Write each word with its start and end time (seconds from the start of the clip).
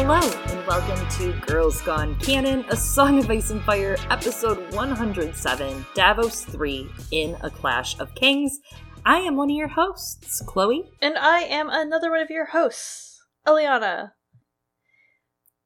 Hello, 0.00 0.20
and 0.20 0.64
welcome 0.64 1.08
to 1.18 1.32
Girls 1.44 1.82
Gone 1.82 2.14
Canon, 2.20 2.64
A 2.68 2.76
Song 2.76 3.18
of 3.18 3.28
Ice 3.28 3.50
and 3.50 3.60
Fire, 3.64 3.96
episode 4.10 4.72
107, 4.72 5.86
Davos 5.96 6.44
3 6.44 6.88
in 7.10 7.36
A 7.40 7.50
Clash 7.50 7.98
of 7.98 8.14
Kings. 8.14 8.60
I 9.04 9.18
am 9.18 9.34
one 9.34 9.50
of 9.50 9.56
your 9.56 9.66
hosts, 9.66 10.40
Chloe. 10.46 10.88
And 11.02 11.18
I 11.18 11.40
am 11.40 11.68
another 11.68 12.12
one 12.12 12.20
of 12.20 12.30
your 12.30 12.46
hosts, 12.46 13.20
Eliana. 13.44 14.12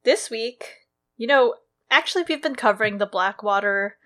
This 0.03 0.31
week, 0.31 0.77
you 1.19 1.27
know, 1.27 1.57
actually, 1.91 2.25
we've 2.27 2.43
been 2.43 2.57
covering 2.57 2.97
the 2.97 3.07
Blackwater, 3.07 3.99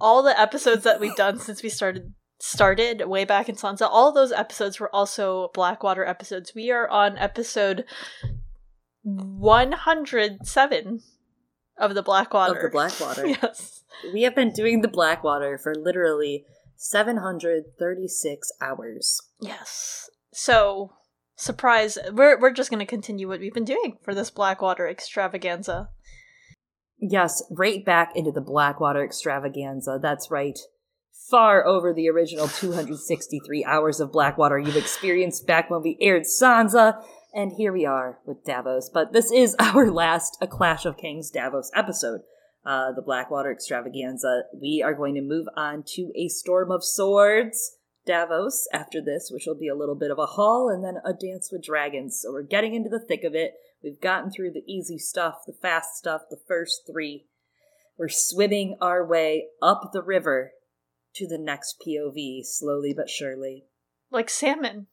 all 0.00 0.22
the 0.22 0.40
episodes 0.40 0.84
that 0.84 0.98
we've 0.98 1.14
done 1.14 1.38
since 1.38 1.62
we 1.62 1.68
started 1.68 2.14
started 2.40 3.06
way 3.06 3.26
back 3.26 3.50
in 3.50 3.54
Sansa. 3.54 3.86
All 3.88 4.12
those 4.12 4.32
episodes 4.32 4.80
were 4.80 4.94
also 4.94 5.50
Blackwater 5.52 6.06
episodes. 6.06 6.54
We 6.54 6.70
are 6.70 6.88
on 6.88 7.18
episode 7.18 7.84
107 9.02 11.00
of 11.78 11.94
the 11.94 12.02
Blackwater. 12.02 12.56
Of 12.56 12.62
the 12.62 12.68
Blackwater. 12.70 13.26
yes. 13.42 13.84
We 14.12 14.22
have 14.22 14.34
been 14.34 14.52
doing 14.52 14.80
the 14.82 14.88
Blackwater 14.88 15.58
for 15.58 15.74
literally 15.74 16.44
736 16.76 18.52
hours. 18.60 19.20
Yes. 19.40 20.10
So, 20.32 20.92
surprise, 21.36 21.98
we're 22.12 22.38
we're 22.38 22.52
just 22.52 22.70
going 22.70 22.80
to 22.80 22.86
continue 22.86 23.28
what 23.28 23.40
we've 23.40 23.54
been 23.54 23.64
doing 23.64 23.98
for 24.02 24.14
this 24.14 24.30
Blackwater 24.30 24.88
extravaganza. 24.88 25.88
Yes, 27.00 27.42
right 27.50 27.84
back 27.84 28.12
into 28.14 28.32
the 28.32 28.40
Blackwater 28.40 29.04
extravaganza. 29.04 29.98
That's 30.00 30.30
right. 30.30 30.58
Far 31.30 31.66
over 31.66 31.92
the 31.92 32.08
original 32.08 32.48
263 32.48 33.64
hours 33.64 34.00
of 34.00 34.12
Blackwater 34.12 34.58
you've 34.58 34.76
experienced 34.76 35.46
back 35.46 35.70
when 35.70 35.82
we 35.82 35.98
aired 36.00 36.22
Sansa, 36.24 37.02
and 37.34 37.52
here 37.52 37.72
we 37.72 37.84
are 37.84 38.18
with 38.24 38.44
Davos. 38.44 38.90
But 38.92 39.12
this 39.12 39.30
is 39.30 39.54
our 39.58 39.90
last 39.90 40.38
A 40.40 40.46
Clash 40.46 40.84
of 40.84 40.96
Kings 40.96 41.30
Davos 41.30 41.70
episode. 41.74 42.20
Uh, 42.64 42.92
the 42.92 43.02
Blackwater 43.02 43.50
extravaganza. 43.50 44.42
We 44.52 44.82
are 44.84 44.94
going 44.94 45.14
to 45.14 45.22
move 45.22 45.46
on 45.56 45.84
to 45.94 46.12
a 46.14 46.28
Storm 46.28 46.70
of 46.70 46.84
Swords 46.84 47.76
Davos 48.04 48.66
after 48.72 49.00
this, 49.00 49.30
which 49.32 49.44
will 49.46 49.54
be 49.54 49.68
a 49.68 49.76
little 49.76 49.94
bit 49.94 50.10
of 50.10 50.18
a 50.18 50.26
haul, 50.26 50.68
and 50.68 50.84
then 50.84 50.96
a 51.04 51.12
Dance 51.12 51.50
with 51.52 51.62
Dragons. 51.62 52.20
So 52.20 52.32
we're 52.32 52.42
getting 52.42 52.74
into 52.74 52.90
the 52.90 53.00
thick 53.00 53.24
of 53.24 53.34
it. 53.34 53.54
We've 53.82 54.00
gotten 54.00 54.30
through 54.30 54.52
the 54.52 54.64
easy 54.66 54.98
stuff, 54.98 55.44
the 55.46 55.52
fast 55.52 55.96
stuff, 55.96 56.22
the 56.30 56.40
first 56.48 56.82
three. 56.90 57.26
We're 57.96 58.08
swimming 58.08 58.76
our 58.80 59.06
way 59.06 59.48
up 59.62 59.90
the 59.92 60.02
river 60.02 60.52
to 61.14 61.26
the 61.26 61.38
next 61.38 61.82
POV, 61.86 62.44
slowly 62.44 62.92
but 62.92 63.08
surely. 63.08 63.64
Like 64.10 64.30
salmon. 64.30 64.88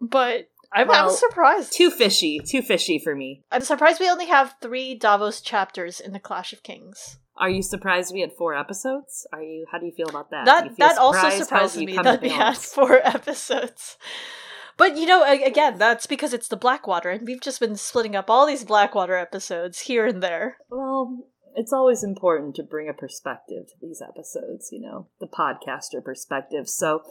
But 0.00 0.50
I'm, 0.72 0.88
Well, 0.88 1.10
I'm 1.10 1.14
surprised. 1.14 1.72
Too 1.72 1.90
fishy, 1.90 2.40
too 2.40 2.62
fishy 2.62 2.98
for 2.98 3.14
me. 3.14 3.42
I'm 3.50 3.62
surprised 3.62 4.00
we 4.00 4.10
only 4.10 4.26
have 4.26 4.54
three 4.60 4.94
Davos 4.94 5.40
chapters 5.40 6.00
in 6.00 6.12
the 6.12 6.20
Clash 6.20 6.52
of 6.52 6.62
Kings. 6.62 7.18
Are 7.38 7.50
you 7.50 7.62
surprised 7.62 8.14
we 8.14 8.22
had 8.22 8.32
four 8.32 8.54
episodes? 8.54 9.26
Are 9.32 9.42
you? 9.42 9.66
How 9.70 9.78
do 9.78 9.86
you 9.86 9.92
feel 9.92 10.08
about 10.08 10.30
that? 10.30 10.46
That 10.46 10.64
Do 10.64 10.70
you 10.70 10.76
feel 10.76 10.88
that 10.88 10.98
also 10.98 11.18
surprised? 11.18 11.44
Surprises 11.44 11.82
me 11.82 11.98
that 12.02 12.22
we 12.22 12.30
had 12.30 12.56
four 12.56 13.00
episodes. 13.04 13.98
But 14.78 14.96
you 14.96 15.06
know, 15.06 15.22
again, 15.24 15.78
that's 15.78 16.06
because 16.06 16.32
it's 16.32 16.48
the 16.48 16.56
Blackwater, 16.56 17.10
and 17.10 17.26
we've 17.26 17.40
just 17.40 17.60
been 17.60 17.76
splitting 17.76 18.16
up 18.16 18.30
all 18.30 18.46
these 18.46 18.64
Blackwater 18.64 19.16
episodes 19.16 19.80
here 19.80 20.06
and 20.06 20.22
there. 20.22 20.56
Well, 20.70 21.26
it's 21.54 21.72
always 21.72 22.04
important 22.04 22.54
to 22.56 22.62
bring 22.62 22.88
a 22.88 22.94
perspective 22.94 23.66
to 23.68 23.74
these 23.80 24.02
episodes, 24.06 24.68
you 24.70 24.80
know, 24.80 25.08
the 25.20 25.26
podcaster 25.26 26.04
perspective. 26.04 26.68
So 26.68 27.02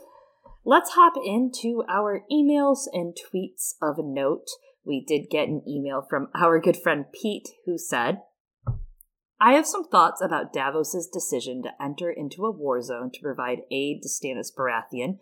let's 0.65 0.91
hop 0.91 1.13
into 1.23 1.83
our 1.87 2.23
emails 2.31 2.87
and 2.91 3.15
tweets 3.15 3.73
of 3.81 3.97
note. 3.99 4.47
We 4.83 5.03
did 5.07 5.29
get 5.29 5.47
an 5.47 5.61
email 5.67 6.05
from 6.09 6.29
our 6.35 6.59
good 6.59 6.77
friend 6.77 7.05
Pete 7.13 7.49
who 7.65 7.77
said, 7.77 8.21
I 9.39 9.53
have 9.53 9.67
some 9.67 9.87
thoughts 9.87 10.21
about 10.21 10.53
Davos's 10.53 11.07
decision 11.11 11.61
to 11.63 11.83
enter 11.83 12.09
into 12.09 12.45
a 12.45 12.51
war 12.51 12.81
zone 12.81 13.11
to 13.13 13.21
provide 13.21 13.59
aid 13.71 14.01
to 14.01 14.09
Stannis 14.09 14.51
Baratheon, 14.57 15.17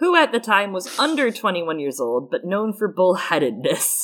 who 0.00 0.16
at 0.16 0.32
the 0.32 0.40
time 0.40 0.72
was 0.72 0.98
under 0.98 1.30
21 1.30 1.78
years 1.78 2.00
old 2.00 2.30
but 2.30 2.44
known 2.44 2.74
for 2.76 2.92
bullheadedness. 2.92 4.02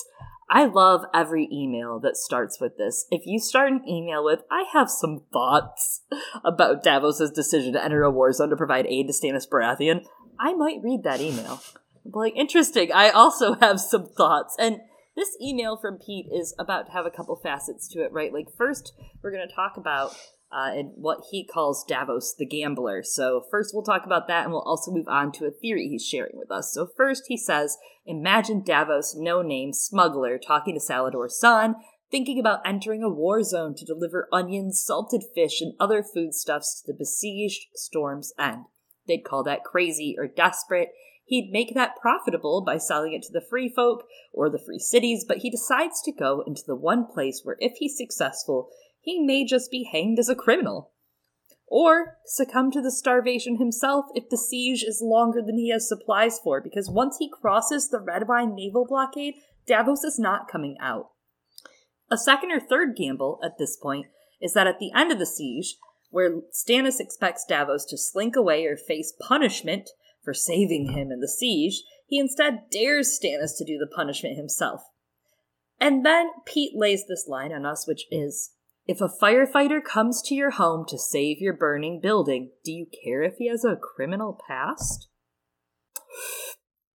I 0.52 0.64
love 0.64 1.02
every 1.14 1.48
email 1.52 2.00
that 2.00 2.16
starts 2.16 2.60
with 2.60 2.76
this. 2.76 3.06
If 3.10 3.22
you 3.24 3.38
start 3.38 3.70
an 3.70 3.88
email 3.88 4.24
with, 4.24 4.40
I 4.50 4.64
have 4.72 4.90
some 4.90 5.22
thoughts 5.32 6.02
about 6.44 6.82
Davos's 6.82 7.30
decision 7.30 7.72
to 7.74 7.84
enter 7.84 8.02
a 8.02 8.10
war 8.10 8.32
zone 8.32 8.50
to 8.50 8.56
provide 8.56 8.86
aid 8.86 9.06
to 9.06 9.12
Stannis 9.12 9.48
Baratheon, 9.48 10.04
I 10.40 10.54
might 10.54 10.82
read 10.82 11.02
that 11.04 11.20
email. 11.20 11.60
Like, 12.04 12.34
interesting, 12.34 12.90
I 12.92 13.10
also 13.10 13.54
have 13.60 13.78
some 13.78 14.08
thoughts. 14.08 14.56
And 14.58 14.78
this 15.14 15.36
email 15.40 15.76
from 15.76 15.98
Pete 15.98 16.26
is 16.32 16.54
about 16.58 16.86
to 16.86 16.92
have 16.92 17.04
a 17.04 17.10
couple 17.10 17.36
facets 17.36 17.86
to 17.88 18.02
it, 18.02 18.12
right? 18.12 18.32
Like, 18.32 18.46
first, 18.56 18.94
we're 19.22 19.32
going 19.32 19.46
to 19.46 19.54
talk 19.54 19.76
about 19.76 20.16
uh, 20.50 20.72
and 20.72 20.92
what 20.96 21.18
he 21.30 21.46
calls 21.46 21.84
Davos 21.84 22.34
the 22.36 22.46
gambler. 22.46 23.02
So, 23.04 23.44
first, 23.50 23.72
we'll 23.74 23.84
talk 23.84 24.06
about 24.06 24.28
that, 24.28 24.44
and 24.44 24.52
we'll 24.52 24.62
also 24.62 24.90
move 24.90 25.08
on 25.08 25.30
to 25.32 25.44
a 25.44 25.50
theory 25.50 25.88
he's 25.88 26.06
sharing 26.06 26.36
with 26.38 26.50
us. 26.50 26.72
So, 26.72 26.88
first, 26.96 27.24
he 27.28 27.36
says, 27.36 27.76
Imagine 28.06 28.64
Davos, 28.64 29.14
no 29.16 29.42
name 29.42 29.72
smuggler, 29.72 30.38
talking 30.38 30.74
to 30.74 30.80
Salladhor 30.80 31.28
Saan, 31.30 31.74
thinking 32.10 32.40
about 32.40 32.66
entering 32.66 33.02
a 33.04 33.10
war 33.10 33.42
zone 33.42 33.74
to 33.76 33.84
deliver 33.84 34.26
onions, 34.32 34.82
salted 34.84 35.22
fish, 35.34 35.60
and 35.60 35.74
other 35.78 36.02
foodstuffs 36.02 36.80
to 36.80 36.92
the 36.92 36.98
besieged 36.98 37.66
Storm's 37.74 38.32
End. 38.38 38.64
They'd 39.06 39.24
call 39.24 39.42
that 39.44 39.64
crazy 39.64 40.14
or 40.18 40.26
desperate. 40.26 40.90
He'd 41.24 41.52
make 41.52 41.74
that 41.74 41.96
profitable 42.00 42.62
by 42.64 42.78
selling 42.78 43.12
it 43.12 43.22
to 43.22 43.32
the 43.32 43.44
free 43.48 43.68
folk 43.68 44.04
or 44.32 44.50
the 44.50 44.58
free 44.58 44.78
cities, 44.78 45.24
but 45.26 45.38
he 45.38 45.50
decides 45.50 46.02
to 46.02 46.12
go 46.12 46.42
into 46.46 46.62
the 46.66 46.74
one 46.74 47.06
place 47.06 47.42
where, 47.44 47.56
if 47.60 47.74
he's 47.78 47.96
successful, 47.96 48.68
he 49.00 49.20
may 49.20 49.44
just 49.44 49.70
be 49.70 49.88
hanged 49.90 50.18
as 50.18 50.28
a 50.28 50.34
criminal. 50.34 50.92
Or 51.66 52.18
succumb 52.26 52.72
to 52.72 52.82
the 52.82 52.90
starvation 52.90 53.58
himself 53.58 54.06
if 54.14 54.28
the 54.28 54.36
siege 54.36 54.82
is 54.82 55.00
longer 55.00 55.40
than 55.40 55.56
he 55.56 55.70
has 55.70 55.88
supplies 55.88 56.40
for, 56.42 56.60
because 56.60 56.90
once 56.90 57.18
he 57.18 57.30
crosses 57.30 57.88
the 57.88 57.98
Redwyne 57.98 58.54
naval 58.54 58.84
blockade, 58.84 59.34
Davos 59.66 60.02
is 60.02 60.18
not 60.18 60.48
coming 60.50 60.76
out. 60.80 61.10
A 62.10 62.18
second 62.18 62.50
or 62.50 62.58
third 62.58 62.96
gamble 62.96 63.38
at 63.44 63.56
this 63.56 63.76
point 63.76 64.06
is 64.40 64.52
that 64.54 64.66
at 64.66 64.80
the 64.80 64.90
end 64.96 65.12
of 65.12 65.20
the 65.20 65.26
siege, 65.26 65.76
where 66.10 66.40
Stannis 66.52 67.00
expects 67.00 67.44
Davos 67.48 67.84
to 67.86 67.96
slink 67.96 68.36
away 68.36 68.66
or 68.66 68.76
face 68.76 69.12
punishment 69.20 69.90
for 70.22 70.34
saving 70.34 70.92
him 70.92 71.10
in 71.10 71.20
the 71.20 71.28
siege, 71.28 71.82
he 72.06 72.18
instead 72.18 72.68
dares 72.70 73.18
Stannis 73.18 73.56
to 73.56 73.64
do 73.64 73.78
the 73.78 73.86
punishment 73.86 74.36
himself. 74.36 74.82
And 75.80 76.04
then 76.04 76.30
Pete 76.44 76.72
lays 76.76 77.06
this 77.08 77.26
line 77.26 77.52
on 77.52 77.64
us, 77.64 77.86
which 77.86 78.04
is 78.10 78.50
If 78.86 79.00
a 79.00 79.08
firefighter 79.08 79.82
comes 79.82 80.20
to 80.22 80.34
your 80.34 80.50
home 80.50 80.84
to 80.88 80.98
save 80.98 81.38
your 81.38 81.54
burning 81.54 82.00
building, 82.02 82.50
do 82.64 82.72
you 82.72 82.86
care 83.04 83.22
if 83.22 83.34
he 83.38 83.48
has 83.48 83.64
a 83.64 83.76
criminal 83.76 84.38
past? 84.46 85.08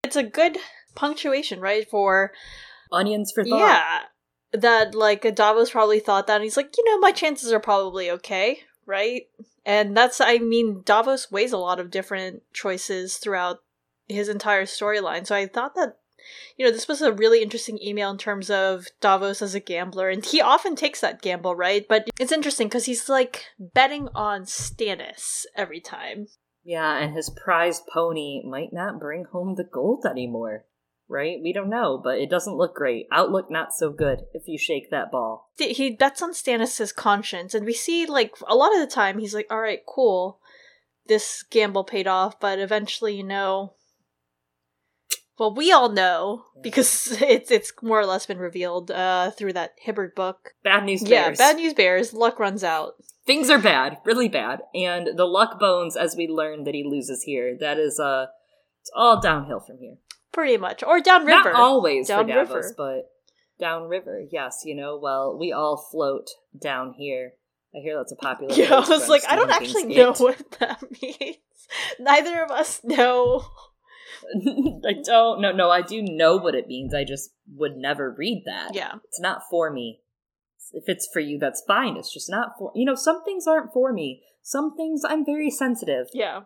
It's 0.03 0.17
a 0.17 0.23
good 0.23 0.59
punctuation, 0.95 1.61
right? 1.61 1.89
For 1.89 2.33
Onions 2.93 3.33
for 3.35 3.45
thought. 3.45 3.59
yeah, 3.59 4.01
that 4.53 4.95
like 4.95 5.35
Davos 5.35 5.71
probably 5.71 6.01
thought 6.01 6.27
that, 6.27 6.37
and 6.37 6.45
he's 6.45 6.57
like, 6.57 6.75
you 6.77 6.85
know, 6.85 6.99
my 6.99 7.13
chances 7.13 7.53
are 7.53 7.61
probably 7.61 8.11
okay, 8.11 8.61
right? 8.87 9.23
And 9.65 9.97
that's, 9.97 10.21
I 10.21 10.39
mean, 10.39 10.83
Davos 10.85 11.31
weighs 11.31 11.53
a 11.53 11.59
lot 11.59 11.81
of 11.81 11.91
different 11.91 12.43
choices 12.53 13.17
throughout 13.17 13.61
his 14.09 14.29
entire 14.29 14.65
storyline. 14.65 15.27
So 15.27 15.35
I 15.35 15.47
thought 15.47 15.75
that, 15.75 15.97
you 16.57 16.65
know, 16.65 16.73
this 16.73 16.89
was 16.89 17.03
a 17.03 17.13
really 17.13 17.43
interesting 17.43 17.79
email 17.83 18.11
in 18.11 18.19
terms 18.19 18.51
of 18.51 18.87
Davos 19.01 19.43
as 19.43 19.55
a 19.55 19.61
gambler. 19.61 20.09
And 20.09 20.25
he 20.25 20.41
often 20.41 20.77
takes 20.77 21.01
that 21.01 21.23
gamble, 21.23 21.55
right? 21.55 21.87
But 21.89 22.09
it's 22.19 22.33
interesting 22.33 22.69
because 22.69 22.87
he's 22.87 23.09
like 23.09 23.47
betting 23.59 24.09
on 24.15 24.43
Stannis 24.43 25.45
every 25.57 25.81
time. 25.81 26.29
Yeah, 26.63 26.97
and 26.97 27.15
his 27.15 27.31
prize 27.31 27.83
pony 27.93 28.43
might 28.45 28.73
not 28.73 28.99
bring 28.99 29.25
home 29.25 29.55
the 29.55 29.65
gold 29.65 30.07
anymore. 30.09 30.65
Right? 31.15 31.39
We 31.41 31.53
don't 31.53 31.71
know, 31.71 32.01
but 32.03 32.19
it 32.19 32.29
doesn't 32.29 32.57
look 32.57 32.75
great. 32.75 33.07
Outlook 33.13 33.51
not 33.51 33.73
so 33.73 33.91
good 33.91 34.23
if 34.35 34.49
you 34.49 34.59
shake 34.59 34.91
that 34.91 35.13
ball. 35.13 35.53
He 35.57 35.91
bets 35.91 36.21
on 36.21 36.33
Stannis' 36.33 36.93
conscience. 36.93 37.55
And 37.55 37.65
we 37.65 37.73
see, 37.73 38.05
like, 38.05 38.35
a 38.49 38.57
lot 38.57 38.75
of 38.75 38.81
the 38.81 38.93
time 38.93 39.19
he's 39.19 39.35
like, 39.35 39.47
all 39.49 39.61
right, 39.61 39.81
cool. 39.87 40.41
This 41.07 41.45
gamble 41.49 41.85
paid 41.85 42.09
off. 42.09 42.41
But 42.41 42.59
eventually, 42.59 43.17
you 43.17 43.23
know, 43.23 43.75
well, 45.39 45.55
we 45.55 45.73
all 45.73 45.89
know 45.89 46.45
because 46.63 47.13
it's 47.23 47.51
it's 47.51 47.73
more 47.83 48.01
or 48.01 48.07
less 48.07 48.27
been 48.27 48.39
revealed 48.39 48.91
uh, 48.91 49.31
through 49.31 49.55
that 49.55 49.75
Hibbert 49.79 50.15
book. 50.15 50.55
Bad 50.63 50.85
news 50.85 51.03
bears. 51.03 51.11
Yeah, 51.11 51.31
bad 51.31 51.57
news 51.57 51.75
bears. 51.75 52.13
Luck 52.13 52.39
runs 52.39 52.63
out. 52.65 52.95
Things 53.27 53.49
are 53.51 53.59
bad, 53.59 53.99
really 54.05 54.29
bad. 54.29 54.61
And 54.75 55.17
the 55.17 55.25
luck 55.25 55.59
bones, 55.59 55.97
as 55.97 56.15
we 56.15 56.29
learn 56.29 56.65
that 56.65 56.75
he 56.75 56.85
loses 56.85 57.23
here, 57.23 57.57
that 57.61 57.79
is 57.79 57.99
uh 57.99 58.27
it's 58.81 58.91
all 58.95 59.21
downhill 59.21 59.61
from 59.61 59.79
here. 59.79 59.97
Pretty 60.35 60.57
much. 60.59 60.83
Or 60.83 61.01
downriver. 61.01 61.53
Not 61.53 61.55
always 61.55 62.09
for 62.09 62.25
Davos, 62.25 62.27
Downriver. 62.27 62.75
but 62.77 63.11
downriver, 63.59 64.21
yes, 64.31 64.63
you 64.65 64.75
know, 64.75 64.99
well, 65.01 65.39
we 65.39 65.53
all 65.53 65.77
float 65.91 66.27
down 66.61 66.93
here. 66.99 67.33
I 67.75 67.79
hear 67.81 67.97
that's 67.97 68.13
a 68.13 68.17
popular 68.17 68.53
Yeah, 68.57 68.75
I 68.75 68.89
was 68.89 69.09
like, 69.09 69.23
I 69.29 69.37
don't 69.37 69.51
actually 69.51 69.85
know 69.95 70.11
It. 70.11 70.19
what 70.21 70.51
that 70.61 70.83
means. 71.03 71.37
Neither 71.99 72.43
of 72.43 72.51
us 72.51 72.81
know 72.85 73.47
I 74.87 74.93
don't 75.05 75.41
no 75.41 75.53
no 75.53 75.71
I 75.71 75.83
do 75.83 76.03
know 76.03 76.37
what 76.37 76.55
it 76.55 76.67
means. 76.69 76.93
I 76.95 77.05
just 77.05 77.31
would 77.55 77.77
never 77.77 78.15
read 78.17 78.43
that. 78.47 78.75
Yeah. 78.75 78.95
It's 79.05 79.21
not 79.21 79.43
for 79.51 79.71
me. 79.73 80.01
If 80.73 80.85
it's 80.89 81.09
for 81.13 81.21
you, 81.21 81.39
that's 81.39 81.63
fine. 81.67 81.97
It's 81.97 82.13
just 82.13 82.29
not 82.31 82.51
for 82.59 82.73
you 82.75 82.85
know, 82.85 82.95
some 82.95 83.25
things 83.25 83.47
aren't 83.47 83.73
for 83.73 83.93
me. 83.93 84.23
Some 84.43 84.77
things 84.77 85.03
I'm 85.07 85.25
very 85.25 85.51
sensitive. 85.51 86.09
Yeah. 86.13 86.43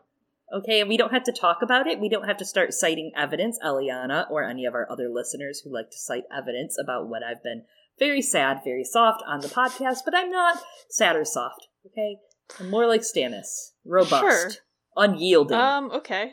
Okay, 0.52 0.80
and 0.80 0.88
we 0.88 0.96
don't 0.96 1.12
have 1.12 1.24
to 1.24 1.32
talk 1.32 1.58
about 1.62 1.86
it. 1.86 2.00
We 2.00 2.08
don't 2.08 2.26
have 2.26 2.38
to 2.38 2.44
start 2.44 2.72
citing 2.72 3.12
evidence, 3.16 3.58
Eliana, 3.64 4.30
or 4.30 4.44
any 4.44 4.64
of 4.64 4.74
our 4.74 4.90
other 4.90 5.08
listeners 5.08 5.60
who 5.62 5.72
like 5.72 5.90
to 5.90 5.98
cite 5.98 6.24
evidence 6.34 6.76
about 6.82 7.08
what 7.08 7.22
I've 7.22 7.42
been 7.42 7.64
very 7.98 8.22
sad, 8.22 8.60
very 8.64 8.84
soft 8.84 9.22
on 9.26 9.40
the 9.40 9.48
podcast, 9.48 9.98
but 10.04 10.14
I'm 10.14 10.30
not 10.30 10.62
sad 10.88 11.16
or 11.16 11.24
soft. 11.24 11.68
Okay? 11.86 12.16
I'm 12.58 12.70
more 12.70 12.86
like 12.86 13.02
Stannis. 13.02 13.72
Robust. 13.84 14.20
Sure. 14.22 14.50
Unyielding. 14.96 15.56
Um, 15.58 15.90
okay. 15.90 16.32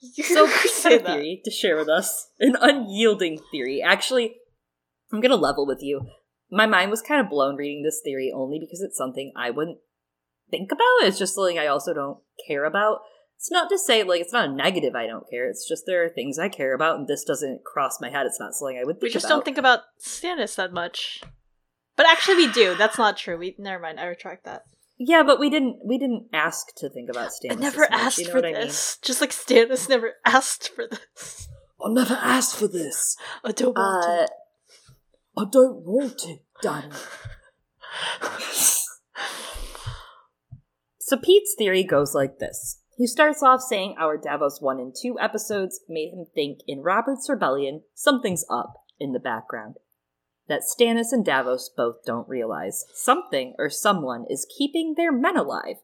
You 0.00 0.22
So 0.22 0.46
had 0.84 0.92
a 0.92 0.98
that. 0.98 1.06
theory 1.06 1.40
to 1.44 1.50
share 1.50 1.76
with 1.76 1.88
us. 1.88 2.28
An 2.38 2.56
unyielding 2.60 3.40
theory. 3.50 3.82
Actually, 3.82 4.36
I'm 5.12 5.20
gonna 5.20 5.34
level 5.36 5.66
with 5.66 5.82
you. 5.82 6.02
My 6.50 6.66
mind 6.66 6.90
was 6.90 7.02
kind 7.02 7.20
of 7.20 7.28
blown 7.28 7.56
reading 7.56 7.82
this 7.82 8.00
theory 8.04 8.32
only 8.34 8.58
because 8.60 8.80
it's 8.80 8.96
something 8.96 9.32
I 9.36 9.50
wouldn't 9.50 9.78
think 10.50 10.72
about. 10.72 10.84
It's 11.02 11.18
just 11.18 11.34
something 11.34 11.58
I 11.58 11.66
also 11.66 11.92
don't 11.94 12.18
care 12.46 12.64
about. 12.64 13.00
It's 13.36 13.50
not 13.50 13.68
to 13.70 13.78
say 13.78 14.02
like 14.02 14.20
it's 14.20 14.32
not 14.32 14.48
a 14.48 14.52
negative 14.52 14.94
I 14.96 15.06
don't 15.06 15.28
care. 15.30 15.48
It's 15.48 15.68
just 15.68 15.84
there 15.86 16.04
are 16.04 16.08
things 16.08 16.38
I 16.38 16.48
care 16.48 16.74
about 16.74 16.98
and 16.98 17.06
this 17.06 17.24
doesn't 17.24 17.64
cross 17.64 18.00
my 18.00 18.10
head. 18.10 18.26
It's 18.26 18.40
not 18.40 18.54
something 18.54 18.76
I 18.78 18.84
would 18.84 18.96
think 18.96 19.02
We 19.04 19.10
just 19.10 19.26
about. 19.26 19.34
don't 19.36 19.44
think 19.44 19.58
about 19.58 19.80
Stannis 20.00 20.56
that 20.56 20.72
much. 20.72 21.22
But 21.96 22.06
actually 22.08 22.36
we 22.46 22.52
do. 22.52 22.74
That's 22.76 22.98
not 22.98 23.16
true. 23.16 23.38
We 23.38 23.54
never 23.58 23.80
mind, 23.82 24.00
I 24.00 24.06
retract 24.06 24.44
that. 24.44 24.64
Yeah, 24.98 25.22
but 25.22 25.38
we 25.38 25.50
didn't 25.50 25.78
we 25.84 25.98
didn't 25.98 26.26
ask 26.32 26.74
to 26.78 26.88
think 26.90 27.08
about 27.08 27.30
Stannis. 27.30 27.52
I 27.52 27.54
never 27.54 27.80
much, 27.82 27.90
asked 27.92 28.18
you 28.18 28.24
know 28.24 28.30
for 28.32 28.36
what 28.38 28.46
I 28.46 28.52
mean? 28.52 28.60
this. 28.62 28.98
Just 29.02 29.20
like 29.20 29.30
Stannis 29.30 29.88
never 29.88 30.14
asked 30.26 30.70
for 30.74 30.86
this. 30.88 31.48
I'll 31.80 31.92
never 31.92 32.14
asked 32.14 32.56
for 32.56 32.66
this. 32.66 33.16
I 33.44 33.52
don't 33.52 33.76
want 33.76 34.04
Uh, 34.04 34.26
I 35.40 35.44
don't 35.48 35.84
want 35.86 36.24
it, 36.26 36.40
Danny. 36.60 36.90
So 41.08 41.16
Pete's 41.16 41.54
theory 41.56 41.84
goes 41.84 42.14
like 42.14 42.38
this. 42.38 42.82
He 42.98 43.06
starts 43.06 43.42
off 43.42 43.62
saying 43.62 43.94
our 43.98 44.18
Davos 44.18 44.60
1 44.60 44.78
and 44.78 44.94
2 44.94 45.18
episodes 45.18 45.80
made 45.88 46.12
him 46.12 46.26
think 46.34 46.58
in 46.68 46.82
Robert's 46.82 47.30
Rebellion 47.30 47.80
something's 47.94 48.44
up 48.50 48.74
in 49.00 49.14
the 49.14 49.18
background. 49.18 49.76
That 50.48 50.64
Stannis 50.68 51.10
and 51.10 51.24
Davos 51.24 51.70
both 51.74 52.04
don't 52.04 52.28
realize 52.28 52.84
something 52.92 53.54
or 53.58 53.70
someone 53.70 54.26
is 54.28 54.46
keeping 54.58 54.96
their 54.98 55.10
men 55.10 55.38
alive. 55.38 55.76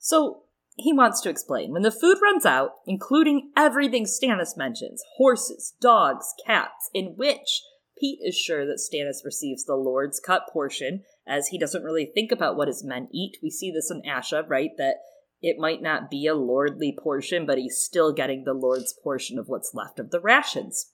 So 0.00 0.42
he 0.74 0.92
wants 0.92 1.20
to 1.20 1.30
explain. 1.30 1.70
When 1.70 1.82
the 1.82 1.92
food 1.92 2.18
runs 2.20 2.44
out, 2.44 2.72
including 2.84 3.52
everything 3.56 4.06
Stannis 4.06 4.56
mentions 4.56 5.04
horses, 5.18 5.74
dogs, 5.80 6.34
cats, 6.44 6.90
in 6.92 7.14
which 7.14 7.62
Pete 7.96 8.18
is 8.24 8.36
sure 8.36 8.66
that 8.66 8.80
Stannis 8.80 9.24
receives 9.24 9.64
the 9.64 9.76
Lord's 9.76 10.18
cut 10.18 10.48
portion, 10.52 11.04
as 11.26 11.48
he 11.48 11.58
doesn't 11.58 11.82
really 11.82 12.06
think 12.06 12.30
about 12.30 12.56
what 12.56 12.68
his 12.68 12.84
men 12.84 13.08
eat. 13.12 13.38
We 13.42 13.50
see 13.50 13.70
this 13.70 13.90
in 13.90 14.02
Asha, 14.02 14.48
right? 14.48 14.70
That 14.78 14.96
it 15.40 15.58
might 15.58 15.82
not 15.82 16.10
be 16.10 16.26
a 16.26 16.34
lordly 16.34 16.96
portion, 16.98 17.46
but 17.46 17.58
he's 17.58 17.78
still 17.78 18.12
getting 18.12 18.44
the 18.44 18.54
Lord's 18.54 18.94
portion 19.02 19.38
of 19.38 19.48
what's 19.48 19.74
left 19.74 19.98
of 19.98 20.10
the 20.10 20.20
rations. 20.20 20.90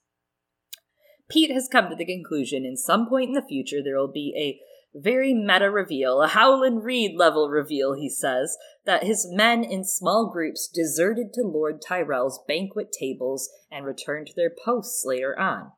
Pete 1.29 1.51
has 1.51 1.69
come 1.71 1.89
to 1.89 1.95
the 1.95 2.05
conclusion 2.05 2.65
in 2.65 2.75
some 2.75 3.07
point 3.07 3.29
in 3.29 3.33
the 3.33 3.41
future 3.41 3.81
there 3.81 3.97
will 3.97 4.11
be 4.11 4.33
a 4.37 4.59
very 4.93 5.33
meta 5.33 5.71
reveal, 5.71 6.21
a 6.21 6.27
Howland 6.27 6.83
Reed 6.83 7.15
level 7.15 7.49
reveal, 7.49 7.93
he 7.93 8.09
says, 8.09 8.57
that 8.85 9.03
his 9.03 9.25
men 9.31 9.63
in 9.63 9.85
small 9.85 10.29
groups 10.29 10.67
deserted 10.67 11.33
to 11.33 11.43
Lord 11.43 11.81
Tyrell's 11.81 12.43
banquet 12.45 12.91
tables 12.91 13.49
and 13.71 13.85
returned 13.85 14.27
to 14.27 14.33
their 14.35 14.51
posts 14.65 15.03
later 15.05 15.37
on. 15.39 15.71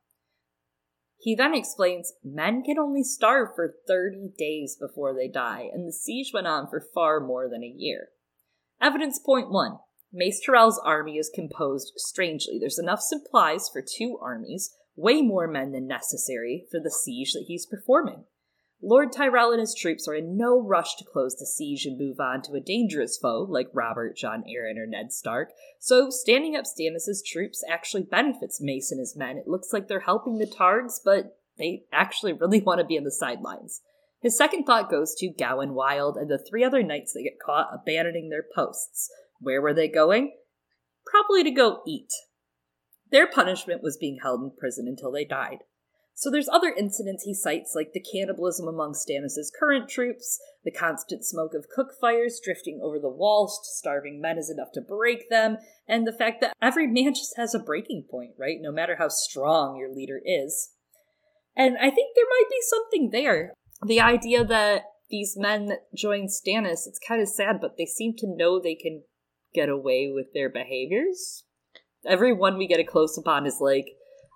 He 1.23 1.35
then 1.35 1.55
explains 1.55 2.11
men 2.21 2.63
can 2.63 2.77
only 2.77 3.01
starve 3.01 3.55
for 3.55 3.75
30 3.87 4.33
days 4.37 4.75
before 4.75 5.13
they 5.13 5.29
die, 5.29 5.69
and 5.71 5.87
the 5.87 5.93
siege 5.93 6.31
went 6.33 6.47
on 6.47 6.67
for 6.67 6.85
far 6.93 7.21
more 7.21 7.47
than 7.49 7.63
a 7.63 7.73
year. 7.73 8.09
Evidence 8.81 9.19
point 9.19 9.49
one 9.49 9.77
Mace 10.11 10.41
Tyrell's 10.45 10.81
army 10.83 11.17
is 11.17 11.31
composed 11.33 11.93
strangely. 11.95 12.59
There's 12.59 12.77
enough 12.77 12.99
supplies 12.99 13.69
for 13.71 13.81
two 13.81 14.19
armies, 14.21 14.75
way 14.97 15.21
more 15.21 15.47
men 15.47 15.71
than 15.71 15.87
necessary 15.87 16.65
for 16.69 16.81
the 16.81 16.91
siege 16.91 17.31
that 17.31 17.45
he's 17.47 17.65
performing. 17.65 18.25
Lord 18.85 19.13
Tyrell 19.13 19.51
and 19.51 19.61
his 19.61 19.73
troops 19.73 20.09
are 20.09 20.13
in 20.13 20.35
no 20.35 20.61
rush 20.61 20.97
to 20.97 21.05
close 21.05 21.35
the 21.35 21.45
siege 21.45 21.85
and 21.85 21.97
move 21.97 22.19
on 22.19 22.41
to 22.41 22.53
a 22.53 22.59
dangerous 22.59 23.17
foe 23.17 23.47
like 23.49 23.69
Robert, 23.73 24.17
Jon 24.17 24.43
Arryn, 24.43 24.77
or 24.77 24.85
Ned 24.85 25.13
Stark, 25.13 25.51
so 25.79 26.09
standing 26.09 26.57
up 26.57 26.65
Stannis' 26.65 27.23
troops 27.25 27.63
actually 27.69 28.03
benefits 28.03 28.59
Mace 28.59 28.91
and 28.91 28.99
his 28.99 29.15
men. 29.15 29.37
It 29.37 29.47
looks 29.47 29.71
like 29.71 29.87
they're 29.87 30.01
helping 30.01 30.37
the 30.37 30.45
Targs, 30.45 30.99
but 31.03 31.37
they 31.57 31.83
actually 31.93 32.33
really 32.39 32.59
want 32.59 32.81
to 32.81 32.85
be 32.85 32.97
on 32.97 33.05
the 33.05 33.11
sidelines. 33.11 33.79
His 34.21 34.37
second 34.37 34.65
thought 34.65 34.91
goes 34.91 35.15
to 35.15 35.31
Gawen 35.31 35.71
Wylde 35.71 36.17
and 36.17 36.29
the 36.29 36.37
three 36.37 36.65
other 36.65 36.83
knights 36.83 37.13
that 37.13 37.23
get 37.23 37.39
caught 37.45 37.69
abandoning 37.73 38.29
their 38.29 38.45
posts. 38.53 39.09
Where 39.39 39.61
were 39.61 39.73
they 39.73 39.87
going? 39.87 40.35
Probably 41.05 41.43
to 41.45 41.51
go 41.51 41.81
eat. 41.87 42.11
Their 43.11 43.27
punishment 43.27 43.81
was 43.81 43.95
being 43.95 44.19
held 44.21 44.41
in 44.41 44.51
prison 44.57 44.87
until 44.89 45.11
they 45.11 45.23
died. 45.23 45.59
So 46.15 46.29
there's 46.29 46.49
other 46.49 46.69
incidents 46.69 47.23
he 47.23 47.33
cites, 47.33 47.73
like 47.75 47.91
the 47.93 47.99
cannibalism 47.99 48.67
among 48.67 48.93
Stannis' 48.93 49.51
current 49.57 49.89
troops, 49.89 50.39
the 50.63 50.71
constant 50.71 51.25
smoke 51.25 51.53
of 51.53 51.67
cook 51.73 51.89
fires 51.99 52.39
drifting 52.43 52.79
over 52.83 52.99
the 52.99 53.09
walls 53.09 53.59
starving 53.63 54.21
men 54.21 54.37
is 54.37 54.49
enough 54.49 54.71
to 54.73 54.81
break 54.81 55.29
them, 55.29 55.57
and 55.87 56.05
the 56.05 56.13
fact 56.13 56.39
that 56.41 56.53
every 56.61 56.87
man 56.87 57.13
just 57.13 57.35
has 57.35 57.55
a 57.55 57.59
breaking 57.59 58.05
point, 58.09 58.31
right? 58.37 58.57
No 58.61 58.71
matter 58.71 58.95
how 58.97 59.07
strong 59.09 59.75
your 59.77 59.91
leader 59.91 60.21
is. 60.23 60.69
And 61.55 61.77
I 61.77 61.89
think 61.89 62.15
there 62.15 62.25
might 62.29 62.49
be 62.49 62.61
something 62.61 63.09
there. 63.11 63.53
The 63.85 63.99
idea 63.99 64.45
that 64.45 64.83
these 65.09 65.35
men 65.37 65.65
that 65.67 65.93
join 65.95 66.27
Stannis, 66.27 66.87
it's 66.87 66.99
kind 67.05 67.21
of 67.21 67.27
sad, 67.27 67.59
but 67.59 67.77
they 67.77 67.85
seem 67.85 68.13
to 68.17 68.27
know 68.27 68.59
they 68.59 68.75
can 68.75 69.03
get 69.53 69.69
away 69.69 70.11
with 70.13 70.27
their 70.33 70.49
behaviors. 70.49 71.43
Everyone 72.05 72.57
we 72.57 72.67
get 72.67 72.79
a 72.79 72.83
close 72.83 73.17
upon 73.17 73.45
is 73.45 73.57
like, 73.59 73.87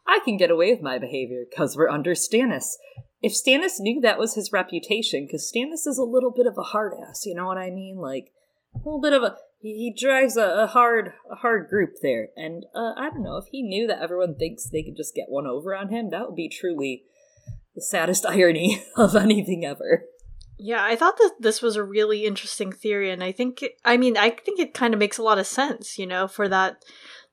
I 0.08 0.20
can 0.24 0.38
get 0.38 0.52
away 0.52 0.72
with 0.72 0.82
my 0.82 0.98
behavior 0.98 1.44
because 1.50 1.76
we're 1.76 1.90
under 1.90 2.14
Stannis. 2.14 2.74
If 3.22 3.34
Stannis 3.34 3.80
knew 3.80 4.00
that 4.02 4.20
was 4.20 4.36
his 4.36 4.52
reputation, 4.54 5.26
because 5.26 5.52
Stannis 5.52 5.88
is 5.88 5.98
a 5.98 6.04
little 6.04 6.32
bit 6.32 6.46
of 6.46 6.58
a 6.58 6.64
hard 6.64 6.94
ass, 6.94 7.26
you 7.26 7.36
know 7.36 7.46
what 7.46 7.58
I 7.58 7.70
mean? 7.70 7.98
Like 7.98 8.32
a 8.76 8.78
little 8.78 9.02
bit 9.02 9.14
of 9.14 9.24
a 9.24 9.36
he, 9.60 9.74
he 9.74 9.96
drives 9.98 10.38
a, 10.38 10.46
a 10.46 10.68
hard 10.68 11.14
a 11.32 11.36
hard 11.36 11.68
group 11.68 11.96
there, 12.02 12.30
and 12.36 12.66
uh, 12.76 12.94
I 12.96 13.10
don't 13.10 13.24
know 13.24 13.38
if 13.38 13.48
he 13.52 13.64
knew 13.64 13.88
that 13.88 14.02
everyone 14.02 14.36
thinks 14.36 14.70
they 14.70 14.84
could 14.84 14.96
just 14.96 15.16
get 15.16 15.30
one 15.30 15.48
over 15.48 15.76
on 15.76 15.90
him. 15.90 16.10
That 16.10 16.28
would 16.28 16.36
be 16.36 16.50
truly 16.50 17.04
the 17.76 17.82
saddest 17.82 18.26
irony 18.30 18.84
of 18.96 19.16
anything 19.16 19.66
ever. 19.66 20.04
Yeah, 20.60 20.84
I 20.84 20.96
thought 20.96 21.18
that 21.18 21.36
this 21.40 21.62
was 21.62 21.76
a 21.76 21.84
really 21.84 22.26
interesting 22.26 22.72
theory, 22.72 23.12
and 23.12 23.24
I 23.24 23.32
think, 23.32 23.62
it, 23.62 23.74
I 23.86 23.96
mean, 23.96 24.18
I 24.18 24.32
think 24.32 24.60
it 24.60 24.74
kind 24.74 24.94
of 24.94 25.00
makes 25.00 25.20
a 25.20 25.24
lot 25.24 25.38
of 25.38 25.46
sense, 25.46 26.00
you 26.00 26.08
know, 26.08 26.28
for 26.28 26.50
that 26.50 26.84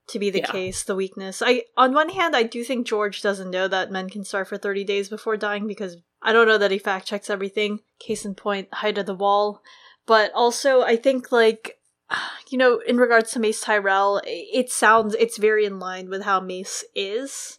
to 0.09 0.19
be 0.19 0.31
the 0.31 0.41
Yeah. 0.41 0.51
case, 0.51 0.83
the 0.83 0.95
weakness. 0.95 1.41
I, 1.41 1.65
on 1.77 1.95
one 1.95 2.11
hand, 2.11 2.37
I 2.37 2.43
do 2.43 2.63
think 2.65 2.87
George 2.87 3.23
doesn't 3.23 3.51
know 3.51 3.69
that 3.69 3.91
men 3.91 4.11
can 4.11 4.25
starve 4.25 4.49
for 4.49 4.59
30 4.59 4.85
days 4.85 5.09
before 5.09 5.37
dying 5.37 5.67
because 5.67 5.97
I 6.23 6.33
don't 6.33 6.49
know 6.49 6.59
that 6.59 6.71
he 6.71 6.79
fact 6.79 7.07
checks 7.07 7.31
everything. 7.31 7.81
Case 7.99 8.25
in 8.25 8.35
point, 8.35 8.73
height 8.73 8.99
of 8.99 9.07
the 9.07 9.15
wall. 9.15 9.63
But 10.07 10.33
also, 10.35 10.83
I 10.83 10.97
think, 10.97 11.33
like, 11.33 11.79
you 12.51 12.59
know, 12.59 12.81
in 12.87 12.99
regards 12.99 13.31
to 13.33 13.41
Mace 13.41 13.61
Tyrell, 13.61 14.21
it 14.25 14.71
sounds, 14.71 15.15
it's 15.15 15.39
very 15.39 15.65
in 15.65 15.79
line 15.79 16.11
with 16.11 16.23
how 16.23 16.41
Mace 16.41 16.85
is, 16.95 17.59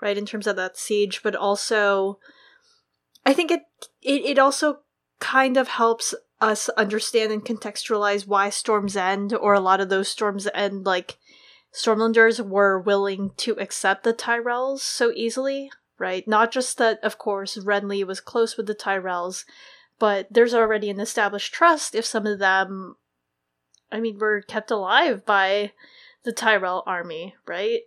right, 0.00 0.18
in 0.18 0.26
terms 0.26 0.46
of 0.46 0.56
that 0.56 0.76
siege, 0.76 1.22
but 1.22 1.36
also, 1.36 2.18
I 3.24 3.32
think 3.32 3.50
it, 3.50 3.62
it, 4.02 4.24
it 4.24 4.38
also 4.38 4.80
kind 5.20 5.56
of 5.56 5.68
helps 5.68 6.14
us 6.40 6.68
understand 6.70 7.32
and 7.32 7.44
contextualize 7.44 8.26
why 8.26 8.50
Storm's 8.50 8.96
End 8.96 9.34
or 9.34 9.54
a 9.54 9.60
lot 9.60 9.80
of 9.80 9.88
those 9.88 10.08
Storm's 10.08 10.48
End 10.54 10.86
like 10.86 11.18
Stormlanders 11.72 12.44
were 12.44 12.78
willing 12.78 13.32
to 13.38 13.52
accept 13.58 14.04
the 14.04 14.14
Tyrells 14.14 14.80
so 14.80 15.12
easily, 15.14 15.70
right? 15.98 16.26
Not 16.26 16.50
just 16.50 16.78
that, 16.78 16.98
of 17.02 17.18
course, 17.18 17.56
Renly 17.58 18.04
was 18.06 18.20
close 18.20 18.56
with 18.56 18.66
the 18.66 18.74
Tyrells, 18.74 19.44
but 19.98 20.26
there's 20.30 20.54
already 20.54 20.90
an 20.90 21.00
established 21.00 21.52
trust 21.52 21.94
if 21.94 22.04
some 22.04 22.26
of 22.26 22.38
them, 22.38 22.96
I 23.92 24.00
mean, 24.00 24.18
were 24.18 24.42
kept 24.42 24.70
alive 24.70 25.26
by 25.26 25.72
the 26.24 26.32
Tyrell 26.32 26.82
army, 26.86 27.34
right? 27.46 27.80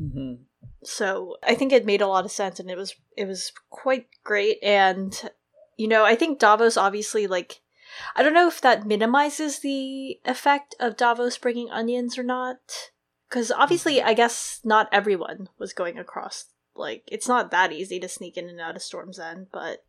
Mm-hmm. 0.00 0.42
so 0.84 1.38
i 1.42 1.56
think 1.56 1.72
it 1.72 1.84
made 1.84 2.00
a 2.00 2.06
lot 2.06 2.24
of 2.24 2.30
sense 2.30 2.60
and 2.60 2.70
it 2.70 2.76
was 2.76 2.94
it 3.16 3.26
was 3.26 3.50
quite 3.68 4.06
great 4.22 4.58
and 4.62 5.28
you 5.76 5.88
know 5.88 6.04
i 6.04 6.14
think 6.14 6.38
davos 6.38 6.76
obviously 6.76 7.26
like 7.26 7.60
i 8.14 8.22
don't 8.22 8.32
know 8.32 8.46
if 8.46 8.60
that 8.60 8.86
minimizes 8.86 9.58
the 9.58 10.20
effect 10.24 10.76
of 10.78 10.96
davos 10.96 11.36
bringing 11.36 11.68
onions 11.70 12.16
or 12.16 12.22
not 12.22 12.58
because 13.28 13.50
obviously 13.52 14.02
i 14.02 14.14
guess 14.14 14.60
not 14.64 14.88
everyone 14.92 15.48
was 15.58 15.72
going 15.72 15.98
across 15.98 16.46
like 16.74 17.02
it's 17.08 17.28
not 17.28 17.50
that 17.50 17.72
easy 17.72 17.98
to 17.98 18.08
sneak 18.08 18.36
in 18.36 18.48
and 18.48 18.60
out 18.60 18.76
of 18.76 18.82
storm's 18.82 19.18
end 19.18 19.46
but 19.52 19.84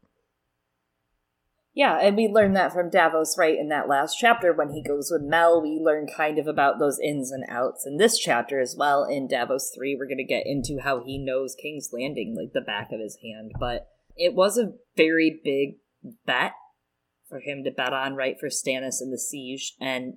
Yeah, 1.73 1.97
and 2.01 2.17
we 2.17 2.27
learned 2.27 2.55
that 2.55 2.73
from 2.73 2.89
Davos, 2.89 3.37
right, 3.37 3.57
in 3.57 3.69
that 3.69 3.87
last 3.87 4.17
chapter 4.19 4.51
when 4.51 4.71
he 4.71 4.83
goes 4.83 5.09
with 5.11 5.21
Mel. 5.21 5.61
We 5.61 5.79
learn 5.81 6.07
kind 6.07 6.39
of 6.39 6.47
about 6.47 6.79
those 6.79 6.99
ins 6.99 7.31
and 7.31 7.45
outs 7.47 7.85
in 7.85 7.97
this 7.97 8.17
chapter 8.17 8.59
as 8.59 8.75
well. 8.77 9.05
In 9.05 9.27
Davos 9.27 9.71
3, 9.75 9.95
we're 9.95 10.07
going 10.07 10.17
to 10.17 10.23
get 10.23 10.45
into 10.45 10.81
how 10.83 11.03
he 11.03 11.17
knows 11.17 11.55
King's 11.55 11.91
Landing 11.93 12.35
like 12.35 12.53
the 12.53 12.61
back 12.61 12.89
of 12.91 12.99
his 12.99 13.17
hand. 13.23 13.51
But 13.59 13.87
it 14.17 14.33
was 14.33 14.57
a 14.57 14.73
very 14.97 15.39
big 15.43 15.77
bet 16.25 16.53
for 17.29 17.39
him 17.39 17.63
to 17.63 17.71
bet 17.71 17.93
on, 17.93 18.15
right, 18.15 18.37
for 18.39 18.49
Stannis 18.49 18.99
and 18.99 19.13
the 19.13 19.19
siege. 19.19 19.75
And 19.79 20.15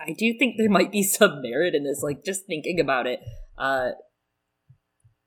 I 0.00 0.12
do 0.12 0.34
think 0.38 0.56
there 0.56 0.70
might 0.70 0.92
be 0.92 1.02
some 1.02 1.42
merit 1.42 1.74
in 1.74 1.84
this, 1.84 2.02
like 2.02 2.24
just 2.24 2.46
thinking 2.46 2.80
about 2.80 3.06
it. 3.06 3.20
Uh, 3.56 3.90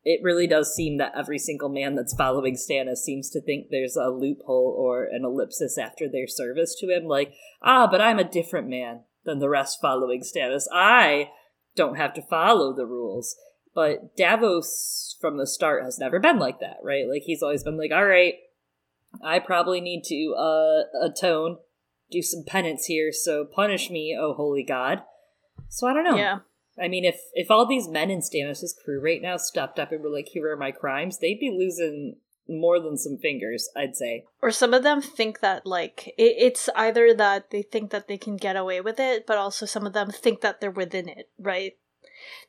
it 0.04 0.22
really 0.24 0.48
does 0.48 0.74
seem 0.74 0.98
that 0.98 1.12
every 1.18 1.38
single 1.38 1.68
man 1.68 1.96
that's 1.96 2.16
following 2.16 2.56
Stannis 2.56 3.00
seems 3.00 3.30
to 3.32 3.42
think 3.42 3.68
there's 3.70 3.98
a 3.98 4.10
loophole 4.10 4.74
or 4.78 5.04
an 5.04 5.26
ellipsis 5.26 5.78
after 5.78 6.08
their 6.08 6.28
service 6.28 6.76
to 6.80 6.88
him. 6.88 7.06
Like, 7.06 7.34
ah, 7.62 7.88
but 7.92 8.00
I'm 8.00 8.18
a 8.18 8.24
different 8.24 8.70
man 8.70 9.02
than 9.26 9.40
the 9.40 9.50
rest 9.50 9.80
following 9.82 10.22
Stannis. 10.22 10.64
I 10.72 11.32
don't 11.76 11.98
have 11.98 12.14
to 12.14 12.22
follow 12.22 12.74
the 12.74 12.86
rules. 12.86 13.36
But 13.76 14.16
Davos 14.16 15.18
from 15.20 15.38
the 15.38 15.46
start 15.46 15.84
has 15.84 16.00
never 16.00 16.20
been 16.20 16.40
like 16.40 16.62
that, 16.62 16.78
right? 16.84 17.04
Like, 17.08 17.24
he's 17.26 17.44
always 17.44 17.64
been 17.64 17.78
like, 17.78 17.92
all 17.92 18.06
right, 18.06 18.36
I 19.24 19.40
probably 19.40 19.82
need 19.82 20.04
to 20.06 20.36
uh, 20.36 21.06
atone, 21.06 21.58
do 22.10 22.22
some 22.22 22.44
penance 22.46 22.86
here, 22.86 23.12
so 23.12 23.46
punish 23.46 23.90
me, 23.90 24.18
oh 24.20 24.34
holy 24.34 24.64
god. 24.64 25.04
So 25.70 25.88
I 25.88 25.94
don't 25.94 26.04
know. 26.04 26.16
Yeah. 26.16 26.40
I 26.80 26.88
mean, 26.88 27.06
if 27.06 27.20
if 27.34 27.50
all 27.50 27.66
these 27.66 27.88
men 27.88 28.12
in 28.12 28.20
Stannis' 28.20 28.76
crew 28.84 29.00
right 29.02 29.22
now 29.22 29.38
stepped 29.38 29.80
up 29.80 29.92
and 29.92 30.02
were 30.02 30.10
like, 30.10 30.30
"Here 30.30 30.50
are 30.52 30.58
my 30.58 30.72
crimes," 30.72 31.18
they'd 31.18 31.40
be 31.40 31.50
losing 31.50 32.18
more 32.48 32.80
than 32.80 32.98
some 32.98 33.18
fingers, 33.18 33.70
I'd 33.76 33.96
say. 33.96 34.26
Or 34.42 34.52
some 34.52 34.74
of 34.74 34.84
them 34.84 35.02
think 35.02 35.40
that 35.42 35.66
like 35.66 36.08
it, 36.18 36.36
it's 36.38 36.70
either 36.76 37.14
that 37.16 37.50
they 37.50 37.62
think 37.62 37.92
that 37.92 38.08
they 38.08 38.18
can 38.18 38.38
get 38.38 38.56
away 38.56 38.80
with 38.80 39.00
it, 39.00 39.26
but 39.26 39.38
also 39.38 39.66
some 39.66 39.86
of 39.86 39.94
them 39.94 40.12
think 40.12 40.42
that 40.42 40.62
they're 40.62 40.72
within 40.72 41.10
it, 41.10 41.30
right? 41.40 41.76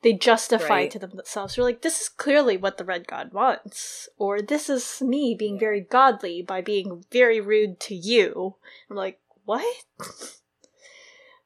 They 0.02 0.12
justify 0.12 0.68
Right. 0.68 0.90
to 0.92 0.98
themselves. 0.98 1.56
They're 1.56 1.64
like, 1.64 1.82
"This 1.82 2.00
is 2.00 2.08
clearly 2.08 2.56
what 2.56 2.78
the 2.78 2.84
Red 2.84 3.06
God 3.08 3.32
wants," 3.32 4.08
or 4.18 4.40
"This 4.40 4.68
is 4.70 5.00
me 5.02 5.34
being 5.34 5.58
very 5.58 5.80
godly 5.80 6.42
by 6.42 6.60
being 6.60 7.04
very 7.10 7.40
rude 7.40 7.80
to 7.80 7.94
you." 7.94 8.56
I'm 8.88 8.96
like, 8.96 9.20
"What?" 9.48 9.64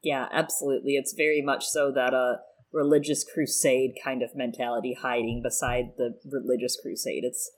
Yeah, 0.02 0.26
absolutely. 0.32 0.96
It's 0.96 1.12
very 1.12 1.40
much 1.40 1.64
so 1.64 1.92
that 1.92 2.12
a 2.12 2.40
religious 2.72 3.22
crusade 3.22 3.92
kind 4.02 4.22
of 4.22 4.34
mentality 4.34 4.96
hiding 5.00 5.40
beside 5.40 5.92
the 5.96 6.18
religious 6.24 6.76
crusade. 6.82 7.22
It's 7.22 7.48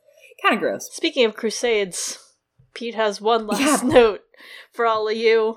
kind 0.43 0.55
of 0.55 0.61
gross. 0.61 0.91
Speaking 0.93 1.25
of 1.25 1.35
crusades, 1.35 2.19
Pete 2.75 2.95
has 2.95 3.23
one 3.23 3.47
last 3.47 3.85
note 3.85 4.21
for 4.71 4.85
all 4.85 5.09
of 5.09 5.17
you. 5.17 5.57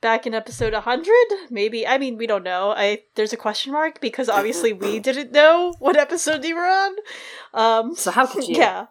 Back 0.00 0.28
in 0.28 0.34
episode 0.34 0.74
100, 0.74 1.12
maybe. 1.50 1.84
I 1.84 1.98
mean, 1.98 2.18
we 2.18 2.28
don't 2.28 2.44
know. 2.44 2.70
I 2.70 3.02
there's 3.16 3.32
a 3.32 3.36
question 3.36 3.72
mark 3.72 4.00
because 4.00 4.28
obviously 4.28 4.72
we 4.72 4.98
didn't 5.08 5.32
know 5.32 5.74
what 5.80 5.96
episode 5.96 6.44
you 6.44 6.54
were 6.54 6.66
on. 6.66 6.94
Um, 7.52 7.96
So 7.96 8.12
how 8.12 8.26
could 8.26 8.46
you? 8.46 8.56
yeah. 8.58 8.86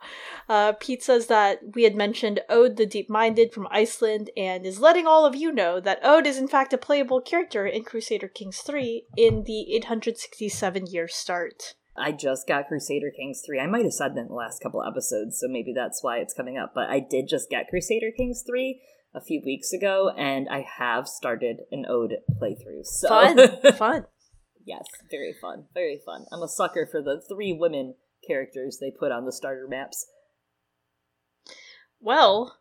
Uh, 0.50 0.74
Pete 0.74 1.04
says 1.04 1.28
that 1.28 1.60
we 1.76 1.84
had 1.84 1.96
mentioned 1.96 2.42
Aud 2.50 2.78
the 2.78 2.86
Deep 2.86 3.10
Minded 3.10 3.54
from 3.54 3.68
Iceland 3.72 4.30
and 4.36 4.66
is 4.66 4.80
letting 4.80 5.08
all 5.08 5.26
of 5.26 5.36
you 5.36 5.52
know 5.52 5.80
that 5.80 6.04
Aud 6.04 6.28
is 6.28 6.38
in 6.38 6.48
fact 6.48 6.74
a 6.74 6.78
playable 6.78 7.22
character 7.22 7.66
in 7.66 7.84
Crusader 7.84 8.28
Kings 8.28 8.60
3 8.60 9.06
in 9.16 9.44
the 9.46 9.76
867 9.76 10.88
year 10.88 11.08
start. 11.08 11.76
I 11.98 12.12
just 12.12 12.48
got 12.48 12.68
Crusader 12.68 13.12
Kings 13.16 13.42
3. 13.46 13.60
I 13.60 13.66
might 13.68 13.84
have 13.84 13.94
said 13.94 14.14
that 14.16 14.22
in 14.22 14.28
the 14.28 14.34
last 14.36 14.62
couple 14.62 14.84
episodes, 14.84 15.40
so 15.40 15.48
maybe 15.50 15.74
that's 15.74 16.04
why 16.04 16.18
it's 16.18 16.34
coming 16.34 16.58
up. 16.58 16.74
But 16.76 16.90
I 16.90 17.00
did 17.00 17.28
just 17.28 17.50
get 17.50 17.70
Crusader 17.70 18.12
Kings 18.16 18.44
3 18.46 18.80
a 19.18 19.22
few 19.22 19.42
weeks 19.44 19.74
ago, 19.74 20.12
and 20.16 20.48
I 20.48 20.66
have 20.78 21.08
started 21.08 21.62
an 21.72 21.86
Aud 21.86 22.14
playthrough. 22.40 22.86
So 22.86 23.08
Fun, 23.10 23.74
fun. 23.78 24.06
yes, 24.66 24.86
very 25.10 25.34
fun. 25.42 25.66
Very 25.74 26.00
fun. 26.06 26.26
I'm 26.32 26.44
a 26.44 26.48
sucker 26.48 26.88
for 26.90 27.02
the 27.02 27.20
three 27.28 27.52
women 27.52 27.96
characters 28.26 28.78
they 28.80 28.92
put 28.92 29.12
on 29.12 29.26
the 29.26 29.32
starter 29.32 29.68
maps. 29.68 30.06
Well, 32.00 32.58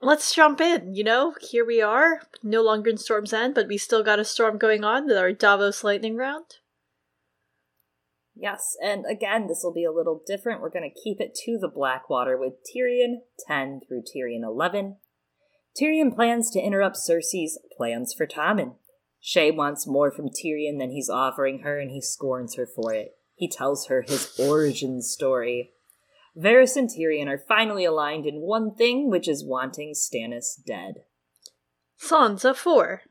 let's 0.00 0.32
jump 0.34 0.60
in. 0.60 0.94
You 0.94 1.02
know, 1.02 1.34
here 1.40 1.64
we 1.64 1.82
are, 1.82 2.20
no 2.42 2.62
longer 2.62 2.90
in 2.90 2.96
Storm's 2.96 3.32
End, 3.32 3.54
but 3.54 3.66
we 3.66 3.76
still 3.76 4.04
got 4.04 4.20
a 4.20 4.24
storm 4.24 4.58
going 4.58 4.84
on 4.84 5.06
with 5.06 5.16
our 5.16 5.32
Davos 5.32 5.82
lightning 5.82 6.16
round. 6.16 6.58
Yes, 8.36 8.76
and 8.82 9.04
again, 9.08 9.46
this 9.46 9.60
will 9.62 9.72
be 9.72 9.84
a 9.84 9.92
little 9.92 10.20
different. 10.26 10.60
We're 10.60 10.70
going 10.70 10.90
to 10.90 11.00
keep 11.02 11.20
it 11.20 11.34
to 11.44 11.58
the 11.60 11.68
Blackwater 11.68 12.36
with 12.36 12.54
Tyrion 12.64 13.18
10 13.46 13.82
through 13.86 14.02
Tyrion 14.02 14.44
11. 14.44 14.96
Tyrion 15.80 16.14
plans 16.14 16.50
to 16.50 16.60
interrupt 16.60 16.96
Cersei's 16.96 17.58
plans 17.76 18.12
for 18.12 18.26
Tommen. 18.26 18.74
Shae 19.22 19.54
wants 19.54 19.86
more 19.86 20.10
from 20.10 20.28
Tyrion 20.28 20.78
than 20.78 20.90
he's 20.90 21.08
offering 21.08 21.60
her, 21.60 21.78
and 21.78 21.90
he 21.90 22.00
scorns 22.00 22.56
her 22.56 22.66
for 22.66 22.92
it. 22.92 23.16
He 23.34 23.48
tells 23.48 23.86
her 23.86 24.02
his 24.02 24.38
origin 24.38 25.00
story. 25.00 25.72
Varys 26.36 26.76
and 26.76 26.90
Tyrion 26.90 27.28
are 27.28 27.42
finally 27.48 27.84
aligned 27.84 28.26
in 28.26 28.40
one 28.40 28.74
thing, 28.74 29.08
which 29.08 29.28
is 29.28 29.44
wanting 29.44 29.94
Stannis 29.94 30.54
dead. 30.64 31.04
Sansa 32.00 32.54
4. 32.54 33.02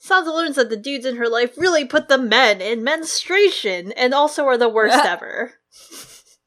Sansa 0.00 0.32
learns 0.32 0.56
that 0.56 0.70
the 0.70 0.76
dudes 0.76 1.04
in 1.04 1.16
her 1.16 1.28
life 1.28 1.58
really 1.58 1.84
put 1.84 2.08
the 2.08 2.18
men 2.18 2.60
in 2.60 2.84
menstruation 2.84 3.92
and 3.92 4.14
also 4.14 4.44
are 4.44 4.56
the 4.56 4.68
worst 4.68 4.98
ever. 5.04 5.54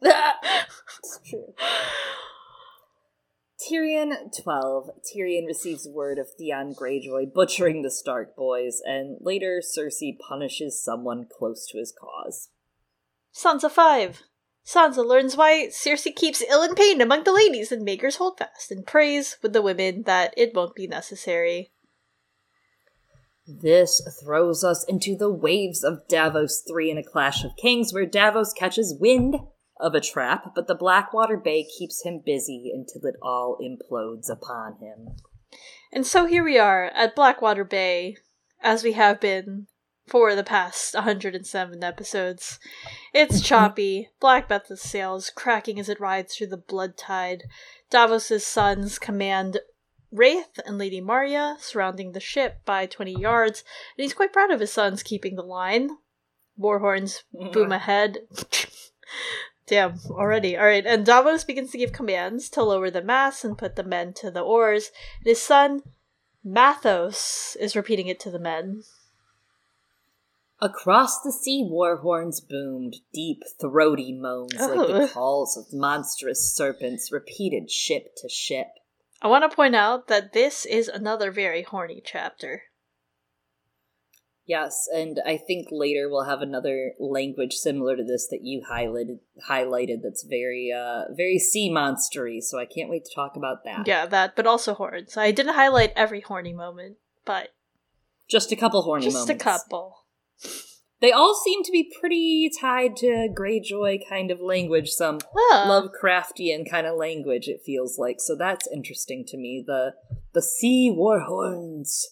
it's 0.01 1.19
true. 1.29 1.53
Tyrion 3.61 4.13
12. 4.41 4.89
Tyrion 5.03 5.45
receives 5.45 5.87
word 5.87 6.17
of 6.17 6.27
Theon 6.37 6.73
Greyjoy 6.73 7.31
butchering 7.33 7.83
the 7.83 7.91
Stark 7.91 8.35
boys, 8.35 8.81
and 8.83 9.17
later 9.21 9.61
Cersei 9.61 10.17
punishes 10.17 10.83
someone 10.83 11.27
close 11.29 11.67
to 11.67 11.77
his 11.77 11.93
cause. 11.93 12.49
Sansa 13.33 13.69
5. 13.69 14.23
Sansa 14.65 15.05
learns 15.05 15.37
why 15.37 15.67
Cersei 15.69 16.15
keeps 16.15 16.43
Ilyn 16.43 16.75
Payne 16.75 17.01
among 17.01 17.23
the 17.23 17.33
ladies 17.33 17.71
and 17.71 17.85
Maegor's 17.85 18.17
Holdfast 18.17 18.71
and 18.71 18.85
prays 18.85 19.37
with 19.41 19.53
the 19.53 19.61
women 19.61 20.03
that 20.03 20.33
it 20.37 20.53
won't 20.53 20.75
be 20.75 20.87
necessary. 20.87 21.71
This 23.47 24.01
throws 24.23 24.63
us 24.63 24.83
into 24.85 25.15
the 25.15 25.31
waves 25.31 25.83
of 25.83 26.07
Davos 26.07 26.63
3 26.67 26.91
in 26.91 26.97
A 26.97 27.03
Clash 27.03 27.43
of 27.43 27.55
Kings, 27.57 27.93
where 27.93 28.05
Davos 28.05 28.53
catches 28.53 28.97
wind 28.99 29.35
of 29.79 29.95
a 29.95 29.99
trap, 30.01 30.53
but 30.55 30.67
the 30.67 30.75
Blackwater 30.75 31.37
Bay 31.37 31.65
keeps 31.77 32.03
him 32.03 32.21
busy 32.23 32.71
until 32.73 33.09
it 33.09 33.15
all 33.21 33.57
implodes 33.59 34.29
upon 34.29 34.77
him. 34.79 35.15
And 35.91 36.05
so 36.05 36.25
here 36.25 36.43
we 36.43 36.57
are 36.59 36.85
at 36.85 37.15
Blackwater 37.15 37.63
Bay, 37.63 38.15
as 38.61 38.83
we 38.83 38.93
have 38.93 39.19
been 39.19 39.67
for 40.07 40.35
the 40.35 40.43
past 40.43 40.93
107 40.93 41.83
episodes. 41.83 42.59
It's 43.13 43.41
choppy, 43.47 44.09
Black 44.19 44.51
sails 44.75 45.31
cracking 45.33 45.79
as 45.79 45.89
it 45.89 45.99
rides 45.99 46.35
through 46.35 46.47
the 46.47 46.57
blood 46.57 46.95
tide. 46.97 47.43
Davos's 47.89 48.45
sons 48.45 48.99
command 48.99 49.59
Wraith 50.11 50.59
and 50.65 50.77
Lady 50.77 50.99
Marya 50.99 51.55
surrounding 51.59 52.11
the 52.11 52.19
ship 52.19 52.61
by 52.65 52.85
20 52.85 53.19
yards, 53.19 53.63
and 53.97 54.03
he's 54.03 54.13
quite 54.13 54.33
proud 54.33 54.51
of 54.51 54.59
his 54.59 54.71
sons 54.71 55.03
keeping 55.03 55.35
the 55.35 55.43
line. 55.43 55.97
Warhorns 56.59 57.23
mm-hmm. 57.33 57.51
boom 57.51 57.71
ahead. 57.71 58.19
Damn, 59.67 59.99
already. 60.09 60.57
Alright, 60.57 60.85
and 60.85 61.05
Davos 61.05 61.45
begins 61.45 61.71
to 61.71 61.77
give 61.77 61.93
commands 61.93 62.49
to 62.49 62.63
lower 62.63 62.89
the 62.89 63.01
masts 63.01 63.45
and 63.45 63.57
put 63.57 63.77
the 63.77 63.83
men 63.83 64.13
to 64.15 64.29
the 64.29 64.41
oars. 64.41 64.91
And 65.19 65.27
his 65.27 65.41
son, 65.41 65.83
Matthos, 66.45 67.55
is 67.57 67.75
repeating 67.75 68.07
it 68.07 68.19
to 68.21 68.31
the 68.31 68.39
men. 68.39 68.83
Across 70.59 71.21
the 71.21 71.31
sea, 71.31 71.65
war 71.67 71.97
horns 71.97 72.39
boomed, 72.41 72.97
deep, 73.13 73.43
throaty 73.59 74.11
moans 74.11 74.59
like 74.59 74.87
the 74.87 75.03
Oh. 75.03 75.07
calls 75.07 75.57
of 75.57 75.73
monstrous 75.73 76.53
serpents 76.53 77.11
repeated 77.11 77.71
ship 77.71 78.13
to 78.17 78.29
ship. 78.29 78.67
I 79.21 79.27
want 79.27 79.49
to 79.49 79.55
point 79.55 79.75
out 79.75 80.07
that 80.07 80.33
this 80.33 80.65
is 80.65 80.87
another 80.87 81.31
very 81.31 81.63
horny 81.63 82.01
chapter. 82.03 82.63
Yes, 84.45 84.87
and 84.93 85.21
I 85.25 85.37
think 85.37 85.67
later 85.71 86.09
we'll 86.09 86.25
have 86.25 86.41
another 86.41 86.93
language 86.99 87.53
similar 87.53 87.95
to 87.95 88.03
this 88.03 88.27
that 88.29 88.39
you 88.41 88.63
highlighted 88.69 89.19
highlighted 89.47 90.01
that's 90.03 90.23
very 90.23 90.71
uh 90.75 91.03
very 91.11 91.37
sea 91.37 91.71
monstery, 91.71 92.41
so 92.41 92.57
I 92.59 92.65
can't 92.65 92.89
wait 92.89 93.05
to 93.05 93.15
talk 93.15 93.35
about 93.35 93.63
that. 93.65 93.87
Yeah, 93.87 94.07
that, 94.07 94.35
but 94.35 94.47
also 94.47 94.73
horns. 94.73 95.15
I 95.15 95.31
didn't 95.31 95.53
highlight 95.53 95.93
every 95.95 96.21
horny 96.21 96.53
moment, 96.53 96.97
but 97.23 97.53
Just 98.29 98.51
a 98.51 98.55
couple 98.55 98.81
horny 98.81 99.05
just 99.05 99.15
moments. 99.15 99.41
a 99.41 99.43
couple. 99.43 100.05
They 101.01 101.11
all 101.11 101.33
seem 101.33 101.63
to 101.63 101.71
be 101.71 101.91
pretty 101.99 102.49
tied 102.61 102.95
to 102.97 103.27
Greyjoy 103.35 104.07
kind 104.07 104.29
of 104.31 104.39
language, 104.39 104.89
some 104.91 105.19
Ah, 105.51 105.65
Lovecraftian 105.67 106.69
kind 106.69 106.85
of 106.85 106.95
language 106.97 107.47
it 107.47 107.61
feels 107.65 107.97
like. 107.97 108.17
So 108.19 108.35
that's 108.35 108.67
interesting 108.71 109.25
to 109.29 109.37
me. 109.37 109.63
The 109.65 109.93
the 110.33 110.41
sea 110.41 110.91
war 110.95 111.21
horns, 111.21 112.07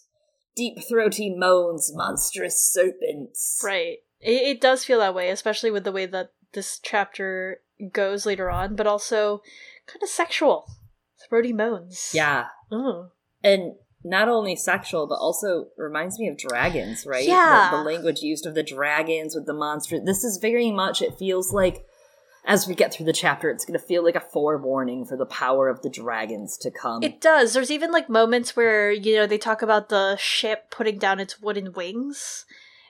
deep 0.55 0.79
throaty 0.89 1.33
moans, 1.35 1.91
monstrous 1.93 2.59
serpents. 2.71 3.61
right. 3.63 3.97
It, 4.21 4.41
it 4.57 4.61
does 4.61 4.83
feel 4.83 4.99
that 4.99 5.15
way, 5.15 5.29
especially 5.29 5.71
with 5.71 5.83
the 5.85 5.91
way 5.93 6.05
that 6.07 6.31
this 6.53 6.79
chapter 6.83 7.61
goes 7.93 8.25
later 8.25 8.49
on, 8.49 8.75
but 8.75 8.87
also 8.87 9.41
kind 9.87 10.01
of 10.03 10.09
sexual. 10.09 10.65
throaty 11.29 11.53
moans. 11.53 12.11
Yeah. 12.13 12.47
Ooh. 12.73 13.09
And 13.43 13.75
not 14.03 14.29
only 14.29 14.55
sexual, 14.55 15.07
but 15.07 15.15
also 15.15 15.67
reminds 15.77 16.17
me 16.19 16.27
of 16.29 16.37
dragons, 16.37 17.05
right? 17.05 17.27
Yeah. 17.27 17.69
The, 17.71 17.77
the 17.77 17.83
language 17.83 18.21
used 18.21 18.45
of 18.45 18.55
the 18.55 18.63
dragons 18.63 19.35
with 19.35 19.45
the 19.45 19.53
monster. 19.53 19.99
This 19.99 20.23
is 20.23 20.37
very 20.37 20.71
much, 20.71 21.01
it 21.01 21.17
feels 21.19 21.51
like, 21.51 21.85
as 22.45 22.65
we 22.67 22.73
get 22.75 22.93
through 22.93 23.05
the 23.05 23.13
chapter, 23.13 23.49
it's 23.49 23.65
going 23.65 23.77
to 23.77 23.85
feel 23.85 24.03
like 24.03 24.15
a 24.15 24.21
forewarning 24.21 25.05
for 25.05 25.17
the 25.17 25.25
power 25.25 25.67
of 25.67 25.81
the 25.81 25.89
dragons 25.89 26.57
to 26.59 26.71
come. 26.71 27.03
It 27.03 27.19
does. 27.19 27.53
There's 27.53 27.69
even 27.69 27.91
like 27.91 28.09
moments 28.09 28.55
where, 28.55 28.89
you 28.91 29.17
know, 29.17 29.27
they 29.27 29.37
talk 29.37 29.61
about 29.61 29.89
the 29.89 30.15
ship 30.15 30.71
putting 30.71 30.97
down 30.97 31.19
its 31.19 31.41
wooden 31.41 31.73
wings. 31.73 32.45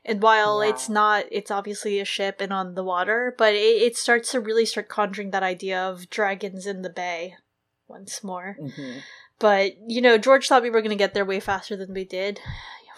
And 0.06 0.22
while 0.22 0.63
Yeah. 0.63 0.70
it's 0.70 0.88
not, 0.88 1.25
it's 1.32 1.51
obviously 1.51 2.00
a 2.00 2.06
ship 2.06 2.39
and 2.39 2.54
on 2.54 2.75
the 2.75 2.84
water, 2.84 3.34
but 3.38 3.54
it, 3.54 3.82
it 3.82 3.98
starts 3.98 4.32
to 4.32 4.39
really 4.39 4.66
start 4.66 4.88
conjuring 4.88 5.32
that 5.32 5.44
idea 5.44 5.82
of 5.82 6.10
dragons 6.10 6.66
in 6.68 6.84
the 6.84 6.89
bay 6.89 7.34
once 7.88 8.24
more. 8.24 8.56
Mhm. 8.62 9.01
But 9.39 9.74
you 9.88 10.01
know, 10.01 10.17
George 10.17 10.48
thought 10.48 10.63
we 10.63 10.69
were 10.69 10.81
going 10.81 10.91
to 10.91 10.96
get 10.96 11.13
there 11.13 11.25
way 11.25 11.39
faster 11.39 11.75
than 11.75 11.93
we 11.93 12.03
did. 12.03 12.39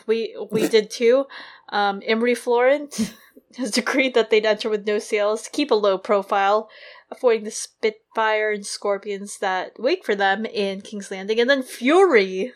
We 0.07 0.35
we 0.51 0.67
did 0.69 0.89
too. 0.89 1.25
Um, 1.69 2.01
Imry 2.01 2.35
Florent 2.35 3.13
has 3.57 3.71
decreed 3.71 4.13
that 4.15 4.29
they'd 4.29 4.45
enter 4.45 4.69
with 4.69 4.87
no 4.87 4.99
sails 4.99 5.43
to 5.43 5.51
keep 5.51 5.71
a 5.71 5.75
low 5.75 5.97
profile, 5.97 6.69
avoiding 7.09 7.45
the 7.45 7.51
Spitfire 7.51 8.51
and 8.51 8.65
Scorpions 8.65 9.37
that 9.39 9.79
wait 9.79 10.03
for 10.03 10.15
them 10.15 10.45
in 10.45 10.81
King's 10.81 11.11
Landing. 11.11 11.39
And 11.39 11.49
then 11.49 11.63
Fury 11.63 12.53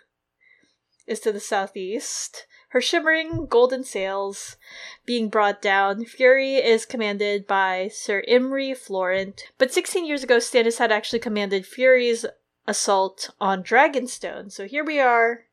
is 1.07 1.19
to 1.21 1.31
the 1.31 1.39
southeast. 1.39 2.47
Her 2.69 2.81
shimmering 2.81 3.45
golden 3.45 3.85
sails 3.85 4.57
being 5.05 5.29
brought 5.29 5.61
down. 5.61 6.03
Fury 6.03 6.55
is 6.55 6.85
commanded 6.85 7.47
by 7.47 7.89
Sir 7.93 8.21
Imry 8.27 8.75
Florent. 8.75 9.43
But 9.57 9.71
16 9.71 10.05
years 10.05 10.23
ago, 10.23 10.37
Stannis 10.37 10.79
had 10.79 10.91
actually 10.91 11.19
commanded 11.19 11.65
Fury's 11.65 12.25
assault 12.67 13.29
on 13.39 13.63
Dragonstone. 13.63 14.51
So 14.51 14.65
here 14.67 14.83
we 14.83 14.99
are 14.99 15.43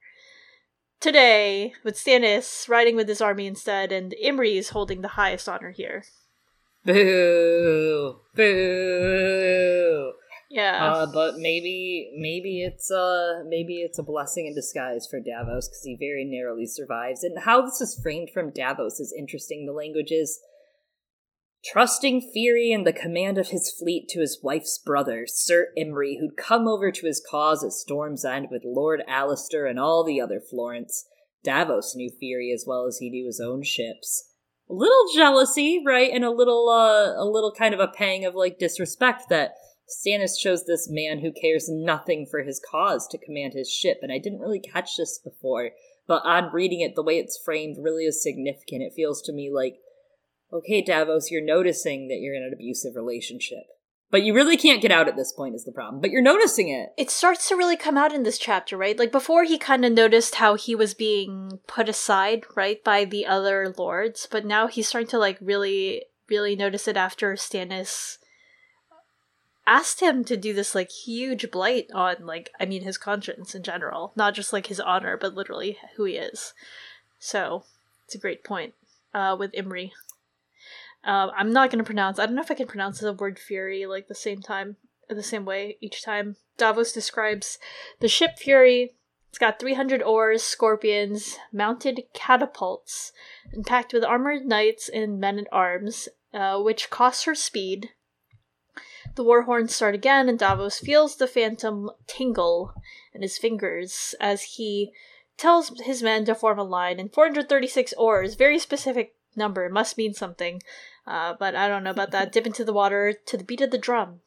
today 1.00 1.74
with 1.84 1.96
Stannis 1.96 2.68
riding 2.68 2.96
with 2.96 3.08
his 3.08 3.20
army 3.20 3.46
instead, 3.46 3.92
and 3.92 4.14
Imry 4.22 4.56
is 4.56 4.70
holding 4.70 5.02
the 5.02 5.08
highest 5.08 5.48
honor 5.48 5.70
here. 5.70 6.04
Boo! 6.84 8.20
Boo! 8.34 10.12
Yeah. 10.50 10.92
Uh, 10.92 11.06
but 11.06 11.38
maybe, 11.38 12.12
maybe 12.16 12.62
it's 12.62 12.90
uh, 12.90 13.42
maybe 13.46 13.76
it's 13.78 13.98
a 13.98 14.02
blessing 14.02 14.46
in 14.46 14.54
disguise 14.54 15.06
for 15.10 15.18
Davos 15.18 15.68
because 15.68 15.82
he 15.82 15.96
very 15.98 16.26
narrowly 16.26 16.66
survives. 16.66 17.24
And 17.24 17.38
how 17.38 17.62
this 17.62 17.80
is 17.80 17.98
framed 18.02 18.30
from 18.34 18.50
Davos 18.50 19.00
is 19.00 19.14
interesting. 19.16 19.64
The 19.64 19.72
language 19.72 20.10
is 20.10 20.40
trusting 21.64 22.30
Fury 22.32 22.72
and 22.72 22.86
the 22.86 22.92
command 22.92 23.38
of 23.38 23.48
his 23.48 23.70
fleet 23.70 24.08
to 24.08 24.20
his 24.20 24.40
wife's 24.42 24.78
brother, 24.78 25.26
Sir 25.26 25.68
Imry, 25.78 26.18
who'd 26.18 26.36
come 26.36 26.66
over 26.66 26.90
to 26.90 27.06
his 27.06 27.24
cause 27.30 27.62
at 27.64 27.72
Storm's 27.72 28.24
End 28.24 28.48
with 28.50 28.62
Lord 28.64 29.02
Alester 29.08 29.68
and 29.68 29.78
all 29.78 30.04
the 30.04 30.20
other 30.20 30.40
Florents. 30.40 31.04
Davos 31.44 31.94
knew 31.94 32.10
Fury 32.18 32.52
as 32.54 32.64
well 32.66 32.86
as 32.86 32.98
he 32.98 33.10
knew 33.10 33.26
his 33.26 33.40
own 33.40 33.62
ships. 33.62 34.28
A 34.70 34.74
little 34.74 35.06
jealousy, 35.14 35.82
right, 35.84 36.10
and 36.12 36.24
a 36.24 36.30
little, 36.30 36.68
uh, 36.68 37.20
a 37.20 37.26
little 37.26 37.52
kind 37.52 37.74
of 37.74 37.80
a 37.80 37.88
pang 37.88 38.24
of 38.24 38.34
like 38.34 38.58
disrespect 38.58 39.28
that 39.28 39.52
Stannis 39.88 40.38
chose 40.38 40.64
this 40.64 40.88
man 40.88 41.18
who 41.18 41.32
cares 41.32 41.68
nothing 41.68 42.26
for 42.30 42.42
his 42.42 42.60
cause 42.70 43.06
to 43.08 43.18
command 43.18 43.52
his 43.52 43.68
ship, 43.70 43.98
and 44.02 44.12
I 44.12 44.18
didn't 44.18 44.40
really 44.40 44.60
catch 44.60 44.96
this 44.96 45.18
before, 45.18 45.70
but 46.06 46.22
on 46.24 46.52
reading 46.52 46.80
it, 46.80 46.94
the 46.94 47.02
way 47.02 47.18
it's 47.18 47.40
framed 47.44 47.76
really 47.80 48.04
is 48.04 48.22
significant. 48.22 48.82
It 48.82 48.94
feels 48.94 49.20
to 49.22 49.32
me 49.32 49.50
like, 49.52 49.74
okay, 50.52 50.82
Davos, 50.82 51.30
you're 51.30 51.44
noticing 51.44 52.08
that 52.08 52.18
you're 52.20 52.34
in 52.34 52.42
an 52.42 52.52
abusive 52.52 52.94
relationship. 52.94 53.64
But 54.10 54.24
you 54.24 54.34
really 54.34 54.58
can't 54.58 54.82
get 54.82 54.92
out 54.92 55.08
at 55.08 55.16
this 55.16 55.32
point, 55.32 55.54
is 55.54 55.64
the 55.64 55.72
problem. 55.72 56.02
But 56.02 56.10
you're 56.10 56.20
noticing 56.20 56.68
it. 56.68 56.90
it 56.98 57.10
starts 57.10 57.48
to 57.48 57.56
really 57.56 57.78
come 57.78 57.96
out 57.96 58.12
in 58.12 58.24
this 58.24 58.36
chapter, 58.36 58.76
right? 58.76 58.98
Like 58.98 59.10
before, 59.10 59.44
he 59.44 59.56
kind 59.56 59.86
of 59.86 59.92
noticed 59.92 60.34
how 60.34 60.54
he 60.54 60.74
was 60.74 60.92
being 60.92 61.60
put 61.66 61.88
aside, 61.88 62.44
right, 62.54 62.84
by 62.84 63.06
the 63.06 63.24
other 63.24 63.74
lords, 63.78 64.28
but 64.30 64.44
now 64.44 64.66
he's 64.66 64.86
starting 64.86 65.08
to 65.08 65.18
like 65.18 65.38
really, 65.40 66.04
really 66.28 66.54
notice 66.54 66.86
it 66.86 66.96
after 66.98 67.32
Stannis 67.34 68.18
asked 69.66 70.00
him 70.00 70.24
to 70.24 70.36
do 70.36 70.52
this 70.52 70.74
like 70.74 70.90
huge 70.90 71.50
blight 71.50 71.86
on, 71.94 72.16
like, 72.26 72.50
I 72.60 72.66
mean, 72.66 72.82
his 72.82 72.98
conscience 72.98 73.54
in 73.54 73.62
general, 73.62 74.12
not 74.14 74.34
just 74.34 74.52
like 74.52 74.66
his 74.66 74.80
honor, 74.80 75.16
but 75.16 75.34
literally 75.34 75.78
who 75.96 76.04
he 76.04 76.16
is. 76.16 76.52
So 77.18 77.64
it's 78.04 78.14
a 78.14 78.18
great 78.18 78.44
point 78.44 78.74
uh, 79.14 79.36
with 79.38 79.52
Imry. 79.52 79.92
Uh, 81.04 81.28
I'm 81.36 81.52
not 81.52 81.70
going 81.70 81.78
to 81.78 81.84
pronounce. 81.84 82.18
I 82.18 82.26
don't 82.26 82.34
know 82.34 82.42
if 82.42 82.50
I 82.50 82.54
can 82.54 82.68
pronounce 82.68 83.00
the 83.00 83.12
word 83.12 83.38
fury 83.38 83.86
like 83.86 84.08
the 84.08 84.14
same 84.14 84.40
time, 84.40 84.76
the 85.08 85.22
same 85.22 85.44
way 85.44 85.78
each 85.80 86.02
time. 86.02 86.36
Davos 86.56 86.92
describes 86.92 87.58
the 88.00 88.08
ship 88.08 88.38
Fury. 88.38 88.94
It's 89.30 89.38
got 89.38 89.58
300 89.58 90.02
oars, 90.02 90.42
scorpions, 90.42 91.38
mounted 91.52 92.02
catapults, 92.12 93.12
and 93.50 93.66
packed 93.66 93.94
with 93.94 94.04
armored 94.04 94.44
knights 94.44 94.90
and 94.90 95.18
men 95.18 95.38
at 95.38 95.46
arms, 95.50 96.08
uh, 96.34 96.60
which 96.60 96.90
costs 96.90 97.24
her 97.24 97.34
speed. 97.34 97.90
The 99.14 99.24
war 99.24 99.42
horns 99.42 99.74
start 99.74 99.94
again, 99.94 100.28
and 100.28 100.38
Davos 100.38 100.78
feels 100.78 101.16
the 101.16 101.26
phantom 101.26 101.90
tingle 102.06 102.74
in 103.14 103.22
his 103.22 103.38
fingers 103.38 104.14
as 104.20 104.42
he 104.42 104.92
tells 105.36 105.80
his 105.80 106.02
men 106.02 106.24
to 106.26 106.34
form 106.34 106.58
a 106.58 106.64
line. 106.64 107.00
And 107.00 107.12
436 107.12 107.94
oars, 107.94 108.34
very 108.34 108.58
specific 108.58 109.14
number, 109.34 109.68
must 109.68 109.98
mean 109.98 110.14
something. 110.14 110.62
Uh, 111.06 111.34
but 111.38 111.54
I 111.54 111.68
don't 111.68 111.82
know 111.84 111.90
about 111.90 112.10
that. 112.12 112.32
Dip 112.32 112.46
into 112.46 112.64
the 112.64 112.72
water 112.72 113.12
to 113.26 113.36
the 113.36 113.44
beat 113.44 113.60
of 113.60 113.70
the 113.70 113.78
drum. 113.78 114.20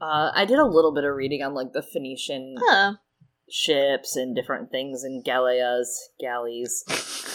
Uh, 0.00 0.30
I 0.34 0.44
did 0.44 0.58
a 0.58 0.64
little 0.66 0.94
bit 0.94 1.04
of 1.04 1.14
reading 1.16 1.42
on 1.42 1.54
like 1.54 1.72
the 1.72 1.82
Phoenician 1.82 2.54
Huh. 2.60 2.94
ships 3.50 4.14
and 4.14 4.36
different 4.36 4.70
things 4.70 5.02
and 5.02 5.24
galleas, 5.24 5.88
galleys, 6.20 6.84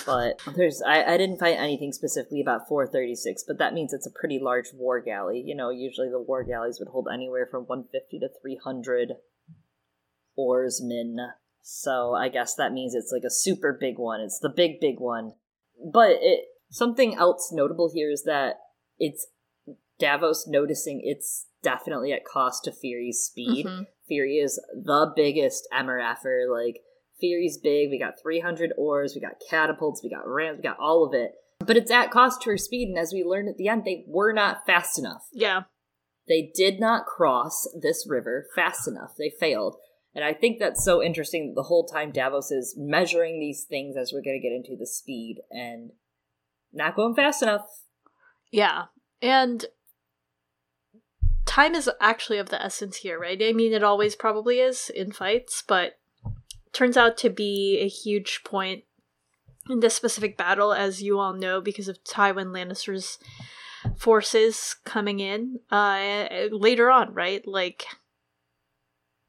but 0.05 0.39
there's 0.55 0.81
I, 0.81 1.03
I 1.03 1.17
didn't 1.17 1.39
find 1.39 1.57
anything 1.59 1.91
specifically 1.91 2.39
about 2.39 2.69
436, 2.69 3.43
but 3.45 3.57
that 3.57 3.73
means 3.73 3.91
it's 3.91 4.07
a 4.07 4.11
pretty 4.17 4.39
large 4.39 4.67
war 4.73 5.01
galley. 5.01 5.43
You 5.45 5.55
know, 5.55 5.69
usually 5.71 6.09
the 6.09 6.21
war 6.21 6.43
galleys 6.45 6.77
would 6.79 6.87
hold 6.89 7.09
anywhere 7.13 7.47
from 7.51 7.63
150 7.63 8.19
to 8.19 8.29
300 8.41 9.13
oarsmen. 10.37 11.17
So 11.61 12.13
I 12.13 12.29
guess 12.29 12.55
that 12.55 12.73
means 12.73 12.95
it's 12.95 13.11
like 13.11 13.23
a 13.25 13.29
super 13.29 13.77
big 13.79 13.97
one. 13.97 14.21
It's 14.21 14.39
the 14.39 14.49
big 14.49 14.79
big 14.79 14.99
one. 14.99 15.33
But 15.91 16.11
it 16.21 16.45
something 16.73 17.15
else 17.15 17.51
notable 17.53 17.91
here 17.93 18.09
is 18.09 18.23
that 18.23 18.55
it's 18.97 19.27
Davos 19.99 20.47
noticing 20.47 21.01
it's 21.03 21.47
definitely 21.61 22.11
at 22.11 22.25
cost 22.25 22.63
to 22.65 22.71
Fury's 22.71 23.19
speed. 23.19 23.65
Mhm. 23.65 23.87
Fury 24.07 24.37
is 24.37 24.61
the 24.73 25.13
biggest 25.15 25.67
MRFer. 25.71 26.49
Like, 26.51 26.81
Fury's 27.19 27.57
big. 27.57 27.89
We 27.89 27.99
got 27.99 28.19
300 28.19 28.73
oars, 28.75 29.13
we 29.15 29.21
got 29.21 29.41
catapults, 29.49 30.03
we 30.03 30.09
got 30.09 30.27
rams, 30.27 30.57
we 30.57 30.63
got 30.63 30.79
all 30.79 31.05
of 31.05 31.13
it. 31.13 31.35
But 31.59 31.77
it's 31.77 31.91
at 31.91 32.11
cost 32.11 32.41
to 32.41 32.49
her 32.49 32.57
speed, 32.57 32.89
and 32.89 32.97
as 32.97 33.13
we 33.13 33.23
learned 33.23 33.47
at 33.47 33.57
the 33.57 33.69
end, 33.69 33.85
they 33.85 34.03
were 34.07 34.33
not 34.33 34.65
fast 34.65 34.99
enough. 34.99 35.29
Yeah. 35.31 35.63
They 36.27 36.51
did 36.53 36.79
not 36.79 37.05
cross 37.05 37.67
this 37.79 38.05
river 38.09 38.47
fast 38.55 38.87
enough. 38.87 39.15
They 39.17 39.29
failed. 39.29 39.77
And 40.15 40.25
I 40.25 40.33
think 40.33 40.59
that's 40.59 40.83
so 40.83 41.01
interesting 41.01 41.47
that 41.47 41.55
the 41.55 41.67
whole 41.67 41.85
time 41.85 42.11
Davos 42.11 42.51
is 42.51 42.75
measuring 42.77 43.39
these 43.39 43.63
things 43.63 43.95
as 43.95 44.11
we're 44.11 44.21
going 44.21 44.39
to 44.39 44.47
get 44.47 44.55
into 44.55 44.75
the 44.77 44.85
speed 44.85 45.41
and 45.49 45.91
not 46.73 46.95
going 46.95 47.15
fast 47.15 47.41
enough. 47.41 47.65
Yeah. 48.51 48.85
And 49.21 49.65
time 51.45 51.75
is 51.75 51.89
actually 52.01 52.39
of 52.39 52.49
the 52.49 52.61
essence 52.61 52.97
here, 52.97 53.19
right? 53.19 53.41
I 53.41 53.53
mean, 53.53 53.73
it 53.73 53.83
always 53.83 54.15
probably 54.15 54.59
is 54.59 54.89
in 54.89 55.11
fights, 55.11 55.63
but 55.65 55.99
turns 56.71 56.97
out 56.97 57.17
to 57.19 57.29
be 57.29 57.79
a 57.79 57.87
huge 57.87 58.41
point 58.43 58.83
in 59.69 59.79
this 59.79 59.95
specific 59.95 60.37
battle, 60.37 60.73
as 60.73 61.01
you 61.01 61.19
all 61.19 61.33
know, 61.33 61.61
because 61.61 61.87
of 61.87 62.03
Tywin 62.03 62.47
Lannister's 62.47 63.19
forces 63.97 64.75
coming 64.85 65.19
in 65.19 65.59
uh 65.69 66.25
later 66.51 66.89
on 66.89 67.13
right 67.13 67.45
like 67.45 67.85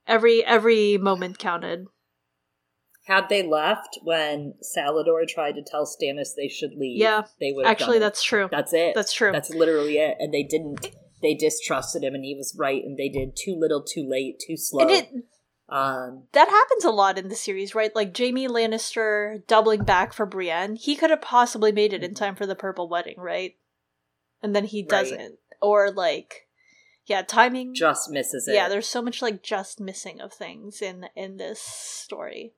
every 0.07 0.45
every 0.45 0.97
moment 0.97 1.39
counted 1.39 1.87
Had 3.05 3.29
they 3.29 3.43
left 3.43 3.99
when 4.03 4.55
Salladhor 4.77 5.29
tried 5.29 5.57
to 5.57 5.63
tell 5.63 5.85
Stannis 5.85 6.35
they 6.37 6.49
should 6.49 6.75
leave, 6.75 7.01
Yeah, 7.01 7.23
they 7.39 7.53
would 7.53 7.67
actually 7.67 7.99
that's 7.99 8.23
true 8.23 8.49
That's 8.51 8.73
it. 8.73 8.95
that's 8.95 9.13
true 9.13 9.31
That's 9.31 9.51
literally 9.51 9.99
it. 9.99 10.17
And 10.19 10.33
they 10.33 10.43
didn't. 10.43 10.91
They 11.21 11.35
distrusted 11.35 12.03
him, 12.03 12.15
and 12.15 12.25
he 12.25 12.35
was 12.35 12.55
right. 12.59 12.83
And 12.83 12.99
they 12.99 13.09
did 13.09 13.35
too 13.35 13.57
little, 13.59 13.83
too 13.83 14.07
late, 14.07 14.43
too 14.47 14.57
slow. 14.57 14.83
and 14.83 14.91
it 14.91 15.09
um, 15.69 16.25
that 16.33 16.49
happens 16.49 16.85
a 16.85 16.91
lot 16.91 17.19
in 17.19 17.29
the 17.29 17.35
series, 17.35 17.75
right? 17.75 17.95
Like 17.95 18.17
Jaime 18.17 18.47
Lannister 18.49 19.47
doubling 19.47 19.85
back 19.85 20.13
for 20.13 20.27
Brienne. 20.27 20.77
He 20.77 20.95
could 20.97 21.11
have 21.11 21.23
possibly 21.23 21.73
made 21.73 21.93
it 21.93 22.05
in 22.05 22.15
time 22.15 22.37
for 22.37 22.47
the 22.47 22.55
purple 22.55 22.89
wedding, 22.89 23.17
right? 23.19 23.57
And 24.43 24.55
then 24.55 24.65
he 24.65 24.83
doesn't. 24.83 25.39
Or 25.63 25.91
like 25.91 26.49
yeah, 27.07 27.23
timing 27.23 27.75
just 27.75 28.11
misses 28.11 28.47
it. 28.49 28.55
Yeah, 28.55 28.69
there's 28.69 28.87
so 28.87 29.03
much 29.03 29.21
like 29.21 29.43
just 29.43 29.81
missing 29.81 30.21
of 30.21 30.33
things 30.33 30.81
in 30.81 31.07
in 31.17 31.37
this 31.39 31.61
story. 31.61 32.53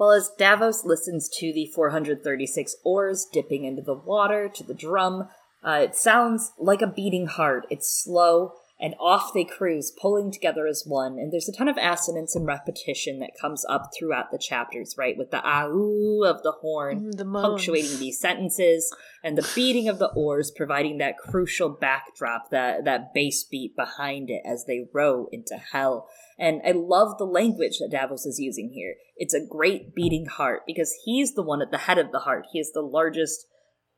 Well, 0.00 0.12
as 0.12 0.30
Davos 0.38 0.82
listens 0.86 1.28
to 1.40 1.52
the 1.52 1.66
436 1.66 2.76
oars 2.84 3.26
dipping 3.30 3.64
into 3.66 3.82
the 3.82 3.92
water 3.92 4.48
to 4.48 4.64
the 4.64 4.72
drum, 4.72 5.28
uh, 5.62 5.80
it 5.82 5.94
sounds 5.94 6.52
like 6.58 6.80
a 6.80 6.86
beating 6.86 7.26
heart. 7.26 7.66
It's 7.68 8.02
slow 8.02 8.54
and 8.80 8.94
off 8.98 9.34
they 9.34 9.44
cruise, 9.44 9.92
pulling 10.00 10.32
together 10.32 10.66
as 10.66 10.84
one. 10.86 11.18
And 11.18 11.30
there's 11.30 11.48
a 11.48 11.52
ton 11.52 11.68
of 11.68 11.76
assonance 11.76 12.34
and 12.34 12.46
repetition 12.46 13.18
that 13.18 13.32
comes 13.38 13.64
up 13.68 13.90
throughout 13.96 14.30
the 14.30 14.38
chapters, 14.38 14.94
right? 14.96 15.18
With 15.18 15.30
the 15.30 15.42
ah 15.44 15.66
of 15.66 16.42
the 16.42 16.54
horn 16.60 17.10
Mm, 17.12 17.16
the 17.18 17.24
punctuating 17.24 17.98
these 17.98 18.18
sentences, 18.18 18.90
and 19.22 19.36
the 19.36 19.48
beating 19.54 19.88
of 19.88 19.98
the 19.98 20.08
oars 20.12 20.50
providing 20.50 20.98
that 20.98 21.18
crucial 21.18 21.68
backdrop, 21.68 22.50
that 22.50 22.84
that 22.84 23.12
bass 23.12 23.44
beat 23.44 23.76
behind 23.76 24.30
it 24.30 24.42
as 24.46 24.64
they 24.64 24.88
row 24.94 25.28
into 25.30 25.56
hell. 25.56 26.08
And 26.40 26.62
I 26.66 26.72
love 26.72 27.18
the 27.18 27.26
language 27.26 27.78
that 27.78 27.90
Davos 27.92 28.24
is 28.24 28.40
using 28.40 28.70
here. 28.70 28.94
It's 29.16 29.34
a 29.34 29.46
great 29.46 29.94
beating 29.94 30.24
heart 30.24 30.62
because 30.66 30.96
he's 31.04 31.34
the 31.34 31.42
one 31.42 31.60
at 31.60 31.70
the 31.70 31.76
head 31.78 31.98
of 31.98 32.12
the 32.12 32.20
heart. 32.20 32.46
He 32.50 32.58
is 32.58 32.72
the 32.72 32.80
largest 32.80 33.46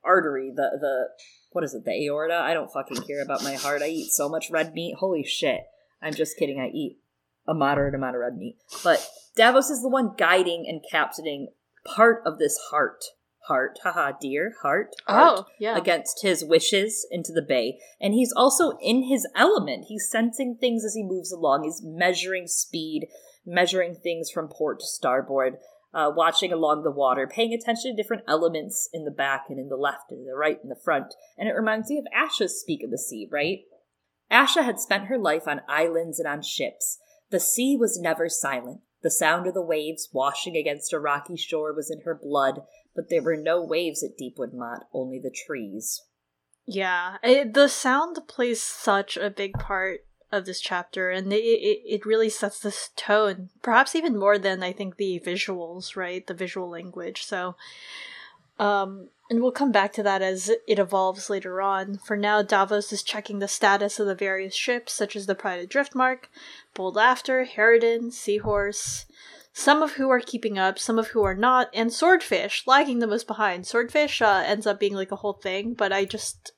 artery, 0.03 0.51
the 0.53 0.77
the 0.79 1.07
what 1.53 1.63
is 1.63 1.73
it, 1.73 1.85
the 1.85 2.07
aorta? 2.07 2.35
I 2.35 2.53
don't 2.53 2.71
fucking 2.71 3.03
care 3.03 3.23
about 3.23 3.43
my 3.43 3.53
heart. 3.53 3.81
I 3.81 3.87
eat 3.87 4.11
so 4.11 4.27
much 4.27 4.51
red 4.51 4.73
meat. 4.73 4.97
Holy 4.99 5.23
shit. 5.23 5.61
I'm 6.01 6.13
just 6.13 6.37
kidding. 6.37 6.59
I 6.59 6.67
eat 6.67 6.97
a 7.47 7.53
moderate 7.53 7.95
amount 7.95 8.17
of 8.17 8.21
red 8.21 8.35
meat. 8.35 8.57
But 8.83 9.07
Davos 9.37 9.69
is 9.69 9.81
the 9.81 9.89
one 9.89 10.13
guiding 10.17 10.65
and 10.67 10.81
captaining 10.91 11.47
part 11.85 12.23
of 12.25 12.39
this 12.39 12.57
heart. 12.69 13.03
Heart, 13.47 13.79
haha, 13.83 14.13
dear, 14.21 14.53
heart, 14.61 14.95
heart 15.05 15.39
Oh, 15.39 15.45
yeah. 15.59 15.77
against 15.77 16.21
his 16.21 16.45
wishes 16.45 17.05
into 17.11 17.33
the 17.33 17.41
bay. 17.41 17.77
And 17.99 18.13
he's 18.13 18.31
also 18.31 18.77
in 18.81 19.03
his 19.03 19.27
element. 19.35 19.85
He's 19.89 20.09
sensing 20.09 20.55
things 20.55 20.85
as 20.85 20.93
he 20.93 21.03
moves 21.03 21.31
along. 21.31 21.63
He's 21.63 21.81
measuring 21.83 22.47
speed, 22.47 23.07
measuring 23.45 23.95
things 23.95 24.31
from 24.31 24.47
port 24.47 24.79
to 24.79 24.85
starboard, 24.85 25.57
uh, 25.93 26.09
watching 26.15 26.53
along 26.53 26.83
the 26.83 26.91
water, 26.91 27.27
paying 27.27 27.53
attention 27.53 27.91
to 27.91 28.01
different 28.01 28.23
elements 28.29 28.87
in 28.93 29.03
the 29.03 29.11
back 29.11 29.45
and 29.49 29.59
in 29.59 29.67
the 29.67 29.75
left 29.75 30.09
and 30.11 30.25
the 30.25 30.35
right 30.35 30.59
and 30.63 30.71
the 30.71 30.79
front. 30.81 31.13
And 31.37 31.49
it 31.49 31.53
reminds 31.53 31.89
me 31.89 31.97
of 31.97 32.05
Asha's 32.15 32.59
Speak 32.59 32.81
of 32.83 32.91
the 32.91 32.97
Sea, 32.97 33.27
right? 33.29 33.59
Asha 34.31 34.63
had 34.63 34.79
spent 34.79 35.05
her 35.07 35.17
life 35.17 35.47
on 35.47 35.61
islands 35.67 36.17
and 36.17 36.27
on 36.27 36.41
ships. 36.41 36.97
The 37.29 37.39
sea 37.41 37.75
was 37.77 37.99
never 37.99 38.29
silent. 38.29 38.79
The 39.03 39.11
sound 39.11 39.47
of 39.47 39.53
the 39.53 39.61
waves 39.61 40.09
washing 40.13 40.55
against 40.55 40.93
a 40.93 40.99
rocky 40.99 41.35
shore 41.35 41.73
was 41.73 41.91
in 41.91 42.01
her 42.05 42.17
blood, 42.19 42.61
but 42.95 43.09
there 43.09 43.21
were 43.21 43.37
no 43.37 43.61
waves 43.63 44.03
at 44.03 44.17
Deepwood 44.17 44.53
Motte, 44.53 44.85
only 44.93 45.19
the 45.19 45.31
trees. 45.31 46.01
Yeah, 46.65 47.17
it, 47.23 47.53
the 47.53 47.67
sound 47.67 48.17
plays 48.27 48.61
such 48.61 49.17
a 49.17 49.29
big 49.29 49.53
part 49.53 50.01
of 50.31 50.45
this 50.45 50.59
chapter, 50.61 51.09
and 51.09 51.31
it, 51.31 51.37
it 51.37 51.81
it 51.85 52.05
really 52.05 52.29
sets 52.29 52.59
this 52.59 52.89
tone, 52.95 53.49
perhaps 53.61 53.95
even 53.95 54.17
more 54.17 54.39
than 54.39 54.63
I 54.63 54.71
think 54.71 54.97
the 54.97 55.21
visuals, 55.23 55.95
right? 55.95 56.25
The 56.25 56.33
visual 56.33 56.69
language. 56.69 57.23
So, 57.23 57.55
um, 58.57 59.09
and 59.29 59.41
we'll 59.41 59.51
come 59.51 59.71
back 59.71 59.93
to 59.93 60.03
that 60.03 60.21
as 60.21 60.49
it 60.67 60.79
evolves 60.79 61.29
later 61.29 61.61
on. 61.61 61.97
For 61.97 62.15
now, 62.15 62.41
Davos 62.41 62.91
is 62.93 63.03
checking 63.03 63.39
the 63.39 63.47
status 63.47 63.99
of 63.99 64.07
the 64.07 64.15
various 64.15 64.55
ships, 64.55 64.93
such 64.93 65.15
as 65.15 65.25
the 65.25 65.35
Pride 65.35 65.63
of 65.63 65.69
Driftmark, 65.69 66.25
Bold 66.73 66.95
Laughter, 66.95 67.45
Harridan, 67.45 68.11
Seahorse. 68.11 69.05
Some 69.53 69.83
of 69.83 69.93
who 69.93 70.09
are 70.09 70.19
keeping 70.19 70.57
up, 70.57 70.79
some 70.79 70.97
of 70.97 71.09
who 71.09 71.23
are 71.23 71.35
not, 71.35 71.69
and 71.73 71.93
Swordfish 71.93 72.65
lagging 72.65 72.99
the 72.99 73.07
most 73.07 73.27
behind. 73.27 73.67
Swordfish 73.67 74.21
uh, 74.21 74.43
ends 74.45 74.65
up 74.65 74.79
being 74.79 74.95
like 74.95 75.11
a 75.11 75.17
whole 75.17 75.33
thing, 75.33 75.75
but 75.75 75.93
I 75.93 76.05
just 76.05 76.53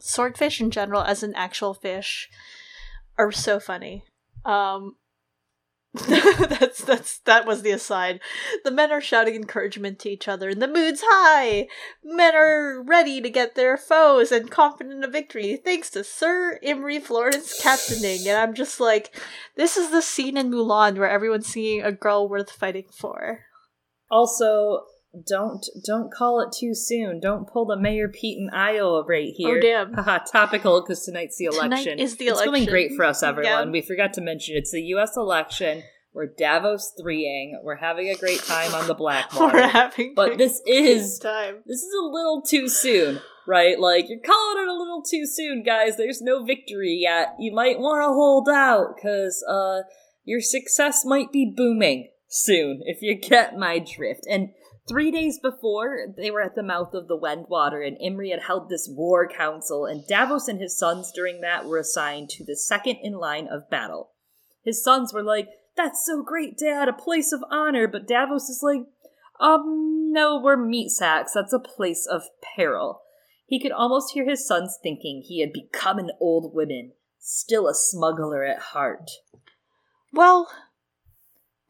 swordfish 0.00 0.60
in 0.60 0.70
general 0.70 1.02
as 1.02 1.22
an 1.22 1.34
actual 1.34 1.74
fish 1.74 2.30
are 3.18 3.32
so 3.32 3.60
funny. 3.60 4.04
Um 4.44 4.96
that's 6.06 6.84
that's 6.84 7.18
that 7.20 7.44
was 7.44 7.62
the 7.62 7.72
aside. 7.72 8.20
The 8.62 8.70
men 8.70 8.92
are 8.92 9.00
shouting 9.00 9.34
encouragement 9.34 9.98
to 10.00 10.08
each 10.08 10.28
other, 10.28 10.48
and 10.48 10.62
the 10.62 10.68
mood's 10.68 11.02
high. 11.04 11.66
Men 12.04 12.36
are 12.36 12.80
ready 12.80 13.20
to 13.20 13.28
get 13.28 13.56
their 13.56 13.76
foes 13.76 14.30
and 14.30 14.52
confident 14.52 15.04
of 15.04 15.10
victory, 15.10 15.56
thanks 15.56 15.90
to 15.90 16.04
Sir 16.04 16.60
Imry 16.64 17.02
Florent 17.02 17.44
captaining. 17.60 18.28
And 18.28 18.38
I'm 18.38 18.54
just 18.54 18.78
like, 18.78 19.16
this 19.56 19.76
is 19.76 19.90
the 19.90 20.00
scene 20.00 20.36
in 20.36 20.52
Mulan 20.52 20.96
where 20.96 21.10
everyone's 21.10 21.48
seeing 21.48 21.82
a 21.82 21.90
girl 21.90 22.28
worth 22.28 22.52
fighting 22.52 22.86
for. 22.92 23.40
Also, 24.12 24.84
don't 25.26 25.66
don't 25.84 26.12
call 26.12 26.40
it 26.40 26.54
too 26.56 26.74
soon. 26.74 27.20
Don't 27.20 27.48
pull 27.48 27.66
the 27.66 27.76
Mayor 27.76 28.08
Pete 28.08 28.38
and 28.38 28.50
Iowa 28.52 29.04
right 29.04 29.32
here. 29.34 29.58
Oh, 29.58 29.60
damn. 29.60 29.92
Haha, 29.92 30.18
topical 30.18 30.80
because 30.80 31.04
tonight's 31.04 31.36
the 31.36 31.46
election. 31.46 31.96
Tonight 31.96 32.00
is 32.00 32.16
the 32.16 32.28
election. 32.28 32.54
It's 32.54 32.60
going 32.60 32.68
great 32.70 32.92
for 32.96 33.04
us, 33.04 33.22
everyone. 33.22 33.68
Yeah. 33.68 33.72
We 33.72 33.82
forgot 33.82 34.12
to 34.14 34.20
mention 34.20 34.56
it's 34.56 34.70
the 34.70 34.82
U.S. 34.82 35.16
election. 35.16 35.82
We're 36.12 36.26
Davos 36.26 36.92
threeing. 37.00 37.60
We're 37.62 37.76
having 37.76 38.08
a 38.08 38.14
great 38.14 38.42
time 38.42 38.74
on 38.74 38.86
the 38.86 38.94
Blackwater. 38.94 39.52
We're 39.54 39.68
having 39.68 40.14
but 40.14 40.38
this 40.38 40.60
is 40.66 41.18
time. 41.18 41.58
this 41.66 41.82
is 41.82 41.94
a 41.94 42.04
little 42.04 42.42
too 42.42 42.68
soon, 42.68 43.20
right? 43.46 43.78
Like 43.78 44.08
you're 44.08 44.18
calling 44.18 44.62
it 44.62 44.68
a 44.68 44.76
little 44.76 45.02
too 45.02 45.24
soon, 45.26 45.62
guys. 45.62 45.96
There's 45.96 46.20
no 46.20 46.44
victory 46.44 46.98
yet. 47.00 47.34
You 47.38 47.52
might 47.52 47.78
want 47.78 48.02
to 48.02 48.08
hold 48.08 48.48
out 48.48 48.96
because 48.96 49.44
uh, 49.48 49.82
your 50.24 50.40
success 50.40 51.04
might 51.04 51.30
be 51.32 51.52
booming 51.56 52.10
soon 52.28 52.80
if 52.84 53.02
you 53.02 53.14
get 53.14 53.56
my 53.56 53.78
drift. 53.78 54.26
And 54.28 54.50
three 54.90 55.10
days 55.10 55.38
before, 55.38 56.06
they 56.16 56.30
were 56.30 56.42
at 56.42 56.56
the 56.56 56.62
mouth 56.62 56.92
of 56.92 57.06
the 57.06 57.16
Wendwater, 57.16 57.86
and 57.86 57.96
Imry 57.98 58.30
had 58.30 58.42
held 58.42 58.68
this 58.68 58.88
war 58.90 59.28
council, 59.28 59.86
and 59.86 60.06
Davos 60.06 60.48
and 60.48 60.60
his 60.60 60.76
sons 60.76 61.12
during 61.14 61.40
that 61.40 61.64
were 61.64 61.78
assigned 61.78 62.28
to 62.30 62.44
the 62.44 62.56
second 62.56 62.96
in 63.02 63.14
line 63.14 63.46
of 63.46 63.70
battle. 63.70 64.10
His 64.64 64.82
sons 64.82 65.14
were 65.14 65.22
like, 65.22 65.48
"That's 65.76 66.04
so 66.04 66.22
great, 66.22 66.58
Dad, 66.58 66.88
a 66.88 66.92
place 66.92 67.32
of 67.32 67.44
honor," 67.50 67.86
but 67.86 68.08
Davos 68.08 68.48
is 68.48 68.62
like. 68.62 68.86
Um, 69.40 70.12
no, 70.12 70.38
we're 70.38 70.56
meat 70.56 70.90
sacks. 70.90 71.32
That's 71.32 71.54
a 71.54 71.58
place 71.58 72.06
of 72.06 72.24
peril. 72.54 73.00
He 73.46 73.58
could 73.58 73.72
almost 73.72 74.12
hear 74.12 74.28
his 74.28 74.46
sons 74.46 74.78
thinking 74.82 75.22
he 75.22 75.40
had 75.40 75.52
become 75.52 75.98
an 75.98 76.10
old 76.20 76.54
woman, 76.54 76.92
still 77.18 77.66
a 77.66 77.74
smuggler 77.74 78.44
at 78.44 78.58
heart. 78.58 79.10
Well, 80.12 80.50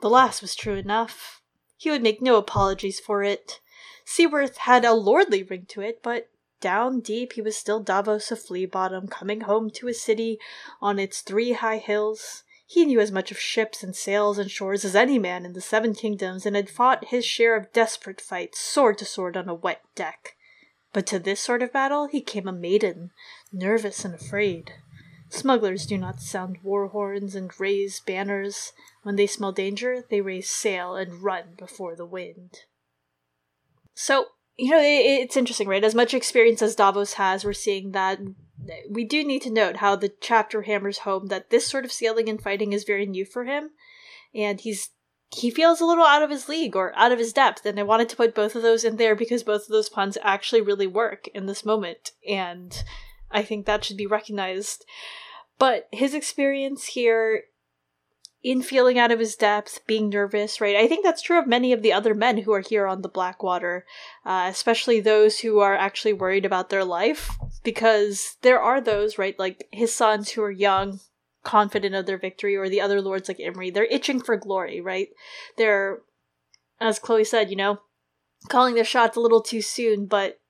the 0.00 0.11
last 0.11 0.42
was 0.42 0.56
true 0.56 0.74
enough. 0.74 1.39
He 1.81 1.90
would 1.90 2.03
make 2.03 2.21
no 2.21 2.37
apologies 2.37 3.01
for 3.01 3.25
it. 3.25 3.59
Seaworth 4.05 4.59
had 4.59 4.85
a 4.85 4.93
lordly 4.93 5.43
ring 5.43 5.64
to 5.71 5.81
it, 5.81 6.03
but 6.03 6.29
down 6.61 7.01
deep 7.01 7.33
he 7.33 7.40
was 7.40 7.57
still 7.57 7.81
Davos 7.81 8.31
of 8.31 8.38
Flea 8.43 8.66
Bottom, 8.66 9.09
coming 9.09 9.40
home 9.40 9.71
to 9.71 9.87
his 9.87 10.03
city 10.03 10.38
on 10.83 10.99
its 10.99 11.23
three 11.23 11.53
high 11.53 11.79
hills. 11.79 12.45
He 12.66 12.85
knew 12.85 13.01
as 13.01 13.11
much 13.11 13.31
of 13.31 13.40
ships 13.40 13.83
and 13.83 13.97
sails 13.97 14.37
and 14.37 14.51
shores 14.51 14.85
as 14.85 14.95
any 14.95 15.19
man 15.19 15.47
in 15.47 15.55
the 15.55 15.62
Seven 15.62 15.95
Kingdoms, 15.95 16.45
and 16.45 16.55
had 16.55 16.69
fought 16.69 17.07
his 17.07 17.25
share 17.25 17.57
of 17.57 17.73
desperate 17.73 18.21
fights, 18.21 18.61
sword 18.61 18.99
to 18.99 19.07
sword 19.07 19.35
on 19.35 19.49
a 19.49 19.55
wet 19.55 19.81
deck. 19.95 20.37
But 20.93 21.07
to 21.07 21.19
this 21.19 21.40
sort 21.40 21.62
of 21.62 21.73
battle 21.73 22.09
he 22.09 22.21
came 22.21 22.47
a 22.47 22.53
maiden, 22.53 23.11
nervous 23.51 24.05
and 24.05 24.14
afraid. 24.14 24.75
Smugglers 25.31 25.87
do 25.87 25.97
not 25.97 26.21
sound 26.21 26.59
war 26.62 26.88
horns 26.88 27.35
and 27.35 27.59
raise 27.59 28.01
banners. 28.01 28.75
When 29.03 29.17
they 29.17 29.27
smell 29.27 29.53
danger, 29.53 30.05
they 30.11 30.21
raise 30.21 30.51
sail 30.51 30.95
and 30.95 31.23
run 31.23 31.55
before 31.57 31.97
the 31.97 32.07
wind. 32.07 32.61
So, 33.95 34.27
you 34.57 34.71
know, 34.71 34.79
i 34.79 34.85
it's 34.85 35.37
interesting, 35.37 35.69
right? 35.69 35.85
As 35.85 35.95
much 35.95 36.13
experience 36.13 36.61
as 36.61 36.75
Davos 36.75 37.15
has, 37.15 37.45
we're 37.45 37.53
seeing 37.53 37.93
that 37.93 38.19
we 38.91 39.05
do 39.05 39.25
need 39.25 39.43
to 39.43 39.51
note 39.51 39.77
how 39.77 39.97
the 39.97 40.13
chapter 40.21 40.63
hammers 40.63 40.99
home 40.99 41.27
that 41.27 41.51
this 41.51 41.67
sort 41.67 41.85
of 41.85 41.93
sailing 41.93 42.29
and 42.29 42.43
fighting 42.43 42.73
is 42.73 42.85
very 42.85 43.07
new 43.07 43.25
for 43.25 43.45
him, 43.45 43.71
and 44.35 44.61
he's 44.61 44.91
he 45.33 45.51
feels 45.51 45.81
a 45.81 45.85
little 45.85 46.05
out 46.05 46.23
of 46.23 46.31
his 46.31 46.49
league 46.49 46.75
or 46.75 46.93
out 46.97 47.13
of 47.13 47.19
his 47.19 47.33
depth, 47.33 47.65
and 47.65 47.79
I 47.79 47.85
wanted 47.85 48.09
to 48.11 48.17
put 48.17 48.35
both 48.35 48.57
of 48.57 48.63
those 48.63 48.85
in 48.85 48.97
there 48.97 49.15
because 49.15 49.45
both 49.45 49.63
of 49.63 49.69
those 49.69 49.89
puns 49.89 50.19
actually 50.23 50.61
really 50.61 50.89
work 50.89 51.29
in 51.29 51.47
this 51.47 51.65
moment, 51.65 52.13
and 52.29 52.83
I 53.31 53.43
think 53.43 53.65
that 53.65 53.85
should 53.85 53.97
be 53.97 54.07
recognized. 54.07 54.85
But 55.59 55.89
his 55.93 56.15
experience 56.15 56.87
here 56.87 57.45
in 58.42 58.62
feeling 58.62 58.98
out 58.98 59.11
of 59.12 59.18
his 59.18 59.37
depth, 59.37 59.81
being 59.87 60.09
nervous, 60.09 60.61
right? 60.61 60.76
I 60.76 60.87
think 60.87 61.05
that's 61.05 61.20
true 61.20 61.38
of 61.38 61.46
many 61.46 61.72
of 61.72 61.83
the 61.83 61.92
other 61.92 62.14
men 62.14 62.38
who 62.38 62.53
are 62.53 62.61
here 62.61 62.87
on 62.87 63.03
the 63.03 63.09
Blackwater, 63.09 63.85
uh, 64.24 64.46
especially 64.50 65.00
those 65.00 65.40
who 65.40 65.61
are 65.61 65.74
actually 65.74 66.14
worried 66.14 66.46
about 66.46 66.70
their 66.70 66.85
life, 66.85 67.31
because 67.62 68.37
there 68.40 68.61
are 68.61 68.81
those, 68.81 69.18
right, 69.18 69.38
like 69.38 69.68
his 69.70 69.94
sons 69.94 70.31
who 70.31 70.42
are 70.42 70.50
young, 70.50 71.00
confident 71.42 71.94
of 71.94 72.07
their 72.07 72.18
victory, 72.18 72.57
or 72.57 72.68
the 72.68 72.81
other 72.81 73.03
lords 73.03 73.29
like 73.29 73.38
Imry. 73.38 73.72
They're 73.72 73.85
itching 73.85 74.20
for 74.20 74.37
glory, 74.37 74.81
right? 74.81 75.09
They're, 75.59 76.00
as 76.81 76.98
Chloe 76.98 77.24
said, 77.24 77.50
you 77.50 77.57
know, 77.57 77.81
calling 78.48 78.74
their 78.74 78.85
shots 78.85 79.18
a 79.18 79.20
little 79.20 79.42
too 79.42 79.61
soon, 79.61 80.07
but 80.07 80.40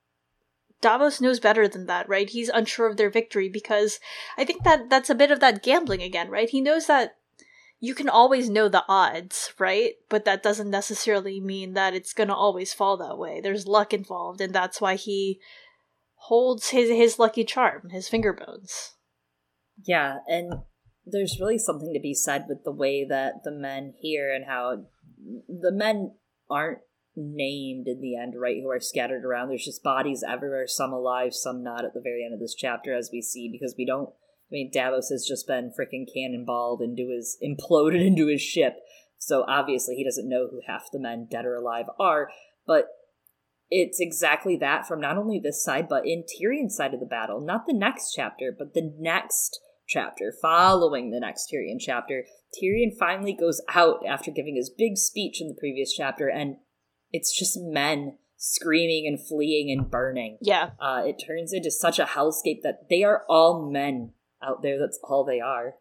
Davos 0.80 1.20
knows 1.20 1.40
better 1.40 1.66
than 1.66 1.86
that, 1.86 2.08
right? 2.08 2.30
He's 2.30 2.48
unsure 2.48 2.86
of 2.86 2.96
their 2.96 3.10
victory 3.10 3.48
because 3.48 3.98
I 4.38 4.44
think 4.44 4.62
that 4.62 4.88
that's 4.88 5.10
a 5.10 5.14
bit 5.14 5.30
of 5.30 5.40
that 5.40 5.62
gambling 5.62 6.02
again, 6.02 6.30
right? 6.30 6.48
He 6.48 6.60
knows 6.60 6.86
that 6.86 7.16
you 7.80 7.94
can 7.94 8.10
always 8.10 8.50
know 8.50 8.68
the 8.68 8.84
odds, 8.88 9.54
right? 9.58 9.94
But 10.10 10.26
that 10.26 10.42
doesn't 10.42 10.70
necessarily 10.70 11.40
mean 11.40 11.72
that 11.72 11.94
it's 11.94 12.12
going 12.12 12.28
to 12.28 12.34
always 12.34 12.74
fall 12.74 12.98
that 12.98 13.18
way. 13.18 13.40
There's 13.40 13.66
luck 13.66 13.94
involved, 13.94 14.40
and 14.40 14.54
that's 14.54 14.80
why 14.80 14.96
he 14.96 15.40
holds 16.14 16.68
his 16.68 16.90
his 16.90 17.18
lucky 17.18 17.44
charm, 17.44 17.88
his 17.90 18.08
finger 18.08 18.34
bones. 18.34 18.92
Yeah, 19.82 20.18
and 20.28 20.52
there's 21.06 21.38
really 21.40 21.58
something 21.58 21.92
to 21.94 22.00
be 22.00 22.12
said 22.12 22.44
with 22.48 22.64
the 22.64 22.72
way 22.72 23.06
that 23.08 23.42
the 23.44 23.50
men 23.50 23.94
here 23.98 24.32
and 24.32 24.44
how 24.46 24.84
the 25.48 25.72
men 25.72 26.16
aren't 26.50 26.80
named 27.16 27.86
in 27.88 28.02
the 28.02 28.14
end, 28.16 28.34
right? 28.38 28.58
Who 28.62 28.70
are 28.70 28.80
scattered 28.80 29.24
around. 29.24 29.48
There's 29.48 29.64
just 29.64 29.82
bodies 29.82 30.22
everywhere, 30.26 30.66
some 30.66 30.92
alive, 30.92 31.34
some 31.34 31.62
not 31.62 31.86
at 31.86 31.94
the 31.94 32.02
very 32.02 32.24
end 32.24 32.34
of 32.34 32.40
this 32.40 32.54
chapter, 32.54 32.94
as 32.94 33.10
we 33.10 33.22
see, 33.22 33.48
because 33.50 33.74
we 33.76 33.86
don't 33.86 34.10
I 34.50 34.52
mean, 34.52 34.70
Davos 34.72 35.10
has 35.10 35.24
just 35.26 35.46
been 35.46 35.72
freaking 35.78 36.06
cannonballed 36.06 36.82
into 36.82 37.10
his 37.14 37.38
imploded 37.42 38.04
into 38.06 38.26
his 38.26 38.42
ship, 38.42 38.76
so 39.18 39.44
obviously 39.46 39.94
he 39.94 40.04
doesn't 40.04 40.28
know 40.28 40.48
who 40.50 40.60
half 40.66 40.90
the 40.92 40.98
men, 40.98 41.28
dead 41.30 41.44
or 41.44 41.54
alive, 41.54 41.86
are. 41.98 42.30
But 42.66 42.88
it's 43.70 44.00
exactly 44.00 44.56
that 44.56 44.86
from 44.86 45.00
not 45.00 45.16
only 45.16 45.38
this 45.38 45.62
side, 45.62 45.88
but 45.88 46.04
in 46.04 46.24
Tyrion's 46.24 46.76
side 46.76 46.94
of 46.94 47.00
the 47.00 47.06
battle. 47.06 47.40
Not 47.40 47.66
the 47.66 47.74
next 47.74 48.12
chapter, 48.12 48.52
but 48.56 48.74
the 48.74 48.92
next 48.98 49.60
chapter, 49.90 50.32
following 50.40 51.10
the 51.10 51.20
next 51.20 51.52
Tyrion 51.52 51.78
chapter. 51.78 52.24
Tyrion 52.60 52.96
finally 52.98 53.32
goes 53.32 53.60
out 53.74 53.98
after 54.08 54.30
giving 54.30 54.56
his 54.56 54.70
big 54.70 54.96
speech 54.96 55.40
in 55.40 55.48
the 55.48 55.58
previous 55.58 55.92
chapter, 55.92 56.28
and 56.28 56.56
it's 57.12 57.36
just 57.36 57.58
men 57.60 58.18
screaming 58.36 59.06
and 59.06 59.18
fleeing 59.24 59.70
and 59.70 59.90
burning. 59.90 60.38
Yeah. 60.40 60.70
Uh, 60.80 61.02
it 61.04 61.22
turns 61.24 61.52
into 61.52 61.70
such 61.70 61.98
a 61.98 62.06
hellscape 62.06 62.62
that 62.62 62.88
they 62.88 63.04
are 63.04 63.24
all 63.28 63.70
men 63.70 64.12
out 64.42 64.62
there. 64.62 64.78
That's 64.78 64.98
all 65.02 65.24
they 65.24 65.40
are. 65.40 65.74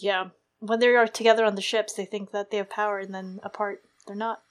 Yeah. 0.00 0.30
When 0.60 0.78
they 0.78 0.88
are 0.88 1.06
together 1.06 1.44
on 1.44 1.54
the 1.54 1.62
ships, 1.62 1.94
they 1.94 2.04
think 2.04 2.30
that 2.30 2.50
they 2.50 2.58
have 2.58 2.70
power, 2.70 2.98
and 2.98 3.14
then 3.14 3.40
apart, 3.42 3.82
they're 4.06 4.16
not. 4.16 4.42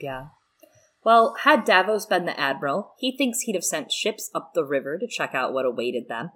Yeah. 0.00 0.26
Well, 1.04 1.36
had 1.40 1.64
Davos 1.64 2.06
been 2.06 2.26
the 2.26 2.38
admiral, 2.38 2.94
he 2.98 3.16
thinks 3.16 3.40
he'd 3.40 3.56
have 3.56 3.64
sent 3.64 3.90
ships 3.90 4.30
up 4.34 4.52
the 4.54 4.64
river 4.64 4.98
to 4.98 5.06
check 5.06 5.34
out 5.34 5.52
what 5.52 5.64
awaited 5.64 6.08
them. 6.08 6.30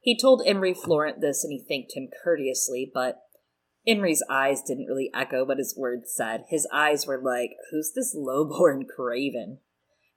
He 0.00 0.16
told 0.16 0.42
Imry 0.46 0.76
Florent 0.76 1.20
this 1.20 1.42
and 1.42 1.52
he 1.52 1.64
thanked 1.66 1.96
him 1.96 2.08
courteously, 2.22 2.90
but 2.92 3.22
Imry's 3.88 4.24
eyes 4.30 4.62
didn't 4.62 4.86
really 4.86 5.10
echo 5.14 5.44
what 5.44 5.58
his 5.58 5.76
words 5.76 6.12
said. 6.14 6.44
His 6.48 6.68
eyes 6.72 7.06
were 7.06 7.20
like, 7.20 7.52
Who's 7.70 7.92
this 7.94 8.14
lowborn 8.14 8.84
craven? 8.86 9.58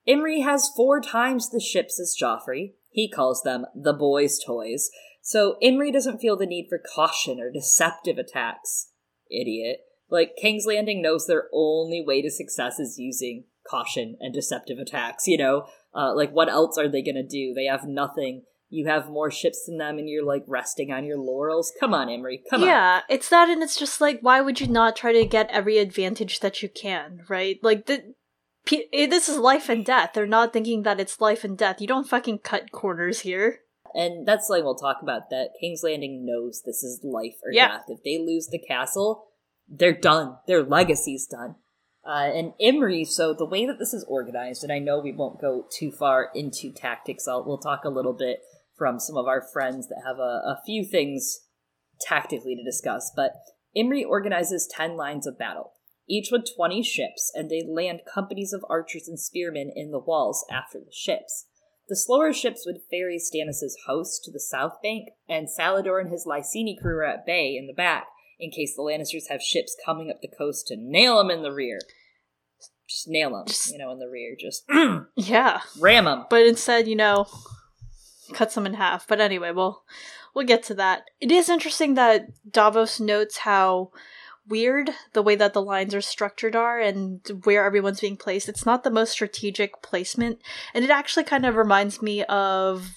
Imry 0.08 0.44
has 0.44 0.72
four 0.76 1.02
times 1.02 1.50
the 1.50 1.60
ships 1.60 2.00
as 2.00 2.16
Joffrey. 2.20 2.74
He 2.98 3.08
calls 3.08 3.44
them 3.44 3.68
the 3.76 3.94
boys' 3.94 4.40
toys. 4.44 4.90
So 5.22 5.58
Imry 5.64 5.94
doesn't 5.94 6.18
feel 6.18 6.36
the 6.36 6.48
need 6.48 6.66
for 6.68 6.80
caution 6.80 7.40
or 7.40 7.52
deceptive 7.52 8.18
attacks. 8.18 8.90
Idiot. 9.30 9.82
Like, 10.10 10.36
King's 10.36 10.66
Landing 10.66 11.00
knows 11.00 11.28
their 11.28 11.44
only 11.54 12.04
way 12.04 12.24
to 12.24 12.32
success 12.32 12.80
is 12.80 12.98
using 12.98 13.44
caution 13.70 14.18
and 14.20 14.34
deceptive 14.34 14.80
attacks, 14.80 15.28
you 15.28 15.38
know? 15.38 15.68
Uh, 15.94 16.16
like, 16.16 16.32
what 16.32 16.50
else 16.50 16.76
are 16.80 16.90
they 16.90 17.04
gonna 17.04 17.22
do? 17.22 17.54
They 17.54 17.66
have 17.66 17.84
nothing. 17.84 18.46
You 18.68 18.88
have 18.88 19.12
more 19.12 19.30
ships 19.30 19.66
than 19.68 19.78
them 19.78 20.00
and 20.00 20.10
you're, 20.10 20.26
like, 20.26 20.46
resting 20.48 20.92
on 20.92 21.06
your 21.06 21.20
laurels? 21.20 21.72
Come 21.80 21.94
on, 21.94 22.08
Imry, 22.08 22.40
come 22.50 22.64
on. 22.64 22.68
yeah, 22.68 23.02
it's 23.10 23.30
that, 23.30 23.48
and 23.48 23.62
it's 23.62 23.78
just 23.78 24.02
like, 24.02 24.22
why 24.22 24.42
would 24.42 24.60
you 24.60 24.66
not 24.68 24.96
try 24.96 25.14
to 25.14 25.24
get 25.24 25.52
every 25.52 25.78
advantage 25.78 26.40
that 26.40 26.64
you 26.64 26.70
can, 26.70 27.20
right? 27.30 27.60
Like, 27.62 27.86
the, 27.86 28.16
p- 28.68 28.88
eh, 28.94 29.08
this 29.08 29.28
is 29.30 29.38
life 29.38 29.70
and 29.70 29.86
death. 29.86 30.12
They're 30.14 30.28
not 30.28 30.54
thinking 30.54 30.84
that 30.84 31.00
it's 31.00 31.20
life 31.20 31.44
and 31.44 31.58
death. 31.58 31.82
You 31.82 31.88
don't 31.88 32.08
fucking 32.08 32.40
cut 32.40 32.72
corners 32.72 33.22
here. 33.22 33.60
And 33.96 34.28
that's 34.28 34.50
like 34.50 34.64
we'll 34.64 34.76
talk 34.76 34.98
about 35.02 35.30
that. 35.32 35.52
King's 35.60 35.82
Landing 35.84 36.26
knows 36.26 36.62
this 36.66 36.84
is 36.84 37.00
life 37.04 37.36
or 37.44 37.52
Yeah. 37.52 37.70
death. 37.70 37.86
If 37.88 38.04
they 38.04 38.20
lose 38.20 38.48
the 38.48 38.60
castle, 38.60 39.30
they're 39.68 39.94
done. 39.98 40.38
Their 40.48 40.64
legacy's 40.64 41.26
done. 41.26 41.56
Uh, 42.06 42.30
and 42.34 42.54
Imry, 42.62 43.06
so 43.06 43.34
the 43.34 43.46
way 43.46 43.66
that 43.66 43.80
this 43.80 43.94
is 43.94 44.06
organized, 44.08 44.64
and 44.64 44.72
I 44.72 44.80
know 44.80 45.00
we 45.00 45.12
won't 45.12 45.42
go 45.42 45.66
too 45.70 45.92
far 45.92 46.30
into 46.34 46.72
tactics, 46.72 47.28
I'll, 47.28 47.44
we'll 47.46 47.58
talk 47.58 47.84
a 47.84 47.90
little 47.90 48.14
bit 48.14 48.40
from 48.78 48.98
some 49.00 49.18
of 49.18 49.28
our 49.28 49.42
friends 49.42 49.90
that 49.90 50.04
have 50.06 50.18
a, 50.20 50.22
a 50.22 50.62
few 50.66 50.86
things 50.86 51.40
tactically 52.00 52.56
to 52.56 52.64
discuss, 52.64 53.12
but 53.14 53.34
Imry 53.76 54.06
organizes 54.06 54.70
10 54.72 54.96
lines 54.96 55.28
of 55.28 55.38
battle, 55.38 55.74
each 56.10 56.30
with 56.32 56.46
20 56.56 56.82
ships, 56.84 57.32
and 57.34 57.50
they 57.50 57.64
land 57.68 58.02
companies 58.12 58.54
of 58.54 58.64
archers 58.70 59.08
and 59.08 59.20
spearmen 59.20 59.72
in 59.76 59.92
the 59.92 60.00
walls 60.00 60.46
after 60.52 60.80
the 60.80 60.92
ships. 60.92 61.46
The 61.90 61.96
slower 61.96 62.34
ships 62.34 62.64
would 62.66 62.82
ferry 62.90 63.18
Stannis' 63.18 63.74
host 63.86 64.24
to 64.26 64.32
the 64.32 64.40
south 64.40 64.82
bank, 64.84 65.10
and 65.30 65.48
Salladhor 65.48 66.02
and 66.02 66.12
his 66.12 66.26
Lyseni 66.26 66.76
crew 66.82 66.98
are 66.98 67.04
at 67.06 67.26
bay 67.26 67.56
in 67.58 67.68
the 67.68 67.74
back, 67.74 68.08
in 68.40 68.52
case 68.52 68.76
the 68.76 68.82
Lannisters 68.84 69.30
have 69.30 69.42
ships 69.42 69.76
coming 69.86 70.10
up 70.10 70.22
the 70.22 70.28
coast 70.38 70.68
to 70.68 70.76
nail 70.78 71.18
them 71.18 71.30
in 71.32 71.44
the 71.44 71.52
rear. 71.54 71.80
Just 72.90 73.08
nail 73.08 73.32
them, 73.32 73.46
Just- 73.48 73.72
you 73.72 73.78
know, 73.78 73.92
in 73.92 74.00
the 74.00 74.10
rear. 74.10 74.36
Just 74.40 74.64
Yeah. 75.16 75.62
ram 75.80 76.06
them. 76.06 76.26
But 76.30 76.46
instead, 76.46 76.88
you 76.88 76.96
know, 76.96 77.26
cuts 78.34 78.56
them 78.56 78.66
in 78.66 78.74
half. 78.76 79.08
But 79.08 79.20
anyway, 79.22 79.52
we'll 79.52 79.84
we'll 80.34 80.46
get 80.46 80.64
to 80.64 80.74
that. 80.76 81.04
It 81.20 81.32
is 81.32 81.50
interesting 81.50 81.96
that 81.96 82.28
Davos 82.50 83.00
notes 83.00 83.38
how 83.40 83.92
weird 84.48 84.92
the 85.14 85.22
way 85.22 85.36
that 85.36 85.54
the 85.54 85.62
lines 85.62 85.94
are 85.94 86.02
structured 86.02 86.56
are 86.56 86.80
and 86.80 87.22
where 87.44 87.66
everyone's 87.66 88.02
being 88.02 88.18
placed. 88.18 88.50
It's 88.50 88.66
not 88.66 88.84
the 88.84 88.92
most 88.92 89.12
strategic 89.12 89.82
placement, 89.82 90.40
and 90.74 90.84
it 90.84 90.92
actually 90.92 91.24
kind 91.24 91.46
of 91.46 91.56
reminds 91.56 92.02
me 92.02 92.24
of 92.26 92.90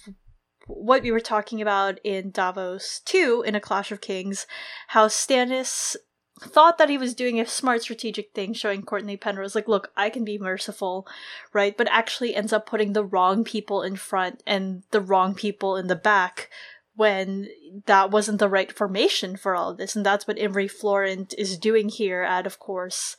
what 0.66 1.02
we 1.02 1.10
were 1.10 1.20
talking 1.20 1.60
about 1.60 1.98
in 2.04 2.30
Davos 2.30 3.00
2 3.04 3.44
in 3.46 3.54
A 3.54 3.60
Clash 3.60 3.90
of 3.90 4.00
Kings, 4.00 4.46
how 4.88 5.08
Stannis 5.08 5.96
thought 6.40 6.78
that 6.78 6.88
he 6.88 6.96
was 6.96 7.14
doing 7.14 7.38
a 7.38 7.46
smart 7.46 7.82
strategic 7.82 8.32
thing, 8.32 8.54
showing 8.54 8.82
Cortnay 8.82 9.20
Penrose, 9.20 9.54
like, 9.54 9.68
look, 9.68 9.90
I 9.96 10.08
can 10.10 10.24
be 10.24 10.38
merciful, 10.38 11.06
right? 11.52 11.76
But 11.76 11.88
actually 11.90 12.34
ends 12.34 12.52
up 12.52 12.66
putting 12.66 12.92
the 12.92 13.04
wrong 13.04 13.44
people 13.44 13.82
in 13.82 13.96
front 13.96 14.42
and 14.46 14.82
the 14.90 15.00
wrong 15.00 15.34
people 15.34 15.76
in 15.76 15.88
the 15.88 15.96
back 15.96 16.48
when 16.96 17.48
that 17.86 18.10
wasn't 18.10 18.38
the 18.38 18.48
right 18.48 18.72
formation 18.72 19.36
for 19.36 19.54
all 19.54 19.70
of 19.70 19.78
this. 19.78 19.96
And 19.96 20.04
that's 20.04 20.26
what 20.26 20.36
Imry 20.36 20.70
Florent 20.70 21.34
is 21.38 21.58
doing 21.58 21.88
here 21.88 22.22
at, 22.22 22.46
of 22.46 22.58
course, 22.58 23.16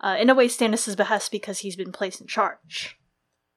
uh, 0.00 0.16
in 0.18 0.28
a 0.28 0.34
way, 0.34 0.48
Stannis' 0.48 0.96
behest 0.96 1.30
because 1.30 1.60
he's 1.60 1.76
been 1.76 1.92
placed 1.92 2.20
in 2.20 2.26
charge. 2.26 2.98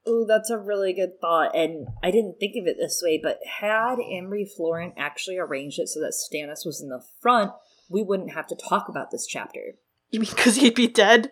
Oh, 0.07 0.23
that's 0.27 0.51
a 0.51 0.59
really 0.59 0.93
good 0.93 1.19
thought, 1.19 1.55
and 1.55 1.87
I 2.03 2.11
didn't 2.11 2.35
think 2.39 2.55
of 2.55 2.67
it 2.67 2.77
this 2.79 3.01
way, 3.03 3.19
but 3.21 3.39
had 3.59 3.97
Imry 3.97 4.45
Florent 4.47 4.93
actually 4.97 5.39
arranged 5.39 5.79
it 5.79 5.87
so 5.87 5.99
that 5.99 6.13
Stannis 6.13 6.63
was 6.63 6.79
in 6.79 6.89
the 6.89 7.03
front, 7.21 7.53
we 7.89 8.03
wouldn't 8.03 8.33
have 8.33 8.45
to 8.47 8.55
talk 8.55 8.87
about 8.87 9.09
this 9.09 9.25
chapter. 9.25 9.77
You 10.11 10.19
mean 10.19 10.29
because 10.29 10.57
he'd 10.57 10.75
be 10.75 10.87
dead? 10.87 11.31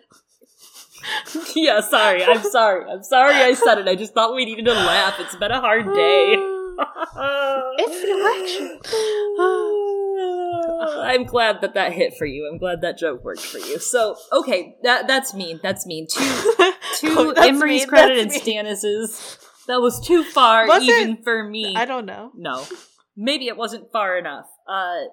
yeah, 1.54 1.80
sorry, 1.82 2.24
I'm 2.24 2.42
sorry. 2.42 2.90
I'm 2.90 3.04
sorry 3.04 3.34
I 3.34 3.54
said 3.54 3.78
it. 3.78 3.86
I 3.86 3.94
just 3.94 4.12
thought 4.12 4.34
we 4.34 4.44
needed 4.44 4.64
to 4.64 4.72
laugh. 4.72 5.20
It's 5.20 5.36
been 5.36 5.52
a 5.52 5.60
hard 5.60 5.94
day. 5.94 6.34
it's 7.78 8.00
the 8.02 8.10
election. 8.10 8.80
I'm 11.04 11.24
glad 11.24 11.60
that 11.60 11.74
that 11.74 11.92
hit 11.92 12.16
for 12.16 12.26
you. 12.26 12.48
I'm 12.50 12.58
glad 12.58 12.80
that 12.82 12.98
joke 12.98 13.24
worked 13.24 13.40
for 13.40 13.58
you. 13.58 13.78
So, 13.78 14.16
okay, 14.32 14.76
that 14.82 15.06
that's 15.06 15.34
mean. 15.34 15.60
That's 15.62 15.86
mean. 15.86 16.06
Two 16.08 16.20
to 16.98 17.08
Oh, 17.16 17.34
Imry's 17.36 17.62
mean, 17.62 17.88
credit 17.88 18.18
and. 18.18 18.32
Stannis's. 18.32 19.38
That 19.66 19.80
was 19.80 20.00
too 20.00 20.24
far, 20.24 20.66
Was 20.66 20.82
even 20.82 21.22
for 21.22 21.42
me. 21.48 21.74
I 21.76 21.84
don't 21.84 22.06
know. 22.06 22.32
No, 22.34 22.66
maybe 23.16 23.46
it 23.46 23.56
wasn't 23.56 23.90
far 23.92 24.18
enough. 24.18 24.46
Uh, 24.68 25.04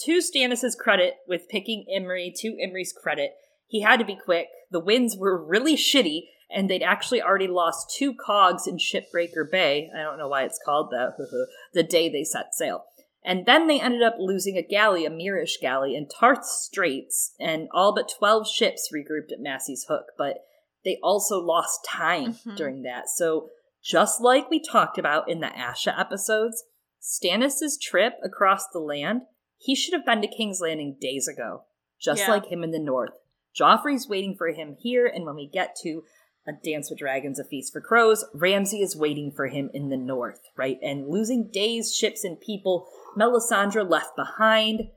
to 0.00 0.20
Stannis's 0.20 0.74
credit, 0.74 1.14
with 1.26 1.48
picking 1.48 1.86
Imry, 1.94 2.30
to 2.36 2.48
Imry's 2.48 2.92
credit, 2.92 3.32
he 3.66 3.80
had 3.80 3.98
to 3.98 4.04
be 4.04 4.16
quick. 4.16 4.48
The 4.70 4.80
winds 4.80 5.16
were 5.16 5.42
really 5.42 5.76
shitty, 5.76 6.22
and 6.50 6.68
they'd 6.68 6.82
actually 6.82 7.22
already 7.22 7.46
lost 7.46 7.94
two 7.96 8.14
cogs 8.14 8.66
in 8.66 8.76
Shipbreaker 8.78 9.50
Bay. 9.50 9.90
I 9.96 10.02
don't 10.02 10.18
know 10.18 10.28
why 10.28 10.44
it's 10.44 10.60
called 10.64 10.90
that. 10.90 11.14
the 11.74 11.82
day 11.82 12.08
they 12.08 12.24
set 12.24 12.54
sail. 12.54 12.84
And 13.24 13.44
then 13.46 13.66
they 13.66 13.80
ended 13.80 14.02
up 14.02 14.14
losing 14.18 14.56
a 14.56 14.62
galley, 14.62 15.04
a 15.04 15.10
Myrish 15.10 15.60
galley, 15.60 15.94
in 15.94 16.08
Tarth 16.08 16.44
Straits, 16.44 17.34
and 17.38 17.68
all 17.72 17.94
but 17.94 18.10
12 18.18 18.48
ships 18.48 18.90
regrouped 18.94 19.32
at 19.32 19.40
Massey's 19.40 19.84
Hook. 19.88 20.06
But 20.16 20.44
they 20.84 20.98
also 21.02 21.38
lost 21.38 21.84
time 21.84 22.34
Mhm. 22.34 22.56
during 22.56 22.82
that. 22.82 23.08
So, 23.08 23.50
just 23.82 24.20
like 24.20 24.48
we 24.48 24.60
talked 24.60 24.98
about 24.98 25.28
in 25.28 25.40
the 25.40 25.48
Asha 25.48 25.98
episodes, 25.98 26.64
Stannis's 27.00 27.78
trip 27.78 28.14
across 28.22 28.68
the 28.68 28.78
land, 28.78 29.22
he 29.58 29.74
should 29.74 29.94
have 29.94 30.06
been 30.06 30.22
to 30.22 30.28
King's 30.28 30.60
Landing 30.60 30.96
days 31.00 31.28
ago, 31.28 31.64
just 32.00 32.22
Yeah. 32.22 32.30
like 32.30 32.46
him 32.46 32.62
in 32.62 32.70
the 32.70 32.78
north. 32.78 33.18
Joffrey's 33.58 34.08
waiting 34.08 34.36
for 34.36 34.48
him 34.48 34.76
here, 34.80 35.06
and 35.06 35.24
when 35.26 35.34
we 35.34 35.48
get 35.48 35.74
to 35.82 36.04
A 36.46 36.52
Dance 36.52 36.88
with 36.90 36.98
Dragons, 37.00 37.38
A 37.38 37.44
Feast 37.44 37.72
for 37.72 37.80
Crows, 37.80 38.24
Ramsay 38.32 38.80
is 38.80 38.96
waiting 38.96 39.30
for 39.34 39.48
him 39.48 39.70
in 39.74 39.90
the 39.90 39.96
north, 39.98 40.40
right? 40.56 40.78
And 40.82 41.08
losing 41.08 41.50
days, 41.52 41.94
ships, 41.94 42.24
and 42.24 42.40
people, 42.40 42.88
Melisandre 43.18 43.88
left 43.88 44.16
behind. 44.16 44.90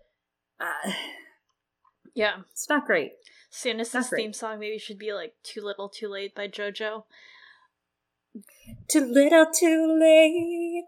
Uh, 0.59 0.91
Yeah. 2.13 2.41
it's 2.51 2.69
not 2.69 2.85
great. 2.85 3.13
Stannis' 3.51 4.09
theme 4.15 4.31
song 4.31 4.59
maybe 4.59 4.77
should 4.77 4.97
be 4.97 5.11
like 5.13 5.33
Too 5.43 5.61
Little 5.61 5.89
Too 5.89 6.07
Late 6.07 6.33
by 6.33 6.47
JoJo. 6.47 7.03
Too 8.87 9.05
little, 9.05 9.45
too 9.53 9.97
late. 9.99 10.85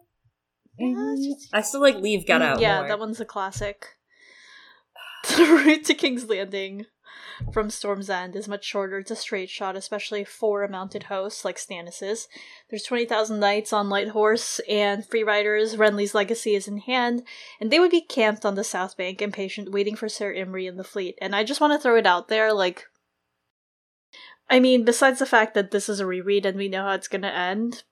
Mhm. 0.80 1.34
I 1.52 1.62
still 1.62 1.82
like 1.82 1.96
Leave 1.98 2.26
Got 2.26 2.42
Out. 2.42 2.58
Mm, 2.58 2.62
Yeah, 2.62 2.80
more. 2.80 2.88
that 2.88 3.00
one's 3.00 3.20
a 3.20 3.26
classic. 3.26 3.98
The 5.38 5.44
route 5.44 5.86
to 5.86 5.94
King's 5.94 6.26
Landing 6.30 6.86
from 7.52 7.70
Storm's 7.70 8.10
End 8.10 8.36
is 8.36 8.48
much 8.48 8.66
shorter. 8.66 9.00
It's 9.00 9.12
a 9.12 9.16
straight 9.16 9.50
shot, 9.50 9.76
especially 9.76 10.24
for 10.24 10.64
a 10.64 10.70
mounted 10.70 11.04
host 11.04 11.44
like 11.44 11.58
Stannis's. 11.58 12.28
There's 12.70 12.84
20,000 12.84 13.40
knights 13.40 13.74
on 13.74 13.90
light 13.90 14.10
horse 14.10 14.60
and 14.70 15.06
free 15.06 15.24
riders. 15.24 15.76
Renly's 15.76 16.16
legacy 16.16 16.56
is 16.56 16.68
in 16.68 16.78
hand, 16.78 17.24
and 17.60 17.72
they 17.72 17.80
would 17.80 17.92
be 17.92 18.02
camped 18.02 18.46
on 18.46 18.56
the 18.56 18.64
south 18.64 18.98
bank, 18.98 19.22
impatient, 19.22 19.72
waiting 19.72 19.96
for 19.96 20.10
Sir 20.10 20.34
Imry 20.34 20.68
and 20.68 20.80
the 20.80 20.84
fleet. 20.84 21.18
And 21.22 21.36
I 21.36 21.44
just 21.44 21.62
want 21.62 21.74
to 21.74 21.80
throw 21.80 21.98
it 21.98 22.06
out 22.06 22.28
there, 22.28 22.54
like, 22.54 22.86
I 24.50 24.60
mean, 24.60 24.84
besides 24.84 25.20
the 25.20 25.26
fact 25.26 25.54
that 25.54 25.72
this 25.72 25.90
is 25.90 26.00
a 26.00 26.06
reread 26.06 26.46
and 26.46 26.58
we 26.58 26.68
know 26.68 26.84
how 26.84 26.92
it's 26.92 27.08
going 27.08 27.22
to 27.22 27.34
end, 27.34 27.84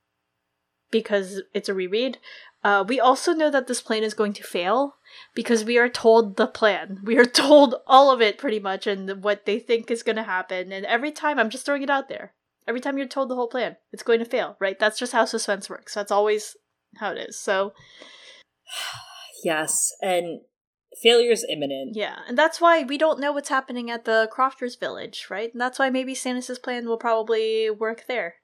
because 0.92 1.42
it's 1.54 1.70
a 1.70 1.74
reread, 1.74 2.18
Uh, 2.64 2.86
we 2.88 3.00
also 3.00 3.34
know 3.34 3.50
that 3.50 3.66
this 3.66 3.82
plan 3.82 4.04
is 4.04 4.14
going 4.14 4.34
to 4.34 4.44
fail 4.44 4.98
because 5.34 5.64
we 5.64 5.78
are 5.78 5.90
told 5.90 6.38
the 6.38 6.48
plan. 6.48 7.00
We 7.04 7.18
are 7.18 7.26
told 7.46 7.76
all 7.88 8.12
of 8.12 8.22
it 8.22 8.38
pretty 8.38 8.60
much 8.60 8.88
and 8.88 9.24
what 9.24 9.46
they 9.46 9.60
think 9.60 9.90
is 9.90 10.04
going 10.04 10.16
to 10.18 10.24
happen. 10.24 10.72
And 10.72 10.86
every 10.86 11.12
time, 11.12 11.40
I'm 11.40 11.50
just 11.50 11.66
throwing 11.66 11.84
it 11.84 11.90
out 11.90 12.10
there. 12.10 12.34
Every 12.68 12.82
time 12.82 12.98
you're 12.98 13.08
told 13.08 13.30
the 13.30 13.36
whole 13.36 13.48
plan, 13.48 13.78
it's 13.92 14.04
going 14.04 14.20
to 14.20 14.26
fail, 14.26 14.56
right? 14.60 14.78
That's 14.78 15.00
just 15.00 15.14
how 15.14 15.26
suspense 15.26 15.70
works. 15.70 15.94
That's 15.94 16.12
always 16.12 16.56
how 16.98 17.12
it 17.12 17.18
is. 17.30 17.40
So, 17.40 17.74
yes, 19.44 19.92
and 20.02 20.42
failure 21.02 21.32
is 21.32 21.46
imminent. 21.50 21.96
yeah, 21.96 22.20
and 22.28 22.38
that's 22.38 22.62
why 22.62 22.84
we 22.84 22.98
don't 22.98 23.20
know 23.20 23.32
what's 23.32 23.50
happening 23.50 23.90
at 23.90 24.06
the 24.06 24.30
Crofters 24.32 24.76
village, 24.76 25.28
right? 25.30 25.52
And 25.52 25.60
that's 25.60 25.80
why 25.80 25.90
maybe 25.90 26.14
Stannis' 26.14 26.62
plan 26.62 26.88
will 26.88 26.98
probably 26.98 27.70
work 27.70 28.06
there. 28.08 28.36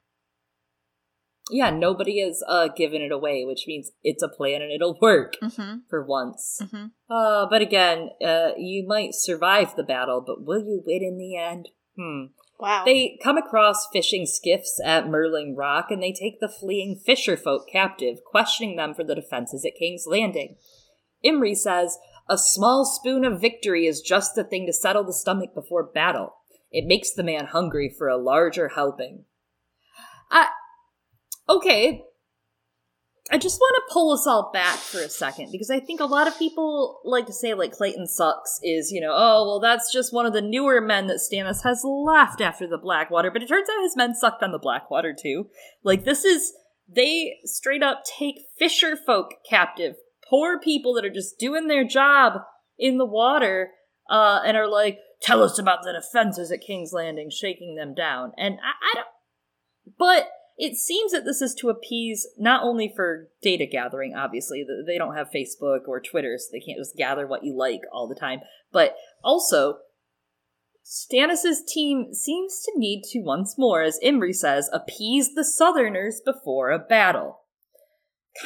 Yeah, 1.49 1.69
nobody 1.69 2.19
is 2.19 2.43
uh, 2.47 2.67
given 2.75 3.01
it 3.01 3.12
away, 3.12 3.45
which 3.45 3.65
means 3.67 3.91
it's 4.03 4.21
a 4.23 4.27
plan 4.27 4.62
and 4.62 4.71
it'll 4.71 4.97
work 5.01 5.36
Mm-hmm. 5.41 5.77
for 5.89 6.03
once. 6.05 6.60
Mm-hmm. 6.62 6.86
Uh, 7.10 7.45
but 7.49 7.62
again, 7.62 8.10
uh, 8.25 8.49
you 8.57 8.86
might 8.86 9.13
survive 9.13 9.75
the 9.75 9.83
battle, 9.83 10.21
but 10.25 10.45
will 10.45 10.60
you 10.60 10.83
win 10.86 11.03
in 11.03 11.17
the 11.17 11.38
end? 11.38 11.69
Hmm. 11.97 12.25
Wow. 12.60 12.83
They 12.86 13.17
come 13.23 13.38
across 13.38 13.88
fishing 13.93 14.25
skiffs 14.25 14.81
at 14.83 15.05
Merling 15.05 15.53
Rock 15.55 15.88
and 15.91 16.01
they 16.01 16.12
take 16.12 16.39
the 16.39 16.49
fleeing 16.49 16.99
fisher 17.05 17.38
folk 17.38 17.69
captive, 17.71 18.17
questioning 18.25 18.75
them 18.75 18.93
for 18.93 19.03
the 19.03 19.15
defenses 19.15 19.63
at 19.63 19.77
King's 19.79 20.05
Landing. 20.07 20.55
Imry 21.23 21.55
says, 21.55 21.97
A 22.27 22.38
small 22.38 22.83
spoon 22.83 23.23
of 23.23 23.39
victory 23.39 23.86
is 23.86 24.01
just 24.01 24.36
the 24.36 24.43
thing 24.43 24.65
to 24.65 24.73
settle 24.73 25.03
the 25.03 25.13
stomach 25.13 25.53
before 25.53 25.83
battle. 25.83 26.33
It 26.71 26.86
makes 26.88 27.12
the 27.13 27.23
man 27.23 27.45
hungry 27.45 27.93
for 27.95 28.07
a 28.10 28.17
larger 28.17 28.69
helping. 28.69 29.25
I. 30.29 30.47
Okay. 31.49 32.03
I 33.29 33.38
just 33.38 33.60
want 33.60 33.75
to 33.75 33.93
pull 33.93 34.13
us 34.13 34.25
all 34.25 34.51
back 34.53 34.77
for 34.77 34.99
a 34.99 35.10
second 35.10 35.51
because 35.51 35.69
I 35.69 35.81
think 35.81 35.99
a 35.99 36.05
lot 36.05 36.27
of 36.27 36.39
people 36.39 37.01
like 37.03 37.25
to 37.25 37.33
say 37.33 37.53
like 37.53 37.73
Clayton 37.73 38.07
Suggs 38.07 38.60
is, 38.63 38.89
you 38.91 39.01
know, 39.01 39.13
oh, 39.13 39.45
well, 39.45 39.60
that's 39.60 39.91
just 39.91 40.13
one 40.13 40.25
of 40.25 40.31
the 40.31 40.41
newer 40.41 40.79
men 40.79 41.07
that 41.07 41.19
Stannis 41.19 41.63
has 41.63 41.83
left 41.83 42.39
after 42.39 42.67
the 42.67 42.77
Blackwater, 42.77 43.29
but 43.29 43.43
it 43.43 43.49
turns 43.49 43.67
out 43.69 43.83
his 43.83 43.97
men 43.97 44.15
sucked 44.15 44.43
on 44.43 44.53
the 44.53 44.60
Blackwater 44.60 45.13
too. 45.13 45.47
Like, 45.83 46.05
this 46.05 46.23
is, 46.23 46.53
they 46.88 47.36
straight 47.43 47.83
up 47.83 48.03
take 48.05 48.36
fisher 48.57 48.95
folk 48.95 49.31
captive, 49.49 49.95
poor 50.29 50.57
people 50.57 50.93
that 50.93 51.03
are 51.03 51.13
just 51.13 51.38
doing 51.38 51.67
their 51.67 51.86
job 51.86 52.43
in 52.79 52.97
the 52.97 53.05
water, 53.05 53.71
uh, 54.10 54.39
and 54.45 54.55
are 54.55 54.69
like, 54.69 54.99
tell 55.21 55.43
us 55.43 55.60
about 55.60 55.83
the 55.83 55.91
defenses 55.91 56.49
at 56.49 56.62
King's 56.62 56.93
Landing, 56.93 57.29
shaking 57.29 57.75
them 57.75 57.93
down. 57.93 58.31
And 58.38 58.55
I, 58.63 58.91
I 58.91 58.95
don't, 58.95 59.07
but 59.99 60.29
it 60.57 60.75
seems 60.75 61.11
that 61.11 61.23
this 61.23 61.41
is 61.41 61.53
to 61.55 61.69
appease 61.69 62.27
not 62.37 62.63
only 62.63 62.91
for 62.93 63.29
data 63.41 63.65
gathering, 63.65 64.15
obviously, 64.15 64.65
they 64.85 64.97
don't 64.97 65.15
have 65.15 65.29
Facebook 65.29 65.81
or 65.87 66.01
Twitter, 66.01 66.37
so 66.37 66.47
they 66.51 66.59
can't 66.59 66.79
just 66.79 66.95
gather 66.97 67.27
what 67.27 67.43
you 67.43 67.55
like 67.55 67.81
all 67.93 68.07
the 68.07 68.15
time, 68.15 68.39
but 68.71 68.95
also, 69.23 69.77
Stannis' 70.83 71.65
team 71.67 72.13
seems 72.13 72.61
to 72.63 72.71
need 72.75 73.03
to 73.11 73.19
once 73.19 73.55
more, 73.57 73.83
as 73.83 73.99
Imry 74.03 74.33
says, 74.33 74.69
appease 74.73 75.35
the 75.35 75.43
Southerners 75.43 76.21
before 76.25 76.71
a 76.71 76.79
battle. 76.79 77.41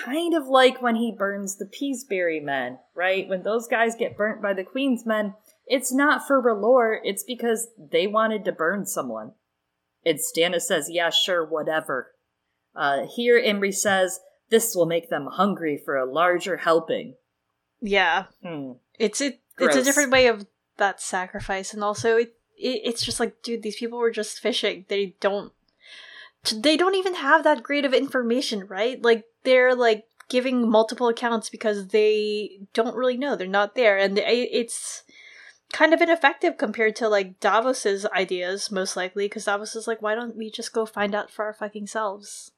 Kind 0.04 0.34
of 0.34 0.47
like 0.47 0.82
when 0.82 0.95
he 0.95 1.15
burns 1.17 1.58
the 1.58 1.65
Peasebury 1.65 2.39
men, 2.39 2.80
right? 2.95 3.30
When 3.30 3.43
those 3.43 3.67
guys 3.67 3.95
get 3.95 4.17
burnt 4.17 4.41
by 4.41 4.54
the 4.54 4.63
Queen's 4.63 5.06
men, 5.06 5.36
it's 5.67 5.93
not 5.93 6.26
for 6.26 6.41
R'hllor, 6.41 6.97
it's 7.04 7.24
because 7.24 7.67
they 7.78 8.08
wanted 8.08 8.43
to 8.45 8.52
burn 8.52 8.86
someone. 8.86 9.34
And 10.06 10.20
Stannis 10.20 10.62
says, 10.62 10.90
yeah, 10.90 11.10
sure, 11.10 11.46
whatever. 11.46 12.12
Uh, 12.76 13.06
here, 13.06 13.40
Imry 13.40 13.74
says, 13.74 14.20
this 14.50 14.76
will 14.76 14.86
make 14.86 15.10
them 15.10 15.28
hungry 15.32 15.78
for 15.84 15.98
a 15.98 16.06
larger 16.12 16.58
helping. 16.58 17.16
yeah. 17.82 18.26
Hmm. 18.44 18.74
It's 19.00 19.20
it. 19.22 19.40
It's 19.58 19.76
a 19.76 19.84
different 19.84 20.12
way 20.12 20.28
of 20.28 20.46
that 20.78 21.02
sacrifice, 21.02 21.74
and 21.74 21.84
also 21.84 22.18
it, 22.18 22.36
it. 22.58 22.82
It's 22.84 23.04
just 23.04 23.20
like, 23.20 23.42
dude, 23.42 23.64
these 23.64 23.78
people 23.78 23.98
were 23.98 24.12
just 24.12 24.40
fishing. 24.40 24.86
They 24.90 25.16
don't. 25.20 25.52
They 26.56 26.78
don't 26.78 26.96
even 26.96 27.16
have 27.16 27.44
that 27.44 27.64
great 27.64 27.86
of 27.86 27.94
information, 27.94 28.68
right? 28.68 29.02
Like 29.02 29.26
they're 29.44 29.76
like 29.76 30.06
giving 30.30 30.70
multiple 30.70 31.08
accounts 31.08 31.50
because 31.50 31.88
they 31.88 32.60
don't 32.74 32.96
really 32.96 33.18
know. 33.18 33.36
They're 33.36 33.48
not 33.48 33.76
there, 33.76 33.98
and 33.98 34.18
it's 34.20 35.04
kind 35.72 35.94
of 35.94 36.02
ineffective 36.02 36.58
compared 36.58 36.96
to 36.98 37.10
like 37.10 37.40
Davos's 37.40 38.06
ideas, 38.08 38.72
most 38.72 38.96
likely, 38.96 39.26
because 39.26 39.46
Davos 39.46 39.76
is 39.76 39.88
like, 39.88 40.02
why 40.02 40.16
don't 40.16 40.38
we 40.38 40.52
just 40.52 40.74
go 40.74 40.86
find 40.86 41.16
out 41.16 41.30
for 41.30 41.46
our 41.46 41.54
fucking 41.54 41.88
selves 41.88 42.52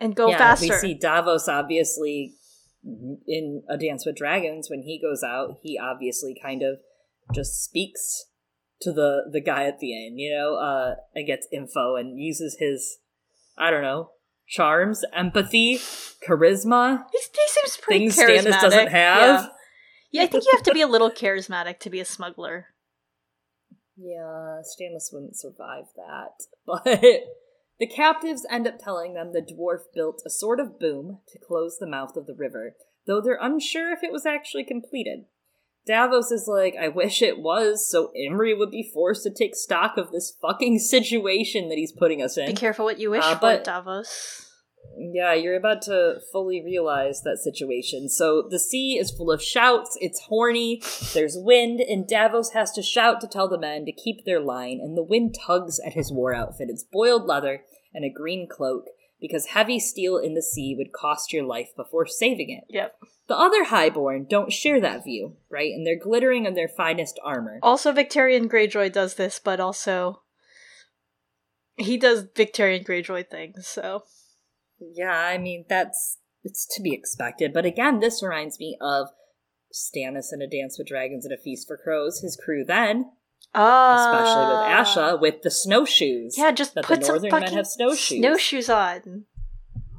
and 0.00 0.14
go 0.14 0.28
yeah, 0.28 0.38
faster? 0.38 0.66
We 0.66 0.78
see 0.78 0.94
Davos 0.94 1.48
obviously 1.48 2.34
in 3.26 3.62
A 3.68 3.76
Dance 3.76 4.06
with 4.06 4.16
Dragons 4.16 4.68
when 4.70 4.82
he 4.82 5.00
goes 5.00 5.22
out. 5.22 5.58
He 5.62 5.78
obviously 5.78 6.36
kind 6.40 6.62
of 6.62 6.78
just 7.34 7.62
speaks 7.64 8.24
to 8.80 8.92
the 8.92 9.28
the 9.30 9.40
guy 9.40 9.64
at 9.64 9.80
the 9.80 10.06
end, 10.06 10.18
you 10.18 10.34
know, 10.34 10.54
uh, 10.54 10.94
and 11.14 11.26
gets 11.26 11.48
info 11.52 11.96
and 11.96 12.18
uses 12.18 12.56
his, 12.58 12.98
I 13.58 13.70
don't 13.70 13.82
know, 13.82 14.10
charms, 14.48 15.04
empathy, 15.12 15.78
charisma, 16.26 17.04
He, 17.12 17.18
he 17.18 17.48
seems 17.48 17.76
pretty 17.76 18.08
things 18.08 18.16
charismatic. 18.16 18.52
Stannis 18.52 18.60
doesn't 18.60 18.88
have. 18.88 19.42
Yeah. 19.42 19.48
Yeah, 20.10 20.22
I 20.22 20.26
think 20.26 20.44
you 20.44 20.50
have 20.54 20.62
to 20.64 20.72
be 20.72 20.80
a 20.80 20.86
little 20.86 21.10
charismatic 21.10 21.78
to 21.80 21.90
be 21.90 22.00
a 22.00 22.04
smuggler. 22.04 22.66
Yeah, 23.96 24.62
Stannis 24.62 25.12
wouldn't 25.12 25.36
survive 25.36 25.84
that. 25.96 26.44
But 26.66 27.86
the 27.86 27.86
captives 27.86 28.44
end 28.50 28.66
up 28.66 28.78
telling 28.78 29.14
them 29.14 29.32
the 29.32 29.40
dwarf 29.40 29.82
built 29.94 30.22
a 30.26 30.30
sort 30.30 30.58
of 30.60 30.78
boom 30.80 31.18
to 31.28 31.38
close 31.38 31.78
the 31.78 31.86
mouth 31.86 32.16
of 32.16 32.26
the 32.26 32.34
river, 32.34 32.74
though 33.06 33.20
they're 33.20 33.38
unsure 33.40 33.92
if 33.92 34.02
it 34.02 34.12
was 34.12 34.26
actually 34.26 34.64
completed. 34.64 35.26
Davos 35.86 36.30
is 36.30 36.46
like, 36.48 36.74
I 36.78 36.88
wish 36.88 37.22
it 37.22 37.38
was, 37.38 37.88
so 37.90 38.10
Imry 38.18 38.56
would 38.58 38.70
be 38.70 38.90
forced 38.92 39.22
to 39.22 39.30
take 39.30 39.54
stock 39.56 39.96
of 39.96 40.10
this 40.10 40.36
fucking 40.42 40.80
situation 40.80 41.68
that 41.70 41.78
he's 41.78 41.92
putting 41.92 42.20
us 42.22 42.36
in. 42.36 42.46
Be 42.46 42.52
careful 42.52 42.84
what 42.84 42.98
you 42.98 43.10
wish 43.10 43.24
Uh, 43.24 43.34
for, 43.34 43.40
but- 43.40 43.64
Davos. 43.64 44.47
Yeah, 45.00 45.32
you're 45.34 45.56
about 45.56 45.82
to 45.82 46.18
fully 46.32 46.60
realize 46.64 47.22
that 47.22 47.38
situation. 47.38 48.08
So 48.08 48.46
the 48.48 48.58
sea 48.58 48.98
is 48.98 49.12
full 49.12 49.30
of 49.30 49.42
shouts, 49.42 49.96
it's 50.00 50.22
horny, 50.22 50.82
there's 51.14 51.36
wind, 51.36 51.80
and 51.80 52.08
Davos 52.08 52.50
has 52.50 52.72
to 52.72 52.82
shout 52.82 53.20
to 53.20 53.28
tell 53.28 53.48
the 53.48 53.58
men 53.58 53.84
to 53.84 53.92
keep 53.92 54.24
their 54.24 54.40
line, 54.40 54.80
and 54.82 54.96
the 54.96 55.04
wind 55.04 55.36
tugs 55.46 55.78
at 55.86 55.92
his 55.92 56.10
war 56.10 56.34
outfit. 56.34 56.68
It's 56.68 56.84
boiled 56.84 57.26
leather 57.26 57.62
and 57.94 58.04
a 58.04 58.12
green 58.12 58.48
cloak, 58.50 58.86
because 59.20 59.46
heavy 59.46 59.78
steel 59.78 60.16
in 60.16 60.34
the 60.34 60.42
sea 60.42 60.74
would 60.76 60.92
cost 60.92 61.32
your 61.32 61.44
life 61.44 61.68
before 61.76 62.06
saving 62.06 62.50
it. 62.50 62.64
Yep. 62.68 62.96
The 63.28 63.36
other 63.36 63.64
highborn 63.64 64.26
don't 64.28 64.52
share 64.52 64.80
that 64.80 65.04
view, 65.04 65.36
right? 65.48 65.70
And 65.72 65.86
they're 65.86 65.98
glittering 65.98 66.44
in 66.44 66.54
their 66.54 66.68
finest 66.68 67.20
armor. 67.24 67.60
Also, 67.62 67.92
Victarion 67.92 68.48
Greyjoy 68.48 68.92
does 68.92 69.14
this, 69.14 69.38
but 69.38 69.60
also 69.60 70.22
he 71.76 71.96
does 71.96 72.24
Victarion 72.24 72.84
Greyjoy 72.84 73.28
things. 73.28 73.66
So 73.66 74.02
Yeah, 74.80 75.12
I 75.12 75.38
mean 75.38 75.64
that's 75.68 76.18
it's 76.44 76.66
to 76.76 76.82
be 76.82 76.92
expected. 76.94 77.52
But 77.52 77.64
again, 77.66 78.00
this 78.00 78.22
reminds 78.22 78.58
me 78.58 78.76
of 78.80 79.08
Stannis 79.72 80.32
in 80.32 80.40
A 80.42 80.46
Dance 80.46 80.78
with 80.78 80.88
Dragons 80.88 81.24
and 81.24 81.34
A 81.34 81.36
Feast 81.42 81.66
for 81.66 81.76
Crows. 81.76 82.20
His 82.20 82.36
crew 82.42 82.64
then, 82.64 83.10
especially 83.54 84.46
with 84.46 84.64
Ah. 84.64 84.84
Asha, 84.84 85.20
with 85.20 85.42
the 85.42 85.50
snowshoes. 85.50 86.36
Yeah, 86.38 86.52
just 86.52 86.74
that 86.74 86.84
put 86.84 87.00
the 87.00 87.06
some 87.06 87.14
northern 87.16 87.30
fucking 87.30 87.44
men 87.46 87.54
have 87.56 87.66
snowshoes. 87.66 88.18
snowshoes 88.18 88.68
on. 88.70 89.24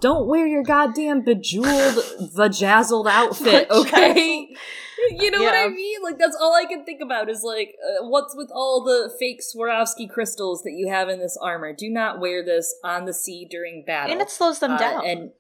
Don't 0.02 0.28
wear 0.28 0.48
your 0.48 0.64
goddamn 0.64 1.24
bejeweled, 1.24 1.96
vajazzled 2.36 3.08
outfit, 3.10 3.70
okay? 3.70 4.48
You 5.12 5.32
know 5.32 5.44
what 5.44 5.56
I 5.56 5.68
mean? 5.70 6.02
Like 6.04 6.18
that's 6.18 6.36
all 6.40 6.54
I 6.54 6.66
can 6.66 6.86
think 6.86 7.02
about 7.02 7.30
is 7.30 7.44
like, 7.44 7.76
uh, 7.84 8.08
what's 8.08 8.36
with 8.36 8.50
all 8.54 8.84
the 8.84 9.14
fake 9.20 9.42
Swarovski 9.42 10.10
crystals 10.10 10.64
that 10.64 10.74
you 10.74 10.90
have 10.90 11.10
in 11.10 11.20
this 11.20 11.38
armor? 11.42 11.74
Do 11.74 11.90
not 11.90 12.20
wear 12.20 12.44
this 12.44 12.76
on 12.84 13.06
the 13.06 13.14
sea 13.14 13.48
during 13.50 13.84
battle. 13.86 14.12
And 14.12 14.22
it 14.22 14.30
slows 14.30 14.60
them 14.60 14.72
Uh, 14.72 14.78
down. 14.78 15.06
And 15.06 15.32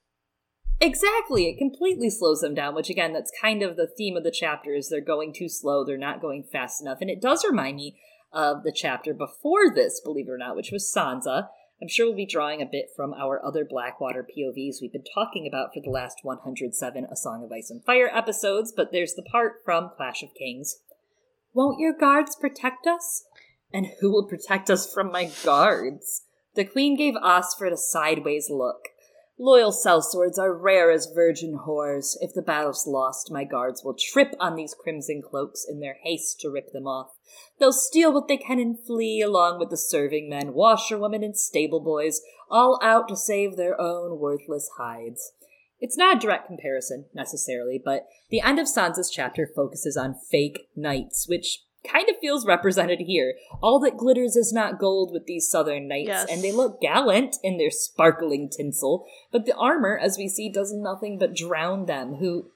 exactly, 0.79 1.47
it 1.49 1.57
completely 1.57 2.09
slows 2.09 2.41
them 2.41 2.55
down. 2.55 2.75
Which 2.75 2.89
again, 2.89 3.13
that's 3.13 3.31
kind 3.41 3.61
of 3.61 3.75
the 3.75 3.87
theme 3.87 4.17
of 4.17 4.23
the 4.23 4.31
chapter: 4.31 4.73
is 4.73 4.89
they're 4.89 5.01
going 5.01 5.33
too 5.33 5.49
slow, 5.49 5.83
they're 5.83 5.97
not 5.97 6.21
going 6.21 6.43
fast 6.43 6.81
enough. 6.81 6.99
And 7.01 7.09
it 7.09 7.21
does 7.21 7.45
remind 7.45 7.77
me 7.77 7.97
of 8.31 8.63
the 8.63 8.71
chapter 8.71 9.13
before 9.13 9.73
this, 9.73 10.01
believe 10.03 10.27
it 10.27 10.31
or 10.31 10.37
not, 10.37 10.55
which 10.55 10.71
was 10.71 10.91
Sansa. 10.95 11.47
I'm 11.81 11.87
sure 11.87 12.07
we'll 12.07 12.15
be 12.15 12.25
drawing 12.25 12.61
a 12.61 12.65
bit 12.65 12.89
from 12.93 13.13
our 13.13 13.43
other 13.43 13.63
Blackwater 13.63 14.21
POVs 14.21 14.81
we've 14.81 14.91
been 14.91 15.05
talking 15.13 15.47
about 15.47 15.73
for 15.73 15.79
the 15.81 15.89
last 15.89 16.19
107 16.23 17.05
A 17.09 17.15
Song 17.15 17.41
of 17.43 17.51
Ice 17.53 17.69
and 17.69 17.83
Fire 17.85 18.11
episodes, 18.13 18.73
but 18.75 18.91
there's 18.91 19.13
the 19.13 19.23
part 19.23 19.61
from 19.63 19.91
Clash 19.95 20.21
of 20.21 20.33
Kings. 20.37 20.81
Won't 21.53 21.79
your 21.79 21.93
guards 21.93 22.35
protect 22.35 22.85
us? 22.85 23.23
And 23.73 23.87
who 24.01 24.11
will 24.11 24.27
protect 24.27 24.69
us 24.69 24.91
from 24.91 25.09
my 25.09 25.31
guards? 25.45 26.23
The 26.55 26.65
queen 26.65 26.97
gave 26.97 27.13
Osfryd 27.13 27.71
a 27.71 27.77
sideways 27.77 28.49
look. 28.49 28.88
Loyal 29.41 29.71
sellswords 29.71 30.37
are 30.37 30.53
rare 30.53 30.91
as 30.91 31.09
virgin 31.15 31.59
whores. 31.65 32.17
If 32.19 32.33
the 32.33 32.41
battle's 32.41 32.85
lost, 32.85 33.31
my 33.31 33.45
guards 33.45 33.85
will 33.85 33.93
trip 33.97 34.35
on 34.37 34.55
these 34.55 34.75
crimson 34.77 35.21
cloaks 35.21 35.65
in 35.67 35.79
their 35.79 35.97
haste 36.03 36.41
to 36.41 36.49
rip 36.49 36.73
them 36.73 36.85
off. 36.85 37.11
They'll 37.57 37.71
steal 37.71 38.11
what 38.11 38.27
they 38.27 38.35
can 38.35 38.59
and 38.59 38.77
flee, 38.77 39.21
along 39.21 39.59
with 39.59 39.69
the 39.69 39.77
serving 39.77 40.29
men, 40.29 40.53
washerwomen, 40.53 41.23
and 41.23 41.37
stable 41.37 41.79
boys, 41.79 42.19
all 42.51 42.81
out 42.83 43.07
to 43.07 43.15
save 43.15 43.55
their 43.55 43.79
own 43.79 44.19
worthless 44.19 44.69
hides. 44.77 45.31
It's 45.79 45.97
not 45.97 46.17
a 46.17 46.19
direct 46.19 46.47
comparison 46.47 47.05
necessarily, 47.13 47.81
but 47.83 48.07
the 48.29 48.41
end 48.41 48.59
of 48.59 48.67
Sansa's 48.67 49.09
chapter 49.09 49.49
focuses 49.55 49.95
on 49.95 50.19
fake 50.29 50.67
knights, 50.75 51.29
which 51.29 51.63
kind 51.87 52.09
of 52.09 52.17
feels 52.19 52.45
represented 52.45 52.99
here. 52.99 53.35
All 53.61 53.79
that 53.79 53.97
glitters 53.97 54.35
is 54.35 54.51
not 54.51 54.79
gold 54.79 55.11
with 55.13 55.25
these 55.25 55.49
southern 55.49 55.87
knights, 55.87 56.07
Yes. 56.07 56.27
and 56.29 56.43
they 56.43 56.51
look 56.51 56.81
gallant 56.81 57.37
in 57.43 57.57
their 57.57 57.71
sparkling 57.71 58.49
tinsel, 58.49 59.05
but 59.31 59.45
the 59.45 59.55
armor, 59.55 59.97
as 59.97 60.17
we 60.17 60.27
see, 60.27 60.49
does 60.49 60.73
nothing 60.73 61.17
but 61.17 61.35
drown 61.35 61.85
them, 61.85 62.15
who, 62.15 62.51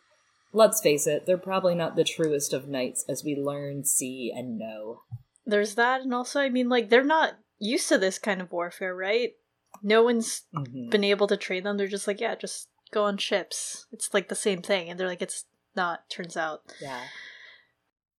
let's 0.52 0.82
face 0.82 1.08
it, 1.08 1.26
they're 1.26 1.38
probably 1.38 1.76
not 1.76 1.96
the 1.96 2.04
truest 2.04 2.54
of 2.54 2.68
knights 2.68 3.06
as 3.08 3.24
we 3.24 3.36
learn, 3.36 3.86
see, 3.86 4.32
and 4.36 4.58
know. 4.60 5.02
There's 5.46 5.76
that, 5.76 6.02
and 6.02 6.14
also, 6.14 6.40
I 6.40 6.50
mean, 6.50 6.70
like, 6.70 6.90
they're 6.90 7.04
not 7.04 7.34
used 7.60 7.88
to 7.90 7.98
this 7.98 8.20
kind 8.20 8.42
of 8.42 8.52
warfare, 8.52 8.96
right? 8.96 9.34
No 9.82 10.04
one's 10.04 10.44
Mhm. 10.54 10.90
been 10.92 11.04
able 11.04 11.28
to 11.28 11.38
train 11.38 11.64
them. 11.64 11.78
They're 11.78 11.88
just 11.88 12.08
like, 12.08 12.20
yeah, 12.22 12.36
just 12.36 12.68
go 12.92 13.04
on 13.04 13.18
ships. 13.18 13.88
It's 13.92 14.14
like 14.14 14.28
the 14.30 14.36
same 14.36 14.62
thing. 14.62 14.90
And 14.90 15.00
they're 15.00 15.08
like, 15.08 15.22
it's 15.22 15.46
not, 15.76 16.10
turns 16.10 16.38
out. 16.38 16.62
Yeah. 16.82 17.02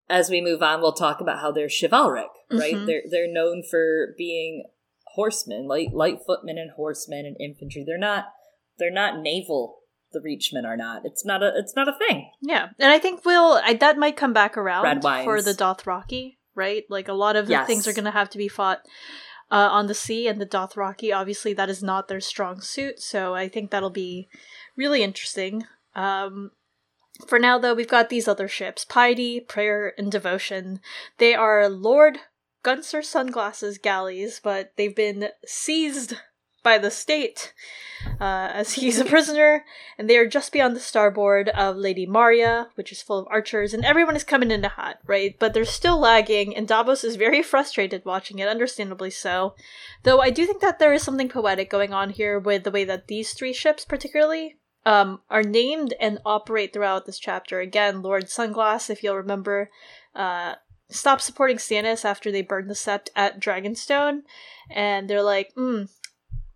As 0.09 0.29
we 0.31 0.41
move 0.41 0.63
on, 0.63 0.81
we'll 0.81 0.93
talk 0.93 1.21
about 1.21 1.41
how 1.41 1.51
they're 1.51 1.69
chivalric, 1.69 2.29
right? 2.51 2.75
Mhm. 2.75 2.87
They're 2.87 3.03
they're 3.11 3.33
known 3.33 3.63
for 3.63 4.15
being 4.19 4.65
horsemen, 5.15 5.67
light 5.67 5.93
light 5.93 6.19
footmen 6.27 6.59
and 6.59 6.71
horsemen 6.73 7.25
and 7.27 7.37
infantry. 7.41 7.85
They're 7.87 7.99
not 7.99 8.27
they're 8.79 8.91
not 8.91 9.19
naval. 9.21 9.81
The 10.13 10.21
Reachmen 10.21 10.65
are 10.65 10.77
not. 10.77 11.03
It's 11.05 11.25
not 11.25 11.43
a 11.43 11.53
it's 11.57 11.75
not 11.75 11.89
a 11.89 11.93
thing. 11.99 12.31
Yeah. 12.41 12.69
And 12.79 12.93
I 12.93 12.99
think 13.01 13.25
we'll, 13.25 13.61
I, 13.65 13.75
that 13.75 13.99
might 13.99 14.17
come 14.17 14.33
back 14.33 14.57
around 14.57 15.03
for 15.25 15.43
the 15.43 15.51
Dothraki, 15.55 16.37
right? 16.55 16.85
Like, 16.89 17.09
a 17.09 17.13
lot 17.15 17.35
of 17.35 17.47
the 17.47 17.53
Yes. 17.55 17.67
things 17.67 17.89
are 17.89 17.93
going 17.93 18.05
to 18.05 18.13
have 18.13 18.31
to 18.31 18.39
be 18.39 18.47
fought 18.47 18.83
uh, 19.51 19.69
on 19.73 19.89
the 19.89 19.95
sea, 19.95 20.29
and 20.29 20.41
the 20.41 20.47
Dothraki, 20.47 21.13
obviously, 21.15 21.53
that 21.55 21.69
is 21.69 21.83
not 21.83 22.07
their 22.07 22.21
strong 22.21 22.61
suit. 22.61 23.01
So 23.01 23.35
I 23.35 23.49
think 23.49 23.71
that'll 23.73 23.91
be 23.91 24.29
really 24.77 25.03
interesting. 25.03 25.65
Um, 25.97 26.53
for 27.27 27.39
now, 27.39 27.59
though, 27.59 27.75
we've 27.75 27.89
got 27.89 28.11
these 28.11 28.27
other 28.27 28.49
ships 28.49 28.85
Piety, 28.85 29.41
Prayer, 29.41 29.95
and 29.97 30.11
Devotion. 30.11 30.81
They 31.19 31.35
are 31.35 31.69
Lord 31.69 32.19
Guncer 32.65 33.03
Sunglass's 33.03 33.79
galleys, 33.79 34.41
but 34.43 34.73
they've 34.77 34.95
been 34.95 35.29
seized 35.47 36.15
by 36.65 36.79
the 36.79 36.91
state 36.91 37.53
uh, 38.21 38.51
as 38.53 38.73
he's 38.75 38.99
a 38.99 39.05
prisoner, 39.05 39.65
and 39.97 40.11
they 40.11 40.17
are 40.17 40.27
just 40.27 40.51
beyond 40.51 40.75
the 40.75 40.81
starboard 40.81 41.51
of 41.51 41.77
Lady 41.77 42.07
Marya, 42.07 42.69
which 42.75 42.91
is 42.91 43.03
full 43.03 43.19
of 43.19 43.29
archers, 43.31 43.73
and 43.73 43.85
everyone 43.85 44.17
is 44.17 44.25
coming 44.25 44.51
in 44.51 44.65
hot, 44.65 44.99
right? 45.07 45.37
But 45.39 45.55
they're 45.55 45.65
still 45.65 46.01
lagging, 46.01 46.57
and 46.57 46.67
Davos 46.67 47.05
is 47.05 47.15
very 47.15 47.43
frustrated 47.43 48.05
watching 48.05 48.41
it, 48.41 48.49
understandably 48.49 49.11
so. 49.11 49.55
Though 50.03 50.21
I 50.21 50.31
do 50.31 50.47
think 50.47 50.61
that 50.63 50.81
there 50.81 50.93
is 50.93 51.03
something 51.03 51.29
poetic 51.29 51.71
going 51.71 51.93
on 51.93 52.11
here 52.11 52.41
with 52.41 52.65
the 52.65 52.73
way 52.73 52.85
that 52.85 53.07
these 53.07 53.35
three 53.35 53.53
ships, 53.53 53.85
particularly, 53.85 54.57
um, 54.87 55.21
are 55.31 55.43
named 55.43 55.95
and 56.01 56.19
operate 56.25 56.73
throughout 56.73 57.07
this 57.07 57.19
chapter. 57.19 57.61
Again, 57.61 58.03
Lord 58.03 58.25
Sunglass, 58.25 58.91
if 58.91 59.03
you'll 59.03 59.17
remember, 59.17 59.71
uh, 60.15 60.55
stopped 60.89 61.23
supporting 61.23 61.57
Stannis 61.57 62.05
after 62.05 62.31
they 62.31 62.43
burned 62.43 62.71
the 62.71 62.75
sept 62.75 63.09
at 63.17 63.41
Dragonstone, 63.41 64.23
and 64.71 65.09
they're 65.09 65.23
like, 65.23 65.55
mm, 65.55 65.89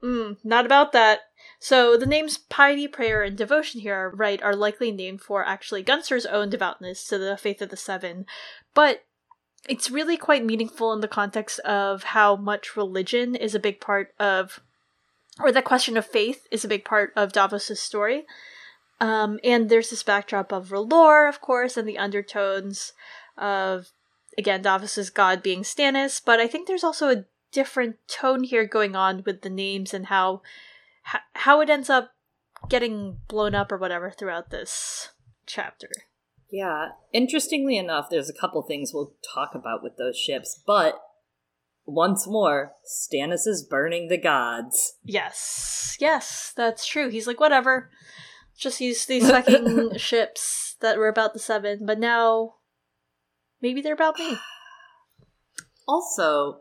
mm, 0.02 0.36
not 0.44 0.66
about 0.66 0.92
that. 0.92 1.20
So 1.60 1.96
the 1.96 2.06
names 2.06 2.38
piety, 2.38 2.86
prayer, 2.86 3.22
and 3.22 3.36
devotion 3.36 3.80
here 3.80 3.94
are 3.94 4.10
right 4.10 4.40
are 4.42 4.54
likely 4.54 4.92
named 4.92 5.22
for 5.22 5.44
actually 5.44 5.82
Guncer's 5.82 6.26
own 6.26 6.50
devoutness 6.50 7.06
to 7.08 7.18
the 7.18 7.36
faith 7.36 7.60
of 7.60 7.70
the 7.70 7.76
Seven, 7.76 8.26
but 8.74 9.04
it's 9.68 9.90
really 9.90 10.16
quite 10.16 10.44
meaningful 10.44 10.92
in 10.92 11.00
the 11.00 11.08
context 11.08 11.58
of 11.60 12.04
how 12.04 12.36
much 12.36 12.76
religion 12.76 13.34
is 13.34 13.54
a 13.54 13.60
big 13.60 13.80
part 13.80 14.14
of, 14.20 14.60
or 15.40 15.52
the 15.52 15.62
question 15.62 15.96
of 15.96 16.06
faith 16.06 16.46
is 16.50 16.64
a 16.64 16.68
big 16.68 16.84
part 16.84 17.12
of 17.16 17.32
Davos's 17.32 17.80
story. 17.80 18.24
Um, 19.00 19.38
and 19.44 19.68
there's 19.68 19.90
this 19.90 20.02
backdrop 20.02 20.52
of 20.52 20.70
R'hllor, 20.70 21.28
of 21.28 21.40
course, 21.40 21.76
and 21.76 21.88
the 21.88 21.98
undertones 21.98 22.92
of 23.36 23.92
again 24.36 24.62
Davos's 24.62 25.10
god 25.10 25.42
being 25.42 25.62
Stannis. 25.62 26.20
But 26.24 26.40
I 26.40 26.46
think 26.46 26.66
there's 26.66 26.84
also 26.84 27.08
a 27.08 27.24
different 27.52 27.96
tone 28.08 28.44
here 28.44 28.66
going 28.66 28.96
on 28.96 29.22
with 29.24 29.42
the 29.42 29.50
names 29.50 29.94
and 29.94 30.06
how 30.06 30.42
how 31.34 31.60
it 31.60 31.70
ends 31.70 31.88
up 31.88 32.10
getting 32.68 33.18
blown 33.28 33.54
up 33.54 33.70
or 33.70 33.78
whatever 33.78 34.10
throughout 34.10 34.50
this 34.50 35.10
chapter. 35.46 35.88
Yeah. 36.50 36.90
Interestingly 37.12 37.76
enough, 37.76 38.06
there's 38.10 38.30
a 38.30 38.38
couple 38.38 38.62
things 38.62 38.92
we'll 38.92 39.14
talk 39.34 39.54
about 39.54 39.82
with 39.82 39.96
those 39.96 40.16
ships, 40.16 40.60
but 40.66 41.00
once 41.88 42.26
more, 42.26 42.72
Stannis 42.86 43.46
is 43.46 43.66
burning 43.68 44.08
the 44.08 44.18
gods. 44.18 44.94
Yes, 45.02 45.96
yes, 45.98 46.52
that's 46.56 46.86
true. 46.86 47.08
He's 47.08 47.26
like, 47.26 47.40
whatever, 47.40 47.90
just 48.56 48.80
use 48.80 49.06
these 49.06 49.30
fucking 49.30 49.92
ships 49.96 50.76
that 50.80 50.98
were 50.98 51.08
about 51.08 51.32
the 51.32 51.38
seven, 51.38 51.86
but 51.86 51.98
now 51.98 52.56
maybe 53.62 53.80
they're 53.80 53.94
about 53.94 54.18
me. 54.18 54.36
Also, 55.90 56.60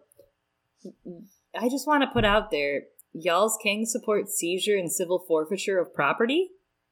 I 1.53 1.67
just 1.67 1.85
want 1.85 2.01
to 2.01 2.07
put 2.07 2.23
out 2.23 2.49
there 2.49 2.83
y'all's 3.11 3.57
king 3.61 3.85
supports 3.85 4.37
seizure 4.37 4.77
and 4.77 4.89
civil 4.89 5.25
forfeiture 5.27 5.79
of 5.79 5.93
property. 5.93 6.51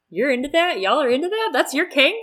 You're 0.09 0.31
into 0.31 0.49
that? 0.49 0.81
Y'all 0.81 1.01
are 1.01 1.09
into 1.09 1.29
that? 1.29 1.51
That's 1.53 1.73
your 1.73 1.89
king? 1.89 2.21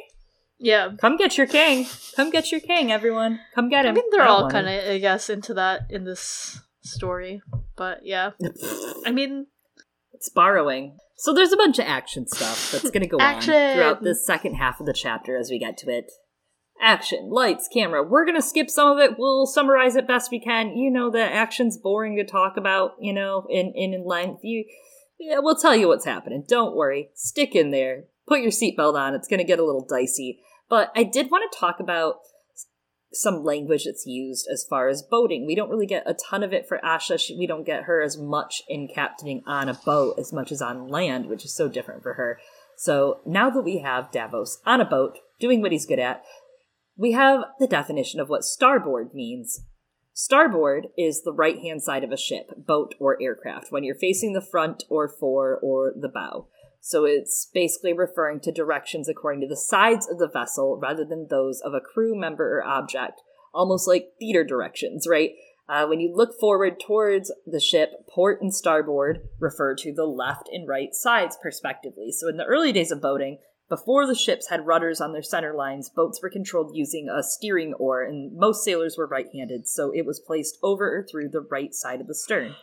Yeah, 0.62 0.90
Come 1.00 1.16
get 1.16 1.36
your 1.36 1.48
king. 1.48 1.86
Come 2.14 2.30
get 2.30 2.52
your 2.52 2.60
king, 2.60 2.92
everyone. 2.92 3.40
Come 3.54 3.68
get 3.68 3.84
him. 3.84 3.90
I 3.90 3.94
mean 3.94 4.04
they're 4.10 4.20
don't 4.20 4.44
all 4.44 4.50
kind 4.50 4.68
of, 4.68 4.90
I 4.90 4.98
guess, 4.98 5.28
into 5.28 5.54
that 5.54 5.82
in 5.90 6.04
this 6.04 6.60
story, 6.82 7.42
but 7.76 8.00
yeah, 8.04 8.30
I 9.06 9.10
mean, 9.10 9.46
It's 10.12 10.28
borrowing. 10.28 10.96
So 11.16 11.34
there's 11.34 11.52
a 11.52 11.56
bunch 11.56 11.78
of 11.78 11.86
action 11.86 12.26
stuff 12.26 12.72
that's 12.72 12.90
going 12.90 13.02
to 13.02 13.08
go 13.08 13.18
Action! 13.20 13.54
on 13.54 13.74
throughout 13.74 14.02
this 14.02 14.26
second 14.26 14.54
half 14.54 14.80
of 14.80 14.86
the 14.86 14.92
chapter 14.92 15.36
as 15.36 15.50
we 15.50 15.58
get 15.58 15.76
to 15.78 15.90
it. 15.90 16.10
Action, 16.80 17.28
lights, 17.30 17.68
camera. 17.72 18.02
We're 18.02 18.24
going 18.24 18.40
to 18.40 18.42
skip 18.42 18.68
some 18.68 18.90
of 18.90 18.98
it. 18.98 19.16
We'll 19.18 19.46
summarize 19.46 19.94
it 19.94 20.08
best 20.08 20.32
we 20.32 20.40
can. 20.40 20.76
You 20.76 20.90
know 20.90 21.10
the 21.10 21.22
action's 21.22 21.76
boring 21.76 22.16
to 22.16 22.24
talk 22.24 22.56
about, 22.56 22.92
you 23.00 23.12
know, 23.12 23.46
in 23.50 23.72
in, 23.74 23.94
in 23.94 24.04
length. 24.04 24.40
You 24.42 24.64
yeah, 25.18 25.38
we'll 25.38 25.56
tell 25.56 25.76
you 25.76 25.86
what's 25.88 26.04
happening. 26.04 26.44
Don't 26.48 26.76
worry. 26.76 27.10
Stick 27.14 27.54
in 27.54 27.70
there. 27.70 28.04
Put 28.26 28.40
your 28.40 28.50
seatbelt 28.50 28.94
on. 28.94 29.14
It's 29.14 29.28
going 29.28 29.38
to 29.38 29.44
get 29.44 29.60
a 29.60 29.64
little 29.64 29.86
dicey. 29.88 30.40
But 30.72 30.90
I 30.96 31.02
did 31.02 31.30
want 31.30 31.52
to 31.52 31.58
talk 31.58 31.80
about 31.80 32.20
some 33.12 33.44
language 33.44 33.84
that's 33.84 34.06
used 34.06 34.48
as 34.50 34.64
far 34.64 34.88
as 34.88 35.02
boating. 35.02 35.44
We 35.46 35.54
don't 35.54 35.68
really 35.68 35.84
get 35.84 36.04
a 36.06 36.14
ton 36.14 36.42
of 36.42 36.54
it 36.54 36.66
for 36.66 36.80
Asha. 36.82 37.20
She, 37.20 37.36
we 37.36 37.46
don't 37.46 37.66
get 37.66 37.82
her 37.82 38.00
as 38.00 38.16
much 38.16 38.62
in 38.70 38.88
captaining 38.88 39.42
on 39.46 39.68
a 39.68 39.74
boat 39.74 40.14
as 40.18 40.32
much 40.32 40.50
as 40.50 40.62
on 40.62 40.88
land, 40.88 41.26
which 41.26 41.44
is 41.44 41.54
so 41.54 41.68
different 41.68 42.02
for 42.02 42.14
her. 42.14 42.40
So 42.78 43.20
now 43.26 43.50
that 43.50 43.60
we 43.60 43.80
have 43.80 44.10
Davos 44.10 44.62
on 44.64 44.80
a 44.80 44.86
boat 44.86 45.18
doing 45.38 45.60
what 45.60 45.72
he's 45.72 45.84
good 45.84 45.98
at, 45.98 46.24
we 46.96 47.12
have 47.12 47.44
the 47.60 47.66
definition 47.66 48.18
of 48.18 48.30
what 48.30 48.42
starboard 48.42 49.12
means. 49.12 49.66
Starboard 50.14 50.86
is 50.96 51.20
the 51.22 51.34
right 51.34 51.58
hand 51.58 51.82
side 51.82 52.02
of 52.02 52.12
a 52.12 52.16
ship, 52.16 52.46
boat, 52.56 52.94
or 52.98 53.20
aircraft 53.20 53.66
when 53.70 53.84
you're 53.84 53.94
facing 53.94 54.32
the 54.32 54.40
front 54.40 54.84
or 54.88 55.06
fore 55.06 55.58
or 55.62 55.92
the 55.94 56.08
bow. 56.08 56.46
So 56.84 57.04
it's 57.04 57.48
basically 57.54 57.92
referring 57.92 58.40
to 58.40 58.50
directions 58.50 59.08
according 59.08 59.40
to 59.42 59.46
the 59.46 59.56
sides 59.56 60.08
of 60.10 60.18
the 60.18 60.28
vessel 60.28 60.78
rather 60.82 61.04
than 61.04 61.28
those 61.30 61.60
of 61.60 61.74
a 61.74 61.80
crew 61.80 62.18
member 62.18 62.58
or 62.58 62.64
object, 62.64 63.22
almost 63.54 63.86
like 63.86 64.14
theater 64.18 64.42
directions, 64.42 65.06
right? 65.08 65.30
Uh, 65.68 65.86
when 65.86 66.00
you 66.00 66.12
look 66.12 66.38
forward 66.40 66.80
towards 66.84 67.32
the 67.46 67.60
ship, 67.60 67.90
port 68.12 68.42
and 68.42 68.52
starboard 68.52 69.28
refer 69.38 69.76
to 69.76 69.94
the 69.94 70.04
left 70.04 70.48
and 70.52 70.66
right 70.66 70.92
sides, 70.92 71.38
respectively. 71.44 72.10
So 72.10 72.28
in 72.28 72.36
the 72.36 72.44
early 72.44 72.72
days 72.72 72.90
of 72.90 73.00
boating, 73.00 73.38
before 73.68 74.04
the 74.04 74.16
ships 74.16 74.48
had 74.48 74.66
rudders 74.66 75.00
on 75.00 75.12
their 75.12 75.22
center 75.22 75.54
lines, 75.54 75.88
boats 75.88 76.20
were 76.20 76.30
controlled 76.30 76.72
using 76.74 77.08
a 77.08 77.22
steering 77.22 77.74
oar, 77.74 78.02
and 78.02 78.36
most 78.36 78.64
sailors 78.64 78.96
were 78.98 79.06
right 79.06 79.28
handed, 79.32 79.68
so 79.68 79.92
it 79.94 80.04
was 80.04 80.18
placed 80.18 80.58
over 80.64 80.98
or 80.98 81.06
through 81.08 81.28
the 81.28 81.46
right 81.48 81.72
side 81.72 82.00
of 82.00 82.08
the 82.08 82.14
stern. 82.14 82.56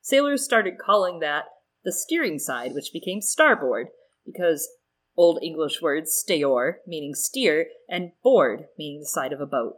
Sailors 0.00 0.44
started 0.44 0.78
calling 0.78 1.18
that 1.20 1.46
the 1.84 1.92
steering 1.92 2.38
side, 2.38 2.74
which 2.74 2.92
became 2.92 3.20
starboard, 3.20 3.88
because 4.24 4.68
Old 5.16 5.38
English 5.42 5.80
words 5.80 6.12
steor, 6.12 6.76
meaning 6.86 7.14
steer, 7.14 7.68
and 7.88 8.12
board, 8.22 8.66
meaning 8.78 9.00
the 9.00 9.06
side 9.06 9.32
of 9.32 9.40
a 9.40 9.46
boat. 9.46 9.76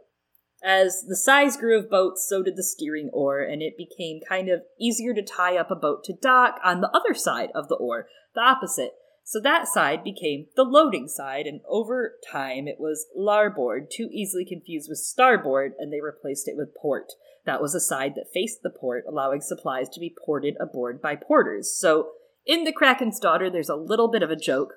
As 0.63 1.03
the 1.07 1.15
size 1.15 1.55
grew 1.55 1.77
of 1.77 1.89
boats, 1.89 2.25
so 2.27 2.41
did 2.41 2.55
the 2.55 2.63
steering 2.63 3.11
oar, 3.13 3.41
and 3.41 3.61
it 3.61 3.77
became 3.77 4.21
kind 4.27 4.49
of 4.49 4.63
easier 4.79 5.13
to 5.13 5.21
tie 5.21 5.55
up 5.55 5.69
a 5.69 5.75
boat 5.75 6.03
to 6.05 6.13
dock 6.13 6.59
on 6.63 6.81
the 6.81 6.89
other 6.89 7.13
side 7.13 7.49
of 7.53 7.67
the 7.67 7.75
oar, 7.75 8.07
the 8.33 8.41
opposite. 8.41 8.93
So 9.23 9.39
that 9.41 9.67
side 9.67 10.03
became 10.03 10.47
the 10.55 10.63
loading 10.63 11.07
side, 11.07 11.45
and 11.45 11.61
over 11.67 12.15
time 12.31 12.67
it 12.67 12.79
was 12.79 13.05
larboard, 13.15 13.91
too 13.91 14.09
easily 14.11 14.45
confused 14.45 14.89
with 14.89 14.97
starboard, 14.97 15.73
and 15.77 15.93
they 15.93 16.01
replaced 16.01 16.47
it 16.47 16.57
with 16.57 16.73
port. 16.81 17.11
That 17.47 17.61
was 17.61 17.73
a 17.73 17.79
side 17.79 18.13
that 18.15 18.31
faced 18.33 18.59
the 18.61 18.69
port, 18.69 19.05
allowing 19.09 19.39
supplies 19.39 19.87
to 19.89 20.01
be 20.01 20.13
ported 20.25 20.55
aboard 20.59 21.01
by 21.01 21.15
porters. 21.15 21.73
So 21.75 22.09
in 22.45 22.65
The 22.65 22.73
Kraken's 22.73 23.19
Daughter, 23.19 23.49
there's 23.49 23.69
a 23.69 23.75
little 23.75 24.11
bit 24.11 24.21
of 24.21 24.29
a 24.29 24.35
joke 24.35 24.73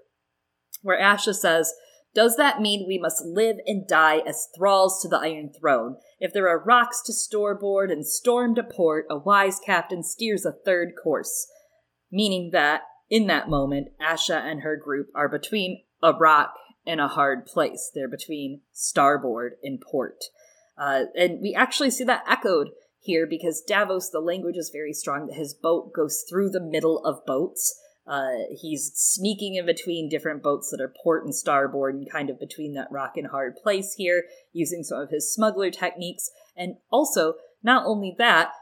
where 0.81 0.99
Asha 0.99 1.35
says, 1.35 1.75
Does 2.15 2.37
that 2.37 2.61
mean 2.61 2.87
we 2.87 2.97
must 2.97 3.25
live 3.25 3.57
and 3.67 3.89
die 3.89 4.19
as 4.19 4.47
thralls 4.57 5.03
to 5.03 5.09
the 5.09 5.19
Iron 5.19 5.51
Throne? 5.53 5.97
If 6.21 6.33
there 6.33 6.49
are 6.49 6.63
rocks 6.65 7.03
to 7.07 7.13
starboard 7.13 7.91
and 7.91 8.07
storm 8.07 8.55
to 8.55 8.63
port, 8.63 9.07
a 9.11 9.19
wise 9.19 9.59
captain 9.67 10.05
steers 10.05 10.47
a 10.47 10.53
third 10.53 10.93
course. 11.03 11.49
Meaning 12.13 12.51
that 12.53 12.83
in 13.11 13.27
that 13.27 13.49
moment, 13.49 13.89
Asha 14.01 14.41
and 14.41 14.63
her 14.63 14.77
group 14.77 15.09
are 15.13 15.29
between 15.29 15.83
a 16.01 16.13
rock 16.13 16.55
and 16.87 17.01
a 17.01 17.09
hard 17.09 17.47
place. 17.47 17.91
They're 17.93 18.09
between 18.09 18.61
starboard 18.73 19.55
and 19.65 19.81
port. 19.81 20.19
Uh, 20.81 21.05
and 21.15 21.41
we 21.43 21.55
actually 21.55 21.91
see 21.91 22.05
that 22.05 22.25
echoed 22.27 22.71
here 22.99 23.27
because 23.29 23.63
Davos, 23.67 24.09
the 24.11 24.21
language 24.21 24.57
is 24.57 24.71
very 24.73 24.95
strong 24.95 25.27
that 25.27 25.37
his 25.37 25.53
boat 25.55 25.93
goes 25.95 26.25
through 26.29 26.51
the 26.51 26.61
middle 26.61 27.05
of 27.05 27.25
boats. 27.27 27.79
Uh, 28.07 28.31
he's 28.51 28.91
sneaking 28.95 29.55
in 29.57 29.67
between 29.67 30.09
different 30.09 30.43
boats 30.43 30.71
that 30.71 30.81
are 30.83 30.93
port 31.05 31.25
and 31.25 31.35
starboard 31.35 31.95
and 31.95 32.11
kind 32.11 32.31
of 32.31 32.41
between 32.41 32.73
that 32.75 32.91
rock 32.91 33.13
and 33.17 33.29
hard 33.29 33.55
place 33.63 33.95
here, 33.99 34.25
using 34.53 34.83
some 34.83 35.01
of 35.01 35.11
his 35.11 35.33
smuggler 35.33 35.71
techniques. 35.71 36.31
And 36.57 36.77
also, 36.91 37.35
not 37.63 37.85
only 37.87 38.15
that, 38.19 38.53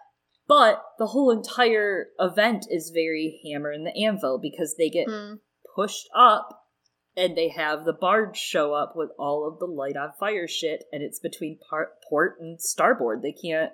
but 0.48 0.82
the 0.98 1.08
whole 1.08 1.30
entire 1.30 2.08
event 2.18 2.66
is 2.68 2.90
very 2.92 3.40
hammer 3.44 3.70
and 3.70 3.86
the 3.86 3.96
anvil 3.96 4.38
because 4.38 4.74
they 4.76 4.90
get 4.90 5.06
Mm. 5.06 5.40
pushed 5.74 6.08
up 6.16 6.64
and 7.18 7.36
they 7.36 7.48
have 7.48 7.84
the 7.84 7.92
barge 7.92 8.36
show 8.36 8.72
up 8.72 8.94
with 8.94 9.10
all 9.18 9.46
of 9.46 9.58
the 9.58 9.66
light 9.66 9.96
on 9.96 10.12
fire 10.18 10.46
shit 10.46 10.84
and 10.92 11.02
it's 11.02 11.18
between 11.18 11.58
par- 11.68 11.92
port 12.08 12.36
and 12.40 12.60
starboard. 12.60 13.22
They 13.22 13.32
can't 13.32 13.72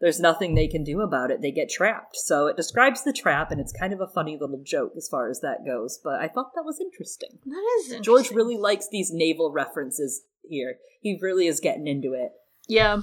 there's 0.00 0.18
nothing 0.18 0.54
they 0.54 0.66
can 0.66 0.82
do 0.82 1.02
about 1.02 1.30
it. 1.30 1.42
They 1.42 1.50
get 1.50 1.68
trapped. 1.68 2.16
So 2.16 2.46
it 2.46 2.56
describes 2.56 3.04
the 3.04 3.12
trap 3.12 3.50
and 3.50 3.60
it's 3.60 3.72
kind 3.72 3.92
of 3.92 4.00
a 4.00 4.06
funny 4.06 4.38
little 4.40 4.62
joke 4.64 4.94
as 4.96 5.08
far 5.08 5.28
as 5.28 5.40
that 5.40 5.66
goes, 5.66 6.00
but 6.02 6.14
I 6.14 6.26
thought 6.26 6.54
that 6.54 6.64
was 6.64 6.80
interesting. 6.80 7.38
That 7.44 7.78
is 7.80 7.92
interesting. 7.92 8.02
George 8.02 8.30
really 8.30 8.56
likes 8.56 8.88
these 8.88 9.10
naval 9.12 9.52
references 9.52 10.22
here. 10.42 10.76
He 11.02 11.18
really 11.20 11.46
is 11.46 11.60
getting 11.60 11.86
into 11.86 12.14
it. 12.14 12.32
Yeah. 12.66 13.02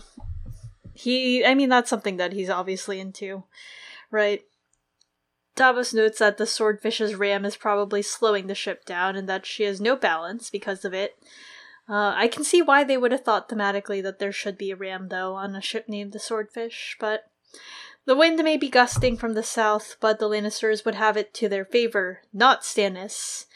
He, 0.94 1.46
I 1.46 1.54
mean, 1.54 1.70
that's 1.70 1.90
something 1.90 2.18
that 2.18 2.34
he's 2.34 2.50
obviously 2.50 3.00
into, 3.00 3.44
right? 4.10 4.42
Davos 5.58 5.93
notes 5.93 6.20
that 6.20 6.38
the 6.38 6.45
swordfish's 6.45 7.16
ram 7.16 7.43
is 7.43 7.58
probably 7.58 8.01
slowing 8.01 8.47
the 8.47 8.55
ship 8.55 8.86
down 8.86 9.16
and 9.16 9.28
that 9.28 9.45
she 9.45 9.64
has 9.64 9.82
no 9.82 9.95
balance 9.95 10.49
because 10.49 10.86
of 10.86 10.93
it. 10.93 11.18
Uh, 11.89 12.14
I 12.16 12.28
can 12.28 12.43
see 12.43 12.62
why 12.62 12.84
they 12.84 12.95
would 12.95 13.12
have 13.12 13.24
thought 13.24 13.49
thematically 13.49 14.03
that 14.03 14.20
there 14.20 14.32
should 14.32 14.58
be 14.58 14.72
a 14.72 14.76
ram, 14.76 15.08
though, 15.10 15.34
on 15.34 15.55
a 15.55 15.62
ship 15.62 15.89
named 15.89 16.12
the 16.12 16.20
Swordfish, 16.20 16.95
but 16.99 17.32
the 18.05 18.16
wind 18.16 18.41
may 18.43 18.55
be 18.55 18.70
gusting 18.70 19.18
from 19.18 19.34
the 19.34 19.43
south, 19.43 19.97
but 19.99 20.20
the 20.20 20.30
Lannisters 20.30 20.86
would 20.86 20.95
have 20.95 21.18
it 21.18 21.34
to 21.34 21.49
their 21.49 21.66
favor, 21.66 22.22
not 22.32 22.62
Stannis. 22.62 23.47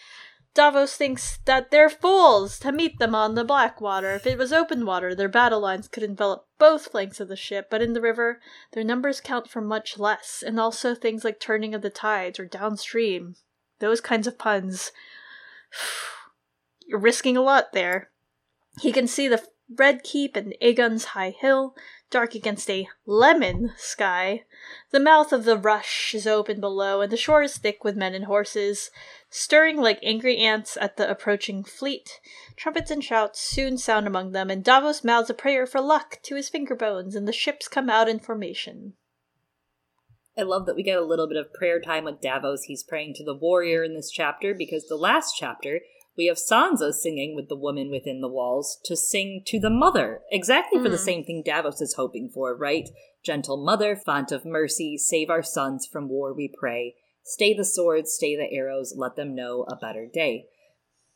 Davos 0.54 0.98
thinks 0.98 1.40
that 1.46 1.72
they're 1.72 1.90
fools 1.90 2.60
to 2.60 2.74
meet 2.74 3.00
them 3.00 3.16
on 3.16 3.36
the 3.36 3.46
Blackwater. 3.46 4.12
If 4.12 4.28
it 4.28 4.38
was 4.38 4.52
open 4.52 4.86
water, 4.86 5.16
their 5.16 5.30
battle 5.30 5.62
lines 5.62 5.88
could 5.88 6.04
envelop 6.04 6.46
both 6.60 6.92
flanks 6.92 7.22
of 7.22 7.30
the 7.30 7.38
ship, 7.38 7.70
but 7.70 7.82
in 7.82 7.94
the 7.94 8.02
river, 8.02 8.42
their 8.74 8.84
numbers 8.84 9.22
count 9.22 9.50
for 9.50 9.62
much 9.62 9.98
less, 9.98 10.44
and 10.46 10.60
also 10.60 10.94
things 10.94 11.24
like 11.24 11.40
turning 11.40 11.74
of 11.74 11.82
the 11.82 11.90
tides 11.90 12.38
or 12.38 12.46
downstream. 12.46 13.36
Those 13.80 14.02
kinds 14.02 14.28
of 14.28 14.38
puns. 14.38 14.92
You're 16.86 17.00
risking 17.00 17.38
a 17.38 17.42
lot 17.42 17.72
there. 17.72 18.10
He 18.82 18.92
can 18.92 19.08
see 19.08 19.30
the 19.30 19.42
Red 19.74 20.04
Keep 20.04 20.36
and 20.36 20.54
Aegon's 20.62 21.06
High 21.06 21.34
Hill, 21.40 21.76
dark 22.12 22.36
against 22.36 22.70
a 22.70 22.88
lemon 23.06 23.72
sky. 23.78 24.44
The 24.92 25.00
mouth 25.00 25.34
of 25.34 25.46
the 25.46 25.58
rush 25.58 26.14
is 26.14 26.28
open 26.28 26.60
below, 26.60 27.02
and 27.02 27.12
the 27.12 27.18
shore 27.18 27.42
is 27.42 27.58
thick 27.58 27.84
with 27.84 27.96
men 27.96 28.14
and 28.14 28.26
horses, 28.26 28.92
stirring 29.30 29.78
like 29.78 30.00
angry 30.04 30.38
ants 30.38 30.78
at 30.80 30.98
the 30.98 31.10
approaching 31.10 31.64
fleet. 31.64 32.20
Trumpets 32.56 32.92
and 32.92 33.04
shouts 33.04 33.42
soon 33.42 33.78
sound 33.78 34.06
among 34.06 34.34
them, 34.34 34.52
and 34.52 34.64
Davos 34.64 35.04
mouths 35.04 35.30
a 35.30 35.34
prayer 35.34 35.66
for 35.66 35.82
luck 35.82 36.20
to 36.24 36.36
his 36.36 36.50
finger 36.50 36.76
bones, 36.76 37.16
and 37.16 37.28
the 37.28 37.34
ships 37.34 37.68
come 37.68 37.90
out 37.90 38.08
in 38.08 38.20
formation. 38.20 38.94
I 40.38 40.44
love 40.44 40.66
that 40.66 40.76
we 40.76 40.84
get 40.84 40.98
a 40.98 41.06
little 41.06 41.28
bit 41.28 41.38
of 41.38 41.54
prayer 41.54 41.82
time 41.82 42.06
with 42.06 42.22
Davos. 42.22 42.64
He's 42.64 42.84
praying 42.84 43.16
to 43.16 43.24
the 43.24 43.36
warrior 43.36 43.84
in 43.84 43.96
this 43.96 44.10
chapter 44.10 44.54
because 44.54 44.88
the 44.88 44.96
last 44.96 45.36
chapter 45.38 45.82
we 46.18 46.26
have 46.28 46.38
Sansa 46.38 46.94
singing 46.94 47.36
with 47.36 47.48
the 47.48 47.56
woman 47.56 47.90
within 47.90 48.22
the 48.22 48.28
walls 48.28 48.80
to 48.86 48.96
sing 48.96 49.44
to 49.48 49.60
the 49.60 49.70
mother, 49.70 50.22
exactly 50.32 50.82
for 50.82 50.90
the 50.90 50.98
Mm. 50.98 51.06
same 51.06 51.24
thing 51.24 51.44
Davos 51.44 51.82
is 51.82 51.94
hoping 51.94 52.30
for, 52.30 52.56
right? 52.56 52.90
Gentle 53.24 53.58
mother, 53.58 53.96
font 53.96 54.32
of 54.32 54.46
mercy, 54.46 54.98
save 54.98 55.30
our 55.30 55.44
sons 55.44 55.88
from 55.88 56.10
war, 56.10 56.34
we 56.34 56.48
pray. 56.48 56.96
Stay 57.24 57.54
the 57.54 57.66
swords, 57.66 58.14
stay 58.14 58.36
the 58.36 58.52
arrows, 58.52 58.94
let 58.98 59.16
them 59.16 59.36
know 59.36 59.64
a 59.70 59.76
better 59.76 60.06
day. 60.06 60.48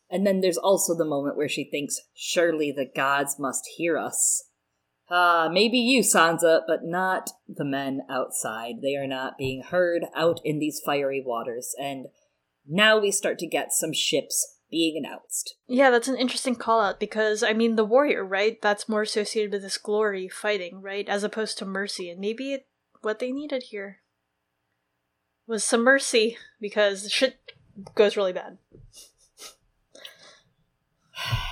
And 0.08 0.26
then 0.26 0.40
there's 0.40 0.56
also 0.56 0.94
the 0.94 1.04
moment 1.04 1.36
where 1.36 1.48
she 1.48 1.64
thinks, 1.64 2.00
surely 2.14 2.70
the 2.70 2.86
gods 2.86 3.38
must 3.38 3.66
hear 3.76 3.98
us. 3.98 4.48
Ah, 5.08 5.48
maybe 5.52 5.78
you, 5.78 6.00
Sansa, 6.00 6.62
but 6.66 6.84
not 6.84 7.30
the 7.48 7.64
men 7.64 8.02
outside. 8.08 8.76
They 8.82 8.96
are 8.96 9.06
not 9.06 9.38
being 9.38 9.62
heard 9.62 10.06
out 10.14 10.40
in 10.44 10.58
these 10.58 10.80
fiery 10.84 11.22
waters. 11.24 11.74
And 11.78 12.06
now 12.66 12.98
we 12.98 13.10
start 13.10 13.38
to 13.40 13.46
get 13.46 13.72
some 13.72 13.92
ships 13.92 14.55
being 14.70 14.96
announced. 14.96 15.56
Yeah, 15.66 15.90
that's 15.90 16.08
an 16.08 16.16
interesting 16.16 16.56
call 16.56 16.80
out 16.80 17.00
because 17.00 17.42
I 17.42 17.52
mean 17.52 17.76
the 17.76 17.84
warrior, 17.84 18.24
right? 18.24 18.60
That's 18.60 18.88
more 18.88 19.02
associated 19.02 19.52
with 19.52 19.62
this 19.62 19.78
glory 19.78 20.28
fighting, 20.28 20.82
right? 20.82 21.08
As 21.08 21.24
opposed 21.24 21.58
to 21.58 21.64
mercy. 21.64 22.10
And 22.10 22.20
maybe 22.20 22.52
it, 22.52 22.66
what 23.02 23.18
they 23.18 23.32
needed 23.32 23.64
here 23.64 24.00
was 25.46 25.62
some 25.62 25.84
mercy 25.84 26.36
because 26.60 27.10
shit 27.10 27.38
goes 27.94 28.16
really 28.16 28.32
bad. 28.32 28.58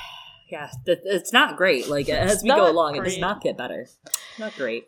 Yeah, 0.51 0.69
th- 0.85 1.01
it's 1.05 1.33
not 1.33 1.57
great. 1.57 1.89
Like, 1.89 2.09
as 2.09 2.43
we 2.43 2.51
go 2.51 2.71
along, 2.71 2.95
it 2.95 3.03
does 3.03 3.19
not 3.19 3.41
get 3.41 3.57
better. 3.57 3.89
Not 4.39 4.55
great. 4.55 4.87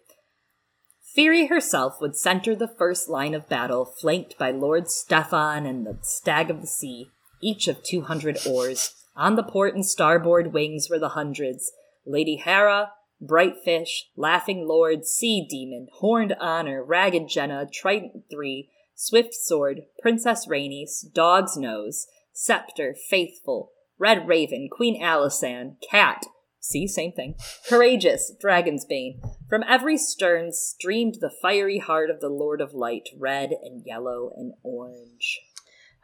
Fury 1.16 1.46
herself 1.46 1.94
would 2.00 2.14
center 2.14 2.54
the 2.54 2.68
first 2.68 3.08
line 3.08 3.34
of 3.34 3.48
battle, 3.48 3.84
flanked 3.84 4.38
by 4.38 4.50
Lord 4.50 4.84
Steffon 4.84 5.66
and 5.66 5.84
the 5.86 5.96
Stag 6.02 6.50
of 6.50 6.60
the 6.60 6.66
Sea, 6.68 7.10
each 7.40 7.68
of 7.68 7.82
200 7.82 8.46
oars. 8.46 8.94
On 9.14 9.36
the 9.36 9.42
port 9.42 9.74
and 9.74 9.84
starboard 9.84 10.52
wings 10.52 10.88
were 10.90 10.98
the 10.98 11.10
hundreds 11.10 11.72
Lady 12.04 12.42
Harra, 12.44 12.90
Brightfish, 13.20 14.04
Laughing 14.16 14.66
Lord, 14.68 15.06
Sea 15.06 15.46
Demon, 15.48 15.88
Horned 15.94 16.36
Honor, 16.38 16.84
Ragged 16.84 17.28
Jenna, 17.28 17.66
Trident 17.66 18.24
Three, 18.30 18.70
Swift 18.94 19.34
Sword, 19.34 19.82
Princess 20.00 20.46
Rhaenys, 20.46 21.12
Dog's 21.12 21.56
Nose, 21.56 22.06
Scepter, 22.32 22.94
Faithful, 23.08 23.72
Red 23.98 24.28
Raven, 24.28 24.68
Queen 24.70 25.02
Alysanne, 25.02 25.76
Cat, 25.90 26.26
see, 26.60 26.86
same 26.86 27.12
thing, 27.12 27.34
Courageous, 27.68 28.32
Dragon's 28.38 28.84
Bane. 28.84 29.20
From 29.48 29.64
every 29.68 29.96
stern 29.96 30.52
streamed 30.52 31.16
the 31.20 31.30
fiery 31.30 31.78
heart 31.78 32.10
of 32.10 32.20
the 32.20 32.28
Lord 32.28 32.60
of 32.60 32.74
Light, 32.74 33.08
red 33.18 33.50
and 33.62 33.82
yellow 33.86 34.30
and 34.36 34.52
orange. 34.62 35.40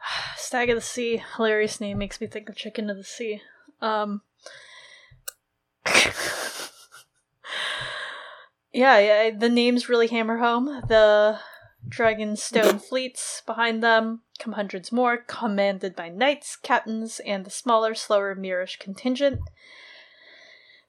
Stag 0.37 0.69
of 0.69 0.75
the 0.75 0.81
Sea, 0.81 1.23
hilarious 1.35 1.79
name, 1.81 1.97
makes 1.97 2.19
me 2.21 2.27
think 2.27 2.49
of 2.49 2.55
Chicken 2.55 2.89
of 2.89 2.97
the 2.97 3.03
Sea. 3.03 3.41
Um 3.81 4.21
Yeah, 8.73 8.97
yeah, 8.97 9.29
the 9.37 9.49
names 9.49 9.87
really 9.87 10.07
hammer 10.07 10.37
home. 10.37 10.65
The 10.87 11.39
Dragonstone 11.87 12.81
fleets 12.81 13.43
behind 13.45 13.83
them 13.83 14.21
come 14.39 14.53
hundreds 14.53 14.91
more, 14.91 15.17
commanded 15.17 15.95
by 15.95 16.09
knights, 16.09 16.55
captains, 16.55 17.19
and 17.19 17.45
the 17.45 17.51
smaller, 17.51 17.93
slower 17.93 18.35
Myrish 18.35 18.79
contingent. 18.79 19.41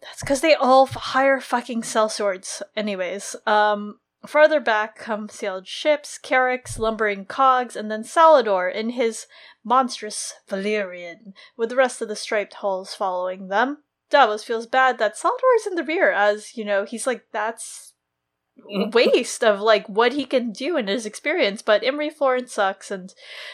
That's 0.00 0.20
because 0.20 0.40
they 0.40 0.54
all 0.54 0.86
hire 0.86 1.40
fucking 1.40 1.82
sellswords. 1.82 2.62
Anyways, 2.74 3.36
um, 3.46 3.98
farther 4.26 4.60
back 4.60 4.96
come 4.96 5.28
sailed 5.28 5.66
ships, 5.66 6.18
Carracks, 6.18 6.78
lumbering 6.78 7.24
cogs, 7.26 7.76
and 7.76 7.90
then 7.90 8.02
Salladhor 8.02 8.72
in 8.72 8.90
his 8.90 9.26
monstrous 9.64 10.34
Valyrian, 10.48 11.34
with 11.56 11.68
the 11.68 11.76
rest 11.76 12.02
of 12.02 12.08
the 12.08 12.16
striped 12.16 12.54
hulls 12.54 12.94
following 12.94 13.48
them. 13.48 13.78
Davos 14.10 14.44
feels 14.44 14.66
bad 14.66 14.98
that 14.98 15.16
Salladhor 15.16 15.56
is 15.56 15.66
in 15.66 15.74
the 15.74 15.84
rear, 15.84 16.12
as, 16.12 16.56
you 16.56 16.64
know, 16.64 16.84
he's 16.84 17.06
like, 17.06 17.26
that's 17.32 17.94
waste 18.92 19.42
of 19.42 19.60
like 19.60 19.88
what 19.88 20.12
he 20.12 20.24
can 20.24 20.52
do 20.52 20.76
in 20.76 20.86
his 20.86 21.06
experience. 21.06 21.62
But 21.62 21.82
Imry 21.82 22.12
Florent 22.12 22.50
sucks 22.50 22.90
and 22.90 23.12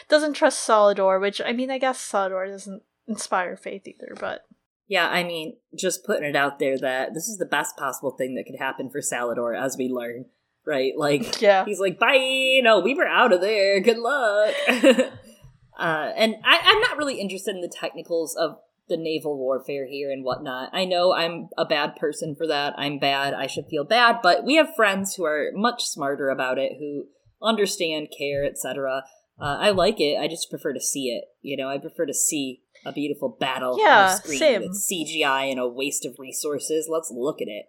doesn't 0.09 0.33
trust 0.33 0.67
Salladhor, 0.67 1.19
which 1.19 1.41
I 1.41 1.53
mean 1.53 1.71
I 1.71 1.77
guess 1.77 1.99
Salladhor 1.99 2.47
doesn't 2.47 2.83
inspire 3.07 3.57
faith 3.57 3.87
either, 3.87 4.15
but 4.19 4.45
Yeah, 4.87 5.07
I 5.07 5.23
mean, 5.23 5.57
just 5.75 6.05
putting 6.05 6.29
it 6.29 6.35
out 6.35 6.59
there 6.59 6.77
that 6.77 7.13
this 7.13 7.27
is 7.27 7.37
the 7.37 7.45
best 7.45 7.77
possible 7.77 8.11
thing 8.11 8.35
that 8.35 8.45
could 8.45 8.59
happen 8.59 8.89
for 8.89 8.99
Salladhor 8.99 9.59
as 9.59 9.77
we 9.77 9.89
learn, 9.89 10.25
right? 10.65 10.93
Like, 10.97 11.41
yeah. 11.41 11.65
he's 11.65 11.79
like, 11.79 11.99
bye, 11.99 12.59
no, 12.63 12.79
we 12.79 12.93
were 12.93 13.07
out 13.07 13.33
of 13.33 13.41
there, 13.41 13.79
good 13.79 13.97
luck. 13.97 14.53
uh, 14.69 16.11
and 16.15 16.35
I, 16.43 16.59
I'm 16.63 16.81
not 16.81 16.97
really 16.97 17.19
interested 17.19 17.55
in 17.55 17.61
the 17.61 17.73
technicals 17.73 18.35
of 18.35 18.57
the 18.89 18.97
naval 18.97 19.37
warfare 19.37 19.87
here 19.87 20.11
and 20.11 20.23
whatnot. 20.25 20.69
I 20.73 20.85
know 20.85 21.13
I'm 21.13 21.47
a 21.57 21.65
bad 21.65 21.95
person 21.95 22.35
for 22.35 22.45
that. 22.47 22.73
I'm 22.77 22.99
bad. 22.99 23.33
I 23.33 23.47
should 23.47 23.67
feel 23.69 23.85
bad, 23.85 24.17
but 24.21 24.43
we 24.43 24.55
have 24.55 24.75
friends 24.75 25.15
who 25.15 25.23
are 25.25 25.51
much 25.53 25.85
smarter 25.85 26.29
about 26.29 26.57
it, 26.57 26.73
who 26.77 27.05
understand, 27.41 28.09
care, 28.17 28.43
etc. 28.45 29.03
Uh, 29.39 29.57
I 29.59 29.69
like 29.71 29.99
it. 29.99 30.19
I 30.19 30.27
just 30.27 30.49
prefer 30.49 30.73
to 30.73 30.81
see 30.81 31.07
it. 31.09 31.23
You 31.41 31.57
know, 31.57 31.69
I 31.69 31.77
prefer 31.77 32.05
to 32.05 32.13
see 32.13 32.61
a 32.85 32.91
beautiful 32.91 33.29
battle 33.29 33.73
on 33.73 33.79
Yeah, 33.79 34.07
the 34.07 34.15
screen 34.17 34.39
same. 34.39 34.61
with 34.61 34.71
CGI 34.91 35.49
and 35.49 35.59
a 35.59 35.67
waste 35.67 36.05
of 36.05 36.15
resources. 36.19 36.87
Let's 36.91 37.11
look 37.15 37.41
at 37.41 37.47
it. 37.47 37.65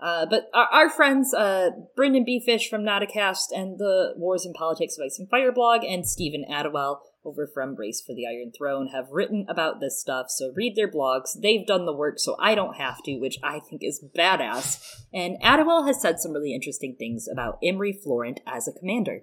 Uh, 0.00 0.26
but 0.26 0.48
our, 0.54 0.66
our 0.72 0.90
friends, 0.90 1.34
uh, 1.34 1.70
Brendan 1.94 2.24
B. 2.24 2.42
Fish 2.44 2.68
from 2.70 2.82
Nauticast 2.82 3.52
and 3.54 3.78
the 3.78 4.14
Wars 4.16 4.44
and 4.44 4.54
Politics 4.54 4.96
of 4.98 5.04
Ice 5.04 5.18
and 5.18 5.28
Fire 5.28 5.52
blog, 5.52 5.84
and 5.84 6.06
Stephen 6.06 6.44
Attewell 6.50 7.02
over 7.24 7.46
from 7.46 7.74
Race 7.76 8.00
for 8.00 8.14
the 8.14 8.26
Iron 8.26 8.50
Throne 8.56 8.88
have 8.88 9.10
written 9.10 9.44
about 9.48 9.80
this 9.80 10.00
stuff, 10.00 10.26
so 10.30 10.52
read 10.54 10.74
their 10.74 10.90
blogs. 10.90 11.38
They've 11.40 11.66
done 11.66 11.84
the 11.84 11.92
work, 11.92 12.18
so 12.18 12.36
I 12.40 12.54
don't 12.54 12.76
have 12.76 13.02
to, 13.04 13.18
which 13.18 13.38
I 13.42 13.60
think 13.60 13.82
is 13.84 14.02
badass. 14.16 14.82
And 15.12 15.36
Attewell 15.42 15.84
has 15.84 16.00
said 16.00 16.18
some 16.18 16.32
really 16.32 16.54
interesting 16.54 16.96
things 16.98 17.28
about 17.30 17.58
Imry 17.62 17.92
Florent 17.92 18.40
as 18.46 18.66
a 18.66 18.72
commander. 18.72 19.20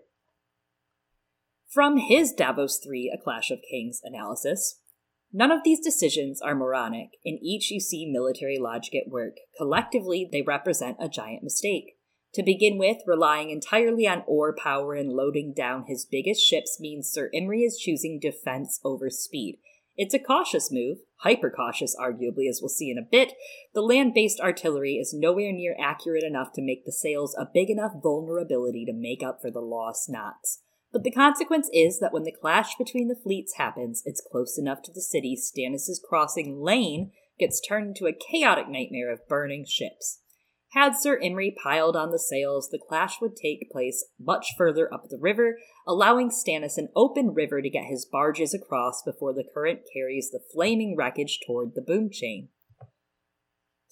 From 1.69 1.97
his 1.97 2.31
Davos 2.31 2.79
3 2.83 3.11
A 3.13 3.21
Clash 3.21 3.51
of 3.51 3.59
Kings 3.69 3.99
analysis, 4.03 4.79
None 5.33 5.51
of 5.51 5.63
these 5.63 5.79
decisions 5.79 6.41
are 6.41 6.55
moronic. 6.55 7.09
In 7.23 7.37
each, 7.41 7.69
you 7.69 7.79
see 7.79 8.05
military 8.05 8.57
logic 8.57 8.95
at 8.95 9.11
work. 9.11 9.37
Collectively, 9.57 10.27
they 10.31 10.41
represent 10.41 10.97
a 10.99 11.09
giant 11.09 11.43
mistake. 11.43 11.97
To 12.33 12.43
begin 12.43 12.77
with, 12.77 12.97
relying 13.05 13.49
entirely 13.49 14.07
on 14.07 14.23
oar 14.27 14.55
power 14.55 14.93
and 14.93 15.11
loading 15.11 15.53
down 15.53 15.85
his 15.87 16.05
biggest 16.05 16.41
ships 16.41 16.79
means 16.79 17.09
Sir 17.09 17.29
Imry 17.33 17.65
is 17.65 17.77
choosing 17.77 18.19
defense 18.19 18.79
over 18.83 19.09
speed. 19.09 19.59
It's 19.95 20.13
a 20.13 20.19
cautious 20.19 20.71
move, 20.71 20.99
hyper 21.21 21.49
cautious, 21.49 21.95
arguably, 21.99 22.47
as 22.47 22.59
we'll 22.61 22.69
see 22.69 22.91
in 22.91 22.99
a 22.99 23.01
bit. 23.01 23.33
The 23.73 23.81
land 23.81 24.13
based 24.13 24.39
artillery 24.39 24.97
is 24.97 25.13
nowhere 25.13 25.51
near 25.51 25.75
accurate 25.81 26.23
enough 26.23 26.53
to 26.53 26.61
make 26.61 26.85
the 26.85 26.91
sails 26.91 27.35
a 27.35 27.49
big 27.51 27.71
enough 27.71 27.93
vulnerability 28.03 28.85
to 28.85 28.93
make 28.93 29.23
up 29.23 29.41
for 29.41 29.49
the 29.49 29.59
lost 29.59 30.07
knots. 30.07 30.61
But 30.91 31.03
the 31.03 31.11
consequence 31.11 31.69
is 31.73 31.99
that 31.99 32.13
when 32.13 32.23
the 32.23 32.31
clash 32.31 32.75
between 32.77 33.07
the 33.07 33.19
fleets 33.21 33.55
happens, 33.57 34.01
it's 34.05 34.25
close 34.31 34.57
enough 34.57 34.81
to 34.83 34.91
the 34.93 35.01
city 35.01 35.35
Stannis' 35.35 36.01
crossing 36.01 36.61
lane 36.61 37.11
gets 37.39 37.61
turned 37.61 37.89
into 37.89 38.07
a 38.07 38.13
chaotic 38.13 38.67
nightmare 38.67 39.11
of 39.11 39.27
burning 39.27 39.65
ships. 39.67 40.21
Had 40.71 40.95
Sir 40.95 41.19
Imry 41.19 41.55
piled 41.55 41.95
on 41.95 42.11
the 42.11 42.19
sails, 42.19 42.69
the 42.69 42.79
clash 42.79 43.21
would 43.21 43.35
take 43.35 43.71
place 43.71 44.05
much 44.19 44.47
further 44.57 44.93
up 44.93 45.09
the 45.09 45.17
river, 45.17 45.59
allowing 45.87 46.29
Stannis 46.29 46.77
an 46.77 46.89
open 46.95 47.33
river 47.33 47.61
to 47.61 47.69
get 47.69 47.85
his 47.85 48.05
barges 48.05 48.53
across 48.53 49.01
before 49.01 49.33
the 49.33 49.47
current 49.53 49.81
carries 49.93 50.29
the 50.29 50.41
flaming 50.53 50.95
wreckage 50.97 51.39
toward 51.45 51.73
the 51.73 51.81
boom 51.81 52.09
chain. 52.11 52.49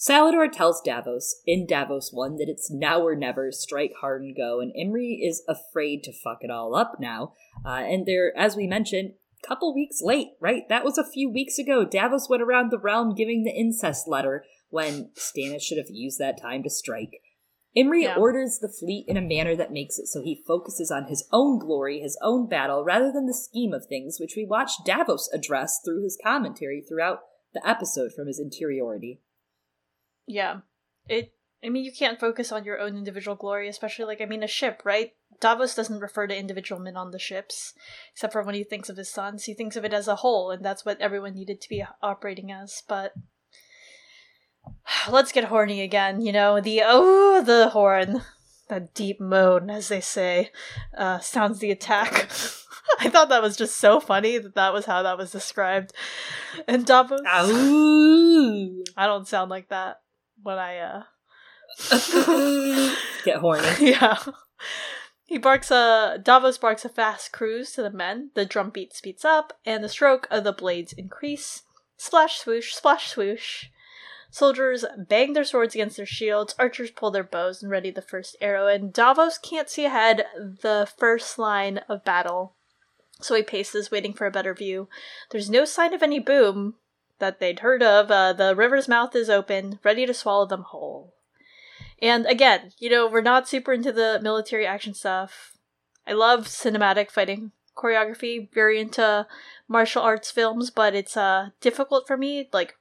Salladhor 0.08 0.52
tells 0.52 0.82
Davos 0.82 1.42
in 1.48 1.66
Davos 1.66 2.12
1 2.14 2.36
that 2.36 2.50
it's 2.50 2.70
now 2.70 3.02
or 3.02 3.16
never, 3.16 3.52
strike 3.52 3.94
hard 4.02 4.22
and 4.22 4.36
go, 4.36 4.60
and 4.60 4.72
Imry 4.76 5.18
is 5.20 5.44
afraid 5.48 6.04
to 6.04 6.14
fuck 6.14 6.40
it 6.42 6.52
all 6.52 6.76
up 6.76 6.98
now. 7.00 7.34
Uh, 7.66 7.82
and 7.82 8.06
they're, 8.06 8.32
as 8.38 8.56
we 8.56 8.68
mentioned, 8.68 9.14
a 9.44 9.48
couple 9.48 9.74
weeks 9.74 10.02
late, 10.04 10.34
right? 10.40 10.70
That 10.70 10.84
was 10.84 11.00
a 11.00 11.10
few 11.10 11.32
weeks 11.32 11.58
ago. 11.58 11.86
Davos 11.86 12.30
went 12.30 12.44
around 12.44 12.70
the 12.70 12.78
realm 12.78 13.16
giving 13.16 13.44
the 13.44 13.56
incest 13.56 14.08
letter 14.08 14.44
when 14.70 15.10
Stannis 15.16 15.64
should 15.64 15.80
have 15.80 15.90
used 15.90 16.20
that 16.20 16.40
time 16.40 16.62
to 16.62 16.70
strike. 16.70 17.22
Imry 17.76 18.04
yeah. 18.04 18.16
orders 18.16 18.60
the 18.62 18.70
fleet 18.70 19.06
in 19.08 19.18
a 19.18 19.22
manner 19.22 19.56
that 19.56 19.74
makes 19.74 19.98
it 19.98 20.06
so 20.06 20.22
he 20.22 20.44
focuses 20.48 20.92
on 20.92 21.06
his 21.06 21.28
own 21.32 21.58
glory, 21.58 22.00
his 22.00 22.18
own 22.22 22.48
battle, 22.48 22.84
rather 22.84 23.12
than 23.12 23.26
the 23.26 23.34
scheme 23.34 23.74
of 23.74 23.88
things, 23.88 24.18
which 24.20 24.36
we 24.38 24.46
watch 24.46 24.72
Davos 24.86 25.32
address 25.34 25.80
through 25.84 26.04
his 26.04 26.18
commentary 26.24 26.84
throughout 26.88 27.22
the 27.56 27.68
episode 27.68 28.14
from 28.14 28.28
his 28.28 28.40
interiority. 28.40 29.20
Yeah. 30.28 30.62
It 31.08 31.34
I 31.64 31.70
mean 31.70 31.84
you 31.84 31.92
can't 31.92 32.20
focus 32.20 32.52
on 32.52 32.64
your 32.64 32.80
own 32.80 32.96
individual 32.96 33.36
glory, 33.36 33.68
especially 33.68 34.06
like 34.06 34.22
I 34.22 34.26
mean 34.26 34.44
a 34.44 34.48
ship, 34.48 34.82
right? 34.86 35.14
Davos 35.40 35.76
doesn't 35.76 36.00
refer 36.00 36.28
to 36.28 36.38
individual 36.38 36.80
men 36.80 36.96
on 36.96 37.12
the 37.12 37.20
ships, 37.20 37.74
except 38.14 38.34
for 38.34 38.44
when 38.44 38.56
he 38.56 38.64
thinks 38.64 38.90
of 38.90 38.98
his 38.98 39.10
sons. 39.10 39.44
He 39.46 39.54
thinks 39.54 39.76
of 39.76 39.84
it 39.84 39.94
as 39.94 40.08
a 40.08 40.18
whole, 40.18 40.52
and 40.52 40.64
that's 40.64 40.86
what 40.86 41.02
everyone 41.02 41.36
needed 41.36 41.60
to 41.62 41.70
be 41.70 41.84
operating 42.02 42.52
as. 42.52 42.84
But 42.88 43.14
let's 45.10 45.32
get 45.32 45.46
horny 45.46 45.82
again, 45.82 46.22
you 46.22 46.32
know, 46.32 46.62
the 46.62 46.82
oh 46.84 47.42
the 47.42 47.70
horn. 47.70 48.22
That 48.68 48.96
deep 48.96 49.22
moan, 49.22 49.70
as 49.70 49.90
they 49.90 50.02
say, 50.02 50.50
uh, 50.98 51.20
sounds 51.20 51.60
the 51.60 51.70
attack. 51.70 52.32
I 53.00 53.10
thought 53.10 53.30
that 53.30 53.44
was 53.44 53.56
just 53.56 53.76
so 53.78 54.00
funny 54.00 54.40
that 54.40 54.56
that 54.56 54.74
was 54.74 54.86
how 54.86 55.04
that 55.04 55.20
was 55.20 55.32
described. 55.32 55.94
And 56.68 56.84
Davos. 56.84 57.22
Ow. 57.28 58.84
I 58.98 59.06
don't 59.06 59.28
sound 59.28 59.52
like 59.52 59.70
that 59.70 60.02
when 60.46 60.60
I 60.60 60.78
uh 60.78 61.04
get 63.26 63.38
horny. 63.38 63.68
yeah. 63.80 64.18
He 65.26 65.38
barks 65.40 65.72
a 65.72 66.20
Davos 66.22 66.58
barks 66.58 66.86
a 66.86 66.90
fast 66.90 67.34
cruise 67.34 67.72
to 67.72 67.82
the 67.82 67.90
men. 67.90 68.30
The 68.36 68.46
drum 68.46 68.70
beat 68.70 68.94
speeds 68.94 69.26
up, 69.26 69.54
and 69.66 69.84
the 69.84 69.90
stroke 69.90 70.28
of 70.30 70.44
the 70.44 70.54
blades 70.54 70.94
increase. 70.94 71.64
Splash 71.98 72.38
swoosh, 72.38 72.74
splash 72.74 73.10
swoosh. 73.10 73.66
Soldiers 74.30 74.86
bang 74.98 75.34
their 75.34 75.44
swords 75.44 75.76
against 75.76 75.98
their 75.98 76.06
shields, 76.06 76.56
archers 76.60 76.92
pull 76.92 77.10
their 77.10 77.24
bows 77.24 77.64
and 77.64 77.72
ready 77.72 77.90
the 77.90 78.02
first 78.02 78.36
arrow, 78.42 78.68
and 78.68 78.92
Davos 78.92 79.38
can't 79.38 79.70
see 79.70 79.86
ahead 79.86 80.26
the 80.36 80.88
first 80.98 81.40
line 81.40 81.80
of 81.90 82.04
battle. 82.04 82.54
So 83.22 83.34
he 83.36 83.44
paces, 83.44 83.92
waiting 83.92 84.14
for 84.14 84.28
a 84.28 84.32
better 84.32 84.54
view. 84.54 84.90
There's 85.32 85.50
no 85.50 85.64
sign 85.64 85.94
of 85.94 86.04
any 86.04 86.20
boom, 86.20 86.76
that 87.20 87.40
they'd 87.40 87.60
heard 87.60 87.82
of. 87.84 88.12
Uh, 88.12 88.34
the 88.34 88.56
river's 88.56 88.88
mouth 88.88 89.16
is 89.16 89.30
open, 89.30 89.80
ready 89.84 90.06
to 90.06 90.14
swallow 90.14 90.46
them 90.46 90.64
whole. 90.64 91.14
And 92.02 92.26
again, 92.26 92.72
you 92.78 92.90
know, 92.90 93.08
we're 93.08 93.22
not 93.22 93.48
super 93.48 93.74
into 93.74 93.92
the 93.92 94.20
military 94.22 94.66
action 94.66 94.94
stuff. 94.94 95.54
I 96.08 96.14
love 96.14 96.48
cinematic 96.48 97.10
fighting 97.10 97.52
choreography, 97.76 98.52
very 98.54 98.80
into 98.80 99.28
martial 99.68 100.02
arts 100.02 100.32
films, 100.32 100.70
but 100.72 100.96
it's 100.96 101.18
uh 101.18 101.50
difficult 101.62 102.08
for 102.08 102.18
me, 102.18 102.50
like 102.54 102.76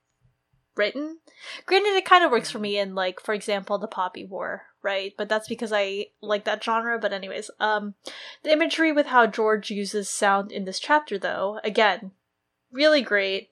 written. 0.76 1.18
Granted, 1.66 1.94
it 1.94 2.04
kind 2.04 2.24
of 2.24 2.30
works 2.30 2.50
for 2.50 2.58
me 2.58 2.78
in 2.78 2.94
like, 2.94 3.20
for 3.20 3.34
example, 3.34 3.78
the 3.78 3.86
Poppy 3.86 4.24
War, 4.24 4.62
right? 4.82 5.12
But 5.16 5.28
that's 5.28 5.48
because 5.48 5.72
I 5.72 6.06
like 6.20 6.44
that 6.44 6.62
genre. 6.62 6.98
But 6.98 7.12
anyways, 7.12 7.50
um, 7.60 7.94
the 8.42 8.52
imagery 8.52 8.92
with 8.92 9.06
how 9.06 9.26
George 9.26 9.70
uses 9.70 10.08
sound 10.08 10.52
in 10.52 10.64
this 10.64 10.80
chapter, 10.80 11.18
though, 11.18 11.60
again, 11.64 12.12
really 12.72 13.02
great 13.02 13.50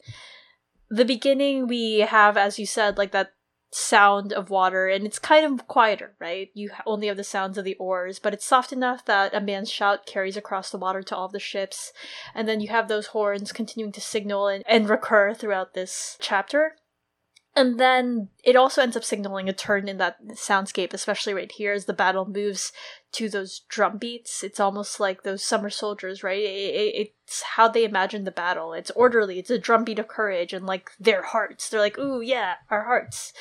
the 0.92 1.04
beginning 1.06 1.66
we 1.66 2.00
have 2.00 2.36
as 2.36 2.58
you 2.58 2.66
said 2.66 2.98
like 2.98 3.12
that 3.12 3.32
sound 3.74 4.34
of 4.34 4.50
water 4.50 4.86
and 4.86 5.06
it's 5.06 5.18
kind 5.18 5.46
of 5.46 5.66
quieter 5.66 6.14
right? 6.20 6.50
You 6.52 6.70
only 6.84 7.06
have 7.06 7.16
the 7.16 7.24
sounds 7.24 7.56
of 7.56 7.64
the 7.64 7.76
oars 7.76 8.18
but 8.18 8.34
it's 8.34 8.44
soft 8.44 8.74
enough 8.74 9.02
that 9.06 9.34
a 9.34 9.40
man's 9.40 9.70
shout 9.70 10.04
carries 10.04 10.36
across 10.36 10.68
the 10.70 10.76
water 10.76 11.02
to 11.02 11.16
all 11.16 11.28
the 11.28 11.40
ships 11.40 11.92
and 12.34 12.46
then 12.46 12.60
you 12.60 12.68
have 12.68 12.88
those 12.88 13.06
horns 13.06 13.52
continuing 13.52 13.92
to 13.92 14.02
signal 14.02 14.48
and, 14.48 14.62
and 14.66 14.90
recur 14.90 15.32
throughout 15.32 15.72
this 15.72 16.18
chapter 16.20 16.74
and 17.54 17.78
then 17.78 18.28
it 18.42 18.56
also 18.56 18.80
ends 18.80 18.96
up 18.96 19.04
signaling 19.04 19.46
a 19.46 19.52
turn 19.52 19.86
in 19.86 19.98
that 19.98 20.16
soundscape, 20.28 20.94
especially 20.94 21.34
right 21.34 21.52
here 21.52 21.74
as 21.74 21.84
the 21.84 21.92
battle 21.92 22.24
moves 22.24 22.72
to 23.12 23.28
those 23.28 23.60
drum 23.68 23.98
beats. 23.98 24.42
It's 24.42 24.58
almost 24.58 24.98
like 24.98 25.22
those 25.22 25.44
summer 25.44 25.68
soldiers, 25.68 26.22
right? 26.22 26.42
It, 26.42 26.74
it, 26.74 27.12
it's 27.26 27.42
how 27.42 27.68
they 27.68 27.84
imagine 27.84 28.24
the 28.24 28.30
battle. 28.30 28.72
It's 28.72 28.90
orderly. 28.92 29.38
It's 29.38 29.50
a 29.50 29.58
drum 29.58 29.84
beat 29.84 29.98
of 29.98 30.08
courage 30.08 30.54
and 30.54 30.64
like 30.64 30.92
their 30.98 31.22
hearts. 31.22 31.68
They're 31.68 31.80
like, 31.80 31.98
ooh, 31.98 32.22
yeah, 32.22 32.54
our 32.70 32.84
hearts. 32.84 33.34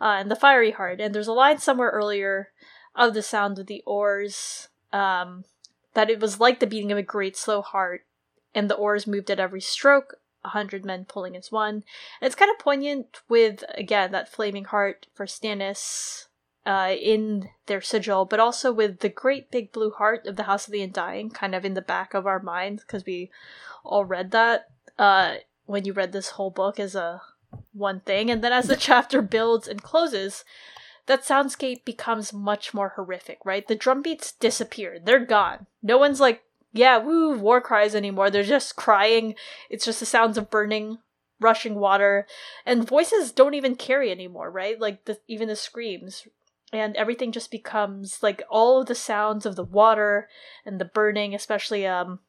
Uh, 0.00 0.16
and 0.20 0.30
the 0.30 0.36
fiery 0.36 0.70
heart. 0.70 0.98
And 0.98 1.14
there's 1.14 1.28
a 1.28 1.32
line 1.34 1.58
somewhere 1.58 1.90
earlier 1.90 2.48
of 2.96 3.12
the 3.12 3.22
sound 3.22 3.58
of 3.58 3.66
the 3.66 3.82
oars 3.86 4.68
um, 4.90 5.44
that 5.92 6.08
it 6.08 6.18
was 6.18 6.40
like 6.40 6.60
the 6.60 6.66
beating 6.66 6.92
of 6.92 6.98
a 6.98 7.02
great 7.02 7.36
slow 7.36 7.60
heart. 7.60 8.06
And 8.54 8.70
the 8.70 8.74
oars 8.74 9.06
moved 9.06 9.30
at 9.30 9.38
every 9.38 9.60
stroke 9.60 10.16
hundred 10.44 10.84
men 10.84 11.04
pulling 11.04 11.36
as 11.36 11.52
one. 11.52 11.74
And 11.74 11.84
it's 12.22 12.34
kind 12.34 12.50
of 12.50 12.58
poignant 12.58 13.20
with 13.28 13.64
again 13.74 14.12
that 14.12 14.32
flaming 14.32 14.64
heart 14.64 15.06
for 15.14 15.26
Stannis 15.26 16.26
uh, 16.66 16.94
in 17.00 17.48
their 17.66 17.80
sigil, 17.80 18.24
but 18.24 18.40
also 18.40 18.72
with 18.72 19.00
the 19.00 19.08
great 19.08 19.50
big 19.50 19.72
blue 19.72 19.90
heart 19.90 20.26
of 20.26 20.36
the 20.36 20.44
House 20.44 20.66
of 20.66 20.72
the 20.72 20.82
Undying, 20.82 21.30
kind 21.30 21.54
of 21.54 21.64
in 21.64 21.74
the 21.74 21.82
back 21.82 22.14
of 22.14 22.26
our 22.26 22.40
minds 22.40 22.82
because 22.82 23.04
we 23.04 23.30
all 23.84 24.04
read 24.04 24.30
that 24.30 24.68
uh, 24.98 25.36
when 25.66 25.84
you 25.84 25.92
read 25.92 26.12
this 26.12 26.30
whole 26.30 26.50
book 26.50 26.78
as 26.78 26.94
a 26.94 27.22
one 27.72 28.00
thing, 28.00 28.30
and 28.30 28.42
then 28.42 28.52
as 28.52 28.66
the 28.66 28.76
chapter 28.76 29.22
builds 29.22 29.68
and 29.68 29.82
closes. 29.82 30.44
That 31.06 31.24
soundscape 31.24 31.84
becomes 31.84 32.32
much 32.32 32.72
more 32.72 32.90
horrific, 32.90 33.38
right? 33.44 33.66
The 33.66 33.74
drum 33.74 34.00
beats 34.00 34.30
disappear. 34.30 35.00
They're 35.02 35.24
gone. 35.24 35.66
No 35.82 35.98
one's 35.98 36.20
like 36.20 36.44
yeah, 36.72 36.98
woo, 36.98 37.36
war 37.36 37.60
cries 37.60 37.94
anymore. 37.94 38.30
They're 38.30 38.42
just 38.42 38.76
crying. 38.76 39.34
It's 39.68 39.84
just 39.84 40.00
the 40.00 40.06
sounds 40.06 40.38
of 40.38 40.50
burning, 40.50 40.98
rushing 41.40 41.74
water, 41.74 42.26
and 42.64 42.86
voices 42.86 43.32
don't 43.32 43.54
even 43.54 43.74
carry 43.74 44.10
anymore, 44.10 44.50
right? 44.50 44.80
Like 44.80 45.04
the 45.04 45.18
even 45.26 45.48
the 45.48 45.56
screams, 45.56 46.28
and 46.72 46.96
everything 46.96 47.32
just 47.32 47.50
becomes 47.50 48.22
like 48.22 48.42
all 48.48 48.80
of 48.80 48.86
the 48.86 48.94
sounds 48.94 49.46
of 49.46 49.56
the 49.56 49.64
water 49.64 50.28
and 50.64 50.80
the 50.80 50.84
burning, 50.84 51.34
especially 51.34 51.86
um 51.86 52.20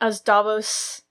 as 0.00 0.20
Davos 0.20 1.02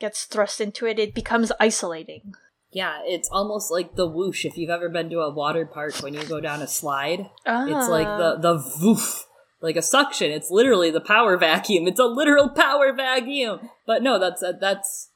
gets 0.00 0.24
thrust 0.24 0.60
into 0.60 0.86
it, 0.86 0.98
it 0.98 1.14
becomes 1.14 1.52
isolating. 1.60 2.34
Yeah, 2.72 3.02
it's 3.04 3.28
almost 3.30 3.70
like 3.70 3.94
the 3.94 4.06
whoosh. 4.06 4.44
If 4.44 4.56
you've 4.56 4.70
ever 4.70 4.88
been 4.88 5.08
to 5.10 5.20
a 5.20 5.32
water 5.32 5.64
park 5.64 6.02
when 6.02 6.14
you 6.14 6.24
go 6.24 6.40
down 6.40 6.60
a 6.62 6.66
slide, 6.66 7.30
it's 7.46 7.88
like 7.88 8.08
the 8.08 8.36
the 8.40 8.54
woof 8.82 9.26
like 9.64 9.76
a 9.76 9.82
suction. 9.82 10.30
It's 10.30 10.50
literally 10.50 10.90
the 10.90 11.00
power 11.00 11.36
vacuum. 11.38 11.88
It's 11.88 11.98
a 11.98 12.04
literal 12.04 12.50
power 12.50 12.92
vacuum. 12.92 13.70
But 13.86 14.02
no, 14.02 14.18
that's 14.20 14.42
uh, 14.42 14.52
that's 14.60 15.10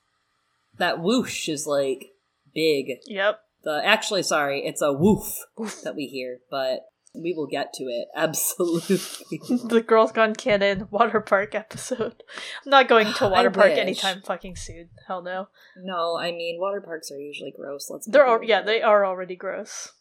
that 0.79 1.01
whoosh 1.01 1.49
is 1.49 1.67
like 1.67 2.13
big. 2.55 2.99
Yep. 3.07 3.41
The 3.65 3.83
actually, 3.85 4.23
sorry, 4.23 4.61
it's 4.65 4.81
a 4.81 4.93
woof, 4.93 5.37
that 5.85 5.95
we 5.95 6.07
hear. 6.07 6.39
But 6.51 6.87
We 7.15 7.35
will 7.35 7.47
get 7.47 7.73
to 7.75 7.85
it. 7.85 8.09
Absolutely. 8.17 8.97
the 9.69 9.85
Girls 9.87 10.13
Gone 10.13 10.35
Canon 10.35 10.89
water 10.91 11.21
park 11.21 11.55
episode. 11.55 12.23
I'm 12.65 12.71
not 12.71 12.89
going 12.89 13.13
to 13.13 13.29
water 13.29 13.51
park 13.51 13.71
wish. 13.71 13.79
anytime 13.79 14.23
fucking 14.23 14.57
soon. 14.57 14.89
Hell 15.07 15.23
no. 15.23 15.49
no, 15.77 16.17
I 16.17 16.31
mean 16.31 16.59
water 16.59 16.81
parks 16.81 17.11
are 17.11 17.19
usually 17.21 17.53
gross. 17.55 17.91
Let's. 17.91 18.07
They're 18.07 18.27
al- 18.27 18.43
yeah, 18.45 18.63
they 18.63 18.81
are 18.81 19.05
already 19.05 19.37
gross. 19.37 19.93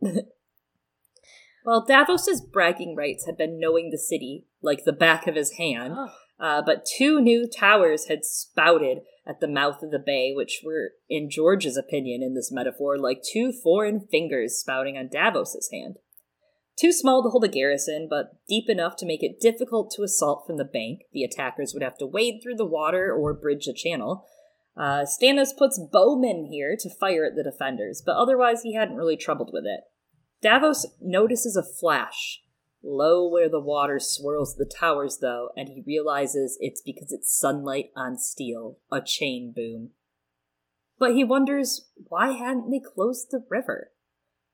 Well, 1.64 1.84
Davos's 1.86 2.40
bragging 2.40 2.94
rights 2.94 3.26
had 3.26 3.38
been 3.38 3.58
knowing 3.58 3.90
the 3.90 3.98
city 3.98 4.46
like 4.60 4.84
the 4.84 4.92
back 4.92 5.26
of 5.26 5.34
his 5.34 5.52
hand, 5.52 5.94
Oh. 5.96 6.10
uh, 6.38 6.62
but 6.62 6.84
two 6.84 7.20
new 7.20 7.48
towers 7.48 8.06
had 8.06 8.24
spouted 8.24 8.98
at 9.26 9.40
the 9.40 9.48
mouth 9.48 9.82
of 9.82 9.90
the 9.90 9.98
bay, 9.98 10.32
which 10.34 10.60
were, 10.62 10.92
in 11.08 11.30
George's 11.30 11.78
opinion, 11.78 12.22
in 12.22 12.34
this 12.34 12.52
metaphor, 12.52 12.98
like 12.98 13.22
two 13.22 13.50
foreign 13.52 14.00
fingers 14.00 14.58
spouting 14.58 14.98
on 14.98 15.08
Davos's 15.08 15.70
hand. 15.72 15.96
Too 16.76 16.92
small 16.92 17.22
to 17.22 17.30
hold 17.30 17.44
a 17.44 17.48
garrison, 17.48 18.08
but 18.10 18.36
deep 18.48 18.68
enough 18.68 18.96
to 18.96 19.06
make 19.06 19.22
it 19.22 19.40
difficult 19.40 19.90
to 19.92 20.02
assault 20.02 20.44
from 20.46 20.58
the 20.58 20.64
bank. 20.64 21.02
The 21.12 21.22
attackers 21.22 21.72
would 21.72 21.84
have 21.84 21.96
to 21.98 22.06
wade 22.06 22.40
through 22.42 22.56
the 22.56 22.66
water 22.66 23.12
or 23.14 23.32
bridge 23.32 23.66
the 23.66 23.72
channel. 23.72 24.26
Uh, 24.76 25.04
Stannis 25.06 25.56
puts 25.56 25.78
bowmen 25.78 26.48
here 26.50 26.76
to 26.78 26.90
fire 26.90 27.24
at 27.24 27.36
the 27.36 27.44
defenders, 27.44 28.02
but 28.04 28.16
otherwise 28.16 28.62
he 28.62 28.74
hadn't 28.74 28.96
really 28.96 29.16
troubled 29.16 29.50
with 29.52 29.64
it. 29.64 29.82
Davos 30.44 30.86
notices 31.00 31.56
a 31.56 31.62
flash 31.62 32.42
low 32.82 33.26
where 33.26 33.48
the 33.48 33.58
water 33.58 33.98
swirls 33.98 34.56
the 34.56 34.66
towers, 34.66 35.20
though, 35.22 35.48
and 35.56 35.70
he 35.70 35.82
realizes 35.86 36.58
it's 36.60 36.82
because 36.82 37.12
it's 37.12 37.34
sunlight 37.34 37.86
on 37.96 38.18
steel, 38.18 38.78
a 38.92 39.00
chain 39.00 39.54
boom. 39.56 39.92
But 40.98 41.14
he 41.14 41.24
wonders 41.24 41.88
why 41.96 42.32
hadn't 42.32 42.70
they 42.70 42.78
closed 42.78 43.28
the 43.30 43.42
river? 43.48 43.92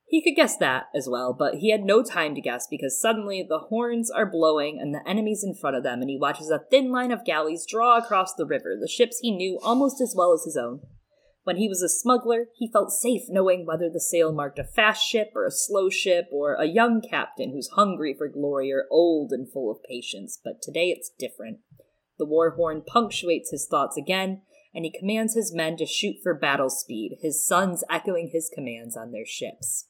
He 0.07 0.23
could 0.23 0.37
guess 0.37 0.55
that 0.57 0.85
as 0.95 1.09
well, 1.09 1.33
but 1.37 1.55
he 1.55 1.71
had 1.71 1.83
no 1.83 2.01
time 2.03 2.35
to 2.35 2.41
guess 2.41 2.67
because 2.71 2.99
suddenly 2.99 3.45
the 3.47 3.59
horns 3.59 4.09
are 4.09 4.25
blowing 4.25 4.79
and 4.79 4.95
the 4.95 5.05
enemy's 5.05 5.43
in 5.43 5.55
front 5.55 5.75
of 5.75 5.83
them, 5.83 5.99
and 5.99 6.09
he 6.09 6.17
watches 6.17 6.49
a 6.49 6.63
thin 6.71 6.89
line 6.93 7.11
of 7.11 7.25
galleys 7.25 7.65
draw 7.69 7.97
across 7.97 8.33
the 8.33 8.45
river, 8.45 8.77
the 8.79 8.87
ships 8.87 9.19
he 9.19 9.29
knew 9.29 9.59
almost 9.61 9.99
as 9.99 10.13
well 10.15 10.31
as 10.31 10.45
his 10.45 10.55
own. 10.55 10.79
When 11.43 11.57
he 11.57 11.67
was 11.67 11.81
a 11.81 11.89
smuggler, 11.89 12.49
he 12.55 12.71
felt 12.71 12.91
safe 12.91 13.23
knowing 13.27 13.65
whether 13.65 13.89
the 13.89 13.99
sail 13.99 14.31
marked 14.31 14.59
a 14.59 14.63
fast 14.63 15.07
ship 15.07 15.31
or 15.35 15.45
a 15.45 15.51
slow 15.51 15.89
ship 15.89 16.27
or 16.31 16.53
a 16.53 16.65
young 16.65 17.01
captain 17.01 17.51
who's 17.51 17.69
hungry 17.69 18.13
for 18.15 18.27
glory 18.27 18.71
or 18.71 18.85
old 18.91 19.31
and 19.31 19.51
full 19.51 19.71
of 19.71 19.83
patience, 19.83 20.39
but 20.43 20.61
today 20.61 20.89
it's 20.89 21.11
different. 21.17 21.59
The 22.19 22.25
war 22.25 22.51
horn 22.51 22.83
punctuates 22.85 23.49
his 23.49 23.67
thoughts 23.67 23.97
again, 23.97 24.43
and 24.73 24.85
he 24.85 24.91
commands 24.91 25.33
his 25.33 25.53
men 25.53 25.77
to 25.77 25.87
shoot 25.87 26.17
for 26.21 26.35
battle 26.35 26.69
speed, 26.69 27.17
his 27.21 27.45
sons 27.45 27.83
echoing 27.89 28.29
his 28.31 28.51
commands 28.53 28.95
on 28.95 29.11
their 29.11 29.25
ships. 29.25 29.87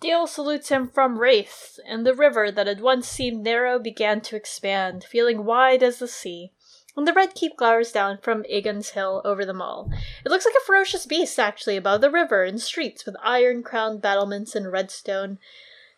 Dale 0.00 0.26
salutes 0.26 0.70
him 0.70 0.88
from 0.88 1.18
Wraith, 1.18 1.78
and 1.86 2.06
the 2.06 2.14
river 2.14 2.50
that 2.50 2.66
had 2.66 2.80
once 2.80 3.06
seemed 3.06 3.42
narrow 3.42 3.78
began 3.78 4.20
to 4.22 4.36
expand, 4.36 5.04
feeling 5.04 5.44
wide 5.44 5.82
as 5.82 5.98
the 5.98 6.08
sea. 6.08 6.52
And 6.96 7.06
the 7.06 7.12
red 7.12 7.34
keep 7.34 7.56
glowers 7.56 7.92
down 7.92 8.18
from 8.18 8.44
Aegon's 8.50 8.90
Hill 8.90 9.22
over 9.24 9.44
them 9.44 9.62
all. 9.62 9.90
It 10.24 10.28
looks 10.28 10.44
like 10.44 10.54
a 10.54 10.66
ferocious 10.66 11.06
beast, 11.06 11.38
actually, 11.38 11.76
above 11.76 12.00
the 12.00 12.10
river 12.10 12.44
and 12.44 12.60
streets 12.60 13.06
with 13.06 13.16
iron 13.22 13.62
crowned 13.62 14.02
battlements 14.02 14.54
and 14.54 14.72
redstone. 14.72 15.38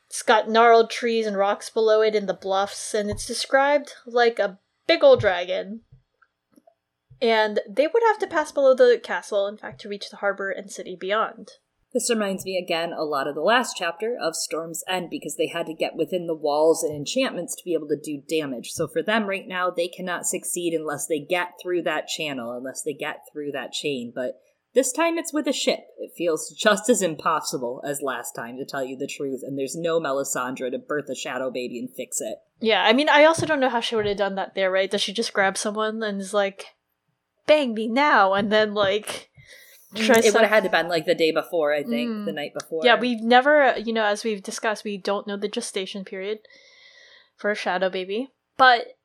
It's 0.08 0.22
got 0.22 0.50
gnarled 0.50 0.90
trees 0.90 1.26
and 1.26 1.36
rocks 1.38 1.70
below 1.70 2.02
it 2.02 2.14
in 2.14 2.26
the 2.26 2.34
bluffs, 2.34 2.92
and 2.92 3.10
it's 3.10 3.26
described 3.26 3.94
like 4.04 4.38
a 4.38 4.58
big 4.86 5.02
old 5.02 5.20
dragon. 5.20 5.80
And 7.20 7.60
they 7.68 7.86
would 7.86 8.02
have 8.08 8.18
to 8.18 8.26
pass 8.26 8.52
below 8.52 8.74
the 8.74 9.00
castle, 9.02 9.46
in 9.46 9.56
fact, 9.56 9.80
to 9.80 9.88
reach 9.88 10.10
the 10.10 10.18
harbor 10.18 10.50
and 10.50 10.70
city 10.70 10.94
beyond. 10.94 11.52
This 11.92 12.08
reminds 12.08 12.44
me 12.44 12.56
again 12.56 12.92
a 12.92 13.04
lot 13.04 13.28
of 13.28 13.34
the 13.34 13.42
last 13.42 13.76
chapter 13.76 14.16
of 14.20 14.34
Storm's 14.34 14.82
End 14.88 15.10
because 15.10 15.36
they 15.36 15.48
had 15.48 15.66
to 15.66 15.74
get 15.74 15.94
within 15.94 16.26
the 16.26 16.34
walls 16.34 16.82
and 16.82 16.94
enchantments 16.94 17.54
to 17.56 17.64
be 17.64 17.74
able 17.74 17.88
to 17.88 18.00
do 18.02 18.22
damage. 18.26 18.70
So 18.70 18.88
for 18.88 19.02
them 19.02 19.26
right 19.26 19.46
now, 19.46 19.70
they 19.70 19.88
cannot 19.88 20.26
succeed 20.26 20.72
unless 20.72 21.06
they 21.06 21.20
get 21.20 21.54
through 21.62 21.82
that 21.82 22.08
channel, 22.08 22.52
unless 22.56 22.82
they 22.82 22.94
get 22.94 23.26
through 23.30 23.52
that 23.52 23.72
chain. 23.72 24.10
But 24.14 24.40
this 24.74 24.90
time 24.90 25.18
it's 25.18 25.34
with 25.34 25.46
a 25.46 25.52
ship. 25.52 25.80
It 25.98 26.12
feels 26.16 26.48
just 26.58 26.88
as 26.88 27.02
impossible 27.02 27.82
as 27.84 28.00
last 28.00 28.32
time, 28.32 28.56
to 28.56 28.64
tell 28.64 28.82
you 28.82 28.96
the 28.96 29.06
truth, 29.06 29.42
and 29.42 29.58
there's 29.58 29.76
no 29.76 30.00
Melisandre 30.00 30.70
to 30.70 30.78
birth 30.78 31.10
a 31.10 31.14
shadow 31.14 31.50
baby 31.50 31.78
and 31.78 31.94
fix 31.94 32.22
it. 32.22 32.38
Yeah, 32.58 32.82
I 32.82 32.94
mean, 32.94 33.10
I 33.10 33.24
also 33.24 33.44
don't 33.44 33.60
know 33.60 33.68
how 33.68 33.80
she 33.80 33.96
would 33.96 34.06
have 34.06 34.16
done 34.16 34.36
that 34.36 34.54
there, 34.54 34.70
right? 34.70 34.90
Does 34.90 35.02
she 35.02 35.12
just 35.12 35.34
grab 35.34 35.58
someone 35.58 36.02
and 36.02 36.22
is 36.22 36.32
like, 36.32 36.68
bang 37.46 37.74
me 37.74 37.86
now, 37.86 38.32
and 38.32 38.50
then, 38.50 38.72
like, 38.72 39.28
try 39.94 40.16
it 40.18 40.24
some- 40.24 40.34
would 40.34 40.42
have 40.42 40.50
had 40.50 40.64
to 40.64 40.70
been 40.70 40.88
like 40.88 41.04
the 41.06 41.14
day 41.14 41.30
before, 41.32 41.72
I 41.72 41.82
think, 41.82 42.10
Mm. 42.10 42.24
the 42.26 42.32
night 42.32 42.54
before. 42.54 42.82
Yeah, 42.84 42.98
we've 42.98 43.22
never, 43.22 43.74
you 43.78 43.92
know, 43.92 44.04
as 44.04 44.24
we've 44.24 44.42
discussed, 44.42 44.84
we 44.84 44.96
don't 44.98 45.26
know 45.26 45.36
the 45.36 45.48
gestation 45.48 46.04
period 46.04 46.40
for 47.36 47.50
a 47.50 47.54
shadow 47.54 47.88
baby. 47.90 48.30
But 48.56 48.96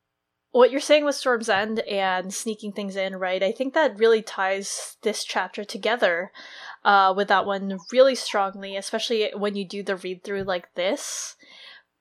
what 0.51 0.71
you're 0.71 0.79
saying 0.81 1.05
with 1.05 1.15
Storm's 1.15 1.49
End 1.49 1.79
and 1.81 2.33
sneaking 2.33 2.71
things 2.73 2.95
in, 2.95 3.15
right? 3.17 3.43
I 3.43 3.51
think 3.51 3.73
that 3.73 3.97
really 3.99 4.21
ties 4.21 4.97
this 5.03 5.23
chapter 5.23 5.63
together 5.63 6.31
uh, 6.83 7.13
with 7.15 7.27
that 7.27 7.45
one 7.45 7.77
really 7.91 8.15
strongly, 8.15 8.75
especially 8.75 9.29
when 9.35 9.55
you 9.55 9.67
do 9.67 9.83
the 9.83 9.95
read 9.95 10.23
through 10.23 10.43
like 10.43 10.73
this. 10.75 11.35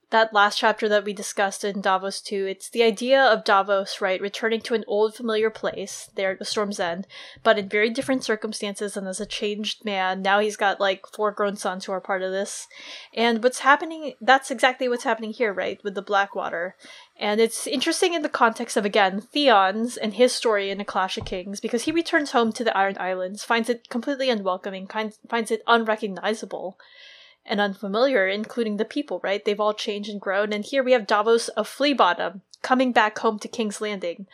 That 0.09 0.33
last 0.33 0.57
chapter 0.57 0.87
that 0.87 1.03
we 1.03 1.11
discussed 1.11 1.65
in 1.65 1.81
Davos 1.81 2.21
2, 2.21 2.45
it's 2.45 2.69
the 2.69 2.81
idea 2.81 3.21
of 3.21 3.43
Davos, 3.43 3.99
right, 3.99 4.21
returning 4.21 4.61
to 4.61 4.73
an 4.73 4.85
old 4.87 5.15
familiar 5.15 5.49
place 5.49 6.09
there 6.15 6.31
at 6.31 6.39
the 6.39 6.45
Storm's 6.45 6.79
End, 6.79 7.05
but 7.43 7.59
in 7.59 7.67
very 7.67 7.89
different 7.89 8.23
circumstances 8.23 8.95
and 8.95 9.05
as 9.05 9.19
a 9.19 9.25
changed 9.25 9.83
man. 9.83 10.21
Now 10.21 10.39
he's 10.39 10.55
got 10.55 10.79
like 10.79 11.05
four 11.13 11.31
grown 11.31 11.57
sons 11.57 11.83
who 11.83 11.91
are 11.91 11.99
part 11.99 12.21
of 12.21 12.31
this. 12.31 12.69
And 13.13 13.43
what's 13.43 13.59
happening, 13.59 14.13
that's 14.21 14.49
exactly 14.49 14.87
what's 14.87 15.03
happening 15.03 15.33
here, 15.33 15.51
right, 15.51 15.83
with 15.83 15.93
the 15.93 16.01
Blackwater. 16.01 16.77
And 17.19 17.41
it's 17.41 17.67
interesting 17.67 18.13
in 18.13 18.21
the 18.21 18.29
context 18.29 18.77
of, 18.77 18.85
again, 18.85 19.19
Theon's 19.19 19.97
and 19.97 20.13
his 20.13 20.31
story 20.31 20.69
in 20.69 20.79
A 20.79 20.85
Clash 20.85 21.17
of 21.17 21.25
Kings, 21.25 21.59
because 21.59 21.83
he 21.83 21.91
returns 21.91 22.31
home 22.31 22.53
to 22.53 22.63
the 22.63 22.75
Iron 22.77 22.95
Islands, 22.97 23.43
finds 23.43 23.69
it 23.69 23.89
completely 23.89 24.29
unwelcoming, 24.29 24.87
finds 24.87 25.51
it 25.51 25.63
unrecognizable 25.67 26.77
and 27.47 27.61
unfamiliar, 27.61 28.27
including 28.27 28.77
the 28.77 28.85
people, 28.85 29.19
right? 29.23 29.43
They've 29.43 29.59
all 29.59 29.73
changed 29.73 30.09
and 30.09 30.21
grown. 30.21 30.53
And 30.53 30.65
here 30.65 30.83
we 30.83 30.91
have 30.91 31.07
Davos 31.07 31.47
of 31.49 31.67
Fleabottom 31.67 32.41
coming 32.61 32.91
back 32.91 33.17
home 33.19 33.39
to 33.39 33.47
King's 33.47 33.81
Landing. 33.81 34.27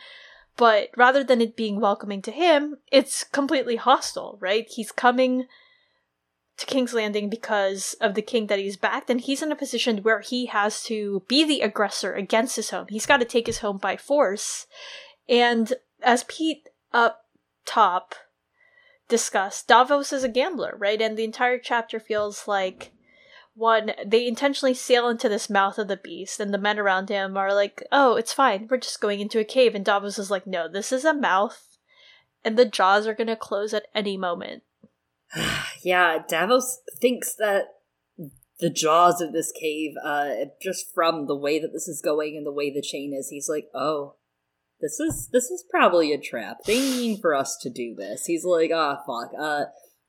But 0.56 0.90
rather 0.96 1.24
than 1.24 1.40
it 1.40 1.56
being 1.56 1.80
welcoming 1.80 2.22
to 2.22 2.30
him, 2.30 2.76
it's 2.92 3.24
completely 3.24 3.76
hostile, 3.76 4.38
right? 4.40 4.66
He's 4.68 4.92
coming 4.92 5.46
to 6.56 6.66
King's 6.66 6.94
Landing 6.94 7.28
because 7.28 7.94
of 8.00 8.14
the 8.14 8.22
king 8.22 8.46
that 8.46 8.60
he's 8.60 8.76
backed, 8.76 9.10
and 9.10 9.20
he's 9.20 9.42
in 9.42 9.50
a 9.50 9.56
position 9.56 9.98
where 9.98 10.20
he 10.20 10.46
has 10.46 10.84
to 10.84 11.24
be 11.26 11.44
the 11.44 11.62
aggressor 11.62 12.14
against 12.14 12.54
his 12.54 12.70
home. 12.70 12.86
He's 12.88 13.06
got 13.06 13.18
to 13.18 13.24
take 13.24 13.48
his 13.48 13.58
home 13.58 13.78
by 13.78 13.96
force. 13.96 14.66
And 15.28 15.72
as 16.02 16.24
Pete 16.24 16.68
up 16.92 17.24
top 17.66 18.14
discussed, 19.08 19.66
Davos 19.66 20.12
is 20.12 20.22
a 20.22 20.28
gambler, 20.28 20.76
right? 20.78 21.00
And 21.00 21.16
the 21.16 21.24
entire 21.24 21.58
chapter 21.58 21.98
feels 21.98 22.46
like 22.46 22.92
one, 23.54 23.92
they 24.04 24.26
intentionally 24.26 24.74
sail 24.74 25.08
into 25.08 25.28
this 25.28 25.48
mouth 25.48 25.78
of 25.78 25.88
the 25.88 25.96
beast, 25.96 26.40
and 26.40 26.52
the 26.52 26.58
men 26.58 26.78
around 26.78 27.08
him 27.08 27.36
are 27.36 27.54
like, 27.54 27.82
oh, 27.92 28.16
it's 28.16 28.32
fine, 28.32 28.66
we're 28.68 28.78
just 28.78 29.00
going 29.00 29.20
into 29.20 29.38
a 29.38 29.44
cave. 29.44 29.74
And 29.74 29.84
Davos 29.84 30.18
is 30.18 30.30
like, 30.30 30.46
no, 30.46 30.68
this 30.68 30.92
is 30.92 31.04
a 31.04 31.14
mouth, 31.14 31.78
and 32.44 32.56
the 32.56 32.64
jaws 32.64 33.06
are 33.06 33.14
going 33.14 33.28
to 33.28 33.36
close 33.36 33.72
at 33.72 33.86
any 33.94 34.16
moment. 34.16 34.62
yeah, 35.82 36.18
Davos 36.28 36.80
thinks 37.00 37.34
that 37.36 37.66
the 38.60 38.70
jaws 38.70 39.20
of 39.20 39.32
this 39.32 39.52
cave, 39.52 39.92
uh, 40.04 40.30
just 40.60 40.92
from 40.94 41.26
the 41.26 41.36
way 41.36 41.58
that 41.58 41.72
this 41.72 41.88
is 41.88 42.00
going 42.02 42.36
and 42.36 42.46
the 42.46 42.52
way 42.52 42.72
the 42.72 42.82
chain 42.82 43.14
is, 43.14 43.28
he's 43.28 43.48
like, 43.48 43.66
oh, 43.74 44.16
this 44.80 45.00
is 45.00 45.28
this 45.32 45.44
is 45.44 45.64
probably 45.70 46.12
a 46.12 46.18
trap. 46.18 46.58
They 46.66 46.80
mean 46.80 47.20
for 47.20 47.34
us 47.34 47.56
to 47.62 47.70
do 47.70 47.94
this. 47.94 48.26
He's 48.26 48.44
like, 48.44 48.70
ah, 48.74 49.02
fuck. 49.06 49.32
Uh, 49.38 49.64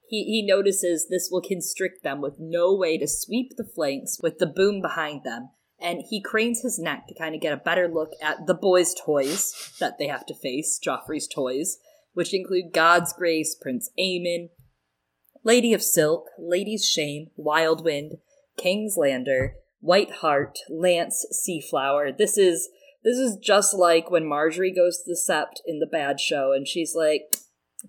he 0.08 0.24
he 0.24 0.46
notices 0.46 1.08
this 1.08 1.30
will 1.32 1.42
constrict 1.42 2.04
them 2.04 2.22
with 2.22 2.40
no 2.40 2.74
way 2.74 2.98
to 2.98 3.08
sweep 3.08 3.54
the 3.58 3.64
flanks 3.64 4.20
with 4.22 4.40
the 4.40 4.46
boom 4.46 4.82
behind 4.82 5.24
them. 5.24 5.50
And 5.80 6.04
he 6.10 6.22
cranes 6.22 6.62
his 6.62 6.80
neck 6.80 7.08
to 7.08 7.16
kind 7.16 7.36
of 7.36 7.42
get 7.42 7.54
a 7.54 7.58
better 7.58 7.88
look 7.88 8.12
at 8.22 8.48
the 8.48 8.54
boys' 8.54 8.94
toys 8.94 9.74
that 9.80 9.98
they 10.00 10.08
have 10.08 10.26
to 10.28 10.34
face, 10.34 10.80
Joffrey's 10.84 11.28
toys, 11.28 11.78
which 12.14 12.34
include 12.34 12.72
God's 12.74 13.12
Grace, 13.14 13.56
Prince 13.56 13.90
Aemon, 14.00 14.50
Lady 15.44 15.74
of 15.74 15.84
Silk, 15.84 16.30
Lady's 16.40 16.88
Shame, 16.88 17.30
Wild 17.36 17.84
Wind, 17.84 18.14
King's 18.58 18.96
Lander, 18.98 19.56
White 19.80 20.12
Hart, 20.12 20.60
Lance, 20.70 21.26
Seaflower. 21.32 22.18
This 22.18 22.38
is 22.38 22.70
this 23.04 23.18
is 23.18 23.38
just 23.38 23.76
like 23.76 24.10
when 24.10 24.24
Margaery 24.24 24.76
goes 24.76 24.98
to 24.98 25.04
the 25.06 25.20
Sept 25.30 25.62
in 25.68 25.80
the 25.80 25.86
bad 25.86 26.20
show 26.20 26.52
and 26.52 26.68
she's 26.68 26.96
like, 26.96 27.38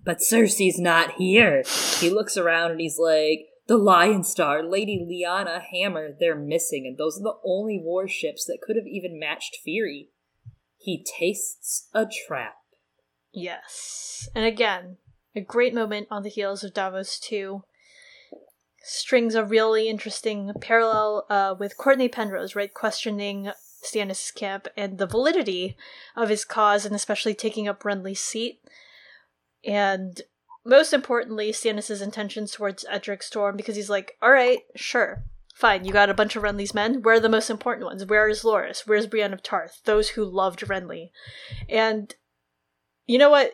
But 0.03 0.19
Cersei's 0.19 0.79
not 0.79 1.13
here. 1.13 1.63
He 1.99 2.09
looks 2.09 2.37
around 2.37 2.71
and 2.71 2.79
he's 2.79 2.99
like, 2.99 3.47
The 3.67 3.77
Lion 3.77 4.23
Star, 4.23 4.63
Lady 4.63 4.99
Lyanna 4.99 5.61
Hammer, 5.71 6.09
they're 6.17 6.35
missing, 6.39 6.85
and 6.87 6.97
those 6.97 7.19
are 7.19 7.23
the 7.23 7.37
only 7.45 7.79
warships 7.81 8.45
that 8.45 8.59
could 8.61 8.75
have 8.75 8.87
even 8.87 9.19
matched 9.19 9.57
Fury. 9.63 10.09
He 10.77 11.03
tastes 11.03 11.89
a 11.93 12.05
trap. 12.05 12.55
Yes. 13.33 14.29
And 14.33 14.45
again, 14.45 14.97
a 15.35 15.41
great 15.41 15.73
moment 15.73 16.07
on 16.09 16.23
the 16.23 16.29
heels 16.29 16.63
of 16.63 16.73
Davos 16.73 17.19
2. 17.19 17.63
strings 18.83 19.35
a 19.35 19.43
really 19.43 19.89
interesting 19.89 20.51
parallel 20.61 21.25
uh, 21.29 21.55
with 21.59 21.77
Cortnay 21.77 22.11
Penrose, 22.11 22.55
right? 22.55 22.73
Questioning 22.73 23.51
Stannis' 23.83 24.33
camp 24.33 24.67
and 24.77 24.97
the 24.97 25.05
validity 25.05 25.75
of 26.15 26.29
his 26.29 26.45
cause, 26.45 26.85
and 26.85 26.95
especially 26.95 27.33
taking 27.33 27.67
up 27.67 27.83
Renly's 27.83 28.21
seat. 28.21 28.61
And 29.67 30.21
most 30.65 30.93
importantly, 30.93 31.51
Stannis' 31.51 32.01
intentions 32.01 32.51
towards 32.51 32.85
Edric 32.89 33.21
Storm, 33.21 33.55
because 33.57 33.75
he's 33.75 33.89
like, 33.89 34.13
all 34.21 34.31
right, 34.31 34.59
sure, 34.75 35.23
fine, 35.53 35.85
you 35.85 35.91
got 35.91 36.09
a 36.09 36.13
bunch 36.13 36.35
of 36.35 36.43
Renly's 36.43 36.73
men. 36.73 37.01
Where 37.01 37.15
are 37.15 37.19
the 37.19 37.29
most 37.29 37.49
important 37.49 37.85
ones? 37.85 38.05
Where 38.05 38.29
is 38.29 38.43
Loras? 38.43 38.85
Where's 38.85 39.07
Brienne 39.07 39.33
of 39.33 39.43
Tarth? 39.43 39.81
Those 39.85 40.09
who 40.09 40.23
loved 40.23 40.61
Renly. 40.61 41.09
And 41.67 42.15
you 43.05 43.17
know 43.17 43.29
what? 43.29 43.53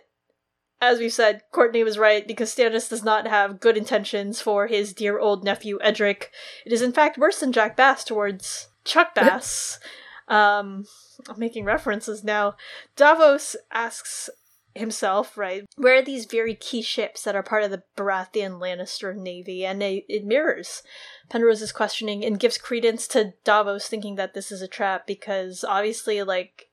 As 0.82 1.00
we've 1.00 1.14
said, 1.14 1.44
Cortnay 1.54 1.86
was 1.86 1.98
right 1.98 2.28
because 2.28 2.54
Stannis 2.54 2.90
does 2.90 3.04
not 3.04 3.26
have 3.26 3.62
good 3.62 3.78
intentions 3.78 4.42
for 4.42 4.68
his 4.68 4.94
dear 4.94 5.18
old 5.18 5.44
nephew 5.44 5.80
Edric. 5.82 6.30
It 6.66 6.74
is 6.74 6.82
in 6.82 6.92
fact 6.92 7.18
worse 7.18 7.40
than 7.40 7.54
Jack 7.54 7.78
Bass 7.78 8.04
towards 8.04 8.68
Chuck 8.84 9.16
Bass. 9.16 9.80
um, 10.28 10.86
I'm 11.30 11.40
making 11.40 11.64
references 11.64 12.22
now. 12.22 12.56
Davos 12.98 13.56
asks 13.72 14.30
himself, 14.76 15.38
right? 15.38 15.66
Where 15.76 15.98
are 15.98 16.02
these 16.02 16.26
very 16.26 16.56
key 16.56 16.82
ships 16.82 17.24
that 17.24 17.36
are 17.36 17.44
part 17.44 17.64
of 17.64 17.72
the 17.72 17.84
Baratheon 17.96 18.60
Lannister 18.60 19.16
navy? 19.16 19.66
And 19.66 19.82
it, 19.82 20.06
it 20.08 20.26
mirrors 20.26 20.84
Penrose's 21.30 21.72
questioning 21.72 22.24
and 22.24 22.40
gives 22.40 22.58
credence 22.58 23.08
to 23.10 23.34
Davos 23.44 23.88
thinking 23.88 24.16
that 24.16 24.34
this 24.34 24.52
is 24.52 24.62
a 24.62 24.68
trap 24.68 25.08
because 25.08 25.64
obviously, 25.64 26.24
like, 26.24 26.70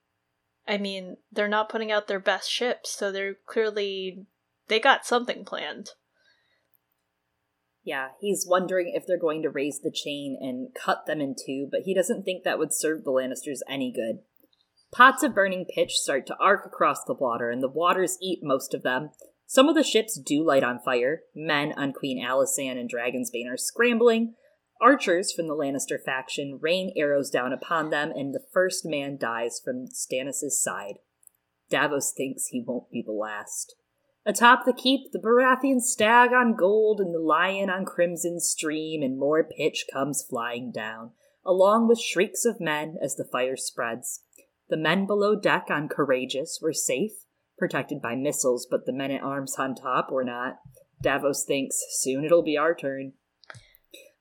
I 0.67 0.79
mean, 0.79 1.17
they're 1.33 1.49
not 1.49 1.69
putting 1.69 1.91
out 1.91 2.07
their 2.07 2.21
best 2.21 2.51
ships, 2.51 2.91
so 2.91 3.11
they're 3.11 3.37
clearly 3.47 4.27
they 4.69 4.79
got 4.79 5.05
something 5.05 5.45
planned. 5.45 5.91
Yeah, 7.83 8.11
he's 8.21 8.47
wondering 8.49 8.93
if 8.95 9.07
they're 9.07 9.19
going 9.19 9.43
to 9.43 9.51
raise 9.51 9.81
the 9.81 9.91
chain 9.91 10.39
and 10.41 10.69
cut 10.75 11.07
them 11.07 11.21
in 11.21 11.35
two, 11.35 11.67
but 11.71 11.81
he 11.85 11.95
doesn't 11.95 12.25
think 12.25 12.45
that 12.45 12.59
would 12.59 12.73
serve 12.73 13.05
the 13.05 13.11
Lannisters 13.11 13.61
any 13.69 13.91
good. 13.91 14.23
Pots 14.93 15.23
of 15.23 15.35
burning 15.35 15.67
pitch 15.73 15.93
start 15.95 16.27
to 16.27 16.37
arc 16.41 16.67
across 16.67 17.05
the 17.05 17.15
water, 17.15 17.51
and 17.51 17.63
the 17.63 17.69
waters 17.69 18.19
eat 18.21 18.41
most 18.43 18.75
of 18.75 18.83
them. 18.83 19.11
Some 19.47 19.69
of 19.69 19.75
the 19.75 19.85
ships 19.85 20.19
do 20.19 20.45
light 20.45 20.65
on 20.65 20.81
fire. 20.81 21.23
Men 21.35 21.73
on 21.77 21.93
Queen 21.93 22.25
Alysanne 22.25 22.79
and 22.79 22.91
Dragonsbane 22.91 23.49
are 23.49 23.57
scrambling. 23.57 24.35
Archers 24.81 25.33
from 25.33 25.47
the 25.47 25.55
Lannister 25.55 26.03
faction 26.03 26.59
rain 26.61 26.93
arrows 26.97 27.31
down 27.31 27.53
upon 27.53 27.91
them, 27.91 28.11
and 28.11 28.35
the 28.35 28.45
first 28.53 28.85
man 28.85 29.17
dies 29.17 29.61
from 29.63 29.87
Stannis' 29.89 30.53
side. 30.53 30.97
Davos 31.69 32.13
thinks 32.17 32.47
he 32.47 32.65
won't 32.67 32.91
be 32.91 33.03
the 33.05 33.13
last. 33.13 33.77
Atop 34.27 34.65
the 34.65 34.73
keep, 34.73 35.13
the 35.13 35.19
Baratheon 35.19 35.81
stag 35.81 36.33
on 36.33 36.55
gold 36.55 37.01
and 37.01 37.15
the 37.15 37.21
lion 37.21 37.71
on 37.71 37.85
crimson 37.85 38.41
stream, 38.41 39.03
and 39.03 39.19
more 39.19 39.45
pitch 39.45 39.87
comes 39.93 40.25
flying 40.29 40.73
down, 40.73 41.13
along 41.45 41.89
with 41.89 42.01
shrieks 42.01 42.45
of 42.45 42.61
men 42.61 42.97
as 43.03 43.17
the 43.17 43.25
fire 43.25 43.57
spreads. 43.57 44.23
The 44.71 44.77
men 44.77 45.05
below 45.05 45.35
deck 45.35 45.67
on 45.69 45.89
Courageous 45.89 46.61
were 46.63 46.73
safe, 46.73 47.25
protected 47.59 48.01
by 48.01 48.15
missiles, 48.15 48.69
but 48.71 48.87
the 48.87 48.93
men 48.93 49.11
at 49.11 49.23
arms 49.23 49.57
on 49.59 49.75
top 49.75 50.13
were 50.13 50.25
not. 50.25 50.61
Davos 51.03 51.45
thinks 51.45 51.83
soon 51.91 52.25
it'll 52.25 52.45
be 52.45 52.57
our 52.57 52.75
turn. 52.75 53.15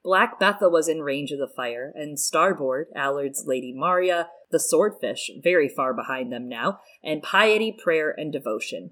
Black 0.04 0.40
Betha 0.40 0.68
was 0.68 0.88
in 0.88 1.02
range 1.02 1.32
of 1.32 1.38
the 1.38 1.54
fire, 1.56 1.94
and 1.94 2.20
starboard, 2.20 2.88
Allard's 2.96 3.44
Lady 3.46 3.72
Marya, 3.76 4.30
the 4.50 4.60
swordfish, 4.60 5.30
very 5.44 5.70
far 5.70 5.94
behind 5.94 6.32
them 6.34 6.50
now, 6.50 6.80
and 7.04 7.22
piety, 7.22 7.72
prayer, 7.72 8.12
and 8.18 8.34
devotion. 8.34 8.92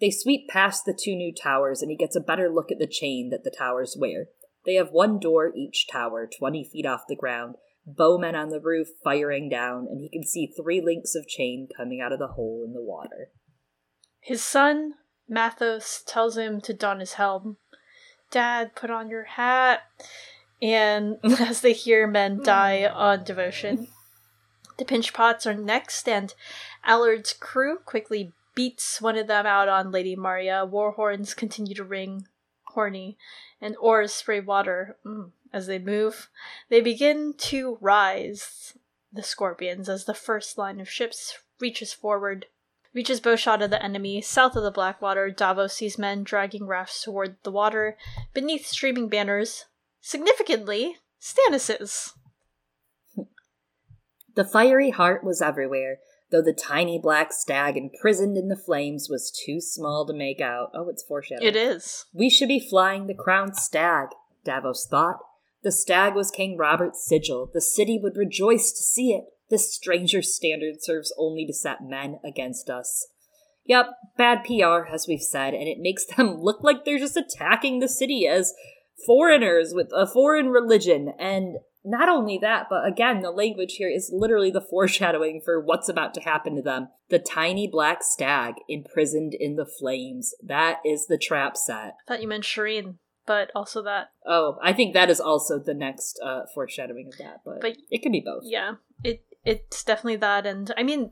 They 0.00 0.10
sweep 0.10 0.48
past 0.48 0.84
the 0.84 0.98
two 0.98 1.14
new 1.14 1.32
towers, 1.32 1.82
and 1.82 1.90
he 1.90 1.96
gets 1.96 2.16
a 2.16 2.20
better 2.20 2.48
look 2.48 2.72
at 2.72 2.80
the 2.80 2.86
chain 2.86 3.30
that 3.30 3.44
the 3.44 3.54
towers 3.56 3.96
wear. 3.96 4.26
They 4.64 4.74
have 4.74 4.90
one 4.90 5.20
door 5.20 5.52
each 5.54 5.86
tower, 5.86 6.26
twenty 6.26 6.64
feet 6.64 6.84
off 6.84 7.02
the 7.06 7.14
ground, 7.14 7.54
bowmen 7.86 8.34
on 8.34 8.48
the 8.48 8.60
roof 8.60 8.88
firing 9.04 9.48
down, 9.48 9.86
and 9.88 10.00
he 10.00 10.08
can 10.08 10.26
see 10.26 10.46
three 10.46 10.80
links 10.80 11.14
of 11.14 11.28
chain 11.28 11.68
coming 11.76 12.00
out 12.00 12.12
of 12.12 12.18
the 12.18 12.28
hole 12.28 12.64
in 12.66 12.72
the 12.72 12.82
water. 12.82 13.30
His 14.20 14.42
son, 14.42 14.94
Matthos, 15.30 16.02
tells 16.04 16.36
him 16.36 16.60
to 16.62 16.74
don 16.74 17.00
his 17.00 17.14
helm. 17.14 17.58
Dad, 18.30 18.74
put 18.74 18.90
on 18.90 19.08
your 19.08 19.24
hat. 19.24 19.82
And 20.60 21.18
as 21.24 21.60
they 21.60 21.72
hear 21.72 22.06
men 22.06 22.42
die 22.42 22.84
on 22.86 23.24
devotion, 23.24 23.88
the 24.78 24.84
pinch 24.84 25.12
pots 25.12 25.46
are 25.46 25.54
next, 25.54 26.08
and 26.08 26.34
Allard's 26.84 27.32
crew 27.32 27.78
quickly 27.78 28.32
beats 28.54 29.00
one 29.00 29.16
of 29.16 29.26
them 29.26 29.46
out 29.46 29.68
on 29.68 29.92
Lady 29.92 30.16
Marya. 30.16 30.64
War 30.64 30.92
horns 30.92 31.34
continue 31.34 31.74
to 31.74 31.84
ring, 31.84 32.26
horny, 32.64 33.16
and 33.60 33.76
oars 33.80 34.12
spray 34.12 34.40
water. 34.40 34.96
Mm. 35.06 35.30
As 35.52 35.66
they 35.66 35.78
move, 35.78 36.28
they 36.68 36.80
begin 36.80 37.34
to 37.38 37.78
rise, 37.80 38.76
the 39.12 39.22
scorpions, 39.22 39.88
as 39.88 40.04
the 40.04 40.14
first 40.14 40.58
line 40.58 40.80
of 40.80 40.90
ships 40.90 41.38
reaches 41.60 41.92
forward. 41.92 42.46
Reaches 42.94 43.20
bowshot 43.20 43.62
of 43.62 43.70
the 43.70 43.82
enemy. 43.82 44.20
South 44.22 44.56
of 44.56 44.62
the 44.62 44.70
Blackwater, 44.70 45.30
Davos 45.30 45.74
sees 45.74 45.98
men 45.98 46.24
dragging 46.24 46.66
rafts 46.66 47.02
toward 47.02 47.36
the 47.42 47.50
water. 47.50 47.96
Beneath 48.32 48.66
streaming 48.66 49.08
banners, 49.08 49.66
significantly, 50.00 50.96
Stannis's. 51.18 52.14
The 54.34 54.44
fiery 54.44 54.90
heart 54.90 55.24
was 55.24 55.40
everywhere, 55.40 55.98
though 56.30 56.42
the 56.42 56.52
tiny 56.52 56.98
black 56.98 57.32
stag 57.32 57.76
imprisoned 57.76 58.36
in 58.36 58.48
the 58.48 58.56
flames 58.56 59.08
was 59.08 59.30
too 59.30 59.60
small 59.60 60.06
to 60.06 60.12
make 60.12 60.40
out. 60.40 60.70
Oh, 60.74 60.88
it's 60.88 61.02
foreshadowing. 61.02 61.48
It 61.48 61.56
is. 61.56 62.06
We 62.12 62.28
should 62.28 62.48
be 62.48 62.60
flying 62.60 63.06
the 63.06 63.14
crowned 63.14 63.56
stag, 63.56 64.08
Davos 64.44 64.86
thought. 64.90 65.18
The 65.66 65.72
stag 65.72 66.14
was 66.14 66.30
King 66.30 66.56
Robert's 66.56 67.04
sigil. 67.04 67.50
The 67.52 67.60
city 67.60 67.98
would 68.00 68.16
rejoice 68.16 68.70
to 68.70 68.84
see 68.84 69.10
it. 69.10 69.24
This 69.50 69.74
stranger 69.74 70.22
standard 70.22 70.76
serves 70.78 71.12
only 71.18 71.44
to 71.44 71.52
set 71.52 71.78
men 71.82 72.20
against 72.24 72.70
us. 72.70 73.08
Yep, 73.64 73.86
bad 74.16 74.44
PR, 74.44 74.86
as 74.94 75.08
we've 75.08 75.20
said, 75.20 75.54
and 75.54 75.66
it 75.66 75.80
makes 75.80 76.06
them 76.16 76.36
look 76.40 76.62
like 76.62 76.84
they're 76.84 77.00
just 77.00 77.16
attacking 77.16 77.80
the 77.80 77.88
city 77.88 78.28
as 78.28 78.54
foreigners 79.04 79.72
with 79.74 79.88
a 79.92 80.06
foreign 80.06 80.50
religion. 80.50 81.12
And 81.18 81.56
not 81.84 82.08
only 82.08 82.38
that, 82.38 82.68
but 82.70 82.86
again, 82.86 83.22
the 83.22 83.32
language 83.32 83.74
here 83.74 83.90
is 83.90 84.12
literally 84.14 84.52
the 84.52 84.60
foreshadowing 84.70 85.40
for 85.44 85.60
what's 85.60 85.88
about 85.88 86.14
to 86.14 86.20
happen 86.20 86.54
to 86.54 86.62
them. 86.62 86.90
The 87.08 87.18
tiny 87.18 87.66
black 87.66 88.04
stag 88.04 88.54
imprisoned 88.68 89.34
in 89.34 89.56
the 89.56 89.66
flames. 89.66 90.32
That 90.40 90.78
is 90.84 91.08
the 91.08 91.18
trap 91.18 91.56
set. 91.56 91.96
I 92.06 92.06
thought 92.06 92.22
you 92.22 92.28
meant 92.28 92.44
Shireen 92.44 92.98
but 93.26 93.50
also 93.54 93.82
that. 93.82 94.10
Oh, 94.24 94.58
I 94.62 94.72
think 94.72 94.94
that 94.94 95.10
is 95.10 95.20
also 95.20 95.58
the 95.58 95.74
next 95.74 96.18
uh, 96.24 96.42
foreshadowing 96.54 97.08
of 97.08 97.18
that, 97.18 97.40
but, 97.44 97.60
but 97.60 97.76
it 97.90 98.02
could 98.02 98.12
be 98.12 98.22
both. 98.24 98.42
Yeah, 98.44 98.74
it 99.02 99.24
it's 99.44 99.84
definitely 99.84 100.16
that, 100.16 100.46
and 100.46 100.72
I 100.76 100.82
mean, 100.82 101.10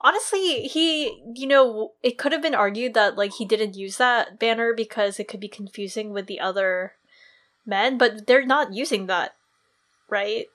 honestly, 0.00 0.62
he 0.62 1.22
you 1.34 1.46
know 1.46 1.92
it 2.02 2.18
could 2.18 2.32
have 2.32 2.42
been 2.42 2.54
argued 2.54 2.94
that 2.94 3.16
like 3.16 3.34
he 3.34 3.44
didn't 3.44 3.76
use 3.76 3.96
that 3.98 4.38
banner 4.38 4.72
because 4.74 5.18
it 5.18 5.28
could 5.28 5.40
be 5.40 5.48
confusing 5.48 6.12
with 6.12 6.26
the 6.26 6.40
other 6.40 6.92
men, 7.66 7.98
but 7.98 8.26
they're 8.26 8.46
not 8.46 8.72
using 8.72 9.06
that, 9.06 9.34
right? 10.08 10.46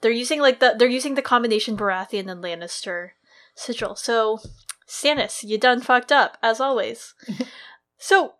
They're 0.00 0.10
using 0.10 0.40
like 0.40 0.60
the 0.60 0.74
they're 0.78 0.88
using 0.88 1.14
the 1.14 1.22
combination 1.22 1.76
Baratheon 1.76 2.30
and 2.30 2.42
Lannister 2.42 3.10
sigil. 3.54 3.96
So 3.96 4.38
Stannis, 4.88 5.44
you 5.44 5.58
done 5.58 5.80
fucked 5.80 6.12
up 6.12 6.38
as 6.42 6.60
always. 6.60 7.14
so 7.98 8.34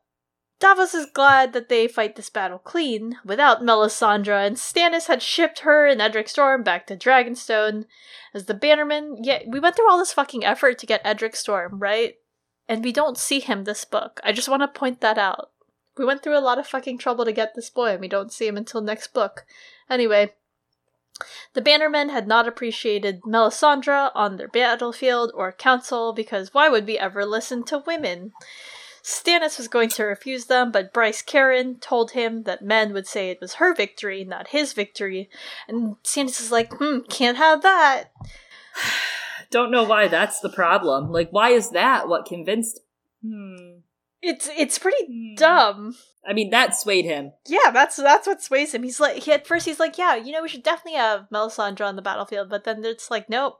Davos 0.60 0.92
is 0.92 1.06
glad 1.06 1.52
that 1.52 1.68
they 1.68 1.86
fight 1.86 2.16
this 2.16 2.30
battle 2.30 2.58
clean 2.58 3.16
without 3.24 3.62
Melisandre, 3.62 4.44
and 4.44 4.56
Stannis 4.56 5.06
had 5.06 5.22
shipped 5.22 5.60
her 5.60 5.86
and 5.86 6.02
Edric 6.02 6.28
Storm 6.28 6.64
back 6.64 6.86
to 6.88 6.96
Dragonstone 6.96 7.84
as 8.34 8.46
the 8.46 8.54
Bannerman. 8.54 9.18
Yeah, 9.22 9.42
we 9.46 9.60
went 9.60 9.76
through 9.76 9.88
all 9.88 9.98
this 9.98 10.12
fucking 10.12 10.44
effort 10.44 10.78
to 10.78 10.86
get 10.86 11.00
Edric 11.04 11.36
Storm, 11.36 11.78
right? 11.78 12.16
And 12.68 12.82
we 12.82 12.92
don't 12.92 13.16
see 13.16 13.38
him 13.38 13.64
this 13.64 13.84
book. 13.84 14.20
I 14.24 14.32
just 14.32 14.48
want 14.48 14.62
to 14.62 14.68
point 14.68 15.00
that 15.00 15.16
out. 15.16 15.50
We 15.96 16.04
went 16.04 16.22
through 16.22 16.38
a 16.38 16.40
lot 16.40 16.58
of 16.58 16.66
fucking 16.66 16.98
trouble 16.98 17.24
to 17.24 17.32
get 17.32 17.54
this 17.54 17.70
boy, 17.70 17.92
and 17.92 18.00
we 18.00 18.08
don't 18.08 18.32
see 18.32 18.46
him 18.46 18.56
until 18.56 18.80
next 18.80 19.14
book. 19.14 19.44
Anyway, 19.88 20.34
the 21.54 21.62
Bannermen 21.62 22.10
had 22.10 22.26
not 22.26 22.48
appreciated 22.48 23.22
Melisandre 23.22 24.10
on 24.14 24.36
their 24.36 24.48
battlefield 24.48 25.30
or 25.34 25.52
council 25.52 26.12
because 26.12 26.52
why 26.52 26.68
would 26.68 26.86
we 26.86 26.98
ever 26.98 27.24
listen 27.24 27.64
to 27.64 27.82
women? 27.86 28.32
Stannis 29.08 29.56
was 29.56 29.68
going 29.68 29.88
to 29.88 30.04
refuse 30.04 30.44
them, 30.44 30.70
but 30.70 30.92
Bryce 30.92 31.22
Caron 31.22 31.78
told 31.78 32.10
him 32.10 32.42
that 32.42 32.60
men 32.60 32.92
would 32.92 33.06
say 33.06 33.30
it 33.30 33.40
was 33.40 33.54
her 33.54 33.74
victory, 33.74 34.22
not 34.22 34.48
his 34.48 34.74
victory. 34.74 35.30
And 35.66 35.96
Stannis 36.04 36.42
is 36.42 36.52
like, 36.52 36.74
hmm, 36.74 36.98
can't 37.08 37.38
have 37.38 37.62
that. 37.62 38.10
Don't 39.50 39.70
know 39.70 39.82
why 39.82 40.08
that's 40.08 40.40
the 40.40 40.50
problem. 40.50 41.10
Like, 41.10 41.30
why 41.30 41.50
is 41.50 41.70
that 41.70 42.06
what 42.06 42.26
convinced? 42.26 42.80
Hmm. 43.26 43.78
It's 44.20 44.50
it's 44.54 44.78
pretty 44.78 45.06
hmm. 45.06 45.34
dumb. 45.36 45.96
I 46.28 46.34
mean, 46.34 46.50
that 46.50 46.76
swayed 46.76 47.06
him. 47.06 47.32
Yeah, 47.46 47.70
that's 47.72 47.96
that's 47.96 48.26
what 48.26 48.42
sways 48.42 48.74
him. 48.74 48.82
He's 48.82 49.00
like, 49.00 49.22
he, 49.22 49.32
at 49.32 49.46
first 49.46 49.64
he's 49.64 49.80
like, 49.80 49.96
yeah, 49.96 50.16
you 50.16 50.32
know, 50.32 50.42
we 50.42 50.50
should 50.50 50.62
definitely 50.62 50.98
have 50.98 51.28
Melisandre 51.32 51.86
on 51.86 51.96
the 51.96 52.02
battlefield, 52.02 52.50
but 52.50 52.64
then 52.64 52.84
it's 52.84 53.10
like, 53.10 53.30
nope, 53.30 53.58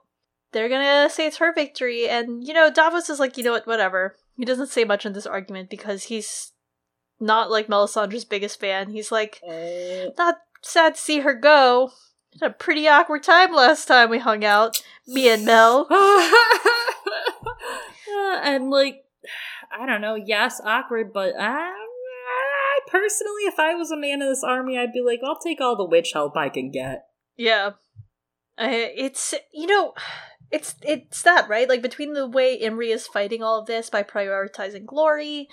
they're 0.51 0.69
gonna 0.69 1.09
say 1.09 1.25
it's 1.25 1.37
her 1.37 1.51
victory, 1.53 2.07
and 2.07 2.47
you 2.47 2.53
know, 2.53 2.71
Davos 2.71 3.09
is 3.09 3.19
like, 3.19 3.35
you 3.35 3.43
know 3.43 3.53
what, 3.53 3.65
whatever. 3.65 4.15
He 4.39 4.45
doesn't 4.45 4.67
say 4.67 4.85
much 4.85 5.05
in 5.05 5.11
this 5.11 5.27
argument 5.27 5.69
because 5.69 6.03
he's 6.03 6.53
not 7.19 7.51
like 7.51 7.67
Melisandre's 7.67 8.23
biggest 8.23 8.57
fan. 8.57 8.89
He's 8.91 9.11
like, 9.11 9.41
Uh, 9.45 10.11
not 10.17 10.37
sad 10.61 10.95
to 10.95 11.01
see 11.01 11.19
her 11.19 11.33
go. 11.33 11.91
Had 12.39 12.51
a 12.51 12.53
pretty 12.53 12.87
awkward 12.87 13.21
time 13.21 13.53
last 13.53 13.85
time 13.85 14.09
we 14.09 14.19
hung 14.19 14.45
out. 14.45 14.81
Me 15.05 15.27
and 15.29 15.45
Mel. 15.45 15.87
Uh, 18.11 18.39
and 18.43 18.69
like, 18.69 19.03
I 19.71 19.85
don't 19.85 20.01
know. 20.01 20.15
Yes, 20.15 20.59
awkward, 20.63 21.13
but 21.13 21.35
I, 21.39 21.69
I 21.69 22.79
personally, 22.87 23.43
if 23.43 23.59
I 23.59 23.75
was 23.75 23.91
a 23.91 23.97
man 23.97 24.21
of 24.21 24.29
this 24.29 24.43
army, 24.43 24.77
I'd 24.77 24.91
be 24.91 25.01
like, 25.01 25.19
I'll 25.23 25.37
take 25.37 25.61
all 25.61 25.75
the 25.75 25.85
witch 25.85 26.11
help 26.13 26.35
I 26.35 26.49
can 26.49 26.71
get. 26.71 27.05
Yeah. 27.37 27.73
Uh, 28.57 28.67
it's 28.67 29.35
you 29.53 29.67
know, 29.67 29.93
it's 30.51 30.75
it's 30.81 31.21
that 31.23 31.47
right. 31.47 31.69
Like 31.69 31.81
between 31.81 32.13
the 32.13 32.27
way 32.27 32.59
Imry 32.59 32.93
is 32.93 33.07
fighting 33.07 33.43
all 33.43 33.59
of 33.59 33.67
this 33.67 33.89
by 33.89 34.03
prioritizing 34.03 34.85
glory, 34.85 35.47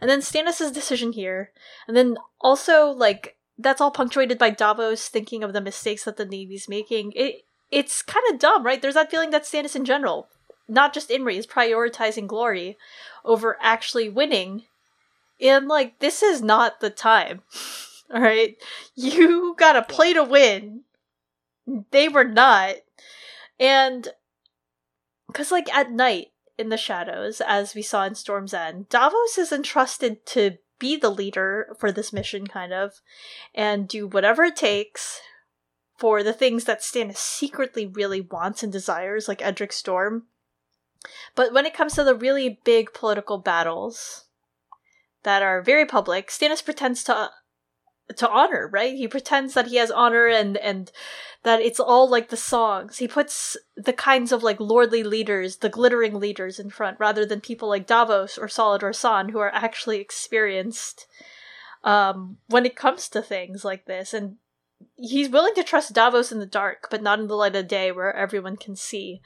and 0.00 0.10
then 0.10 0.20
Stannis' 0.20 0.72
decision 0.72 1.12
here, 1.12 1.50
and 1.86 1.96
then 1.96 2.16
also 2.40 2.86
like 2.86 3.36
that's 3.58 3.80
all 3.80 3.90
punctuated 3.90 4.38
by 4.38 4.50
Davos 4.50 5.08
thinking 5.08 5.42
of 5.42 5.52
the 5.52 5.60
mistakes 5.60 6.04
that 6.04 6.16
the 6.16 6.24
Navy's 6.24 6.68
making. 6.68 7.12
It 7.14 7.44
it's 7.70 8.02
kind 8.02 8.24
of 8.30 8.38
dumb, 8.38 8.64
right? 8.64 8.80
There's 8.80 8.94
that 8.94 9.10
feeling 9.10 9.30
that 9.30 9.44
Stannis 9.44 9.76
in 9.76 9.84
general, 9.84 10.28
not 10.68 10.92
just 10.92 11.08
Imry, 11.08 11.36
is 11.36 11.46
prioritizing 11.46 12.26
glory 12.26 12.76
over 13.24 13.56
actually 13.60 14.08
winning. 14.08 14.64
And 15.40 15.66
like 15.66 15.98
this 15.98 16.22
is 16.22 16.42
not 16.42 16.80
the 16.80 16.90
time. 16.90 17.42
All 18.14 18.20
right, 18.20 18.56
you 18.94 19.54
gotta 19.58 19.82
play 19.82 20.12
to 20.12 20.22
win 20.22 20.84
they 21.90 22.08
were 22.08 22.24
not. 22.24 22.76
And 23.58 24.08
because, 25.32 25.50
like, 25.50 25.72
at 25.74 25.90
night 25.90 26.28
in 26.58 26.68
the 26.68 26.76
shadows, 26.76 27.40
as 27.40 27.74
we 27.74 27.82
saw 27.82 28.04
in 28.04 28.14
Storm's 28.14 28.52
End, 28.52 28.88
Davos 28.88 29.38
is 29.38 29.50
entrusted 29.50 30.26
to 30.26 30.58
be 30.78 30.96
the 30.96 31.10
leader 31.10 31.74
for 31.78 31.90
this 31.90 32.12
mission, 32.12 32.46
kind 32.46 32.72
of, 32.72 33.00
and 33.54 33.88
do 33.88 34.06
whatever 34.06 34.44
it 34.44 34.56
takes 34.56 35.20
for 35.96 36.22
the 36.22 36.32
things 36.32 36.64
that 36.64 36.80
Stannis 36.80 37.16
secretly 37.16 37.86
really 37.86 38.20
wants 38.20 38.62
and 38.62 38.72
desires, 38.72 39.28
like 39.28 39.40
Edric 39.40 39.72
Storm. 39.72 40.24
But 41.34 41.52
when 41.52 41.66
it 41.66 41.74
comes 41.74 41.94
to 41.94 42.04
the 42.04 42.14
really 42.14 42.60
big 42.64 42.92
political 42.92 43.38
battles 43.38 44.24
that 45.22 45.42
are 45.42 45.62
very 45.62 45.86
public, 45.86 46.28
Stannis 46.28 46.64
pretends 46.64 47.04
to 47.04 47.30
to 48.16 48.28
honor, 48.28 48.68
right? 48.72 48.94
He 48.94 49.08
pretends 49.08 49.54
that 49.54 49.68
he 49.68 49.76
has 49.76 49.90
honor 49.90 50.26
and 50.26 50.56
and 50.58 50.90
that 51.42 51.60
it's 51.60 51.80
all 51.80 52.08
like 52.08 52.28
the 52.28 52.36
songs. 52.36 52.98
He 52.98 53.08
puts 53.08 53.56
the 53.76 53.92
kinds 53.92 54.32
of 54.32 54.42
like 54.42 54.60
lordly 54.60 55.02
leaders, 55.02 55.58
the 55.58 55.68
glittering 55.68 56.18
leaders 56.18 56.58
in 56.58 56.70
front 56.70 56.98
rather 57.00 57.24
than 57.24 57.40
people 57.40 57.68
like 57.68 57.86
Davos 57.86 58.38
or 58.38 58.46
Salladhor 58.46 58.92
Saan 58.92 59.30
who 59.30 59.38
are 59.38 59.54
actually 59.54 60.00
experienced 60.00 61.06
um 61.84 62.36
when 62.46 62.64
it 62.64 62.76
comes 62.76 63.08
to 63.08 63.20
things 63.20 63.64
like 63.64 63.86
this 63.86 64.14
and 64.14 64.36
he's 64.96 65.28
willing 65.28 65.54
to 65.54 65.64
trust 65.64 65.92
Davos 65.92 66.32
in 66.32 66.38
the 66.38 66.46
dark, 66.46 66.88
but 66.90 67.02
not 67.02 67.18
in 67.18 67.26
the 67.26 67.36
light 67.36 67.56
of 67.56 67.68
day 67.68 67.92
where 67.92 68.14
everyone 68.14 68.56
can 68.56 68.76
see. 68.76 69.20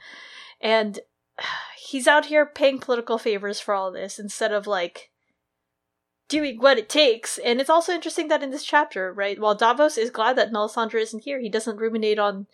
And 0.61 0.99
he's 1.77 2.07
out 2.07 2.25
here 2.25 2.45
paying 2.45 2.79
political 2.79 3.17
favors 3.17 3.59
for 3.59 3.73
all 3.73 3.91
this 3.91 4.19
instead 4.19 4.51
of 4.51 4.67
like 4.67 5.11
doing 6.27 6.57
what 6.59 6.77
it 6.77 6.89
takes. 6.89 7.37
And 7.37 7.59
it's 7.59 7.69
also 7.69 7.93
interesting 7.93 8.27
that 8.27 8.43
in 8.43 8.51
this 8.51 8.63
chapter, 8.63 9.13
right, 9.13 9.39
while 9.39 9.55
Davos 9.55 9.97
is 9.97 10.09
glad 10.09 10.37
that 10.37 10.51
Melisandre 10.51 11.01
isn't 11.01 11.23
here, 11.23 11.39
he 11.39 11.49
doesn't 11.49 11.77
ruminate 11.77 12.19
on. 12.19 12.47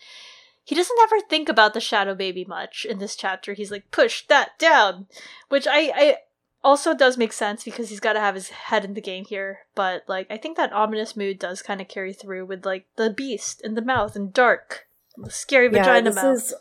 He 0.63 0.75
doesn't 0.75 0.99
ever 1.01 1.19
think 1.19 1.49
about 1.49 1.73
the 1.73 1.81
Shadow 1.81 2.15
Baby 2.15 2.45
much 2.45 2.85
in 2.85 2.99
this 2.99 3.15
chapter. 3.15 3.53
He's 3.53 3.71
like, 3.71 3.91
push 3.91 4.25
that 4.27 4.57
down! 4.57 5.07
Which 5.49 5.67
I, 5.67 5.91
I 5.93 6.17
also 6.63 6.95
does 6.95 7.17
make 7.17 7.33
sense 7.33 7.65
because 7.65 7.89
he's 7.89 7.99
got 7.99 8.13
to 8.13 8.21
have 8.21 8.35
his 8.35 8.49
head 8.49 8.85
in 8.85 8.93
the 8.93 9.01
game 9.01 9.25
here. 9.25 9.59
But, 9.75 10.03
like, 10.07 10.27
I 10.29 10.37
think 10.37 10.55
that 10.55 10.71
ominous 10.71 11.17
mood 11.17 11.37
does 11.37 11.61
kind 11.61 11.81
of 11.81 11.89
carry 11.89 12.13
through 12.13 12.45
with, 12.45 12.65
like, 12.65 12.85
the 12.95 13.09
beast 13.09 13.59
in 13.61 13.75
the 13.75 13.81
mouth 13.81 14.15
and 14.15 14.31
dark. 14.31 14.87
Scary 15.27 15.67
vagina 15.67 16.09
this 16.09 16.15
mouth. 16.15 16.35
Is, 16.35 16.53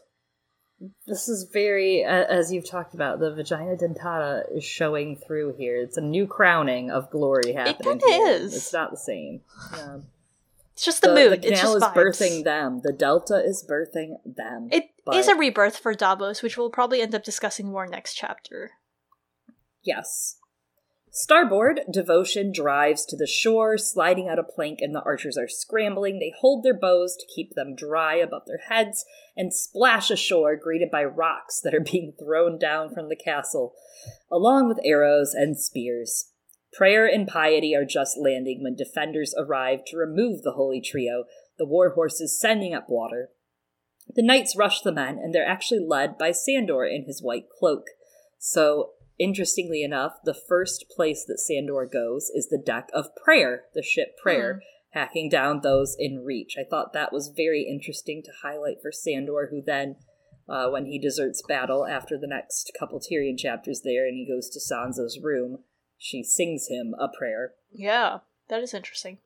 this 1.07 1.29
is 1.29 1.45
very, 1.53 2.05
uh, 2.05 2.25
as 2.29 2.53
you've 2.53 2.69
talked 2.69 2.95
about, 2.95 3.21
the 3.21 3.33
vagina 3.35 3.77
dentata 3.77 4.45
is 4.57 4.65
showing 4.65 5.17
through 5.17 5.55
here. 5.57 5.77
It's 5.77 5.97
a 5.97 6.01
new 6.03 6.27
crowning 6.27 6.91
of 6.91 7.11
glory 7.11 7.53
happening. 7.53 8.01
here. 8.07 8.29
is. 8.29 8.55
It's 8.55 8.73
not 8.73 8.91
the 8.91 8.97
same. 8.97 9.43
Yeah. 9.77 9.99
It's 10.73 10.85
just 10.85 11.03
the, 11.03 11.15
mood. 11.15 11.43
The 11.43 11.53
it's 11.53 11.61
just 11.61 11.77
is 11.77 11.83
vibes. 11.83 11.95
birthing 11.95 12.45
them. 12.45 12.81
The 12.83 12.93
delta 12.93 13.37
is 13.45 13.65
birthing 13.69 14.17
them. 14.25 14.69
It 14.73 14.91
But- 15.05 15.17
is 15.17 15.29
a 15.29 15.35
rebirth 15.35 15.77
for 15.77 15.95
Davos, 15.95 16.43
which 16.43 16.57
we'll 16.57 16.71
probably 16.71 17.03
end 17.03 17.15
up 17.15 17.25
discussing 17.25 17.71
more 17.71 17.87
next 17.87 18.15
chapter. 18.15 18.73
Yes. 19.83 20.39
Starboard, 21.15 21.83
Devotion 21.93 22.53
drives 22.53 23.05
to 23.05 23.19
the 23.19 23.27
shore, 23.27 23.77
sliding 23.77 24.31
out 24.31 24.39
a 24.39 24.43
plank, 24.43 24.79
and 24.81 24.95
the 24.95 25.03
archers 25.03 25.37
are 25.37 25.47
scrambling. 25.47 26.19
They 26.19 26.33
hold 26.39 26.65
their 26.65 26.73
bows 26.73 27.17
to 27.17 27.27
keep 27.27 27.53
them 27.53 27.75
dry 27.77 28.15
above 28.15 28.45
their 28.47 28.63
heads 28.71 29.05
and 29.37 29.53
splash 29.53 30.11
ashore, 30.11 30.57
greeted 30.57 30.91
by 30.91 31.05
rocks 31.05 31.61
that 31.61 31.75
are 31.75 31.81
being 31.93 32.15
thrown 32.19 32.59
down 32.59 32.95
from 32.95 33.11
the 33.11 33.17
castle, 33.17 33.75
along 34.31 34.69
with 34.69 34.81
arrows 34.87 35.35
and 35.35 35.59
spears. 35.59 36.31
Prayer 36.73 37.07
and 37.07 37.29
Piety 37.29 37.77
are 37.77 37.85
just 37.85 38.17
landing 38.17 38.63
when 38.63 38.75
defenders 38.75 39.35
arrive 39.37 39.81
to 39.89 39.99
remove 39.99 40.41
the 40.41 40.53
holy 40.53 40.81
trio, 40.81 41.25
the 41.59 41.67
war 41.67 41.91
horses 41.91 42.41
sending 42.41 42.73
up 42.73 42.89
water. 42.89 43.29
The 44.09 44.23
knights 44.23 44.57
rush 44.57 44.81
the 44.81 44.91
men, 44.91 45.19
and 45.19 45.35
they're 45.35 45.47
actually 45.47 45.85
led 45.87 46.17
by 46.17 46.33
Sandor 46.33 46.87
in 46.87 47.05
his 47.05 47.23
white 47.23 47.51
cloak. 47.59 47.85
So, 48.39 48.93
interestingly 49.23 49.83
enough, 49.83 50.15
the 50.25 50.35
first 50.35 50.87
place 50.95 51.25
that 51.27 51.39
Sandor 51.39 51.87
goes 51.87 52.31
is 52.35 52.49
the 52.49 52.59
deck 52.59 52.89
of 52.93 53.15
Prayer, 53.17 53.65
the 53.75 53.83
ship 53.83 54.17
Prayer, 54.21 54.63
hacking 54.91 55.29
down 55.29 55.61
those 55.61 55.97
in 55.99 56.25
reach. 56.25 56.57
I 56.59 56.65
thought 56.69 56.93
that 56.93 57.13
was 57.13 57.33
very 57.35 57.63
interesting 57.63 58.23
to 58.25 58.31
highlight 58.43 58.83
for 58.83 58.93
Sandor, 58.93 59.49
who 59.51 59.63
then, 59.65 59.97
uh, 60.49 60.69
when 60.69 60.87
he 60.87 60.99
deserts 60.99 61.43
battle 61.47 61.87
after 61.87 62.19
the 62.19 62.27
next 62.27 62.73
couple 62.79 63.01
Tyrion 63.01 63.39
chapters 63.39 63.83
there 63.83 64.07
and 64.07 64.17
he 64.17 64.29
goes 64.31 64.51
to 64.51 64.61
Sansa's 64.61 65.19
room, 65.23 65.59
she 65.97 66.23
sings 66.23 66.67
him 66.69 66.95
a 67.01 67.09
prayer. 67.09 67.53
Yeah, 67.71 68.19
that 68.49 68.63
is 68.63 68.75
interesting. 68.75 69.19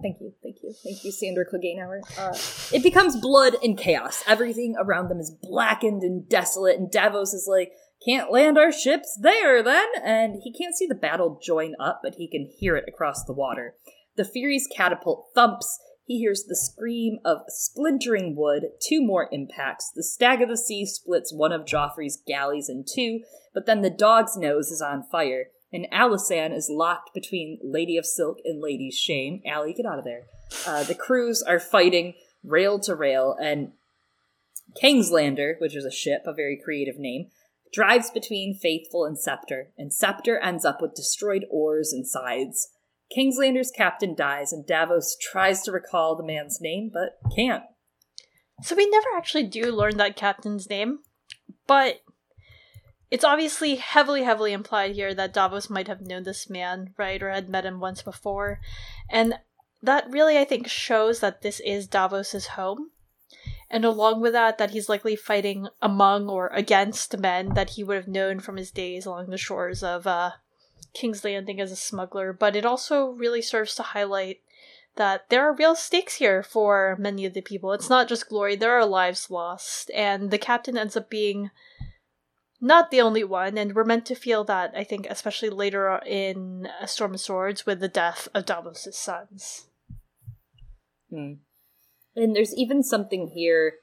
Thank 0.00 0.20
you, 0.20 0.32
thank 0.42 0.56
you, 0.62 0.72
thank 0.84 1.04
you, 1.04 1.10
Sandor 1.10 1.44
Clegane 1.44 2.00
uh, 2.18 2.38
It 2.72 2.84
becomes 2.84 3.16
blood 3.16 3.56
and 3.64 3.76
chaos. 3.76 4.22
Everything 4.28 4.76
around 4.78 5.08
them 5.08 5.18
is 5.18 5.30
blackened 5.30 6.02
and 6.02 6.28
desolate, 6.28 6.78
and 6.78 6.90
Davos 6.90 7.34
is 7.34 7.48
like, 7.50 7.72
can't 8.04 8.30
land 8.30 8.58
our 8.58 8.72
ships 8.72 9.18
there 9.20 9.62
then? 9.62 9.88
And 10.02 10.40
he 10.42 10.52
can't 10.52 10.76
see 10.76 10.86
the 10.86 10.94
battle 10.94 11.40
join 11.42 11.74
up, 11.80 12.00
but 12.02 12.14
he 12.16 12.28
can 12.28 12.48
hear 12.58 12.76
it 12.76 12.84
across 12.88 13.24
the 13.24 13.32
water. 13.32 13.74
The 14.16 14.24
Fury's 14.24 14.68
catapult 14.74 15.26
thumps. 15.34 15.78
He 16.04 16.18
hears 16.18 16.44
the 16.44 16.56
scream 16.56 17.18
of 17.24 17.42
splintering 17.48 18.34
wood, 18.34 18.64
two 18.82 19.02
more 19.02 19.28
impacts. 19.30 19.90
The 19.94 20.02
Stag 20.02 20.40
of 20.40 20.48
the 20.48 20.56
Sea 20.56 20.86
splits 20.86 21.34
one 21.34 21.52
of 21.52 21.66
Joffrey's 21.66 22.18
galleys 22.26 22.68
in 22.68 22.84
two, 22.88 23.20
but 23.52 23.66
then 23.66 23.82
the 23.82 23.90
dog's 23.90 24.36
nose 24.36 24.70
is 24.70 24.80
on 24.80 25.02
fire, 25.02 25.48
and 25.70 25.86
Alysanne 25.92 26.56
is 26.56 26.70
locked 26.70 27.10
between 27.12 27.60
Lady 27.62 27.98
of 27.98 28.06
Silk 28.06 28.38
and 28.44 28.62
Lady 28.62 28.90
Shame. 28.90 29.42
Allie, 29.46 29.74
get 29.74 29.84
out 29.84 29.98
of 29.98 30.04
there. 30.04 30.22
Uh, 30.66 30.82
the 30.84 30.94
crews 30.94 31.42
are 31.42 31.60
fighting 31.60 32.14
rail 32.42 32.78
to 32.80 32.94
rail, 32.94 33.36
and 33.38 33.72
Kingslander, 34.82 35.54
which 35.58 35.76
is 35.76 35.84
a 35.84 35.90
ship, 35.90 36.22
a 36.26 36.32
very 36.32 36.58
creative 36.62 36.98
name, 36.98 37.26
drives 37.72 38.10
between 38.10 38.54
Faithful 38.54 39.04
and 39.04 39.18
Scepter, 39.18 39.70
and 39.76 39.92
Scepter 39.92 40.38
ends 40.38 40.64
up 40.64 40.80
with 40.80 40.94
destroyed 40.94 41.44
oars 41.50 41.92
and 41.92 42.06
sides. 42.06 42.68
Kingslander's 43.14 43.70
captain 43.70 44.14
dies, 44.14 44.52
and 44.52 44.66
Davos 44.66 45.16
tries 45.20 45.62
to 45.62 45.72
recall 45.72 46.16
the 46.16 46.24
man's 46.24 46.60
name, 46.60 46.90
but 46.92 47.18
can't. 47.34 47.64
So 48.62 48.74
we 48.74 48.88
never 48.88 49.06
actually 49.16 49.44
do 49.44 49.72
learn 49.72 49.96
that 49.98 50.16
captain's 50.16 50.68
name, 50.68 50.98
but 51.66 52.00
it's 53.10 53.24
obviously 53.24 53.76
heavily, 53.76 54.24
heavily 54.24 54.52
implied 54.52 54.94
here 54.94 55.14
that 55.14 55.32
Davos 55.32 55.70
might 55.70 55.88
have 55.88 56.02
known 56.02 56.24
this 56.24 56.50
man, 56.50 56.92
right, 56.98 57.22
or 57.22 57.30
had 57.30 57.48
met 57.48 57.64
him 57.64 57.80
once 57.80 58.02
before. 58.02 58.60
And 59.08 59.34
that 59.82 60.10
really, 60.10 60.36
I 60.36 60.44
think, 60.44 60.68
shows 60.68 61.20
that 61.20 61.42
this 61.42 61.60
is 61.60 61.86
Davos's 61.86 62.48
home. 62.48 62.90
And 63.70 63.84
along 63.84 64.20
with 64.20 64.32
that, 64.32 64.58
that 64.58 64.70
he's 64.70 64.88
likely 64.88 65.14
fighting 65.14 65.68
among 65.82 66.28
or 66.28 66.48
against 66.48 67.18
men 67.18 67.54
that 67.54 67.70
he 67.70 67.84
would 67.84 67.96
have 67.96 68.08
known 68.08 68.40
from 68.40 68.56
his 68.56 68.70
days 68.70 69.04
along 69.04 69.28
the 69.28 69.36
shores 69.36 69.82
of 69.82 70.06
uh, 70.06 70.32
King's 70.94 71.24
Landing 71.24 71.60
as 71.60 71.70
a 71.70 71.76
smuggler. 71.76 72.32
But 72.32 72.56
it 72.56 72.64
also 72.64 73.08
really 73.08 73.42
serves 73.42 73.74
to 73.74 73.82
highlight 73.82 74.40
that 74.96 75.28
there 75.28 75.44
are 75.44 75.54
real 75.54 75.74
stakes 75.74 76.16
here 76.16 76.42
for 76.42 76.96
many 76.98 77.26
of 77.26 77.34
the 77.34 77.42
people. 77.42 77.72
It's 77.72 77.90
not 77.90 78.08
just 78.08 78.28
glory, 78.28 78.56
there 78.56 78.72
are 78.72 78.86
lives 78.86 79.30
lost. 79.30 79.90
And 79.94 80.30
the 80.30 80.38
captain 80.38 80.78
ends 80.78 80.96
up 80.96 81.10
being 81.10 81.50
not 82.60 82.90
the 82.90 83.00
only 83.00 83.22
one, 83.22 83.56
and 83.56 83.74
we're 83.74 83.84
meant 83.84 84.06
to 84.06 84.14
feel 84.14 84.44
that, 84.44 84.72
I 84.76 84.82
think, 84.82 85.06
especially 85.08 85.50
later 85.50 86.00
in 86.04 86.68
A 86.80 86.88
Storm 86.88 87.14
of 87.14 87.20
Swords 87.20 87.64
with 87.64 87.80
the 87.80 87.88
death 87.88 88.28
of 88.34 88.46
Davos' 88.46 88.88
sons. 88.98 89.66
Hmm. 91.10 91.34
And 92.18 92.34
there's 92.34 92.54
even 92.54 92.82
something 92.82 93.28
here 93.28 93.74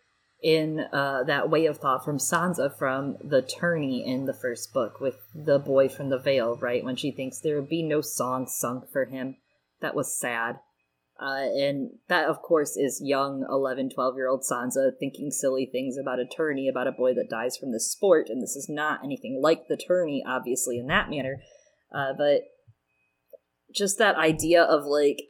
in 0.44 0.82
uh, 0.92 1.24
that 1.24 1.50
way 1.50 1.66
of 1.66 1.78
thought 1.78 2.04
from 2.04 2.18
Sansa 2.18 2.78
from 2.78 3.18
the 3.24 3.42
tourney 3.42 4.06
in 4.06 4.26
the 4.26 4.34
first 4.34 4.74
book 4.74 5.00
with 5.00 5.16
the 5.34 5.58
boy 5.58 5.90
from 5.90 6.10
the 6.10 6.20
Vale, 6.20 6.58
right? 6.58 6.84
When 6.84 6.96
she 6.96 7.12
thinks 7.12 7.40
there 7.40 7.56
will 7.56 7.68
be 7.68 7.82
no 7.82 8.02
song 8.02 8.48
sung 8.48 8.86
for 8.92 9.06
him. 9.06 9.38
That 9.82 9.96
was 9.96 10.20
sad. 10.20 10.60
Uh, 11.20 11.48
and 11.58 11.92
that, 12.10 12.26
of 12.26 12.42
course, 12.42 12.76
is 12.76 13.02
young 13.02 13.46
11, 13.50 13.92
12 13.92 14.16
year 14.18 14.28
old 14.28 14.44
Sansa 14.44 14.92
thinking 15.00 15.32
silly 15.32 15.66
things 15.72 15.98
about 15.98 16.20
a 16.20 16.26
tourney, 16.26 16.68
about 16.68 16.88
a 16.88 16.92
boy 16.92 17.14
that 17.14 17.30
dies 17.30 17.56
from 17.58 17.72
the 17.72 17.80
sport. 17.80 18.28
And 18.30 18.44
this 18.44 18.58
is 18.58 18.68
not 18.70 19.00
anything 19.04 19.40
like 19.42 19.68
the 19.70 19.78
tourney, 19.78 20.24
obviously, 20.28 20.78
in 20.78 20.88
that 20.88 21.10
manner. 21.10 21.38
Uh, 21.94 22.12
but 22.18 22.42
just 23.74 23.98
that 23.98 24.18
idea 24.18 24.62
of 24.62 24.84
like 24.84 25.22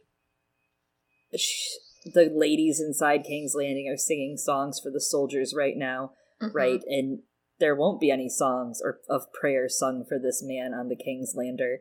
the 2.12 2.30
ladies 2.32 2.80
inside 2.80 3.24
King's 3.24 3.54
Landing 3.54 3.88
are 3.88 3.96
singing 3.96 4.36
songs 4.36 4.80
for 4.82 4.90
the 4.90 5.00
soldiers 5.00 5.54
right 5.56 5.76
now, 5.76 6.12
mm-hmm. 6.42 6.56
right? 6.56 6.80
And 6.86 7.20
there 7.58 7.74
won't 7.74 8.00
be 8.00 8.10
any 8.10 8.28
songs 8.28 8.80
or 8.82 9.00
of 9.08 9.32
prayer 9.32 9.68
sung 9.68 10.04
for 10.06 10.18
this 10.18 10.42
man 10.44 10.72
on 10.72 10.88
the 10.88 10.96
King's 10.96 11.34
Lander. 11.34 11.78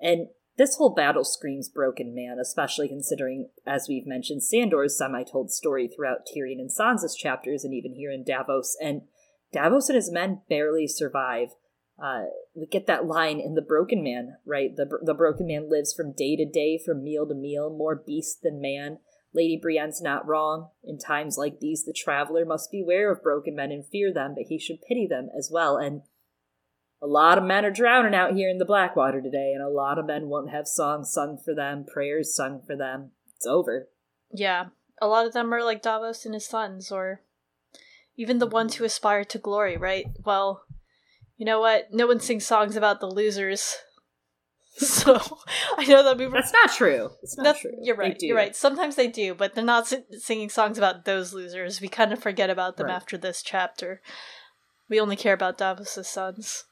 And 0.00 0.28
this 0.58 0.76
whole 0.76 0.94
battle 0.94 1.24
screams 1.24 1.68
broken 1.68 2.14
man, 2.14 2.36
especially 2.40 2.88
considering, 2.88 3.48
as 3.66 3.86
we've 3.88 4.06
mentioned, 4.06 4.42
Sandor's 4.42 4.98
semi-told 4.98 5.50
story 5.50 5.88
throughout 5.88 6.26
Tyrion 6.26 6.60
and 6.60 6.70
Sansa's 6.70 7.16
chapters, 7.16 7.64
and 7.64 7.72
even 7.72 7.94
here 7.94 8.10
in 8.10 8.24
Davos. 8.24 8.76
And 8.80 9.02
Davos 9.52 9.88
and 9.88 9.96
his 9.96 10.10
men 10.10 10.42
barely 10.48 10.86
survive. 10.86 11.50
Uh, 12.02 12.24
we 12.54 12.66
get 12.66 12.86
that 12.86 13.06
line 13.06 13.40
in 13.40 13.54
the 13.54 13.62
Broken 13.62 14.02
Man, 14.02 14.36
right? 14.44 14.74
The 14.74 14.98
the 15.02 15.14
Broken 15.14 15.46
Man 15.46 15.70
lives 15.70 15.94
from 15.94 16.12
day 16.12 16.36
to 16.36 16.44
day, 16.44 16.78
from 16.84 17.04
meal 17.04 17.26
to 17.26 17.34
meal, 17.34 17.70
more 17.70 17.94
beast 17.94 18.42
than 18.42 18.60
man. 18.60 18.98
Lady 19.34 19.58
Brienne's 19.62 20.02
not 20.02 20.26
wrong. 20.26 20.68
In 20.84 20.98
times 20.98 21.38
like 21.38 21.60
these, 21.60 21.84
the 21.84 21.92
traveler 21.92 22.44
must 22.44 22.70
beware 22.70 23.10
of 23.10 23.22
broken 23.22 23.54
men 23.56 23.72
and 23.72 23.86
fear 23.86 24.12
them, 24.12 24.34
but 24.34 24.44
he 24.48 24.58
should 24.58 24.82
pity 24.86 25.06
them 25.08 25.28
as 25.36 25.50
well. 25.50 25.76
And 25.76 26.02
a 27.02 27.06
lot 27.06 27.38
of 27.38 27.44
men 27.44 27.64
are 27.64 27.70
drowning 27.70 28.14
out 28.14 28.34
here 28.34 28.48
in 28.48 28.58
the 28.58 28.64
Blackwater 28.64 29.20
today, 29.20 29.52
and 29.54 29.62
a 29.62 29.68
lot 29.68 29.98
of 29.98 30.06
men 30.06 30.28
won't 30.28 30.50
have 30.50 30.68
songs 30.68 31.10
sung 31.12 31.38
for 31.42 31.54
them, 31.54 31.84
prayers 31.84 32.34
sung 32.34 32.62
for 32.66 32.76
them. 32.76 33.12
It's 33.36 33.46
over. 33.46 33.88
Yeah. 34.32 34.66
A 35.00 35.08
lot 35.08 35.26
of 35.26 35.32
them 35.32 35.52
are 35.52 35.64
like 35.64 35.82
Davos 35.82 36.24
and 36.24 36.34
his 36.34 36.46
sons, 36.46 36.92
or 36.92 37.22
even 38.16 38.38
the 38.38 38.46
ones 38.46 38.76
who 38.76 38.84
aspire 38.84 39.24
to 39.24 39.38
glory, 39.38 39.76
right? 39.76 40.06
Well, 40.24 40.62
you 41.36 41.46
know 41.46 41.58
what? 41.58 41.88
No 41.92 42.06
one 42.06 42.20
sings 42.20 42.46
songs 42.46 42.76
about 42.76 43.00
the 43.00 43.10
losers. 43.10 43.76
So 44.74 45.18
I 45.78 45.84
know 45.86 46.02
that 46.02 46.18
we 46.18 46.26
were. 46.26 46.32
That's 46.32 46.52
not 46.52 46.72
true. 46.72 47.10
It's 47.22 47.36
not 47.36 47.58
true. 47.58 47.72
You're 47.82 47.96
right. 47.96 48.16
You're 48.20 48.36
right. 48.36 48.56
Sometimes 48.56 48.96
they 48.96 49.08
do, 49.08 49.34
but 49.34 49.54
they're 49.54 49.64
not 49.64 49.92
singing 50.18 50.48
songs 50.48 50.78
about 50.78 51.04
those 51.04 51.34
losers. 51.34 51.80
We 51.80 51.88
kind 51.88 52.12
of 52.12 52.22
forget 52.22 52.50
about 52.50 52.76
them 52.76 52.86
right. 52.86 52.94
after 52.94 53.18
this 53.18 53.42
chapter. 53.42 54.00
We 54.88 55.00
only 55.00 55.16
care 55.16 55.34
about 55.34 55.58
Davos's 55.58 56.08
sons. 56.08 56.64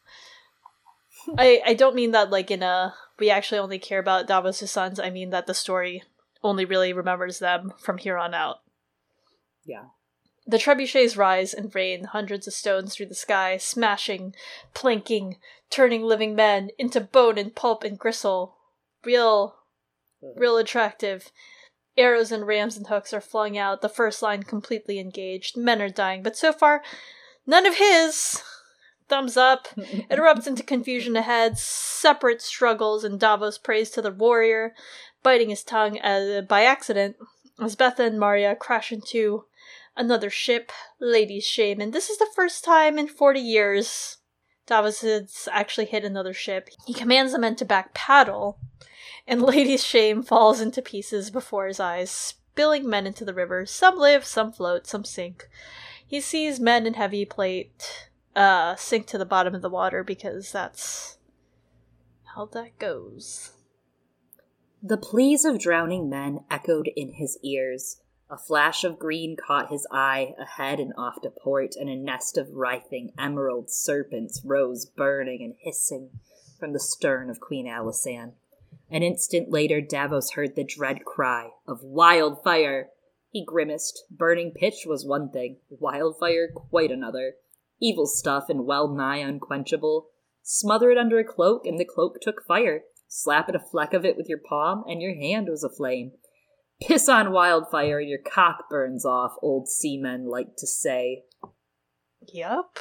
I 1.38 1.60
I 1.66 1.74
don't 1.74 1.94
mean 1.94 2.12
that 2.12 2.30
like 2.30 2.50
in 2.50 2.62
a 2.62 2.94
we 3.18 3.30
actually 3.30 3.58
only 3.58 3.78
care 3.78 3.98
about 4.00 4.26
Davos's 4.26 4.70
sons. 4.70 4.98
I 4.98 5.10
mean 5.10 5.30
that 5.30 5.46
the 5.46 5.54
story 5.54 6.02
only 6.42 6.64
really 6.64 6.92
remembers 6.92 7.38
them 7.38 7.72
from 7.78 7.98
here 7.98 8.16
on 8.16 8.34
out. 8.34 8.60
Yeah. 9.64 9.84
The 10.50 10.58
trebuchets 10.58 11.16
rise 11.16 11.54
and 11.54 11.72
rain 11.72 12.04
hundreds 12.06 12.48
of 12.48 12.54
stones 12.54 12.96
through 12.96 13.06
the 13.06 13.14
sky, 13.14 13.56
smashing, 13.56 14.34
planking, 14.74 15.36
turning 15.70 16.02
living 16.02 16.34
men 16.34 16.70
into 16.76 17.00
bone 17.00 17.38
and 17.38 17.54
pulp 17.54 17.84
and 17.84 17.96
gristle. 17.96 18.56
Real, 19.04 19.54
real 20.20 20.56
attractive. 20.56 21.30
Arrows 21.96 22.32
and 22.32 22.48
rams 22.48 22.76
and 22.76 22.88
hooks 22.88 23.14
are 23.14 23.20
flung 23.20 23.56
out, 23.56 23.80
the 23.80 23.88
first 23.88 24.22
line 24.22 24.42
completely 24.42 24.98
engaged. 24.98 25.56
Men 25.56 25.80
are 25.80 25.88
dying, 25.88 26.20
but 26.24 26.36
so 26.36 26.52
far, 26.52 26.82
none 27.46 27.64
of 27.64 27.76
his. 27.76 28.42
Thumbs 29.08 29.36
up. 29.36 29.68
it 29.76 30.08
erupts 30.10 30.48
into 30.48 30.64
confusion 30.64 31.14
ahead, 31.14 31.58
separate 31.58 32.42
struggles, 32.42 33.04
and 33.04 33.20
Davos 33.20 33.56
prays 33.56 33.90
to 33.90 34.02
the 34.02 34.10
warrior, 34.10 34.74
biting 35.22 35.50
his 35.50 35.62
tongue 35.62 35.96
as, 36.00 36.44
by 36.46 36.64
accident 36.64 37.16
as 37.60 37.76
Betha 37.76 38.02
and 38.02 38.18
Marya 38.18 38.56
crash 38.56 38.90
into 38.90 39.44
another 39.96 40.30
ship, 40.30 40.72
Lady's 41.00 41.46
Shame, 41.46 41.80
and 41.80 41.92
this 41.92 42.10
is 42.10 42.18
the 42.18 42.30
first 42.34 42.64
time 42.64 42.98
in 42.98 43.08
40 43.08 43.40
years 43.40 44.18
Davos 44.66 45.00
has 45.00 45.48
actually 45.50 45.86
hit 45.86 46.04
another 46.04 46.32
ship. 46.32 46.68
He 46.86 46.94
commands 46.94 47.32
the 47.32 47.40
men 47.40 47.56
to 47.56 47.64
back 47.64 47.92
paddle, 47.92 48.58
and 49.26 49.42
Lady's 49.42 49.84
Shame 49.84 50.22
falls 50.22 50.60
into 50.60 50.80
pieces 50.80 51.30
before 51.30 51.66
his 51.66 51.80
eyes, 51.80 52.10
spilling 52.10 52.88
men 52.88 53.06
into 53.06 53.24
the 53.24 53.34
river. 53.34 53.66
Some 53.66 53.98
live, 53.98 54.24
some 54.24 54.52
float, 54.52 54.86
some 54.86 55.04
sink. 55.04 55.48
He 56.06 56.20
sees 56.20 56.60
men 56.60 56.86
in 56.86 56.94
heavy 56.94 57.24
plate 57.24 58.10
uh, 58.36 58.76
sink 58.76 59.06
to 59.08 59.18
the 59.18 59.24
bottom 59.24 59.54
of 59.54 59.62
the 59.62 59.68
water 59.68 60.04
because 60.04 60.52
that's 60.52 61.18
how 62.34 62.46
that 62.46 62.78
goes. 62.78 63.52
The 64.82 64.96
pleas 64.96 65.44
of 65.44 65.58
drowning 65.58 66.08
men 66.08 66.44
echoed 66.50 66.88
in 66.96 67.14
his 67.14 67.38
ears. 67.42 68.00
A 68.30 68.38
flash 68.38 68.84
of 68.84 68.96
green 68.96 69.36
caught 69.36 69.72
his 69.72 69.88
eye, 69.90 70.36
ahead 70.38 70.78
and 70.78 70.92
off 70.96 71.20
to 71.22 71.30
port, 71.30 71.74
and 71.74 71.90
a 71.90 71.96
nest 71.96 72.38
of 72.38 72.52
writhing 72.52 73.12
emerald 73.18 73.70
serpents 73.70 74.40
rose 74.44 74.86
burning 74.86 75.42
and 75.42 75.56
hissing 75.58 76.10
from 76.56 76.72
the 76.72 76.78
stern 76.78 77.28
of 77.28 77.40
Queen 77.40 77.66
Alysanne. 77.66 78.34
An 78.88 79.02
instant 79.02 79.50
later, 79.50 79.80
Davos 79.80 80.32
heard 80.32 80.54
the 80.54 80.62
dread 80.62 81.04
cry 81.04 81.50
of 81.66 81.82
wildfire. 81.82 82.90
He 83.30 83.44
grimaced. 83.44 84.04
Burning 84.12 84.52
pitch 84.52 84.84
was 84.86 85.04
one 85.04 85.30
thing, 85.30 85.56
wildfire 85.68 86.52
quite 86.54 86.92
another. 86.92 87.34
Evil 87.80 88.06
stuff 88.06 88.48
and 88.48 88.64
well 88.64 88.86
nigh 88.86 89.18
unquenchable. 89.18 90.06
Smother 90.42 90.92
it 90.92 90.98
under 90.98 91.18
a 91.18 91.24
cloak, 91.24 91.66
and 91.66 91.80
the 91.80 91.84
cloak 91.84 92.20
took 92.20 92.44
fire. 92.46 92.82
Slap 93.08 93.48
at 93.48 93.56
a 93.56 93.60
fleck 93.60 93.92
of 93.92 94.04
it 94.04 94.16
with 94.16 94.28
your 94.28 94.38
palm, 94.38 94.84
and 94.86 95.02
your 95.02 95.16
hand 95.16 95.48
was 95.48 95.64
aflame. 95.64 96.12
Piss 96.80 97.08
on 97.08 97.32
wildfire 97.32 98.00
and 98.00 98.08
your 98.08 98.18
cock 98.18 98.68
burns 98.70 99.04
off, 99.04 99.34
old 99.42 99.68
seamen 99.68 100.26
like 100.26 100.56
to 100.56 100.66
say. 100.66 101.24
Yup. 102.32 102.78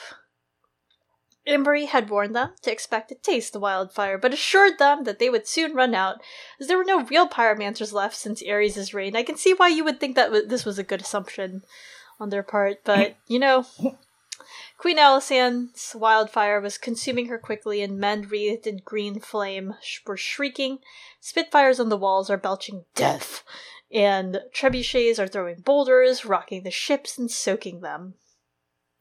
Imry 1.48 1.88
had 1.88 2.10
warned 2.10 2.36
them 2.36 2.52
to 2.62 2.72
expect 2.72 3.10
to 3.10 3.16
taste 3.16 3.54
the 3.54 3.60
wildfire, 3.60 4.18
but 4.18 4.34
assured 4.34 4.78
them 4.78 5.04
that 5.06 5.20
they 5.20 5.30
would 5.30 5.48
soon 5.48 5.74
run 5.74 5.96
out, 5.96 6.18
as 6.60 6.68
there 6.68 6.78
were 6.78 6.84
no 6.84 7.04
real 7.06 7.28
pyromancers 7.28 7.92
left 7.92 8.16
since 8.16 8.44
Aerys' 8.44 8.94
reign. 8.94 9.16
I 9.16 9.24
can 9.24 9.36
see 9.36 9.54
why 9.54 9.70
you 9.70 9.84
would 9.84 10.00
think 10.00 10.16
that 10.16 10.48
this 10.48 10.64
was 10.64 10.78
a 10.78 10.84
good 10.84 11.02
assumption 11.02 11.64
on 12.20 12.30
their 12.30 12.44
part, 12.44 12.84
but, 12.84 13.16
you 13.28 13.40
know, 13.40 13.66
Queen 14.78 14.98
Alysanne's 14.98 15.96
wildfire 15.96 16.62
was 16.62 16.78
consuming 16.78 17.28
her 17.28 17.40
quickly, 17.40 17.82
and 17.82 17.98
men 17.98 18.28
wreathed 18.30 18.68
in 18.68 18.82
green 18.86 19.20
flame 19.20 19.74
were 20.06 20.18
shrieking. 20.18 20.80
Spitfires 21.20 21.80
on 21.80 21.90
the 21.90 21.98
walls 21.98 22.30
are 22.30 22.38
belching 22.38 22.86
death, 22.94 23.44
and 23.92 24.40
trebuchets 24.56 25.20
are 25.20 25.28
throwing 25.28 25.62
boulders, 25.62 26.26
rocking 26.26 26.64
the 26.64 26.72
ships, 26.72 27.18
and 27.18 27.30
soaking 27.30 27.82
them. 27.82 28.16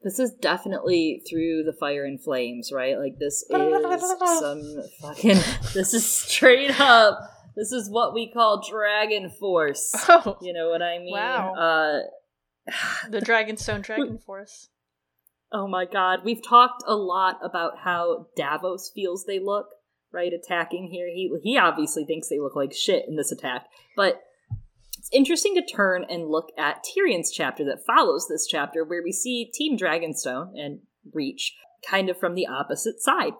This 0.01 0.17
is 0.17 0.31
definitely 0.31 1.21
through 1.29 1.63
the 1.63 1.75
fire 1.77 2.05
and 2.05 2.21
flames, 2.21 2.71
right? 2.73 2.97
Like 2.97 3.19
this 3.19 3.43
is 3.49 4.39
some 4.39 4.83
fucking. 5.01 5.37
This 5.73 5.93
is 5.93 6.09
straight 6.09 6.79
up. 6.79 7.19
This 7.55 7.73
is 7.73 7.89
what 7.89 8.13
we 8.13 8.31
call 8.31 8.63
Dragon 8.67 9.29
Force. 9.29 9.93
Oh, 10.09 10.37
you 10.41 10.53
know 10.53 10.69
what 10.69 10.81
I 10.81 10.99
mean? 10.99 11.11
Wow. 11.11 11.53
Uh, 11.53 11.99
the 13.09 13.19
Dragonstone 13.19 13.81
Dragon 13.81 14.17
Force. 14.17 14.69
Oh 15.51 15.67
my 15.67 15.85
god, 15.85 16.19
we've 16.23 16.43
talked 16.47 16.83
a 16.87 16.95
lot 16.95 17.39
about 17.43 17.79
how 17.83 18.27
Davos 18.37 18.91
feels 18.93 19.25
they 19.25 19.39
look, 19.39 19.67
right? 20.13 20.31
Attacking 20.31 20.89
here, 20.91 21.07
he 21.07 21.29
he 21.43 21.57
obviously 21.57 22.05
thinks 22.05 22.29
they 22.29 22.39
look 22.39 22.55
like 22.55 22.71
shit 22.71 23.05
in 23.07 23.15
this 23.15 23.31
attack, 23.31 23.65
but 23.97 24.21
it's 24.99 25.09
interesting 25.13 25.55
to 25.55 25.65
turn 25.65 26.05
and 26.09 26.27
look 26.27 26.49
at 26.57 26.83
Tyrion's 26.83 27.31
chapter 27.31 27.63
that 27.63 27.85
follows 27.87 28.27
this 28.27 28.45
chapter, 28.45 28.83
where 28.83 29.01
we 29.01 29.13
see 29.13 29.45
Team 29.45 29.77
Dragonstone 29.77 30.51
and 30.55 30.81
Reach 31.13 31.55
kind 31.89 32.09
of 32.09 32.19
from 32.19 32.35
the 32.35 32.45
opposite 32.45 33.01
side. 33.01 33.31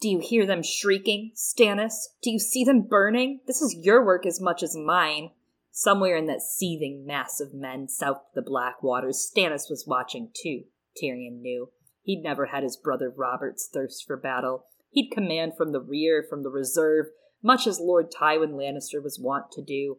Do 0.00 0.08
you 0.08 0.20
hear 0.20 0.46
them 0.46 0.62
shrieking, 0.62 1.32
Stannis? 1.34 1.94
Do 2.22 2.30
you 2.30 2.38
see 2.38 2.62
them 2.62 2.82
burning? 2.82 3.40
This 3.48 3.60
is 3.60 3.74
your 3.80 4.06
work 4.06 4.24
as 4.24 4.40
much 4.40 4.62
as 4.62 4.76
mine. 4.76 5.30
Somewhere 5.72 6.16
in 6.16 6.26
that 6.26 6.40
seething 6.40 7.04
mass 7.04 7.40
of 7.40 7.52
men 7.52 7.88
south 7.88 8.18
of 8.18 8.34
the 8.36 8.48
Black 8.48 8.80
Waters, 8.80 9.28
Stannis 9.28 9.68
was 9.68 9.86
watching 9.88 10.30
too, 10.40 10.62
Tyrion 11.02 11.40
knew. 11.40 11.70
He'd 12.02 12.22
never 12.22 12.46
had 12.46 12.62
his 12.62 12.76
brother 12.76 13.12
Robert's 13.14 13.68
thirst 13.72 14.04
for 14.06 14.16
battle. 14.16 14.66
He'd 14.90 15.10
command 15.10 15.54
from 15.56 15.72
the 15.72 15.80
rear, 15.80 16.24
from 16.30 16.44
the 16.44 16.48
reserve, 16.48 17.06
much 17.42 17.66
as 17.66 17.80
Lord 17.80 18.12
Tywin 18.12 18.52
Lannister 18.52 19.02
was 19.02 19.18
wont 19.20 19.50
to 19.52 19.62
do. 19.62 19.98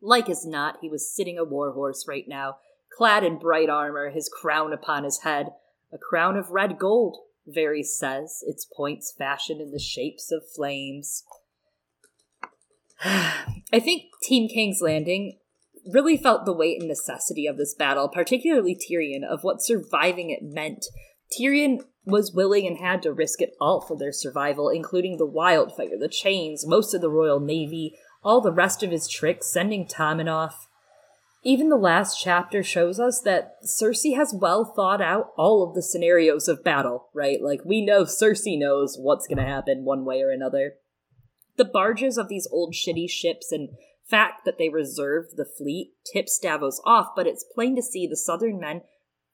Like 0.00 0.28
as 0.28 0.46
not, 0.46 0.78
he 0.80 0.88
was 0.88 1.14
sitting 1.14 1.38
a 1.38 1.44
warhorse 1.44 2.06
right 2.08 2.24
now, 2.26 2.56
clad 2.96 3.24
in 3.24 3.38
bright 3.38 3.68
armor, 3.68 4.10
his 4.10 4.28
crown 4.28 4.72
upon 4.72 5.04
his 5.04 5.20
head, 5.20 5.50
a 5.92 5.98
crown 5.98 6.36
of 6.36 6.50
red 6.50 6.78
gold, 6.78 7.18
Varys 7.48 7.86
says, 7.86 8.42
its 8.46 8.64
points 8.64 9.12
fashioned 9.16 9.60
in 9.60 9.72
the 9.72 9.78
shapes 9.78 10.30
of 10.30 10.42
flames. 10.54 11.24
I 13.04 13.80
think 13.80 14.04
Team 14.22 14.48
King's 14.48 14.80
Landing, 14.80 15.38
really 15.86 16.16
felt 16.16 16.44
the 16.44 16.52
weight 16.52 16.78
and 16.80 16.88
necessity 16.88 17.46
of 17.46 17.56
this 17.56 17.74
battle, 17.74 18.08
particularly 18.08 18.76
Tyrion, 18.76 19.24
of 19.24 19.42
what 19.42 19.62
surviving 19.62 20.30
it 20.30 20.40
meant. 20.42 20.86
Tyrion 21.32 21.80
was 22.04 22.32
willing 22.34 22.66
and 22.66 22.78
had 22.78 23.02
to 23.02 23.12
risk 23.12 23.40
it 23.40 23.54
all 23.60 23.80
for 23.80 23.96
their 23.96 24.12
survival, 24.12 24.68
including 24.68 25.16
the 25.16 25.26
wildfire, 25.26 25.98
the 25.98 26.08
chains, 26.08 26.66
most 26.66 26.94
of 26.94 27.00
the 27.00 27.10
Royal 27.10 27.40
Navy, 27.40 27.96
all 28.22 28.40
the 28.40 28.52
rest 28.52 28.82
of 28.82 28.90
his 28.90 29.08
tricks, 29.08 29.46
sending 29.46 29.86
Tommen 29.86 30.30
off. 30.30 30.68
Even 31.42 31.70
the 31.70 31.76
last 31.76 32.20
chapter 32.20 32.62
shows 32.62 33.00
us 33.00 33.20
that 33.22 33.56
Cersei 33.64 34.14
has 34.14 34.34
well 34.34 34.64
thought 34.64 35.00
out 35.00 35.32
all 35.38 35.66
of 35.66 35.74
the 35.74 35.82
scenarios 35.82 36.48
of 36.48 36.62
battle, 36.62 37.08
right? 37.14 37.40
Like, 37.40 37.64
we 37.64 37.84
know 37.84 38.04
Cersei 38.04 38.58
knows 38.58 38.98
what's 38.98 39.26
gonna 39.26 39.46
happen 39.46 39.84
one 39.84 40.04
way 40.04 40.20
or 40.20 40.30
another. 40.30 40.74
The 41.56 41.64
barges 41.64 42.18
of 42.18 42.28
these 42.28 42.48
old 42.52 42.74
shitty 42.74 43.08
ships 43.08 43.52
and 43.52 43.70
fact 44.06 44.44
that 44.44 44.58
they 44.58 44.68
reserved 44.68 45.36
the 45.36 45.44
fleet 45.44 45.92
tips 46.12 46.38
Davos 46.38 46.80
off, 46.84 47.08
but 47.16 47.26
it's 47.26 47.44
plain 47.54 47.74
to 47.76 47.82
see 47.82 48.06
the 48.06 48.16
southern 48.16 48.60
men 48.60 48.82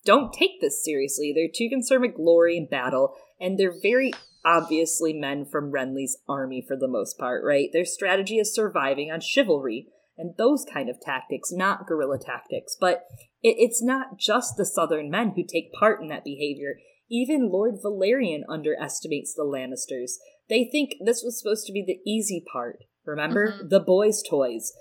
don't 0.06 0.32
take 0.32 0.60
this 0.60 0.82
seriously. 0.82 1.32
They're 1.34 1.48
too 1.52 1.68
concerned 1.68 2.02
with 2.02 2.14
glory 2.14 2.56
and 2.56 2.70
battle, 2.70 3.14
and 3.40 3.58
they're 3.58 3.74
very 3.82 4.12
obviously 4.46 5.12
men 5.12 5.44
from 5.44 5.72
Renly's 5.72 6.16
army 6.28 6.64
for 6.66 6.76
the 6.76 6.88
most 6.88 7.18
part, 7.18 7.44
right? 7.44 7.68
Their 7.72 7.84
strategy 7.84 8.38
is 8.38 8.54
surviving 8.54 9.10
on 9.10 9.20
chivalry 9.20 9.88
and 10.16 10.34
those 10.38 10.64
kind 10.72 10.88
of 10.88 11.00
tactics, 11.00 11.50
not 11.52 11.86
guerrilla 11.86 12.18
tactics. 12.18 12.76
But 12.80 13.04
it, 13.42 13.56
it's 13.58 13.82
not 13.82 14.18
just 14.18 14.56
the 14.56 14.64
southern 14.64 15.10
men 15.10 15.32
who 15.34 15.44
take 15.44 15.72
part 15.78 16.00
in 16.00 16.08
that 16.08 16.24
behavior. 16.24 16.76
Even 17.10 17.50
Lord 17.50 17.74
Velaryon 17.84 18.42
underestimates 18.48 19.34
the 19.34 19.42
Lannisters. 19.42 20.12
They 20.48 20.68
think 20.70 20.92
this 21.04 21.22
was 21.24 21.38
supposed 21.38 21.66
to 21.66 21.72
be 21.72 21.84
the 21.84 22.00
easy 22.08 22.42
part. 22.50 22.84
Remember? 23.04 23.52
Mm-hmm. 23.52 23.68
The 23.68 23.80
boys' 23.80 24.22
toys. 24.28 24.72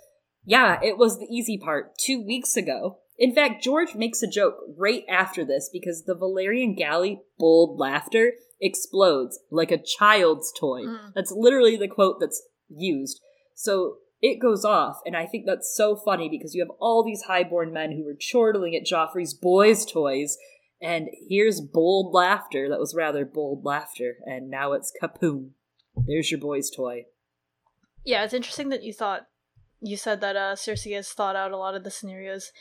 Yeah, 0.46 0.80
it 0.82 0.98
was 0.98 1.18
the 1.18 1.28
easy 1.30 1.58
part 1.58 1.98
two 1.98 2.24
weeks 2.26 2.56
ago. 2.56 3.00
In 3.18 3.34
fact, 3.34 3.64
George 3.64 3.96
makes 3.96 4.22
a 4.22 4.28
joke 4.28 4.58
right 4.78 5.04
after 5.10 5.46
this 5.46 5.70
because 5.72 6.04
the 6.04 6.16
Velaryon 6.16 6.78
galley 6.78 7.22
bold 7.38 7.80
laughter 7.80 8.34
explodes 8.60 9.40
like 9.50 9.72
a 9.72 9.82
child's 9.82 10.52
toy. 10.58 10.84
Mm. 10.84 11.14
That's 11.14 11.32
literally 11.32 11.78
the 11.78 11.88
quote 11.88 12.20
that's 12.20 12.42
used. 12.70 13.22
So 13.54 13.98
it 14.22 14.42
goes 14.42 14.66
off, 14.66 15.00
and 15.06 15.16
I 15.16 15.26
think 15.26 15.46
that's 15.46 15.74
so 15.76 15.96
funny 15.96 16.30
because 16.30 16.56
you 16.56 16.62
have 16.62 16.76
all 16.80 17.04
these 17.04 17.24
highborn 17.24 17.72
men 17.72 17.92
who 17.92 18.04
were 18.04 18.16
chortling 18.20 18.76
at 18.76 18.86
Joffrey's 18.86 19.34
boys' 19.34 19.86
toys, 19.86 20.38
and 20.82 21.10
here's 21.30 21.62
bold 21.62 22.14
laughter 22.14 22.68
that 22.70 22.80
was 22.80 22.96
rather 22.96 23.24
bold 23.24 23.64
laughter, 23.64 24.16
and 24.26 24.50
now 24.50 24.74
it's 24.74 24.92
kapoom. 25.02 25.52
There's 26.08 26.32
your 26.32 26.40
boy's 26.40 26.70
toy. 26.70 27.06
Yeah, 28.04 28.24
it's 28.24 28.34
interesting 28.34 28.70
that 28.70 28.84
you 28.84 28.94
thought 28.94 29.28
you 29.82 29.98
said 29.98 30.22
that 30.22 30.36
uh 30.36 30.56
Cersei 30.56 30.96
has 30.96 31.10
thought 31.10 31.36
out 31.36 31.52
a 31.52 31.58
lot 31.58 31.76
of 31.76 31.84
the 31.84 31.92
scenarios. 31.92 32.52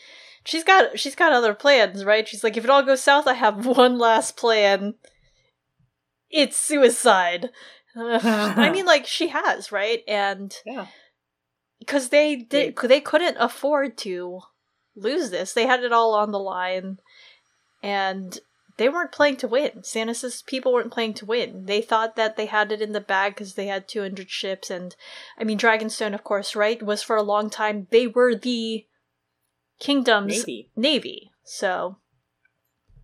She's 0.45 0.65
got 0.65 0.99
she's 0.99 1.15
got 1.15 1.33
other 1.33 1.55
plans, 1.55 2.05
right? 2.05 2.27
She's 2.27 2.45
like, 2.45 2.57
if 2.57 2.65
it 2.65 2.71
all 2.71 2.83
goes 2.83 3.03
south, 3.03 3.27
I 3.27 3.35
have 3.35 3.67
one 3.79 3.99
last 3.99 4.37
plan. 4.37 4.95
It's 6.31 6.57
suicide. 6.57 7.51
I 7.97 8.71
mean, 8.71 8.87
like 8.87 9.07
she 9.07 9.29
has, 9.29 9.71
right? 9.71 10.03
And 10.09 10.55
yeah, 10.67 10.87
because 11.79 12.09
they 12.09 12.37
did, 12.37 12.77
they 12.77 13.01
couldn't 13.01 13.37
afford 13.39 13.97
to 13.99 14.41
lose 14.97 15.31
this. 15.31 15.53
They 15.53 15.67
had 15.67 15.85
it 15.85 15.93
all 15.93 16.15
on 16.15 16.33
the 16.33 16.41
line, 16.41 16.99
and 17.83 18.37
they 18.77 18.89
weren't 18.89 19.13
playing 19.13 19.37
to 19.37 19.49
win. 19.49 19.83
Stannis's 19.83 20.43
people 20.43 20.73
weren't 20.73 20.93
playing 20.93 21.15
to 21.15 21.27
win. 21.27 21.67
They 21.67 21.81
thought 21.81 22.17
that 22.17 22.37
they 22.37 22.47
had 22.47 22.73
it 22.73 22.83
in 22.83 22.93
the 22.93 23.01
bag 23.01 23.35
because 23.35 23.55
they 23.55 23.67
had 23.67 23.87
200 23.87 24.29
ships. 24.31 24.71
And, 24.71 24.97
I 25.39 25.45
mean, 25.45 25.59
Dragonstone, 25.59 26.15
of 26.15 26.25
course, 26.25 26.57
right, 26.57 26.83
was 26.83 27.03
for 27.03 27.17
a 27.17 27.23
long 27.23 27.51
time, 27.51 27.87
they 27.91 28.07
were 28.07 28.35
the 28.35 28.85
kingdom's 29.79 30.39
navy. 30.39 30.71
navy. 30.75 31.31
So, 31.45 31.99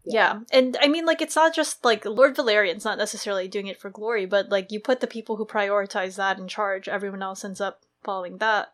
yeah. 0.05 0.35
yeah. 0.35 0.41
And, 0.59 0.77
I 0.81 0.89
mean, 0.89 1.07
like, 1.07 1.23
it's 1.23 1.37
not 1.37 1.55
just, 1.55 1.85
like, 1.85 2.05
Lord 2.05 2.37
Velaryon's 2.37 2.85
not 2.85 2.99
necessarily 2.99 3.47
doing 3.47 3.69
it 3.69 3.81
for 3.81 3.91
glory, 3.91 4.27
but, 4.27 4.49
like, 4.49 4.73
you 4.73 4.81
put 4.81 5.01
the 5.01 5.07
people 5.07 5.37
who 5.37 5.47
prioritize 5.47 6.17
that 6.17 6.39
in 6.39 6.49
charge, 6.49 6.89
everyone 6.89 7.23
else 7.23 7.45
ends 7.45 7.61
up 7.61 7.83
following 8.03 8.39
that. 8.39 8.73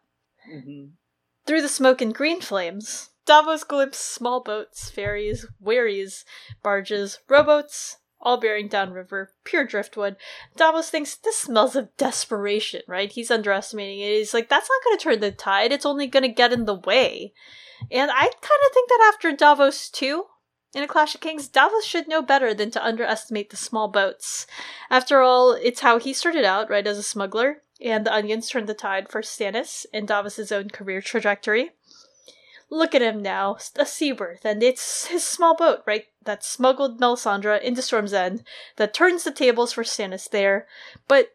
Mm-hmm. 0.50 0.86
Through 1.44 1.62
the 1.62 1.68
smoke 1.68 2.00
and 2.00 2.14
green 2.14 2.40
flames, 2.40 3.10
Davos 3.26 3.64
glimpsed 3.64 4.00
small 4.00 4.40
boats, 4.40 4.88
ferries, 4.88 5.46
wherries, 5.60 6.24
barges, 6.62 7.18
rowboats, 7.28 7.98
all 8.20 8.38
bearing 8.38 8.68
downriver, 8.68 9.32
pure 9.44 9.64
driftwood. 9.64 10.16
Davos 10.56 10.90
thinks 10.90 11.16
this 11.16 11.36
smells 11.36 11.76
of 11.76 11.94
desperation, 11.96 12.82
right? 12.86 13.10
He's 13.10 13.30
underestimating 13.30 14.00
it. 14.00 14.18
He's 14.18 14.32
like, 14.32 14.48
that's 14.48 14.68
not 14.68 14.84
going 14.84 14.98
to 14.98 15.02
turn 15.02 15.20
the 15.20 15.32
tide, 15.32 15.72
it's 15.72 15.86
only 15.86 16.06
going 16.06 16.22
to 16.22 16.28
get 16.28 16.52
in 16.52 16.64
the 16.64 16.74
way. 16.74 17.32
And 17.90 18.10
I 18.10 18.22
kind 18.22 18.32
of 18.66 18.72
think 18.72 18.88
that 18.88 19.12
after 19.12 19.32
Davos 19.32 19.90
2, 19.90 20.24
in 20.74 20.82
A 20.82 20.86
Clash 20.86 21.14
of 21.14 21.20
Kings, 21.20 21.48
Davos 21.48 21.84
should 21.84 22.08
know 22.08 22.22
better 22.22 22.52
than 22.52 22.70
to 22.72 22.84
underestimate 22.84 23.50
the 23.50 23.56
small 23.56 23.88
boats. 23.88 24.46
After 24.90 25.20
all, 25.22 25.52
it's 25.52 25.80
how 25.80 25.98
he 25.98 26.12
started 26.12 26.44
out, 26.44 26.68
right, 26.68 26.86
as 26.86 26.98
a 26.98 27.02
smuggler, 27.02 27.62
and 27.80 28.04
the 28.04 28.12
onions 28.12 28.48
turned 28.48 28.66
the 28.66 28.74
tide 28.74 29.08
for 29.08 29.22
Stannis 29.22 29.86
and 29.92 30.06
Davos's 30.06 30.52
own 30.52 30.68
career 30.70 31.00
trajectory. 31.00 31.70
Look 32.68 32.94
at 32.94 33.02
him 33.02 33.22
now, 33.22 33.56
a 33.76 33.84
seabirth, 33.84 34.44
and 34.44 34.62
it's 34.62 35.06
his 35.06 35.22
small 35.22 35.54
boat, 35.54 35.82
right, 35.86 36.04
that 36.24 36.44
smuggled 36.44 37.00
Melisandre 37.00 37.62
into 37.62 37.80
Storm's 37.80 38.12
End, 38.12 38.42
that 38.76 38.92
turns 38.92 39.22
the 39.22 39.30
tables 39.30 39.72
for 39.72 39.84
Stannis 39.84 40.28
there. 40.28 40.66
But 41.06 41.28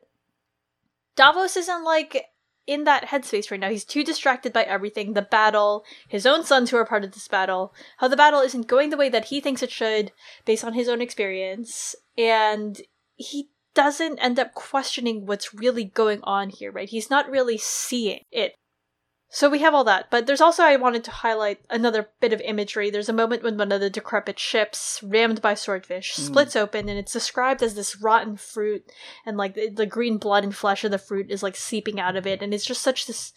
Davos 1.16 1.56
isn't 1.56 1.84
like 1.86 2.26
in 2.68 2.84
that 2.84 3.08
headspace 3.08 3.50
right 3.50 3.60
now. 3.60 3.70
He's 3.70 3.86
too 3.86 4.04
distracted 4.04 4.54
by 4.54 4.64
everything 4.64 5.14
the 5.14 5.22
battle, 5.22 5.84
his 6.08 6.26
own 6.26 6.44
sons 6.44 6.70
who 6.70 6.78
are 6.78 6.86
part 6.86 7.04
of 7.04 7.14
this 7.14 7.28
battle, 7.28 7.74
how 7.98 8.08
the 8.08 8.18
battle 8.18 8.42
isn't 8.42 8.68
going 8.68 8.90
the 8.90 8.98
way 8.98 9.10
that 9.10 9.26
he 9.26 9.40
thinks 9.40 9.64
it 9.64 9.72
should 9.72 10.12
based 10.46 10.64
on 10.64 10.74
his 10.74 10.90
own 10.90 11.02
experience, 11.02 11.96
and 12.18 12.82
he 13.16 13.50
doesn't 13.74 14.20
end 14.20 14.38
up 14.38 14.54
questioning 14.54 15.26
what's 15.26 15.54
really 15.54 15.86
going 15.86 16.20
on 16.24 16.50
here, 16.50 16.72
right? 16.72 16.90
He's 16.90 17.10
not 17.10 17.30
really 17.30 17.58
seeing 17.58 18.20
it. 18.32 18.56
So 19.34 19.50
we 19.50 19.60
have 19.60 19.74
all 19.74 19.86
that, 19.86 20.12
but 20.12 20.28
there's 20.28 20.42
also 20.42 20.62
I 20.62 20.76
wanted 20.76 21.06
to 21.06 21.12
highlight 21.12 21.62
another 21.70 22.10
bit 22.20 22.34
of 22.34 22.42
imagery. 22.42 22.90
There's 22.90 23.08
a 23.08 23.14
moment 23.14 23.44
when 23.44 23.58
one 23.58 23.72
of 23.72 23.80
the 23.80 23.90
decrepit 23.90 24.38
ships, 24.38 25.02
rammed 25.02 25.42
by 25.42 25.54
swordfish, 25.54 26.14
mm. 26.16 26.20
splits 26.20 26.54
open, 26.54 26.90
and 26.90 27.00
it's 27.00 27.14
described 27.14 27.64
as 27.64 27.74
this 27.74 28.02
rotten 28.02 28.36
fruit, 28.36 28.92
and 29.26 29.38
like 29.38 29.54
the, 29.56 29.70
the, 29.70 29.86
green 29.86 30.18
blood 30.18 30.44
and 30.44 30.54
flesh 30.54 30.84
of 30.84 30.92
the 30.92 30.98
fruit 30.98 31.32
is 31.32 31.42
like 31.42 31.56
seeping 31.56 31.98
out 31.98 32.18
of 32.18 32.28
it, 32.28 32.42
and 32.42 32.54
it's 32.54 32.66
just 32.66 32.82
such 32.82 33.08
this 33.08 33.32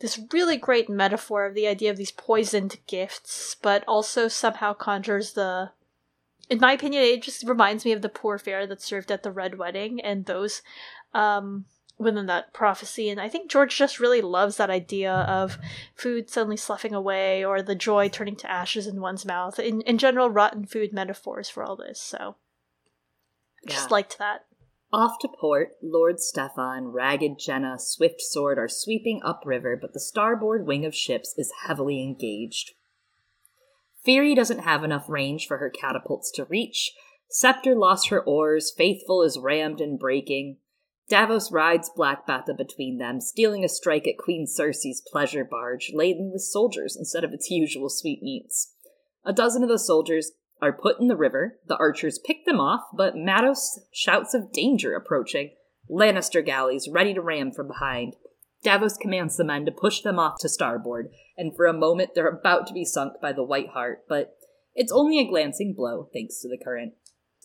this 0.00 0.18
really 0.32 0.56
great 0.56 0.90
metaphor 0.90 1.46
of 1.46 1.54
the 1.54 1.68
idea 1.68 1.92
of 1.92 1.96
these 1.96 2.10
poisoned 2.10 2.78
gifts, 2.88 3.54
but 3.62 3.84
also 3.86 4.26
somehow 4.26 4.72
conjures 4.72 5.34
the 5.34 5.70
in 6.50 6.58
my 6.58 6.72
opinion, 6.72 7.04
it 7.04 7.22
just 7.22 7.46
reminds 7.46 7.84
me 7.84 7.92
of 7.92 8.02
the 8.02 8.08
poor 8.08 8.36
fare 8.36 8.66
that 8.66 8.82
served 8.82 9.12
at 9.12 9.22
the 9.22 9.30
Red 9.30 9.58
Wedding 9.58 10.00
and 10.00 10.26
those 10.26 10.62
um, 11.14 11.66
within 11.98 12.26
that 12.26 12.52
prophecy. 12.52 13.08
And 13.08 13.20
I 13.20 13.28
think 13.28 13.50
George 13.50 13.76
just 13.76 14.00
really 14.00 14.20
loves 14.20 14.56
that 14.56 14.70
idea 14.70 15.12
of 15.12 15.58
food 15.94 16.28
suddenly 16.28 16.56
sloughing 16.56 16.94
away 16.94 17.44
or 17.44 17.62
the 17.62 17.74
joy 17.74 18.08
turning 18.08 18.36
to 18.36 18.50
ashes 18.50 18.86
in 18.86 19.00
one's 19.00 19.24
mouth. 19.24 19.58
In, 19.58 19.80
in 19.82 19.98
general, 19.98 20.30
rotten 20.30 20.66
food 20.66 20.92
metaphors 20.92 21.48
for 21.48 21.62
all 21.62 21.76
this. 21.76 22.00
So 22.00 22.36
yeah. 23.64 23.74
just 23.74 23.90
liked 23.90 24.18
that. 24.18 24.44
Off 24.92 25.18
to 25.20 25.28
port, 25.28 25.72
Lord 25.82 26.16
Steffon, 26.16 26.92
Ragged 26.92 27.38
Jenna, 27.38 27.76
Swift 27.78 28.20
Sword 28.20 28.56
are 28.56 28.68
sweeping 28.68 29.20
upriver, 29.24 29.76
but 29.76 29.92
the 29.92 30.00
starboard 30.00 30.64
wing 30.66 30.84
of 30.84 30.94
ships 30.94 31.34
is 31.36 31.52
heavily 31.66 32.02
engaged. 32.02 32.74
Fury 34.04 34.34
doesn't 34.36 34.60
have 34.60 34.84
enough 34.84 35.08
range 35.08 35.48
for 35.48 35.58
her 35.58 35.68
catapults 35.68 36.30
to 36.30 36.44
reach. 36.44 36.92
Scepter 37.28 37.74
lost 37.74 38.10
her 38.10 38.22
oars, 38.22 38.72
Faithful 38.74 39.22
is 39.22 39.38
rammed 39.38 39.80
and 39.80 39.98
breaking. 39.98 40.58
Davos 41.08 41.52
rides 41.52 41.90
Black 41.94 42.26
Betha 42.26 42.52
between 42.52 42.98
them, 42.98 43.20
stealing 43.20 43.64
a 43.64 43.68
strike 43.68 44.08
at 44.08 44.18
Queen 44.18 44.46
Cersei's 44.46 45.00
pleasure 45.00 45.44
barge, 45.44 45.92
laden 45.94 46.32
with 46.32 46.42
soldiers 46.42 46.96
instead 46.96 47.22
of 47.22 47.32
its 47.32 47.50
usual 47.50 47.88
sweetmeats. 47.88 48.72
A 49.24 49.32
dozen 49.32 49.62
of 49.62 49.68
the 49.68 49.78
soldiers 49.78 50.32
are 50.60 50.72
put 50.72 50.98
in 50.98 51.06
the 51.06 51.16
river, 51.16 51.58
the 51.66 51.76
archers 51.76 52.18
pick 52.18 52.44
them 52.44 52.60
off, 52.60 52.82
but 52.92 53.14
Matthos 53.14 53.78
shouts 53.92 54.34
of 54.34 54.52
danger 54.52 54.96
approaching. 54.96 55.50
Lannister 55.88 56.44
galleys 56.44 56.88
ready 56.90 57.14
to 57.14 57.20
ram 57.20 57.52
from 57.52 57.68
behind. 57.68 58.16
Davos 58.64 58.96
commands 58.96 59.36
the 59.36 59.44
men 59.44 59.64
to 59.66 59.70
push 59.70 60.00
them 60.00 60.18
off 60.18 60.38
to 60.40 60.48
starboard, 60.48 61.10
and 61.36 61.54
for 61.54 61.66
a 61.66 61.72
moment 61.72 62.10
they're 62.14 62.26
about 62.26 62.66
to 62.66 62.74
be 62.74 62.84
sunk 62.84 63.20
by 63.20 63.32
the 63.32 63.44
White 63.44 63.68
Hart, 63.68 64.04
but 64.08 64.36
it's 64.74 64.90
only 64.90 65.20
a 65.20 65.28
glancing 65.28 65.72
blow 65.72 66.08
thanks 66.12 66.40
to 66.40 66.48
the 66.48 66.58
current. 66.62 66.94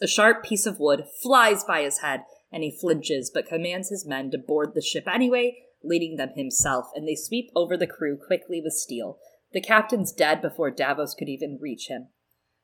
A 0.02 0.08
sharp 0.08 0.44
piece 0.44 0.66
of 0.66 0.80
wood 0.80 1.04
flies 1.22 1.64
by 1.64 1.84
his 1.84 2.00
head, 2.00 2.24
and 2.52 2.64
he 2.64 2.78
flinches, 2.80 3.32
but 3.34 3.48
commands 3.48 3.90
his 3.90 4.06
men 4.06 4.30
to 4.32 4.38
board 4.38 4.74
the 4.74 4.82
ship 4.82 5.08
anyway, 5.08 5.58
leading 5.84 6.18
them 6.18 6.32
himself, 6.36 6.88
and 6.96 7.08
they 7.08 7.16
sweep 7.16 7.50
over 7.56 7.78
the 7.78 7.88
crew 7.88 8.18
quickly 8.18 8.62
with 8.64 8.74
steel. 8.74 9.18
The 9.54 9.62
captain's 9.62 10.14
dead 10.14 10.42
before 10.42 10.72
Davos 10.72 11.14
could 11.14 11.30
even 11.30 11.60
reach 11.62 11.88
him. 11.88 12.10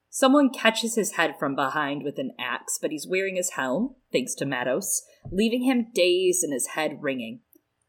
Someone 0.09 0.49
catches 0.49 0.95
his 0.95 1.13
head 1.13 1.35
from 1.37 1.55
behind 1.55 2.03
with 2.03 2.17
an 2.17 2.31
axe, 2.39 2.79
but 2.81 2.91
he's 2.91 3.07
wearing 3.07 3.35
his 3.35 3.51
helm, 3.51 3.95
thanks 4.11 4.33
to 4.35 4.45
Matthos, 4.45 5.01
leaving 5.31 5.63
him 5.63 5.87
dazed 5.93 6.43
and 6.43 6.53
his 6.53 6.69
head 6.75 6.97
ringing. 7.01 7.41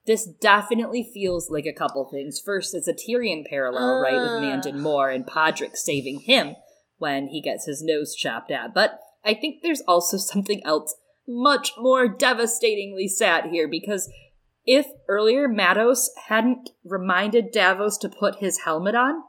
this 0.07 0.27
definitely 0.27 1.09
feels 1.13 1.51
like 1.51 1.67
a 1.67 1.73
couple 1.73 2.09
things. 2.11 2.41
First, 2.43 2.75
it's 2.75 2.89
a 2.89 2.95
Tyrion 2.95 3.45
parallel, 3.49 3.99
uh. 3.99 4.01
right, 4.01 4.15
with 4.15 4.43
Mandon 4.43 4.81
Moore 4.81 5.11
and 5.11 5.27
Podrick 5.27 5.77
saving 5.77 6.21
him 6.21 6.57
when 6.97 7.29
he 7.29 7.43
gets 7.43 7.67
his 7.67 7.83
nose 7.83 8.15
chopped 8.15 8.51
at. 8.51 8.75
But 8.75 8.99
I 9.25 9.35
think 9.35 9.63
there's 9.63 9.83
also 9.87 10.17
something 10.17 10.65
else 10.65 10.95
much 11.29 11.73
more 11.77 12.09
devastatingly 12.09 13.07
sad 13.07 13.45
here 13.51 13.69
because 13.69 14.11
if 14.65 14.87
earlier 15.09 15.47
Matthos 15.47 16.07
hadn't 16.29 16.71
reminded 16.85 17.53
Davos 17.53 17.99
to 17.99 18.09
put 18.09 18.37
his 18.37 18.61
helmet 18.61 18.95
on, 18.95 19.23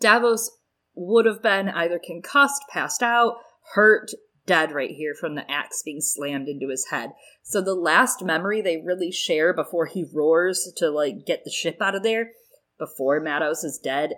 Davos 0.00 0.50
would 0.94 1.26
have 1.26 1.42
been 1.42 1.68
either 1.68 2.00
concussed, 2.02 2.62
passed 2.72 3.02
out, 3.02 3.36
hurt, 3.74 4.10
dead 4.46 4.72
right 4.72 4.90
here 4.90 5.14
from 5.14 5.34
the 5.34 5.48
axe 5.48 5.82
being 5.84 6.00
slammed 6.00 6.48
into 6.48 6.68
his 6.68 6.86
head. 6.90 7.10
So 7.44 7.60
the 7.60 7.74
last 7.74 8.24
memory 8.24 8.60
they 8.60 8.82
really 8.84 9.12
share 9.12 9.52
before 9.52 9.86
he 9.86 10.10
roars 10.12 10.72
to 10.78 10.90
like 10.90 11.26
get 11.26 11.44
the 11.44 11.50
ship 11.50 11.76
out 11.80 11.94
of 11.94 12.02
there, 12.02 12.30
before 12.78 13.20
Matthos 13.20 13.64
is 13.64 13.80
dead, 13.82 14.14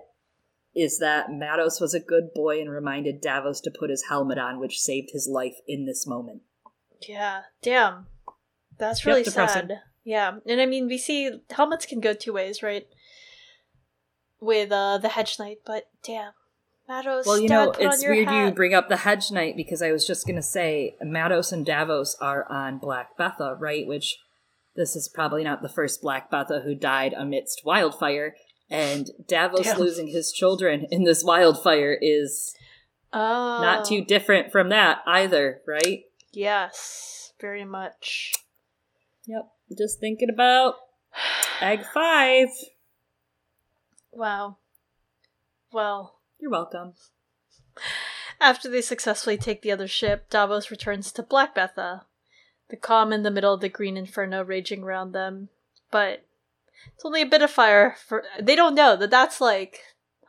is 0.75 0.99
that 1.01 1.29
Matthos 1.29 1.81
was 1.81 1.93
a 1.93 2.01
good 2.01 2.31
boy 2.35 2.61
and 2.61 2.71
reminded 2.71 3.21
Davos 3.21 3.61
to 3.63 3.71
put 3.71 3.91
his 3.91 4.05
helmet 4.09 4.39
on, 4.39 4.59
which 4.59 4.81
saved 4.81 5.11
his 5.13 5.29
life 5.31 5.57
in 5.67 5.85
this 5.85 6.07
moment. 6.07 6.43
Yeah, 7.09 7.43
damn. 7.63 8.07
That's 8.79 9.07
really 9.07 9.23
yep, 9.23 9.33
sad. 9.33 9.81
Yeah, 10.05 10.39
and 10.47 10.61
I 10.61 10.67
mean, 10.67 10.89
we 10.89 10.99
see 10.99 11.31
helmets 11.51 11.87
can 11.87 12.01
go 12.01 12.15
two 12.15 12.33
ways, 12.33 12.63
right? 12.63 12.87
With 14.41 14.73
uh, 14.73 14.99
the 14.99 15.09
Hedge 15.09 15.39
Knight, 15.39 15.59
but 15.65 15.85
damn, 16.03 16.33
Matthos. 16.91 17.27
Well, 17.27 17.39
you 17.39 17.49
know, 17.49 17.73
it's 17.79 18.05
weird 18.05 18.29
hat. 18.29 18.47
you 18.47 18.53
bring 18.53 18.75
up 18.75 18.89
the 18.89 18.97
Hedge 18.97 19.31
Knight 19.31 19.57
because 19.57 19.83
I 19.83 19.93
was 19.93 20.07
just 20.07 20.27
gonna 20.27 20.43
say 20.43 20.97
Matthos 21.05 21.53
and 21.53 21.65
Davos 21.65 22.17
are 22.21 22.51
on 22.51 22.79
Black 22.79 23.17
Betha, 23.17 23.57
right? 23.61 23.87
Which 23.87 24.19
this 24.75 24.97
is 24.97 25.09
probably 25.09 25.45
not 25.45 25.63
the 25.63 25.69
first 25.69 26.03
Black 26.03 26.31
Betha 26.31 26.63
who 26.65 26.75
died 26.75 27.13
amidst 27.13 27.63
wildfire, 27.65 28.35
and 28.69 29.11
Davos 29.29 29.67
Damn. 29.67 29.79
losing 29.79 30.09
his 30.09 30.33
children 30.33 30.87
in 30.91 31.05
this 31.05 31.23
wildfire 31.23 31.97
is 32.01 32.57
oh. 33.13 33.19
not 33.19 33.85
too 33.85 34.05
different 34.05 34.51
from 34.51 34.71
that 34.71 35.03
either, 35.07 35.61
right? 35.67 36.05
Yes, 36.33 37.33
very 37.41 37.65
much. 37.65 38.33
Yep. 39.27 39.49
Just 39.79 40.01
thinking 40.01 40.31
about 40.31 40.77
Egg 41.61 41.85
Five. 41.93 42.49
Wow. 44.11 44.57
Well, 45.73 46.19
you're 46.39 46.51
welcome. 46.51 46.95
After 48.41 48.69
they 48.69 48.83
successfully 48.83 49.37
take 49.37 49.63
the 49.63 49.71
other 49.71 49.87
ship, 49.87 50.29
Davos 50.29 50.71
returns 50.71 51.13
to 51.13 51.23
Black 51.23 51.55
Betha, 51.55 52.07
the 52.69 52.77
calm 52.77 53.13
in 53.13 53.23
the 53.23 53.31
middle 53.31 53.55
of 53.55 53.61
the 53.61 53.69
green 53.69 53.97
inferno 53.97 54.43
raging 54.43 54.83
around 54.83 55.13
them. 55.13 55.49
But 55.91 56.25
it's 56.95 57.05
only 57.05 57.23
a 57.23 57.27
bit 57.27 57.43
of 57.43 57.51
fire 57.51 57.95
for 58.07 58.25
they 58.41 58.57
don't 58.57 58.75
know 58.75 58.97
that 58.97 59.11
that's 59.11 59.41
like 59.41 59.81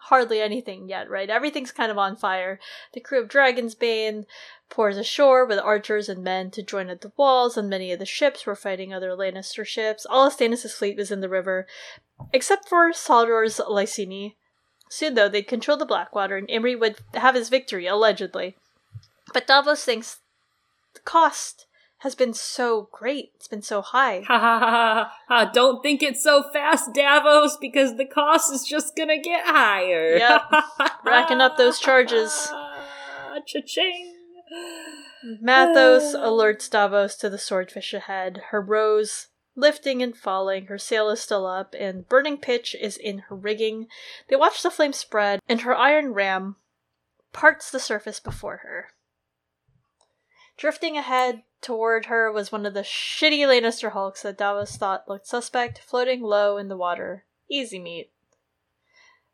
hardly 0.05 0.41
anything 0.41 0.89
yet, 0.89 1.09
right? 1.09 1.29
Everything's 1.29 1.71
kind 1.71 1.91
of 1.91 1.97
on 1.97 2.15
fire. 2.15 2.59
The 2.93 2.99
crew 2.99 3.21
of 3.21 3.29
Dragon's 3.29 3.75
Bane 3.75 4.25
pours 4.69 4.97
ashore 4.97 5.45
with 5.45 5.59
archers 5.59 6.09
and 6.09 6.23
men 6.23 6.51
to 6.51 6.63
join 6.63 6.89
at 6.89 7.01
the 7.01 7.11
walls, 7.17 7.57
and 7.57 7.69
many 7.69 7.91
of 7.91 7.99
the 7.99 8.05
ships 8.05 8.45
were 8.45 8.55
fighting 8.55 8.93
other 8.93 9.11
Lannister 9.11 9.65
ships. 9.65 10.05
All 10.05 10.27
of 10.27 10.33
Stannis' 10.33 10.73
fleet 10.73 10.97
was 10.97 11.11
in 11.11 11.21
the 11.21 11.29
river, 11.29 11.67
except 12.31 12.67
for 12.67 12.91
Salladhor's 12.91 13.59
Lyseni, 13.59 14.35
Soon, 14.93 15.15
though, 15.15 15.27
they'd 15.27 15.47
control 15.47 15.75
the 15.75 15.87
Blackwater, 15.87 16.37
and 16.37 16.47
Imry 16.47 16.79
would 16.79 16.97
have 17.15 17.33
his 17.33 17.49
victory, 17.49 17.87
allegedly. 17.87 18.55
But 19.33 19.47
Davos 19.47 19.83
thinks 19.83 20.19
the 20.93 20.99
cost 20.99 21.65
has 22.03 22.15
been 22.15 22.33
so 22.33 22.89
great. 22.91 23.31
It's 23.35 23.47
been 23.47 23.61
so 23.61 23.81
high. 23.81 24.23
Ha 24.27 24.39
ha 24.39 24.59
ha 24.59 25.13
ha! 25.29 25.51
Don't 25.53 25.81
think 25.81 26.03
it's 26.03 26.21
so 26.21 26.43
fast, 26.51 26.93
Davos, 26.93 27.55
because 27.55 27.95
the 27.95 28.05
cost 28.05 28.51
is 28.53 28.65
just 28.65 28.97
gonna 28.97 29.21
get 29.21 29.45
higher. 29.45 30.17
Yep. 30.17 30.41
Racking 31.05 31.39
up 31.39 31.55
those 31.55 31.79
charges. 31.79 32.51
Cha-ching! 33.47 34.15
Matthos 35.41 36.13
uh. 36.13 36.19
alerts 36.19 36.69
Davos 36.69 37.15
to 37.15 37.29
the 37.29 37.37
swordfish 37.37 37.93
ahead. 37.93 38.41
Her 38.49 38.61
rose 38.61 39.27
lifting 39.55 40.03
and 40.03 40.15
falling. 40.15 40.65
Her 40.65 40.77
sail 40.77 41.09
is 41.09 41.21
still 41.21 41.47
up, 41.47 41.73
and 41.79 42.07
burning 42.09 42.37
pitch 42.37 42.75
is 42.79 42.97
in 42.97 43.19
her 43.29 43.35
rigging. 43.35 43.87
They 44.29 44.35
watch 44.35 44.61
the 44.61 44.69
flames 44.69 44.97
spread, 44.97 45.39
and 45.47 45.61
her 45.61 45.75
iron 45.75 46.13
ram 46.13 46.57
parts 47.31 47.71
the 47.71 47.79
surface 47.79 48.19
before 48.19 48.57
her. 48.57 48.87
Drifting 50.57 50.97
ahead 50.97 51.43
toward 51.61 52.05
her 52.05 52.31
was 52.31 52.51
one 52.51 52.65
of 52.65 52.73
the 52.73 52.81
shitty 52.81 53.39
Lannister 53.39 53.91
hulks 53.91 54.21
that 54.21 54.37
Davos 54.37 54.75
thought 54.75 55.07
looked 55.07 55.27
suspect, 55.27 55.79
floating 55.79 56.21
low 56.21 56.57
in 56.57 56.67
the 56.67 56.77
water. 56.77 57.25
Easy 57.49 57.79
meat. 57.79 58.11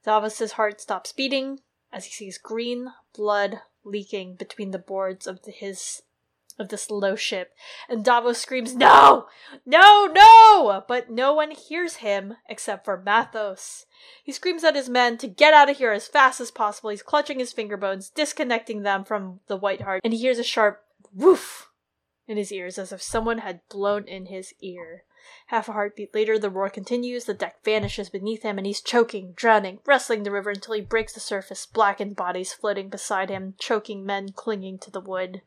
Davos's 0.03 0.53
heart 0.53 0.79
stops 0.79 1.11
beating 1.11 1.59
as 1.91 2.05
he 2.05 2.11
sees 2.11 2.37
green 2.37 2.89
blood 3.13 3.61
leaking 3.83 4.35
between 4.35 4.71
the 4.71 4.79
boards 4.79 5.27
of 5.27 5.43
the, 5.43 5.51
his 5.51 6.01
of 6.59 6.69
this 6.69 6.91
low 6.91 7.15
ship, 7.15 7.53
and 7.87 8.03
Davos 8.03 8.37
screams, 8.37 8.75
No! 8.75 9.27
No, 9.65 10.07
no! 10.07 10.83
But 10.87 11.09
no 11.09 11.33
one 11.33 11.51
hears 11.51 11.97
him 11.97 12.35
except 12.49 12.83
for 12.83 13.01
Matthos. 13.01 13.85
He 14.23 14.33
screams 14.33 14.63
at 14.65 14.75
his 14.75 14.89
men 14.89 15.17
to 15.19 15.27
get 15.27 15.53
out 15.53 15.69
of 15.69 15.77
here 15.77 15.93
as 15.93 16.07
fast 16.07 16.41
as 16.41 16.51
possible. 16.51 16.89
He's 16.89 17.01
clutching 17.01 17.39
his 17.39 17.53
finger 17.53 17.77
bones, 17.77 18.09
disconnecting 18.09 18.83
them 18.83 19.05
from 19.05 19.39
the 19.47 19.55
White 19.55 19.81
Hart, 19.81 20.01
and 20.03 20.11
he 20.11 20.19
hears 20.19 20.37
a 20.37 20.43
sharp 20.43 20.83
woof 21.13 21.69
in 22.27 22.37
his 22.37 22.51
ears 22.51 22.77
as 22.77 22.91
if 22.91 23.01
someone 23.01 23.39
had 23.39 23.61
blown 23.69 24.07
in 24.07 24.27
his 24.27 24.53
ear. 24.61 25.03
Half 25.47 25.67
a 25.67 25.73
heartbeat 25.73 26.13
later, 26.13 26.39
the 26.39 26.49
roar 26.49 26.69
continues, 26.69 27.25
the 27.25 27.33
deck 27.33 27.63
vanishes 27.63 28.09
beneath 28.09 28.43
him, 28.43 28.57
and 28.57 28.65
he's 28.65 28.81
choking, 28.81 29.33
drowning, 29.35 29.79
wrestling 29.85 30.23
the 30.23 30.31
river 30.31 30.51
until 30.51 30.75
he 30.75 30.81
breaks 30.81 31.13
the 31.13 31.19
surface, 31.19 31.65
blackened 31.65 32.15
bodies 32.15 32.53
floating 32.53 32.89
beside 32.89 33.29
him, 33.29 33.55
choking 33.59 34.05
men 34.05 34.29
clinging 34.29 34.79
to 34.79 34.91
the 34.91 35.01
wood. 35.01 35.41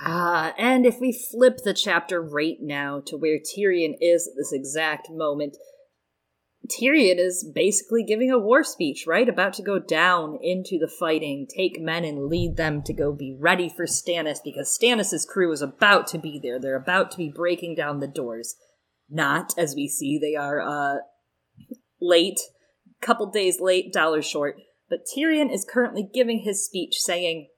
Ah, 0.00 0.54
and 0.58 0.86
if 0.86 1.00
we 1.00 1.12
flip 1.12 1.58
the 1.58 1.74
chapter 1.74 2.20
right 2.20 2.56
now 2.60 3.00
to 3.06 3.16
where 3.16 3.38
Tyrion 3.38 3.94
is 4.00 4.26
at 4.26 4.34
this 4.36 4.52
exact 4.52 5.10
moment, 5.10 5.56
Tyrion 6.68 7.18
is 7.18 7.48
basically 7.54 8.04
giving 8.04 8.30
a 8.30 8.38
war 8.38 8.64
speech, 8.64 9.04
right? 9.06 9.28
About 9.28 9.52
to 9.54 9.62
go 9.62 9.78
down 9.78 10.38
into 10.40 10.78
the 10.78 10.88
fighting, 10.88 11.46
take 11.54 11.78
men 11.78 12.04
and 12.04 12.26
lead 12.26 12.56
them 12.56 12.82
to 12.84 12.94
go 12.94 13.12
be 13.12 13.36
ready 13.38 13.68
for 13.68 13.84
Stannis 13.84 14.38
because 14.42 14.76
Stannis' 14.76 15.26
crew 15.26 15.52
is 15.52 15.60
about 15.60 16.06
to 16.08 16.18
be 16.18 16.40
there. 16.42 16.58
They're 16.58 16.76
about 16.76 17.10
to 17.12 17.18
be 17.18 17.32
breaking 17.34 17.74
down 17.74 18.00
the 18.00 18.06
doors. 18.06 18.56
Not, 19.10 19.52
as 19.58 19.74
we 19.74 19.88
see, 19.88 20.18
they 20.18 20.34
are 20.34 20.60
uh 20.60 21.00
late, 22.00 22.40
couple 23.02 23.30
days 23.30 23.60
late, 23.60 23.92
dollars 23.92 24.26
short. 24.26 24.56
But 24.88 25.00
Tyrion 25.14 25.52
is 25.52 25.66
currently 25.70 26.08
giving 26.12 26.40
his 26.40 26.64
speech 26.64 26.94
saying, 26.98 27.48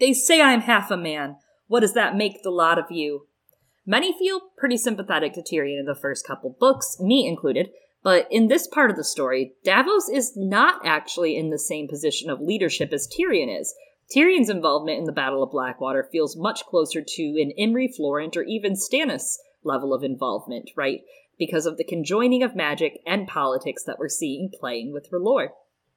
They 0.00 0.12
say 0.12 0.42
I'm 0.42 0.62
half 0.62 0.90
a 0.90 0.96
man. 0.96 1.36
What 1.66 1.80
does 1.80 1.94
that 1.94 2.16
make 2.16 2.42
the 2.42 2.50
lot 2.50 2.78
of 2.78 2.86
you? 2.90 3.26
Many 3.86 4.16
feel 4.18 4.40
pretty 4.58 4.76
sympathetic 4.76 5.34
to 5.34 5.42
Tyrion 5.42 5.80
in 5.80 5.86
the 5.86 5.98
first 6.00 6.26
couple 6.26 6.56
books, 6.58 6.96
me 7.00 7.26
included, 7.26 7.68
but 8.04 8.28
in 8.30 8.46
this 8.46 8.68
part 8.68 8.90
of 8.90 8.96
the 8.96 9.02
story, 9.02 9.54
Davos 9.64 10.10
is 10.10 10.36
not 10.36 10.84
actually 10.84 11.36
in 11.36 11.50
the 11.50 11.58
same 11.58 11.88
position 11.88 12.30
of 12.30 12.40
leadership 12.40 12.92
as 12.92 13.08
Tyrion 13.08 13.48
is. 13.58 13.74
Tyrion's 14.14 14.50
involvement 14.50 14.98
in 14.98 15.04
the 15.04 15.12
Battle 15.12 15.42
of 15.42 15.50
Blackwater 15.50 16.06
feels 16.12 16.36
much 16.36 16.66
closer 16.66 17.02
to 17.02 17.22
an 17.40 17.52
Imry 17.58 17.88
Florent 17.92 18.36
or 18.36 18.42
even 18.42 18.74
Stannis 18.74 19.38
level 19.64 19.94
of 19.94 20.04
involvement, 20.04 20.70
right? 20.76 21.00
Because 21.38 21.64
of 21.64 21.78
the 21.78 21.84
conjoining 21.84 22.42
of 22.42 22.54
magic 22.54 23.00
and 23.06 23.26
politics 23.26 23.82
that 23.84 23.98
we're 23.98 24.10
seeing 24.10 24.50
playing 24.52 24.92
with 24.92 25.10
R'hllor. 25.10 25.48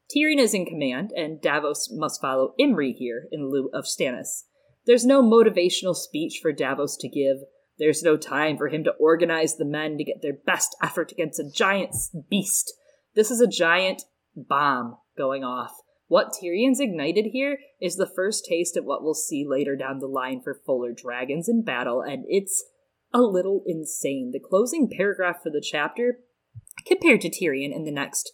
Tyrion 0.10 0.40
is 0.40 0.54
in 0.54 0.66
command, 0.66 1.12
and 1.12 1.42
Davos 1.42 1.92
must 1.92 2.22
follow 2.22 2.56
Imry 2.58 2.96
here 2.96 3.28
in 3.34 3.50
lieu 3.50 3.70
of 3.74 3.84
Stannis. 3.84 4.44
There's 4.86 5.06
no 5.06 5.22
motivational 5.22 5.94
speech 5.94 6.40
for 6.42 6.54
Davos 6.54 6.96
to 6.98 7.10
give. 7.10 7.40
There's 7.80 8.04
no 8.04 8.18
time 8.18 8.58
for 8.58 8.70
him 8.70 8.84
to 8.86 8.92
organize 8.92 9.56
the 9.56 9.66
men 9.66 9.98
to 9.98 10.04
get 10.04 10.22
their 10.22 10.34
best 10.34 10.76
effort 10.82 11.12
against 11.12 11.40
a 11.40 11.50
giant 11.50 11.96
beast. 12.30 12.74
This 13.16 13.30
is 13.30 13.42
a 13.42 13.48
giant 13.48 14.04
bomb 14.36 14.98
going 15.18 15.44
off. 15.44 15.74
What 16.08 16.32
Tyrion's 16.32 16.80
ignited 16.80 17.28
here 17.34 17.60
is 17.82 17.98
the 17.98 18.10
first 18.16 18.46
taste 18.46 18.78
of 18.78 18.86
what 18.86 19.04
we'll 19.04 19.14
see 19.14 19.46
later 19.46 19.76
down 19.76 20.00
the 20.00 20.08
line 20.08 20.42
for 20.42 20.62
Fuller 20.66 20.94
Dragons 20.94 21.50
in 21.50 21.64
battle, 21.64 22.02
and 22.02 22.24
it's 22.28 22.64
a 23.14 23.20
little 23.20 23.64
insane. 23.66 24.32
The 24.32 24.40
closing 24.40 24.90
paragraph 24.90 25.38
for 25.44 25.50
the 25.50 25.62
chapter, 25.62 26.20
compared 26.86 27.22
to 27.22 27.30
Tyrion 27.30 27.76
in 27.76 27.84
the 27.84 27.92
next 27.92 28.32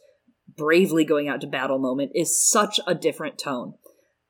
bravely 0.56 1.04
going 1.04 1.28
out 1.28 1.42
to 1.42 1.48
battle 1.48 1.80
moment, 1.80 2.12
is 2.14 2.48
such 2.48 2.80
a 2.86 2.94
different 2.94 3.40
tone. 3.40 3.74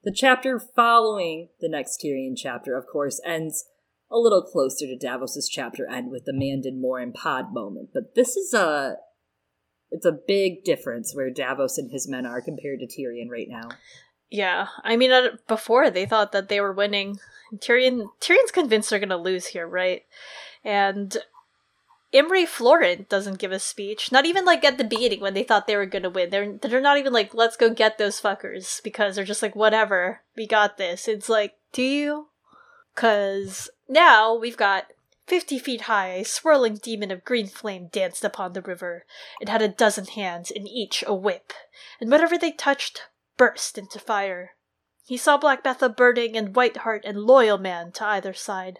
The 0.04 0.14
chapter 0.16 0.60
following 0.60 1.50
the 1.60 1.70
next 1.70 2.02
Tyrion 2.02 2.36
chapter, 2.38 2.78
of 2.78 2.86
course, 2.88 3.22
ends 3.26 3.66
a 4.14 4.20
little 4.20 4.44
closer 4.44 4.86
to 4.86 4.96
Davos's 4.96 5.50
chapter 5.50 5.90
end 5.90 6.12
with 6.12 6.26
the 6.26 6.34
Mandon 6.34 6.80
Moore 6.80 7.00
and 7.00 7.14
Pod 7.14 7.54
moment. 7.54 7.90
But 7.94 8.16
this 8.16 8.38
is 8.38 8.54
a 8.54 8.98
it's 9.92 10.06
a 10.06 10.12
big 10.28 10.64
difference 10.64 11.14
where 11.16 11.30
Davos 11.30 11.78
and 11.78 11.92
his 11.92 12.08
men 12.08 12.26
are 12.26 12.42
compared 12.42 12.80
to 12.80 12.88
Tyrion 12.88 13.30
right 13.30 13.48
now. 13.50 13.70
Yeah, 14.30 14.68
I 14.84 14.96
mean, 14.96 15.12
before 15.48 15.90
they 15.90 16.06
thought 16.06 16.32
that 16.32 16.50
they 16.50 16.62
were 16.62 16.74
winning. 16.74 17.20
Tyrion 17.56 18.10
Tyrion's 18.20 18.52
convinced 18.52 18.90
they're 18.90 19.00
going 19.00 19.10
to 19.10 19.18
lose 19.18 19.48
here, 19.48 19.68
right? 19.68 20.04
And 20.64 21.16
Imry 22.14 22.48
Florent 22.48 23.10
doesn't 23.10 23.40
give 23.40 23.52
a 23.52 23.60
speech. 23.60 24.12
Not 24.12 24.26
even 24.26 24.46
like 24.46 24.64
at 24.64 24.78
the 24.78 24.84
beginning 24.84 25.20
when 25.20 25.34
they 25.34 25.44
thought 25.44 25.66
they 25.66 25.76
were 25.76 25.88
gonna 25.88 26.12
win. 26.12 26.30
They're 26.30 26.54
they're 26.54 26.80
not 26.80 26.98
even 26.98 27.12
like, 27.12 27.34
let's 27.34 27.58
go 27.58 27.72
get 27.72 27.98
those 27.98 28.22
fuckers 28.22 28.82
because 28.84 29.16
they're 29.16 29.26
just 29.26 29.42
like, 29.42 29.56
whatever, 29.56 30.22
we 30.36 30.46
got 30.46 30.78
this. 30.78 31.08
It's 31.08 31.28
like, 31.28 31.56
do 31.72 31.82
you? 31.82 32.28
Cause 32.96 33.72
now 33.88 34.34
we've 34.34 34.58
got 34.58 34.92
fifty 35.26 35.58
feet 35.58 35.82
high, 35.82 36.10
a 36.10 36.26
swirling 36.26 36.76
demon 36.76 37.12
of 37.12 37.26
green 37.26 37.48
flame 37.48 37.88
danced 37.92 38.24
upon 38.24 38.54
the 38.54 38.62
river. 38.62 39.06
It 39.40 39.50
had 39.50 39.62
a 39.62 39.68
dozen 39.68 40.06
hands, 40.06 40.52
and 40.52 40.68
each 40.68 41.04
a 41.08 41.14
whip, 41.14 41.54
and 42.00 42.12
whatever 42.12 42.38
they 42.38 42.52
touched 42.52 43.04
burst 43.38 43.78
into 43.78 44.00
fire. 44.00 44.56
He 45.06 45.18
saw 45.18 45.38
Black 45.38 45.64
Betha 45.64 45.90
burning, 45.90 46.38
and 46.38 46.56
White 46.56 46.78
Hart 46.78 47.04
and 47.06 47.24
Loyal 47.24 47.58
Man 47.58 47.92
to 47.94 48.06
either 48.06 48.34
side. 48.34 48.80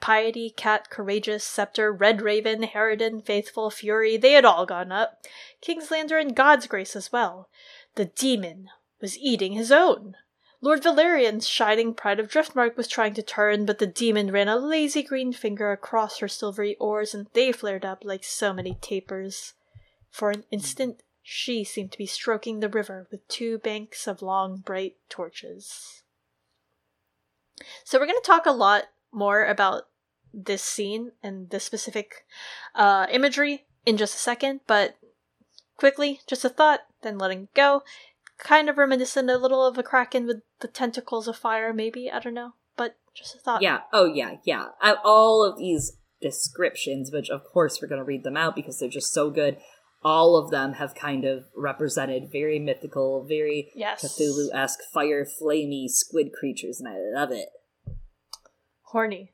Piety, 0.00 0.50
Cat, 0.50 0.90
Courageous, 0.90 1.44
Scepter, 1.44 1.92
Red 1.92 2.22
Raven, 2.22 2.64
Harridan, 2.64 3.24
Faithful, 3.24 3.70
Fury, 3.70 4.16
they 4.16 4.32
had 4.32 4.44
all 4.44 4.66
gone 4.66 4.90
up. 4.90 5.24
Kingslander 5.60 6.20
and 6.20 6.34
God's 6.34 6.66
Grace 6.66 6.96
as 6.96 7.12
well. 7.12 7.48
The 7.94 8.06
demon 8.06 8.68
was 9.00 9.16
eating 9.16 9.52
his 9.52 9.70
own. 9.70 10.16
Lord 10.64 10.80
Velaryon's 10.80 11.48
shining 11.48 11.92
pride 11.92 12.20
of 12.20 12.28
Driftmark 12.28 12.76
was 12.76 12.86
trying 12.86 13.14
to 13.14 13.22
turn, 13.22 13.66
but 13.66 13.80
the 13.80 13.86
demon 13.86 14.30
ran 14.30 14.46
a 14.46 14.56
lazy 14.56 15.02
green 15.02 15.32
finger 15.32 15.72
across 15.72 16.18
her 16.18 16.28
silvery 16.28 16.76
oars, 16.78 17.12
and 17.12 17.26
they 17.32 17.50
flared 17.50 17.84
up 17.84 18.04
like 18.04 18.22
so 18.22 18.52
many 18.52 18.78
tapers. 18.80 19.54
For 20.08 20.30
an 20.30 20.44
instant, 20.52 21.02
she 21.20 21.64
seemed 21.64 21.90
to 21.92 21.98
be 21.98 22.06
stroking 22.06 22.60
the 22.60 22.68
river 22.68 23.08
with 23.10 23.26
two 23.26 23.58
banks 23.58 24.06
of 24.06 24.22
long, 24.22 24.58
bright 24.58 24.94
torches. 25.08 26.04
So, 27.82 27.98
we're 27.98 28.06
going 28.06 28.20
to 28.20 28.26
talk 28.26 28.46
a 28.46 28.52
lot 28.52 28.84
more 29.10 29.44
about 29.44 29.88
this 30.32 30.62
scene 30.62 31.10
and 31.24 31.50
this 31.50 31.64
specific 31.64 32.24
uh, 32.76 33.06
imagery 33.10 33.64
in 33.84 33.96
just 33.96 34.14
a 34.14 34.18
second, 34.18 34.60
but 34.68 34.96
quickly, 35.76 36.20
just 36.28 36.44
a 36.44 36.48
thought, 36.48 36.82
then 37.02 37.18
letting 37.18 37.48
go. 37.52 37.82
Kind 38.42 38.68
of 38.68 38.76
reminiscent 38.76 39.30
a 39.30 39.38
little 39.38 39.64
of 39.64 39.78
a 39.78 39.82
kraken 39.82 40.26
with 40.26 40.42
the 40.60 40.68
tentacles 40.68 41.28
of 41.28 41.36
fire, 41.36 41.72
maybe. 41.72 42.10
I 42.10 42.18
don't 42.18 42.34
know, 42.34 42.52
but 42.76 42.96
just 43.14 43.34
a 43.36 43.38
thought. 43.38 43.62
Yeah. 43.62 43.80
Oh, 43.92 44.06
yeah. 44.06 44.36
Yeah. 44.44 44.66
I, 44.80 44.96
all 45.04 45.44
of 45.44 45.58
these 45.58 45.96
descriptions, 46.20 47.12
which 47.12 47.30
of 47.30 47.44
course 47.44 47.80
we're 47.80 47.88
going 47.88 48.00
to 48.00 48.04
read 48.04 48.24
them 48.24 48.36
out 48.36 48.56
because 48.56 48.78
they're 48.78 48.88
just 48.88 49.12
so 49.12 49.30
good. 49.30 49.58
All 50.04 50.36
of 50.36 50.50
them 50.50 50.74
have 50.74 50.94
kind 50.96 51.24
of 51.24 51.44
represented 51.56 52.32
very 52.32 52.58
mythical, 52.58 53.24
very 53.28 53.70
Yes. 53.76 54.02
Cthulhu 54.02 54.48
esque, 54.52 54.80
fire, 54.92 55.24
flamey 55.24 55.88
squid 55.88 56.32
creatures, 56.32 56.80
and 56.80 56.88
I 56.88 56.96
love 56.98 57.30
it. 57.30 57.48
Horny. 58.86 59.32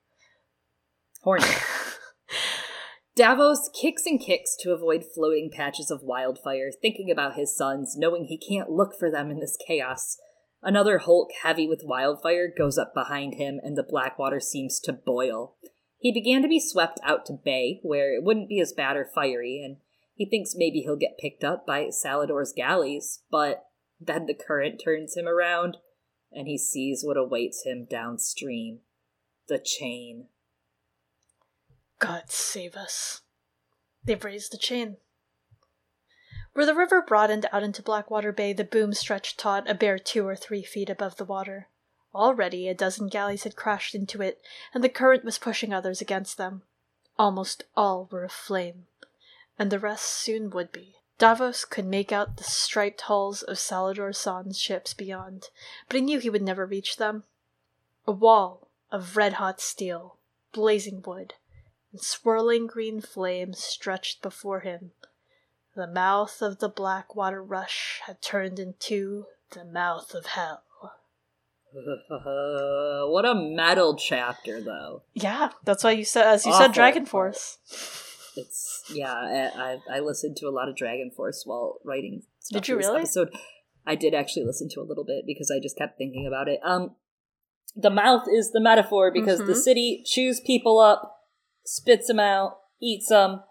Horny. 1.22 1.46
Davos 3.18 3.68
kicks 3.70 4.06
and 4.06 4.20
kicks 4.20 4.54
to 4.60 4.72
avoid 4.72 5.04
floating 5.04 5.50
patches 5.52 5.90
of 5.90 6.04
wildfire, 6.04 6.70
thinking 6.70 7.10
about 7.10 7.34
his 7.34 7.56
sons, 7.56 7.96
knowing 7.98 8.26
he 8.26 8.38
can't 8.38 8.70
look 8.70 8.96
for 8.96 9.10
them 9.10 9.28
in 9.28 9.40
this 9.40 9.58
chaos. 9.66 10.16
Another 10.62 10.98
hulk 10.98 11.30
heavy 11.42 11.66
with 11.66 11.82
wildfire 11.82 12.46
goes 12.46 12.78
up 12.78 12.94
behind 12.94 13.34
him, 13.34 13.58
and 13.60 13.76
the 13.76 13.82
Blackwater 13.82 14.38
seems 14.38 14.78
to 14.78 14.92
boil. 14.92 15.56
He 15.98 16.12
began 16.12 16.42
to 16.42 16.48
be 16.48 16.60
swept 16.60 17.00
out 17.02 17.26
to 17.26 17.32
bay, 17.32 17.80
where 17.82 18.14
it 18.14 18.22
wouldn't 18.22 18.48
be 18.48 18.60
as 18.60 18.72
bad 18.72 18.96
or 18.96 19.10
fiery, 19.12 19.64
and 19.64 19.78
he 20.14 20.24
thinks 20.24 20.54
maybe 20.54 20.82
he'll 20.82 20.94
get 20.94 21.18
picked 21.18 21.42
up 21.42 21.66
by 21.66 21.86
Salladhor's 21.86 22.52
galleys, 22.52 23.24
but 23.32 23.64
then 23.98 24.26
the 24.26 24.32
current 24.32 24.80
turns 24.80 25.16
him 25.16 25.26
around, 25.26 25.78
and 26.30 26.46
he 26.46 26.56
sees 26.56 27.02
what 27.04 27.16
awaits 27.16 27.64
him 27.66 27.84
downstream 27.90 28.82
the 29.48 29.58
chain. 29.58 30.28
God 31.98 32.30
save 32.30 32.76
us. 32.76 33.22
They've 34.04 34.24
raised 34.24 34.52
the 34.52 34.58
chain. 34.58 34.98
Where 36.52 36.66
the 36.66 36.74
river 36.74 37.02
broadened 37.02 37.46
out 37.52 37.62
into 37.62 37.82
Blackwater 37.82 38.32
Bay, 38.32 38.52
the 38.52 38.64
boom 38.64 38.94
stretched 38.94 39.38
taut 39.38 39.68
a 39.68 39.74
bare 39.74 39.98
two 39.98 40.26
or 40.26 40.36
three 40.36 40.62
feet 40.62 40.90
above 40.90 41.16
the 41.16 41.24
water. 41.24 41.68
Already 42.14 42.68
a 42.68 42.74
dozen 42.74 43.08
galleys 43.08 43.44
had 43.44 43.54
crashed 43.54 43.94
into 43.94 44.22
it, 44.22 44.40
and 44.72 44.82
the 44.82 44.88
current 44.88 45.24
was 45.24 45.38
pushing 45.38 45.72
others 45.72 46.00
against 46.00 46.36
them. 46.36 46.62
Almost 47.18 47.64
all 47.76 48.08
were 48.10 48.24
aflame, 48.24 48.86
and 49.58 49.70
the 49.70 49.78
rest 49.78 50.06
soon 50.06 50.50
would 50.50 50.72
be. 50.72 50.96
Davos 51.18 51.64
could 51.64 51.84
make 51.84 52.12
out 52.12 52.36
the 52.36 52.44
striped 52.44 53.02
hulls 53.02 53.42
of 53.42 53.58
Salladhor 53.58 54.14
Saan's 54.14 54.58
ships 54.58 54.94
beyond, 54.94 55.50
but 55.88 55.96
he 55.96 56.00
knew 56.00 56.20
he 56.20 56.30
would 56.30 56.42
never 56.42 56.64
reach 56.64 56.96
them. 56.96 57.24
A 58.06 58.12
wall 58.12 58.68
of 58.90 59.16
red 59.16 59.34
hot 59.34 59.60
steel, 59.60 60.16
blazing 60.52 61.02
wood, 61.04 61.34
and 61.92 62.00
swirling 62.00 62.66
green 62.66 63.00
flames 63.00 63.58
stretched 63.58 64.22
before 64.22 64.60
him. 64.60 64.92
The 65.74 65.86
mouth 65.86 66.42
of 66.42 66.58
the 66.58 66.68
Blackwater 66.68 67.42
Rush 67.42 68.00
had 68.06 68.20
turned 68.20 68.58
into 68.58 69.26
the 69.52 69.64
mouth 69.64 70.12
of 70.14 70.26
hell. 70.26 70.62
what 72.10 73.24
a 73.24 73.34
metal 73.34 73.96
chapter, 73.96 74.60
though. 74.60 75.02
Yeah, 75.14 75.50
that's 75.64 75.84
why 75.84 75.92
you 75.92 76.04
said, 76.04 76.26
as 76.26 76.46
you 76.46 76.52
said, 76.52 76.62
Awful. 76.62 76.72
Dragon 76.74 77.06
Force. 77.06 77.58
It's 78.36 78.84
yeah. 78.94 79.12
I, 79.12 79.78
I 79.90 79.96
I 79.96 80.00
listened 80.00 80.36
to 80.38 80.46
a 80.48 80.50
lot 80.50 80.68
of 80.68 80.76
Dragon 80.76 81.10
Force 81.14 81.42
while 81.44 81.78
writing. 81.84 82.22
Did 82.52 82.68
you 82.68 82.76
this 82.76 82.86
really? 82.86 82.98
Episode. 83.00 83.30
I 83.86 83.94
did 83.94 84.14
actually 84.14 84.44
listen 84.44 84.68
to 84.70 84.80
a 84.80 84.82
little 84.82 85.04
bit 85.04 85.24
because 85.26 85.50
I 85.50 85.60
just 85.62 85.76
kept 85.76 85.98
thinking 85.98 86.26
about 86.26 86.48
it. 86.48 86.60
Um, 86.64 86.94
the 87.74 87.90
mouth 87.90 88.26
is 88.30 88.50
the 88.52 88.60
metaphor 88.60 89.10
because 89.10 89.38
the 89.38 89.52
Mhm. 89.54 89.56
city 89.56 90.02
chews 90.06 90.40
people 90.40 90.78
up, 90.78 91.17
spits 91.68 92.06
them 92.06 92.18
out, 92.18 92.60
eats 92.80 93.08
them. 93.08 93.42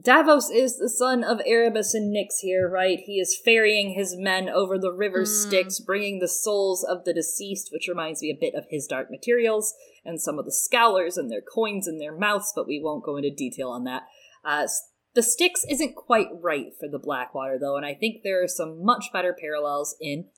Davos 0.00 0.48
is 0.48 0.78
the 0.78 0.88
son 0.88 1.22
of 1.22 1.40
Erebus 1.44 1.92
and 1.92 2.14
Nyx 2.14 2.38
here, 2.40 2.66
right? 2.66 2.98
He 3.04 3.20
is 3.20 3.38
ferrying 3.44 3.90
his 3.90 4.16
men 4.16 4.48
over 4.48 4.78
the 4.78 4.92
river 4.92 5.22
Mm. 5.22 5.26
Styx, 5.26 5.78
bringing 5.80 6.18
the 6.18 6.28
souls 6.28 6.82
of 6.82 7.04
the 7.04 7.12
deceased, 7.12 7.68
which 7.70 7.88
reminds 7.88 8.22
me 8.22 8.30
a 8.30 8.40
bit 8.40 8.54
of 8.54 8.64
his 8.70 8.86
dark 8.86 9.10
materials, 9.10 9.74
and 10.02 10.20
some 10.20 10.38
of 10.38 10.46
the 10.46 10.52
scholars 10.52 11.18
and 11.18 11.30
their 11.30 11.42
coins 11.42 11.86
in 11.86 11.98
their 11.98 12.16
mouths, 12.16 12.52
but 12.56 12.66
we 12.66 12.80
won't 12.82 13.04
go 13.04 13.16
into 13.16 13.30
detail 13.30 13.68
on 13.68 13.84
that. 13.84 14.04
Uh, 14.44 14.66
the 15.14 15.22
Styx 15.22 15.66
isn't 15.68 15.94
quite 15.94 16.28
right 16.40 16.68
for 16.78 16.88
the 16.88 16.98
Blackwater, 16.98 17.58
though, 17.58 17.76
and 17.76 17.84
I 17.84 17.92
think 17.92 18.22
there 18.22 18.42
are 18.42 18.48
some 18.48 18.82
much 18.82 19.06
better 19.12 19.36
parallels 19.38 19.94
in 20.00 20.28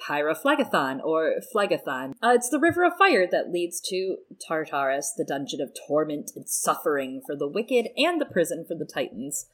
Pyriphlegethon 0.00 1.00
or 1.02 1.34
Phlegethon. 1.54 2.12
Uh, 2.22 2.32
it's 2.34 2.50
the 2.50 2.60
river 2.60 2.84
of 2.84 2.96
fire 2.98 3.26
that 3.30 3.50
leads 3.50 3.80
to 3.88 4.16
Tartarus, 4.46 5.12
the 5.16 5.24
dungeon 5.24 5.60
of 5.60 5.70
torment 5.86 6.32
and 6.36 6.48
suffering 6.48 7.22
for 7.26 7.36
the 7.36 7.48
wicked 7.48 7.88
and 7.96 8.20
the 8.20 8.26
prison 8.26 8.64
for 8.66 8.74
the 8.74 8.84
Titans. 8.84 9.46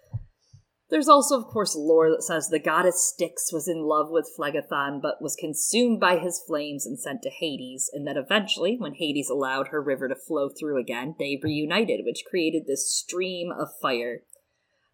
There's 0.93 1.09
also, 1.09 1.39
of 1.39 1.47
course, 1.47 1.75
lore 1.75 2.11
that 2.11 2.23
says 2.23 2.49
the 2.49 2.59
goddess 2.59 3.03
Styx 3.03 3.51
was 3.51 3.67
in 3.67 3.85
love 3.85 4.11
with 4.11 4.31
Phlegethon 4.39 5.01
but 5.01 5.23
was 5.23 5.35
consumed 5.35 6.01
by 6.01 6.19
his 6.19 6.43
flames 6.47 6.85
and 6.85 7.01
sent 7.01 7.23
to 7.23 7.31
Hades, 7.31 7.89
and 7.91 8.07
that 8.07 8.19
eventually, 8.19 8.77
when 8.79 8.93
Hades 8.93 9.31
allowed 9.31 9.69
her 9.69 9.81
river 9.81 10.07
to 10.07 10.15
flow 10.15 10.51
through 10.51 10.79
again, 10.79 11.15
they 11.19 11.41
reunited, 11.43 12.01
which 12.05 12.27
created 12.29 12.65
this 12.67 12.93
stream 12.95 13.51
of 13.51 13.69
fire. 13.81 14.25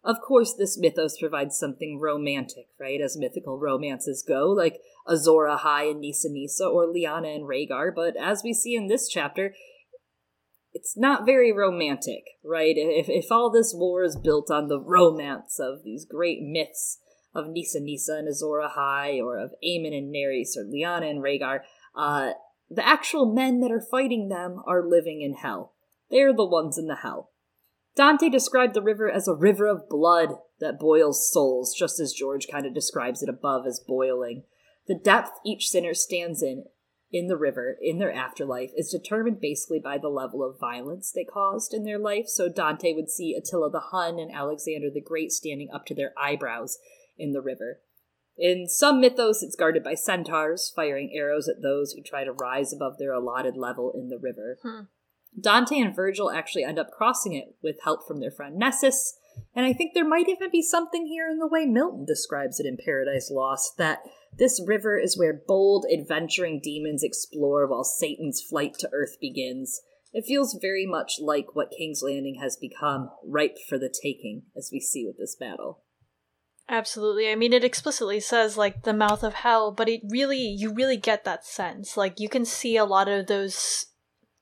Of 0.09 0.21
course, 0.21 0.55
this 0.55 0.75
mythos 0.75 1.19
provides 1.19 1.55
something 1.55 1.99
romantic, 2.01 2.69
right, 2.79 2.99
as 2.99 3.15
mythical 3.15 3.59
romances 3.59 4.25
go, 4.27 4.47
like 4.47 4.79
Azor 5.07 5.45
Ahai 5.47 5.91
and 5.91 6.01
Nissa 6.01 6.29
Nissa 6.31 6.65
or 6.65 6.87
Lyanna 6.87 7.35
and 7.35 7.47
Rhaegar, 7.47 7.93
but 7.95 8.15
as 8.19 8.41
we 8.43 8.51
see 8.51 8.73
in 8.73 8.87
this 8.87 9.07
chapter, 9.07 9.53
it's 10.73 10.97
not 10.97 11.27
very 11.27 11.51
romantic, 11.51 12.23
right? 12.43 12.73
If, 12.75 13.07
if 13.07 13.31
all 13.31 13.51
this 13.51 13.71
war 13.71 14.03
is 14.03 14.15
built 14.15 14.49
on 14.49 14.67
the 14.67 14.79
romance 14.79 15.59
of 15.59 15.83
these 15.83 16.07
great 16.09 16.39
myths 16.41 16.97
of 17.35 17.45
Nissa 17.47 17.79
Nissa 17.79 18.15
and 18.15 18.27
Azor 18.27 18.63
Ahai, 18.67 19.23
or 19.23 19.37
of 19.37 19.51
Aemon 19.63 19.95
and 19.95 20.11
Naerys, 20.11 20.57
or 20.57 20.65
Lyanna 20.65 21.07
and 21.07 21.23
Rhaegar, 21.23 21.59
uh, 21.95 22.31
the 22.67 22.83
actual 22.83 23.31
men 23.31 23.59
that 23.59 23.71
are 23.71 23.79
fighting 23.91 24.29
them 24.29 24.63
are 24.65 24.83
living 24.83 25.21
in 25.21 25.35
hell. 25.35 25.75
They're 26.09 26.33
the 26.33 26.47
ones 26.47 26.79
in 26.79 26.87
the 26.87 26.95
hell. 27.03 27.28
Dante 27.99 28.29
described 28.29 28.75
the 28.75 28.81
river 28.81 29.11
as 29.11 29.27
a 29.27 29.33
river 29.33 29.67
of 29.67 29.89
blood 29.89 30.35
that 30.61 30.79
boils 30.79 31.29
souls, 31.29 31.75
just 31.77 31.99
as 31.99 32.13
George 32.13 32.47
kind 32.47 32.65
of 32.65 32.73
describes 32.73 33.21
it 33.21 33.27
above 33.27 33.67
as 33.67 33.83
boiling. 33.85 34.43
The 34.87 34.95
depth 34.95 35.31
each 35.45 35.67
sinner 35.67 35.93
stands 35.93 36.41
in 36.41 36.63
in 37.11 37.27
the 37.27 37.35
river 37.35 37.75
in 37.81 37.99
their 37.99 38.13
afterlife 38.13 38.71
is 38.77 38.89
determined 38.89 39.41
basically 39.41 39.81
by 39.83 39.97
the 39.97 40.07
level 40.07 40.45
of 40.45 40.61
violence 40.61 41.11
they 41.11 41.25
caused 41.25 41.73
in 41.73 41.83
their 41.83 41.99
life. 41.99 42.29
So 42.29 42.47
Dante 42.47 42.93
would 42.93 43.09
see 43.09 43.35
Attila 43.35 43.69
the 43.69 43.81
Hun 43.91 44.17
and 44.17 44.31
Alexander 44.31 44.89
the 44.89 45.01
Great 45.01 45.33
standing 45.33 45.69
up 45.69 45.85
to 45.87 45.93
their 45.93 46.13
eyebrows 46.17 46.77
in 47.17 47.33
the 47.33 47.41
river. 47.41 47.81
In 48.37 48.69
some 48.69 49.01
mythos, 49.01 49.43
it's 49.43 49.57
guarded 49.57 49.83
by 49.83 49.95
centaurs, 49.95 50.71
firing 50.73 51.11
arrows 51.13 51.49
at 51.49 51.61
those 51.61 51.91
who 51.91 52.01
try 52.01 52.23
to 52.23 52.31
rise 52.31 52.71
above 52.71 52.97
their 52.97 53.11
allotted 53.11 53.57
level 53.57 53.91
in 53.93 54.07
the 54.07 54.17
river. 54.17 54.57
Hmm. 54.63 54.83
Dante 55.39 55.79
and 55.79 55.95
Virgil 55.95 56.31
actually 56.31 56.63
end 56.63 56.79
up 56.79 56.91
crossing 56.91 57.33
it 57.33 57.55
with 57.61 57.77
help 57.83 58.07
from 58.07 58.19
their 58.19 58.31
friend 58.31 58.57
Nessus, 58.57 59.17
and 59.55 59.65
I 59.65 59.73
think 59.73 59.93
there 59.93 60.07
might 60.07 60.29
even 60.29 60.49
be 60.51 60.61
something 60.61 61.07
here 61.07 61.29
in 61.29 61.39
the 61.39 61.47
way 61.47 61.65
Milton 61.65 62.05
describes 62.05 62.59
it 62.59 62.65
in 62.65 62.77
Paradise 62.83 63.29
Lost 63.31 63.77
that 63.77 63.99
this 64.37 64.61
river 64.65 64.97
is 64.97 65.17
where 65.17 65.41
bold, 65.47 65.85
adventuring 65.91 66.59
demons 66.61 67.03
explore 67.03 67.67
while 67.67 67.83
Satan's 67.83 68.41
flight 68.41 68.75
to 68.79 68.89
Earth 68.93 69.17
begins. 69.19 69.81
It 70.11 70.25
feels 70.25 70.57
very 70.59 70.85
much 70.85 71.19
like 71.21 71.55
what 71.55 71.71
King's 71.71 72.01
Landing 72.03 72.39
has 72.41 72.57
become, 72.57 73.09
ripe 73.25 73.57
for 73.67 73.77
the 73.77 73.89
taking, 73.89 74.43
as 74.57 74.69
we 74.71 74.79
see 74.79 75.05
with 75.05 75.17
this 75.17 75.35
battle. 75.39 75.83
Absolutely. 76.67 77.31
I 77.31 77.35
mean, 77.35 77.53
it 77.53 77.63
explicitly 77.63 78.19
says 78.19 78.55
like 78.55 78.83
the 78.83 78.93
mouth 78.93 79.23
of 79.23 79.33
hell, 79.33 79.71
but 79.71 79.89
it 79.89 80.01
really, 80.09 80.39
you 80.39 80.71
really 80.71 80.97
get 80.97 81.23
that 81.25 81.43
sense. 81.43 81.97
Like, 81.97 82.19
you 82.19 82.29
can 82.29 82.45
see 82.45 82.77
a 82.77 82.85
lot 82.85 83.07
of 83.07 83.25
those 83.25 83.87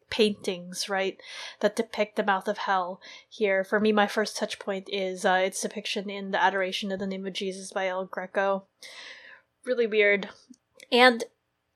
paintings, 0.09 0.89
right, 0.89 1.17
that 1.59 1.75
depict 1.75 2.15
the 2.15 2.23
mouth 2.23 2.47
of 2.47 2.59
hell 2.59 3.01
here. 3.29 3.63
For 3.63 3.79
me, 3.79 3.91
my 3.91 4.07
first 4.07 4.38
touch 4.38 4.59
point 4.59 4.89
is 4.91 5.25
uh, 5.25 5.41
its 5.43 5.61
depiction 5.61 6.09
in 6.09 6.31
The 6.31 6.41
Adoration 6.41 6.91
of 6.91 6.99
the 6.99 7.07
Name 7.07 7.25
of 7.27 7.34
Jesus 7.34 7.71
by 7.71 7.88
El 7.88 8.05
Greco. 8.05 8.65
Really 9.65 9.88
weird. 9.88 10.29
And, 10.91 11.23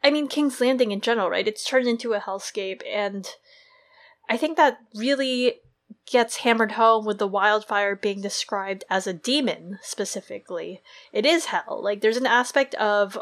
I 0.03 0.12
mean, 0.12 0.28
King's 0.28 0.62
Landing 0.62 0.91
in 0.91 1.02
general, 1.02 1.30
right? 1.30 1.48
It's 1.48 1.68
turned 1.68 1.88
into 1.88 2.14
a 2.14 2.20
hellscape, 2.20 2.82
and 2.88 3.28
I 4.30 4.38
think 4.38 4.58
that 4.58 4.80
really 4.95 5.56
gets 6.10 6.38
hammered 6.38 6.74
home 6.74 7.06
with 7.06 7.20
the 7.20 7.28
wildfire 7.28 7.95
being 7.95 8.22
described 8.22 8.84
as 8.90 9.06
a 9.06 9.14
demon 9.14 9.80
specifically. 9.82 10.82
It 11.12 11.26
is 11.26 11.45
hell. 11.45 11.82
Like 11.84 12.02
there's 12.02 12.18
an 12.18 12.26
aspect 12.26 12.76
of 12.76 13.18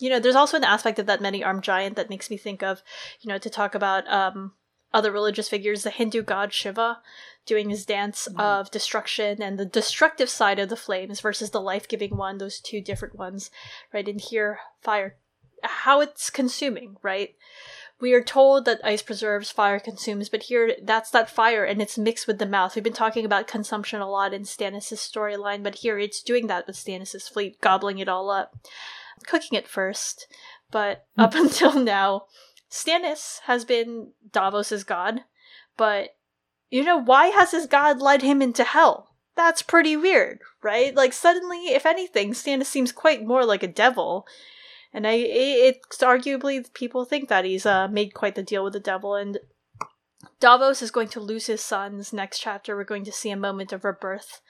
you 0.00 0.10
know, 0.10 0.18
there's 0.18 0.36
also 0.36 0.56
an 0.56 0.64
aspect 0.64 0.98
of 0.98 1.06
that 1.06 1.20
many 1.20 1.42
armed 1.42 1.62
giant 1.62 1.96
that 1.96 2.10
makes 2.10 2.30
me 2.30 2.36
think 2.36 2.62
of, 2.62 2.82
you 3.20 3.28
know, 3.28 3.38
to 3.38 3.50
talk 3.50 3.74
about 3.74 4.10
um 4.10 4.52
other 4.92 5.12
religious 5.12 5.48
figures, 5.48 5.84
the 5.84 5.90
Hindu 5.90 6.22
god 6.22 6.52
Shiva 6.52 6.98
doing 7.46 7.70
his 7.70 7.86
dance 7.86 8.26
mm-hmm. 8.28 8.40
of 8.40 8.70
destruction 8.70 9.40
and 9.40 9.58
the 9.58 9.64
destructive 9.64 10.28
side 10.28 10.58
of 10.58 10.68
the 10.68 10.76
flames 10.76 11.20
versus 11.20 11.50
the 11.50 11.60
life 11.60 11.88
giving 11.88 12.16
one, 12.16 12.38
those 12.38 12.58
two 12.60 12.80
different 12.80 13.16
ones, 13.16 13.50
right? 13.92 14.08
And 14.08 14.20
here, 14.20 14.58
fire, 14.82 15.16
how 15.62 16.00
it's 16.00 16.28
consuming, 16.28 16.96
right? 17.02 17.34
we 18.00 18.14
are 18.14 18.22
told 18.22 18.64
that 18.64 18.80
ice 18.82 19.02
preserves, 19.02 19.50
fire 19.50 19.78
consumes, 19.78 20.28
but 20.28 20.44
here 20.44 20.74
that's 20.82 21.10
that 21.10 21.30
fire 21.30 21.64
and 21.64 21.82
it's 21.82 21.98
mixed 21.98 22.26
with 22.26 22.38
the 22.38 22.46
mouth. 22.46 22.74
We've 22.74 22.84
been 22.84 22.92
talking 22.92 23.24
about 23.24 23.46
consumption 23.46 24.00
a 24.00 24.08
lot 24.08 24.32
in 24.32 24.42
Stannis' 24.42 24.94
storyline, 24.94 25.62
but 25.62 25.76
here 25.76 25.98
it's 25.98 26.22
doing 26.22 26.46
that 26.46 26.66
with 26.66 26.76
Stannis' 26.76 27.30
fleet, 27.30 27.60
gobbling 27.60 27.98
it 27.98 28.08
all 28.08 28.30
up, 28.30 28.56
cooking 29.26 29.58
it 29.58 29.68
first. 29.68 30.26
But 30.70 31.06
mm. 31.18 31.24
up 31.24 31.34
until 31.34 31.78
now, 31.78 32.24
Stannis 32.70 33.40
has 33.44 33.64
been 33.64 34.12
Davos's 34.30 34.84
god, 34.84 35.24
but 35.76 36.10
you 36.70 36.84
know, 36.84 36.98
why 36.98 37.26
has 37.26 37.50
his 37.50 37.66
god 37.66 38.00
led 38.00 38.22
him 38.22 38.40
into 38.40 38.62
hell? 38.62 39.08
That's 39.36 39.62
pretty 39.62 39.96
weird, 39.96 40.40
right? 40.62 40.94
Like, 40.94 41.12
suddenly, 41.12 41.68
if 41.68 41.86
anything, 41.86 42.32
Stannis 42.32 42.66
seems 42.66 42.92
quite 42.92 43.24
more 43.24 43.44
like 43.44 43.62
a 43.62 43.68
devil 43.68 44.26
and 44.92 45.06
I 45.06 45.12
it's 45.12 45.98
arguably 45.98 46.72
people 46.74 47.04
think 47.04 47.28
that 47.28 47.44
he's 47.44 47.66
uh, 47.66 47.88
made 47.88 48.14
quite 48.14 48.34
the 48.34 48.42
deal 48.42 48.64
with 48.64 48.72
the 48.72 48.80
devil 48.80 49.14
and 49.14 49.38
Davos 50.40 50.80
is 50.80 50.90
going 50.90 51.08
to 51.08 51.20
lose 51.20 51.46
his 51.46 51.60
sons. 51.60 52.14
Next 52.14 52.38
chapter, 52.38 52.74
we're 52.74 52.84
going 52.84 53.04
to 53.04 53.12
see 53.12 53.30
a 53.30 53.36
moment 53.36 53.72
of 53.72 53.84
rebirth 53.84 54.40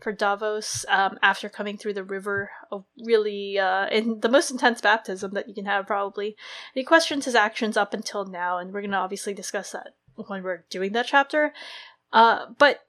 for 0.00 0.12
Davos 0.12 0.84
um, 0.88 1.18
after 1.22 1.48
coming 1.48 1.78
through 1.78 1.94
the 1.94 2.02
river. 2.02 2.50
A 2.72 2.80
really, 3.04 3.56
uh, 3.56 3.86
in 3.88 4.18
the 4.20 4.28
most 4.28 4.50
intense 4.50 4.80
baptism 4.80 5.34
that 5.34 5.48
you 5.48 5.54
can 5.54 5.64
have, 5.66 5.86
probably. 5.86 6.26
And 6.26 6.34
he 6.74 6.82
questions 6.82 7.26
his 7.26 7.36
actions 7.36 7.76
up 7.76 7.94
until 7.94 8.24
now, 8.24 8.58
and 8.58 8.72
we're 8.72 8.80
going 8.80 8.90
to 8.90 8.96
obviously 8.96 9.34
discuss 9.34 9.70
that 9.70 9.94
when 10.16 10.42
we're 10.42 10.64
doing 10.68 10.92
that 10.92 11.06
chapter. 11.06 11.54
Uh, 12.12 12.46
but 12.58 12.80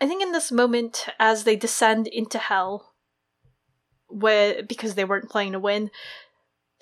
I 0.00 0.08
think 0.08 0.20
in 0.20 0.32
this 0.32 0.50
moment, 0.50 1.06
as 1.20 1.44
they 1.44 1.54
descend 1.54 2.08
into 2.08 2.38
hell, 2.38 2.92
where 4.08 4.64
because 4.64 4.96
they 4.96 5.04
weren't 5.04 5.30
playing 5.30 5.52
to 5.52 5.60
win, 5.60 5.92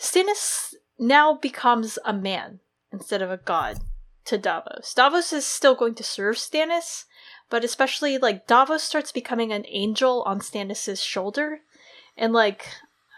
Stannis 0.01 0.73
now 0.99 1.35
becomes 1.35 1.99
a 2.03 2.15
man 2.15 2.61
instead 2.91 3.21
of 3.21 3.31
a 3.31 3.37
god 3.37 3.79
to 4.27 4.39
Davos. 4.39 4.95
Davos 4.95 5.33
is 5.33 5.47
still 5.47 5.75
going 5.75 5.95
to 5.97 6.05
serve 6.05 6.37
Stannis, 6.37 7.05
but 7.51 7.65
especially 7.65 8.19
like 8.19 8.47
Davos 8.47 8.83
starts 8.83 9.13
becoming 9.13 9.53
an 9.53 9.65
angel 9.69 10.23
on 10.25 10.41
Stannis's 10.41 11.03
shoulder. 11.03 11.61
And 12.17 12.33
like 12.33 12.67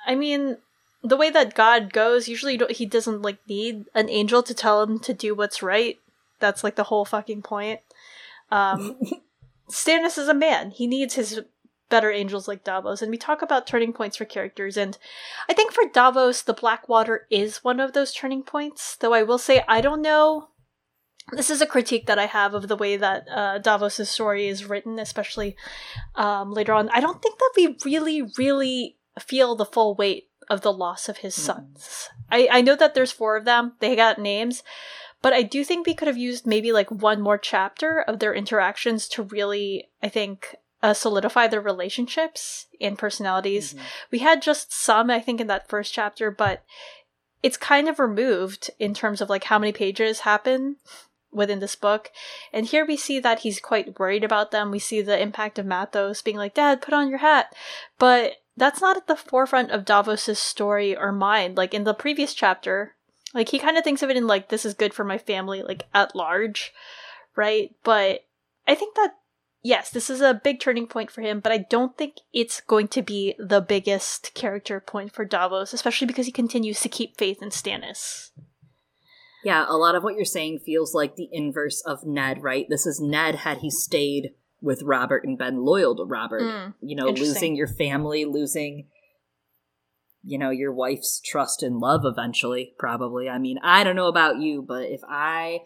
I 0.07 0.15
mean, 0.15 0.59
the 1.03 1.17
way 1.17 1.31
that 1.31 1.55
God 1.55 1.93
goes, 1.93 2.29
usually 2.29 2.61
he 2.71 2.87
doesn't 2.87 3.23
like 3.23 3.39
need 3.49 3.85
an 3.95 4.09
angel 4.09 4.43
to 4.43 4.55
tell 4.55 4.83
him 4.83 4.99
to 5.01 5.15
do 5.15 5.35
what's 5.35 5.63
right. 5.63 5.99
That's 6.41 6.65
like 6.65 6.77
the 6.77 6.85
whole 6.85 7.05
fucking 7.05 7.43
point. 7.43 7.81
Um 8.51 8.99
Stannis 9.71 10.19
is 10.19 10.29
a 10.29 10.35
man. 10.35 10.71
He 10.71 10.87
needs 10.87 11.15
his 11.15 11.41
better 11.89 12.11
angels 12.11 12.49
like 12.49 12.65
Davos. 12.65 13.03
And 13.03 13.11
we 13.11 13.19
talk 13.19 13.43
about 13.43 13.67
turning 13.67 13.93
points 13.93 14.17
for 14.17 14.25
characters. 14.25 14.77
And 14.77 14.99
I 15.49 15.55
think 15.55 15.73
for 15.73 15.85
Davos, 15.93 16.43
the 16.43 16.53
Blackwater 16.53 17.27
is 17.31 17.63
one 17.63 17.81
of 17.81 17.93
those 17.93 18.13
turning 18.13 18.43
points. 18.43 18.97
Though 18.97 19.15
I 19.15 19.23
will 19.23 19.39
say, 19.39 19.65
I 19.69 19.81
don't 19.81 20.03
know. 20.03 20.49
This 21.33 21.51
is 21.51 21.63
a 21.63 21.67
critique 21.67 22.07
that 22.07 22.19
I 22.19 22.27
have 22.27 22.55
of 22.55 22.69
the 22.69 22.77
way 22.77 22.97
that 22.97 23.27
uh, 23.31 23.59
Davos' 23.59 24.09
story 24.09 24.47
is 24.47 24.67
written, 24.67 24.99
especially 24.99 25.57
um, 26.15 26.53
later 26.53 26.73
on. 26.75 26.91
I 26.91 27.01
don't 27.01 27.23
think 27.23 27.39
that 27.39 27.53
we 27.57 27.77
really, 27.85 28.23
really 28.37 28.99
feel 29.19 29.55
the 29.55 29.65
full 29.65 29.95
weight 29.95 30.29
of 30.51 30.61
the 30.61 30.73
loss 30.73 31.09
of 31.09 31.19
his 31.19 31.35
mm. 31.35 31.41
sons. 31.41 32.09
I, 32.31 32.49
I 32.51 32.61
know 32.61 32.77
that 32.77 32.95
there's 32.95 33.13
four 33.13 33.37
of 33.37 33.45
them, 33.45 33.73
they 33.81 33.97
got 33.97 34.19
names, 34.19 34.63
but 35.23 35.33
I 35.33 35.43
do 35.43 35.65
think 35.65 35.87
we 35.87 35.95
could 35.95 36.09
have 36.09 36.19
used 36.19 36.47
maybe 36.47 36.73
like 36.73 36.91
one 36.91 37.23
more 37.23 37.39
chapter 37.39 38.01
of 38.03 38.19
their 38.19 38.35
interactions 38.35 39.09
to 39.09 39.23
really, 39.23 39.89
I 40.03 40.11
think, 40.11 40.55
uh, 40.83 40.93
solidify 40.93 41.47
their 41.47 41.63
relationships 41.63 42.67
and 42.79 42.99
personalities. 42.99 43.73
Mm-hmm. 43.73 43.85
We 44.11 44.19
had 44.19 44.43
just 44.43 44.75
some, 44.75 45.11
I 45.11 45.21
think, 45.21 45.41
in 45.41 45.47
that 45.47 45.67
first 45.67 45.95
chapter, 45.95 46.31
but 46.31 46.63
it's 47.43 47.57
kind 47.57 47.89
of 47.89 47.99
removed 47.99 48.71
in 48.79 48.93
terms 48.93 49.23
of 49.23 49.31
like 49.31 49.45
how 49.45 49.59
many 49.59 49.73
pages 49.73 50.21
happen 50.21 50.77
within 51.35 51.59
this 51.59 51.77
book. 51.77 52.11
And 52.53 52.67
here 52.67 52.87
we 52.87 52.97
see 52.97 53.19
that 53.21 53.41
he's 53.41 53.61
quite 53.61 53.99
worried 53.99 54.25
about 54.25 54.51
them. 54.51 54.71
We 54.71 54.79
see 54.79 55.03
the 55.03 55.21
impact 55.21 55.59
of 55.59 55.67
Matthos 55.67 56.23
being 56.23 56.37
like, 56.37 56.55
Dad, 56.55 56.81
put 56.81 56.95
on 56.95 57.09
your 57.09 57.19
hat. 57.19 57.55
But 57.99 58.35
that's 58.57 58.81
not 58.81 58.97
at 58.97 59.07
the 59.07 59.17
forefront 59.17 59.71
of 59.71 59.85
Davos's 59.85 60.39
story 60.39 60.97
or 60.97 61.13
mind. 61.13 61.57
Like 61.57 61.75
in 61.75 61.85
the 61.85 61.95
previous 61.95 62.35
chapter, 62.35 62.95
like 63.33 63.49
he 63.49 63.59
kind 63.59 63.77
of 63.77 63.85
thinks 63.85 64.03
of 64.03 64.11
it 64.11 64.17
in 64.17 64.27
like, 64.27 64.49
this 64.49 64.65
is 64.65 64.75
good 64.75 64.95
for 64.95 65.05
my 65.05 65.19
family, 65.19 65.63
like 65.63 65.83
at 65.93 66.15
large, 66.15 66.73
right? 67.35 67.75
But 67.83 68.25
I 68.67 68.75
think 68.75 68.95
that 68.95 69.15
yes, 69.65 69.91
this 69.91 70.09
is 70.09 70.21
a 70.21 70.41
big 70.45 70.61
turning 70.61 70.87
point 70.87 71.11
for 71.11 71.23
him, 71.23 71.41
but 71.41 71.51
I 71.51 71.59
don't 71.59 71.97
think 71.97 72.19
it's 72.33 72.61
going 72.61 72.87
to 72.89 73.03
be 73.03 73.35
the 73.39 73.61
biggest 73.61 74.33
character 74.35 74.79
point 74.79 75.13
for 75.13 75.25
Davos, 75.25 75.73
especially 75.73 76.07
because 76.07 76.27
he 76.27 76.33
continues 76.33 76.79
to 76.81 76.89
keep 76.89 77.17
faith 77.17 77.43
in 77.43 77.49
Stannis. 77.49 78.31
Yeah, 79.45 79.67
a 79.69 79.77
lot 79.77 79.95
of 79.95 80.03
what 80.03 80.15
you're 80.15 80.25
saying 80.25 80.61
feels 80.65 80.95
like 80.95 81.17
the 81.17 81.29
inverse 81.33 81.83
of 81.87 82.05
Ned, 82.05 82.43
right? 82.43 82.67
This 82.69 82.87
is 82.87 83.01
Ned 83.01 83.37
had 83.37 83.59
he 83.59 83.71
stayed 83.71 84.31
with 84.61 84.83
Robert 84.83 85.25
and 85.25 85.37
been 85.37 85.65
loyal 85.65 85.95
to 85.97 86.05
Robert. 86.05 86.43
Mm, 86.43 86.75
you 86.81 86.97
know, 86.97 87.07
losing 87.07 87.55
your 87.55 87.69
family, 87.69 88.25
losing 88.25 88.89
you 90.27 90.39
know, 90.39 90.51
your 90.51 90.73
wife's 90.73 91.21
trust 91.21 91.63
and 91.63 91.79
love 91.79 92.01
eventually, 92.05 92.73
probably. 92.79 93.29
I 93.29 93.39
mean, 93.39 93.59
I 93.63 93.85
don't 93.85 93.95
know 93.95 94.09
about 94.09 94.41
you, 94.41 94.65
but 94.67 94.85
if 94.85 95.03
I 95.07 95.61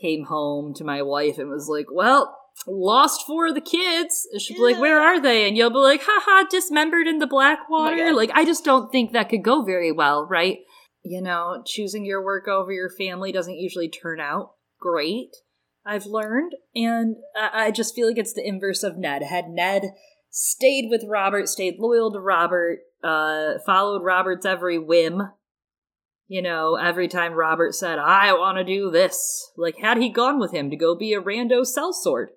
came 0.00 0.24
home 0.24 0.74
to 0.74 0.84
my 0.84 1.02
wife 1.02 1.38
and 1.38 1.48
was 1.48 1.68
like, 1.68 1.86
well, 1.90 2.36
lost 2.66 3.26
four 3.26 3.48
of 3.48 3.54
the 3.54 3.60
kids. 3.60 4.26
She'd 4.38 4.54
be 4.54 4.60
like, 4.60 4.80
"Where 4.80 5.00
are 5.00 5.20
they?" 5.20 5.46
And 5.46 5.56
you'll 5.56 5.70
be 5.70 5.76
like, 5.76 6.02
"Haha, 6.04 6.48
dismembered 6.50 7.06
in 7.06 7.18
the 7.18 7.26
Blackwater." 7.26 8.08
Oh 8.08 8.14
like, 8.14 8.30
I 8.34 8.44
just 8.44 8.64
don't 8.64 8.90
think 8.90 9.12
that 9.12 9.28
could 9.28 9.44
go 9.44 9.62
very 9.62 9.92
well, 9.92 10.26
right? 10.26 10.58
You 11.02 11.22
know, 11.22 11.62
choosing 11.64 12.04
your 12.04 12.22
work 12.22 12.48
over 12.48 12.72
your 12.72 12.90
family 12.90 13.32
doesn't 13.32 13.58
usually 13.58 13.88
turn 13.88 14.20
out 14.20 14.52
great. 14.80 15.30
I've 15.86 16.06
learned, 16.06 16.52
and 16.74 17.16
I 17.34 17.70
just 17.70 17.94
feel 17.94 18.08
like 18.08 18.18
it's 18.18 18.34
the 18.34 18.46
inverse 18.46 18.82
of 18.82 18.98
Ned. 18.98 19.22
Had 19.22 19.48
Ned 19.48 19.92
stayed 20.28 20.88
with 20.90 21.04
Robert, 21.08 21.48
stayed 21.48 21.78
loyal 21.78 22.12
to 22.12 22.20
Robert, 22.20 22.80
uh, 23.02 23.54
followed 23.64 24.02
Robert's 24.02 24.44
every 24.44 24.78
whim, 24.78 25.22
you 26.26 26.42
know, 26.42 26.74
every 26.74 27.08
time 27.08 27.32
Robert 27.32 27.74
said, 27.74 27.98
I 27.98 28.34
want 28.34 28.58
to 28.58 28.64
do 28.64 28.90
this, 28.90 29.50
like, 29.56 29.78
had 29.78 29.96
he 29.96 30.10
gone 30.10 30.38
with 30.38 30.52
him 30.52 30.68
to 30.68 30.76
go 30.76 30.94
be 30.94 31.14
a 31.14 31.22
rando 31.22 31.64
sellsword? 31.64 32.28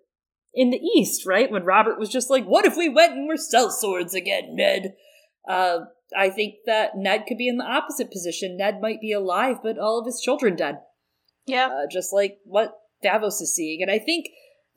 in 0.54 0.70
the 0.70 0.78
East, 0.78 1.26
right? 1.26 1.52
When 1.52 1.64
Robert 1.64 2.00
was 2.00 2.10
just 2.10 2.30
like, 2.30 2.46
"What 2.46 2.66
if 2.66 2.76
we 2.76 2.90
went 2.90 3.14
and 3.14 3.28
were 3.28 3.36
sellswords 3.36 4.14
again, 4.14 4.56
Ned?" 4.56 4.96
Uh, 5.48 5.80
I 6.16 6.30
think 6.30 6.56
that 6.66 6.96
Ned 6.96 7.26
could 7.28 7.38
be 7.38 7.48
in 7.48 7.58
the 7.58 7.66
opposite 7.66 8.12
position. 8.12 8.58
Ned 8.58 8.82
might 8.82 9.02
be 9.02 9.12
alive, 9.12 9.58
but 9.64 9.78
all 9.78 10.00
of 10.00 10.06
his 10.06 10.22
children 10.22 10.56
dead. 10.56 10.80
Yeah, 11.46 11.68
uh, 11.68 11.88
just 11.90 12.14
like 12.14 12.38
what 12.44 12.74
Davos 13.02 13.42
is 13.42 13.56
seeing, 13.56 13.82
and 13.82 13.90
I 13.90 14.00
think 14.00 14.28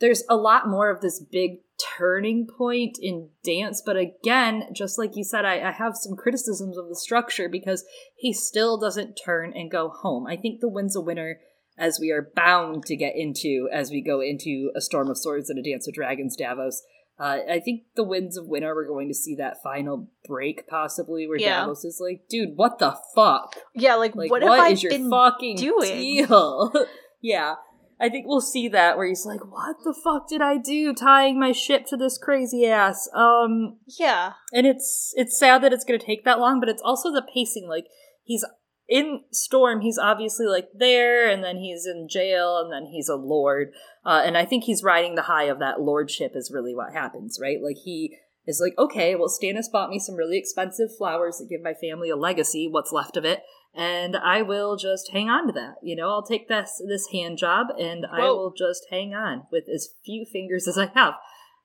there's 0.00 0.24
a 0.28 0.36
lot 0.36 0.68
more 0.68 0.90
of 0.90 1.00
this 1.00 1.22
big 1.30 1.58
turning 1.98 2.46
point 2.46 2.96
in 3.00 3.30
dance. 3.44 3.82
But 3.84 3.96
again, 3.96 4.64
just 4.74 4.98
like 4.98 5.16
you 5.16 5.24
said, 5.24 5.44
I, 5.44 5.68
I 5.68 5.72
have 5.72 5.96
some 5.96 6.16
criticisms 6.16 6.76
of 6.76 6.88
the 6.88 6.96
structure 6.96 7.48
because 7.48 7.84
he 8.16 8.32
still 8.32 8.78
doesn't 8.78 9.20
turn 9.24 9.52
and 9.54 9.70
go 9.70 9.88
home. 9.88 10.26
I 10.26 10.36
think 10.36 10.60
the 10.60 10.68
Winds 10.68 10.96
of 10.96 11.04
Winter, 11.04 11.40
as 11.78 11.98
we 12.00 12.10
are 12.10 12.30
bound 12.34 12.84
to 12.86 12.96
get 12.96 13.14
into 13.16 13.68
as 13.72 13.90
we 13.90 14.02
go 14.02 14.20
into 14.20 14.70
A 14.76 14.80
Storm 14.80 15.10
of 15.10 15.18
Swords 15.18 15.50
and 15.50 15.58
A 15.58 15.62
Dance 15.62 15.86
with 15.86 15.96
Dragons 15.96 16.36
Davos. 16.36 16.82
Uh, 17.18 17.38
I 17.48 17.60
think 17.60 17.84
the 17.94 18.02
Winds 18.02 18.36
of 18.36 18.46
Winter, 18.46 18.74
we're 18.74 18.88
going 18.88 19.08
to 19.08 19.14
see 19.14 19.36
that 19.36 19.62
final 19.62 20.08
break 20.26 20.66
possibly 20.66 21.28
where 21.28 21.38
yeah. 21.38 21.60
Davos 21.60 21.84
is 21.84 22.00
like, 22.00 22.28
dude, 22.28 22.56
what 22.56 22.80
the 22.80 22.96
fuck? 23.14 23.56
Yeah, 23.74 23.94
like, 23.94 24.16
like 24.16 24.30
what, 24.30 24.42
what 24.42 24.72
is 24.72 24.82
your 24.82 24.92
fucking 25.10 25.56
doing? 25.56 26.00
deal? 26.00 26.72
yeah. 27.20 27.54
I 28.00 28.08
think 28.08 28.26
we'll 28.26 28.40
see 28.40 28.66
that 28.68 28.96
where 28.96 29.06
he's 29.06 29.24
like, 29.24 29.40
"What 29.44 29.76
the 29.84 29.94
fuck 29.94 30.28
did 30.28 30.42
I 30.42 30.56
do 30.56 30.92
tying 30.92 31.38
my 31.38 31.52
ship 31.52 31.86
to 31.86 31.96
this 31.96 32.18
crazy 32.18 32.66
ass?" 32.66 33.08
Um 33.14 33.78
Yeah. 33.86 34.32
and 34.52 34.66
it's 34.66 35.14
it's 35.16 35.38
sad 35.38 35.62
that 35.62 35.72
it's 35.72 35.84
going 35.84 35.98
to 35.98 36.04
take 36.04 36.24
that 36.24 36.40
long, 36.40 36.58
but 36.58 36.68
it's 36.68 36.82
also 36.82 37.12
the 37.12 37.22
pacing 37.22 37.68
like 37.68 37.86
he's 38.24 38.44
in 38.88 39.22
Storm, 39.30 39.80
he's 39.80 39.98
obviously 39.98 40.46
like 40.46 40.68
there 40.74 41.28
and 41.28 41.42
then 41.42 41.58
he's 41.58 41.86
in 41.86 42.08
jail 42.08 42.58
and 42.58 42.72
then 42.72 42.90
he's 42.90 43.08
a 43.08 43.16
lord. 43.16 43.72
Uh, 44.04 44.22
and 44.24 44.36
I 44.36 44.44
think 44.44 44.64
he's 44.64 44.82
riding 44.82 45.14
the 45.14 45.22
high 45.22 45.44
of 45.44 45.58
that 45.60 45.80
lordship 45.80 46.32
is 46.34 46.50
really 46.52 46.74
what 46.74 46.92
happens, 46.92 47.38
right? 47.40 47.62
Like 47.62 47.78
he 47.84 48.16
is 48.46 48.60
like, 48.60 48.74
okay, 48.78 49.14
well, 49.14 49.28
Stannis 49.28 49.72
bought 49.72 49.90
me 49.90 49.98
some 49.98 50.16
really 50.16 50.38
expensive 50.38 50.94
flowers 50.96 51.38
that 51.38 51.48
give 51.48 51.62
my 51.62 51.72
family 51.72 52.10
a 52.10 52.16
legacy, 52.16 52.68
what's 52.70 52.92
left 52.92 53.16
of 53.16 53.24
it, 53.24 53.42
and 53.74 54.16
I 54.16 54.42
will 54.42 54.76
just 54.76 55.10
hang 55.12 55.28
on 55.28 55.46
to 55.46 55.52
that. 55.54 55.76
You 55.82 55.96
know, 55.96 56.10
I'll 56.10 56.22
take 56.22 56.48
this 56.48 56.80
this 56.86 57.08
hand 57.12 57.38
job 57.38 57.68
and 57.78 58.06
I 58.10 58.20
will 58.20 58.52
just 58.56 58.86
hang 58.90 59.14
on 59.14 59.46
with 59.50 59.64
as 59.74 59.94
few 60.04 60.24
fingers 60.30 60.68
as 60.68 60.78
I 60.78 60.86
have. 60.94 61.14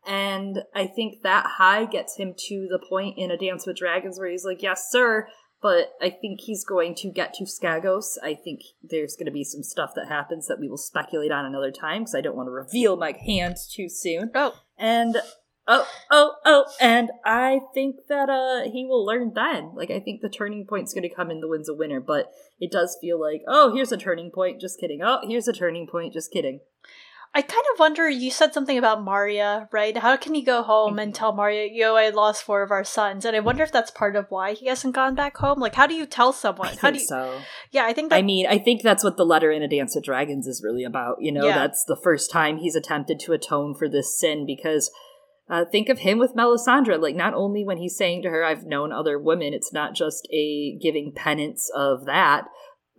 And 0.08 0.64
I 0.74 0.88
think 0.88 1.22
that 1.24 1.46
high 1.58 1.86
gets 1.86 2.16
him 2.16 2.34
to 2.48 2.68
the 2.70 2.80
point 2.80 3.18
in 3.18 3.32
A 3.32 3.38
Dance 3.38 3.68
with 3.68 3.78
Dragons 3.78 4.18
where 4.18 4.30
he's 4.30 4.46
like, 4.46 4.64
yes, 4.64 4.88
sir. 4.90 5.28
But 5.62 5.94
I 6.02 6.10
think 6.10 6.42
he's 6.42 6.64
going 6.64 6.96
to 6.96 7.10
get 7.10 7.34
to 7.36 7.44
Skagos. 7.44 8.18
I 8.24 8.34
think 8.34 8.62
there's 8.82 9.16
going 9.16 9.26
to 9.26 9.32
be 9.32 9.44
some 9.44 9.64
stuff 9.64 9.92
that 9.96 10.08
happens 10.08 10.48
that 10.48 10.60
we 10.60 10.70
will 10.70 10.78
speculate 10.78 11.32
on 11.32 11.46
another 11.46 11.72
time 11.72 12.04
because 12.04 12.16
I 12.16 12.22
don't 12.22 12.38
want 12.38 12.48
to 12.48 12.52
reveal 12.52 12.96
my 12.96 13.14
hand 13.26 13.58
too 13.70 13.90
soon. 13.90 14.32
Oh, 14.36 14.56
And 14.78 15.18
oh, 15.68 15.86
oh, 16.10 16.36
oh, 16.46 16.66
and 16.80 17.10
I 17.26 17.60
think 17.74 17.98
that 18.08 18.30
uh 18.30 18.70
he 18.72 18.86
will 18.86 19.06
learn 19.06 19.34
then. 19.36 19.72
Like 19.76 19.92
I 19.92 20.00
think 20.00 20.22
the 20.22 20.30
turning 20.30 20.66
point's 20.66 20.94
going 20.94 21.08
to 21.08 21.14
come 21.14 21.30
in 21.30 21.42
the 21.42 21.48
Winds 21.50 21.68
of 21.68 21.78
Winter, 21.78 22.00
but 22.00 22.32
it 22.60 22.72
does 22.72 22.98
feel 23.02 23.20
like 23.20 23.42
oh, 23.46 23.74
here's 23.74 23.92
a 23.92 23.98
turning 23.98 24.32
point. 24.32 24.62
Just 24.62 24.80
kidding. 24.80 25.02
Oh, 25.04 25.20
here's 25.28 25.48
a 25.50 25.54
turning 25.54 25.88
point. 25.88 26.14
Just 26.14 26.32
kidding. 26.32 26.62
I 27.32 27.44
kind 27.44 27.64
of 27.74 27.80
wonder. 27.80 28.10
You 28.10 28.32
said 28.32 28.54
something 28.56 28.78
about 28.78 29.04
Marya, 29.04 29.70
right? 29.72 29.96
How 29.96 30.18
can 30.18 30.34
he 30.34 30.42
go 30.42 30.64
home 30.64 30.98
and 30.98 31.14
tell 31.14 31.32
Marya, 31.32 31.70
"Yo, 31.72 31.96
I 31.96 32.10
lost 32.10 32.44
four 32.44 32.64
of 32.64 32.72
our 32.72 32.84
sons"? 32.84 33.24
And 33.24 33.36
I 33.36 33.40
wonder 33.40 33.64
if 33.64 33.72
that's 33.72 33.92
part 33.92 34.16
of 34.16 34.26
why 34.30 34.54
he 34.54 34.66
hasn't 34.66 34.96
gone 34.96 35.14
back 35.14 35.38
home. 35.38 35.60
Like, 35.60 35.76
how 35.76 35.86
do 35.86 35.94
you 35.94 36.08
tell 36.08 36.34
someone? 36.34 36.70
I 36.70 36.72
how 36.72 36.76
think 36.92 36.96
do 36.96 37.00
you? 37.02 37.06
so. 37.08 37.42
Yeah, 37.72 37.86
I 37.86 37.94
think 37.94 38.10
that. 38.10 38.16
I 38.16 38.22
mean, 38.24 38.48
I 38.48 38.58
think 38.58 38.82
that's 38.82 39.04
what 39.04 39.16
the 39.18 39.26
letter 39.26 39.52
in 39.52 39.62
A 39.62 39.68
Dance 39.68 39.96
of 39.96 40.04
Dragons 40.04 40.48
is 40.48 40.64
really 40.64 40.84
about. 40.84 41.18
You 41.22 41.32
know, 41.32 41.46
Yeah. 41.46 41.56
that's 41.56 41.84
the 41.86 41.96
first 42.04 42.32
time 42.32 42.58
he's 42.58 42.76
attempted 42.76 43.20
to 43.22 43.34
atone 43.34 43.76
for 43.76 43.88
this 43.88 44.20
sin 44.20 44.46
because 44.48 44.92
uh, 45.52 45.66
think 45.72 45.88
of 45.90 46.00
him 46.00 46.18
with 46.18 46.36
Melisandre. 46.36 47.00
Like, 47.00 47.16
not 47.16 47.34
only 47.36 47.64
when 47.64 47.78
he's 47.78 47.96
saying 47.96 48.24
to 48.24 48.30
her, 48.30 48.44
I've 48.44 48.66
known 48.66 48.92
other 48.92 49.20
women, 49.20 49.54
it's 49.54 49.72
not 49.72 49.94
just 49.96 50.28
a 50.34 50.78
giving 50.82 51.12
penance 51.16 51.70
of 51.76 52.06
that, 52.06 52.46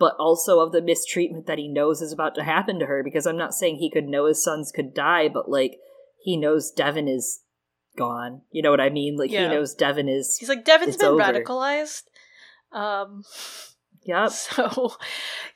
but 0.00 0.16
also 0.18 0.58
of 0.58 0.72
the 0.72 0.82
mistreatment 0.82 1.46
that 1.46 1.58
he 1.58 1.68
knows 1.68 2.02
is 2.02 2.12
about 2.12 2.34
to 2.34 2.42
happen 2.42 2.80
to 2.80 2.86
her. 2.86 3.04
Because 3.04 3.26
I'm 3.26 3.36
not 3.38 3.54
saying 3.54 3.76
he 3.76 3.90
could 3.90 4.08
know 4.08 4.24
his 4.26 4.42
sons 4.42 4.72
could 4.74 4.92
die, 4.92 5.28
but 5.28 5.48
like, 5.48 5.78
he 6.24 6.36
knows 6.36 6.72
Devan 6.76 7.08
is 7.08 7.42
gone. 7.96 8.42
You 8.50 8.62
know 8.62 8.70
what 8.72 8.80
I 8.80 8.90
mean? 8.90 9.16
Like, 9.16 9.30
Yeah. 9.30 9.48
he 9.48 9.54
knows 9.54 9.76
Devan 9.76 10.08
is. 10.12 10.36
he's 10.40 10.48
like 10.48 10.64
Devan's 10.64 10.96
been 10.96 11.06
over. 11.08 11.22
radicalized. 11.22 12.02
Um. 12.72 13.22
Yep. 14.04 14.30
So, 14.32 14.94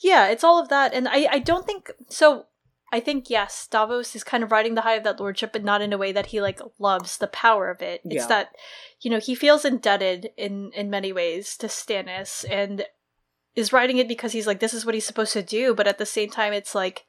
yeah, 0.01 0.29
it's 0.29 0.45
all 0.45 0.61
of 0.61 0.69
that, 0.69 0.93
and 0.95 1.09
I 1.09 1.27
I 1.33 1.39
don't 1.39 1.67
think 1.67 1.91
so. 2.09 2.45
I 2.93 3.01
think 3.01 3.29
yes, 3.31 3.67
Davos 3.67 4.15
is 4.15 4.23
kind 4.23 4.45
of 4.45 4.53
riding 4.53 4.75
the 4.75 4.83
high 4.83 4.95
of 4.95 5.03
that 5.05 5.19
lordship, 5.19 5.53
but 5.53 5.65
not 5.65 5.81
in 5.83 5.93
a 5.93 5.99
way 5.99 6.13
that 6.13 6.27
he 6.27 6.41
like 6.43 6.61
loves 6.79 7.17
the 7.19 7.27
power 7.27 7.71
of 7.71 7.81
it. 7.83 8.03
It's 8.05 8.15
Yeah. 8.25 8.27
that 8.29 8.49
you 9.01 9.11
know 9.11 9.19
he 9.19 9.35
feels 9.35 9.65
indebted 9.65 10.31
in 10.37 10.71
in 10.75 10.91
many 10.91 11.13
ways 11.13 11.57
to 11.57 11.67
Stannis, 11.69 12.45
and 12.51 12.85
is 13.55 13.73
writing 13.73 13.99
it 13.99 14.09
because 14.09 14.33
he's 14.33 14.47
like 14.47 14.61
this 14.61 14.75
is 14.75 14.85
what 14.85 14.95
he's 14.95 15.07
supposed 15.07 15.33
to 15.35 15.43
do. 15.43 15.75
But 15.75 15.87
at 15.87 15.99
the 15.99 16.07
same 16.07 16.31
time, 16.31 16.53
it's 16.53 16.75
like 16.75 17.05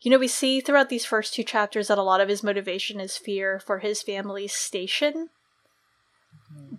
you 0.00 0.10
know 0.10 0.18
we 0.18 0.28
see 0.28 0.60
throughout 0.60 0.88
these 0.88 1.06
first 1.06 1.34
two 1.34 1.42
chapters 1.42 1.88
that 1.88 1.98
a 1.98 2.02
lot 2.02 2.20
of 2.20 2.28
his 2.28 2.42
motivation 2.42 3.00
is 3.00 3.16
fear 3.16 3.58
for 3.58 3.78
his 3.80 4.02
family's 4.02 4.52
station. 4.52 5.30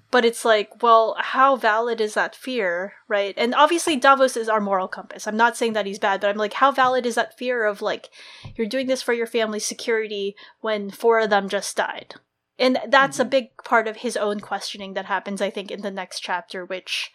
But 0.09 0.23
it's 0.23 0.45
like, 0.45 0.81
well, 0.81 1.15
how 1.19 1.57
valid 1.57 1.99
is 1.99 2.13
that 2.13 2.35
fear, 2.35 2.93
right? 3.09 3.33
And 3.37 3.53
obviously, 3.53 3.97
Davos 3.97 4.37
is 4.37 4.47
our 4.47 4.61
moral 4.61 4.87
compass. 4.87 5.27
I'm 5.27 5.35
not 5.35 5.57
saying 5.57 5.73
that 5.73 5.85
he's 5.85 5.99
bad, 5.99 6.21
but 6.21 6.29
I'm 6.29 6.37
like, 6.37 6.53
how 6.53 6.71
valid 6.71 7.05
is 7.05 7.15
that 7.15 7.37
fear 7.37 7.65
of 7.65 7.81
like, 7.81 8.09
you're 8.55 8.67
doing 8.67 8.87
this 8.87 9.01
for 9.01 9.11
your 9.13 9.27
family's 9.27 9.65
security 9.65 10.35
when 10.61 10.89
four 10.89 11.19
of 11.19 11.29
them 11.29 11.49
just 11.49 11.75
died? 11.75 12.15
And 12.57 12.79
that's 12.87 13.19
a 13.19 13.25
Mhm. 13.25 13.29
big 13.29 13.57
part 13.65 13.87
of 13.87 13.97
his 13.97 14.15
own 14.15 14.39
questioning 14.39 14.93
that 14.93 15.05
happens, 15.05 15.41
I 15.41 15.49
think, 15.49 15.69
in 15.69 15.81
the 15.81 15.91
next 15.91 16.21
chapter, 16.21 16.63
which, 16.63 17.11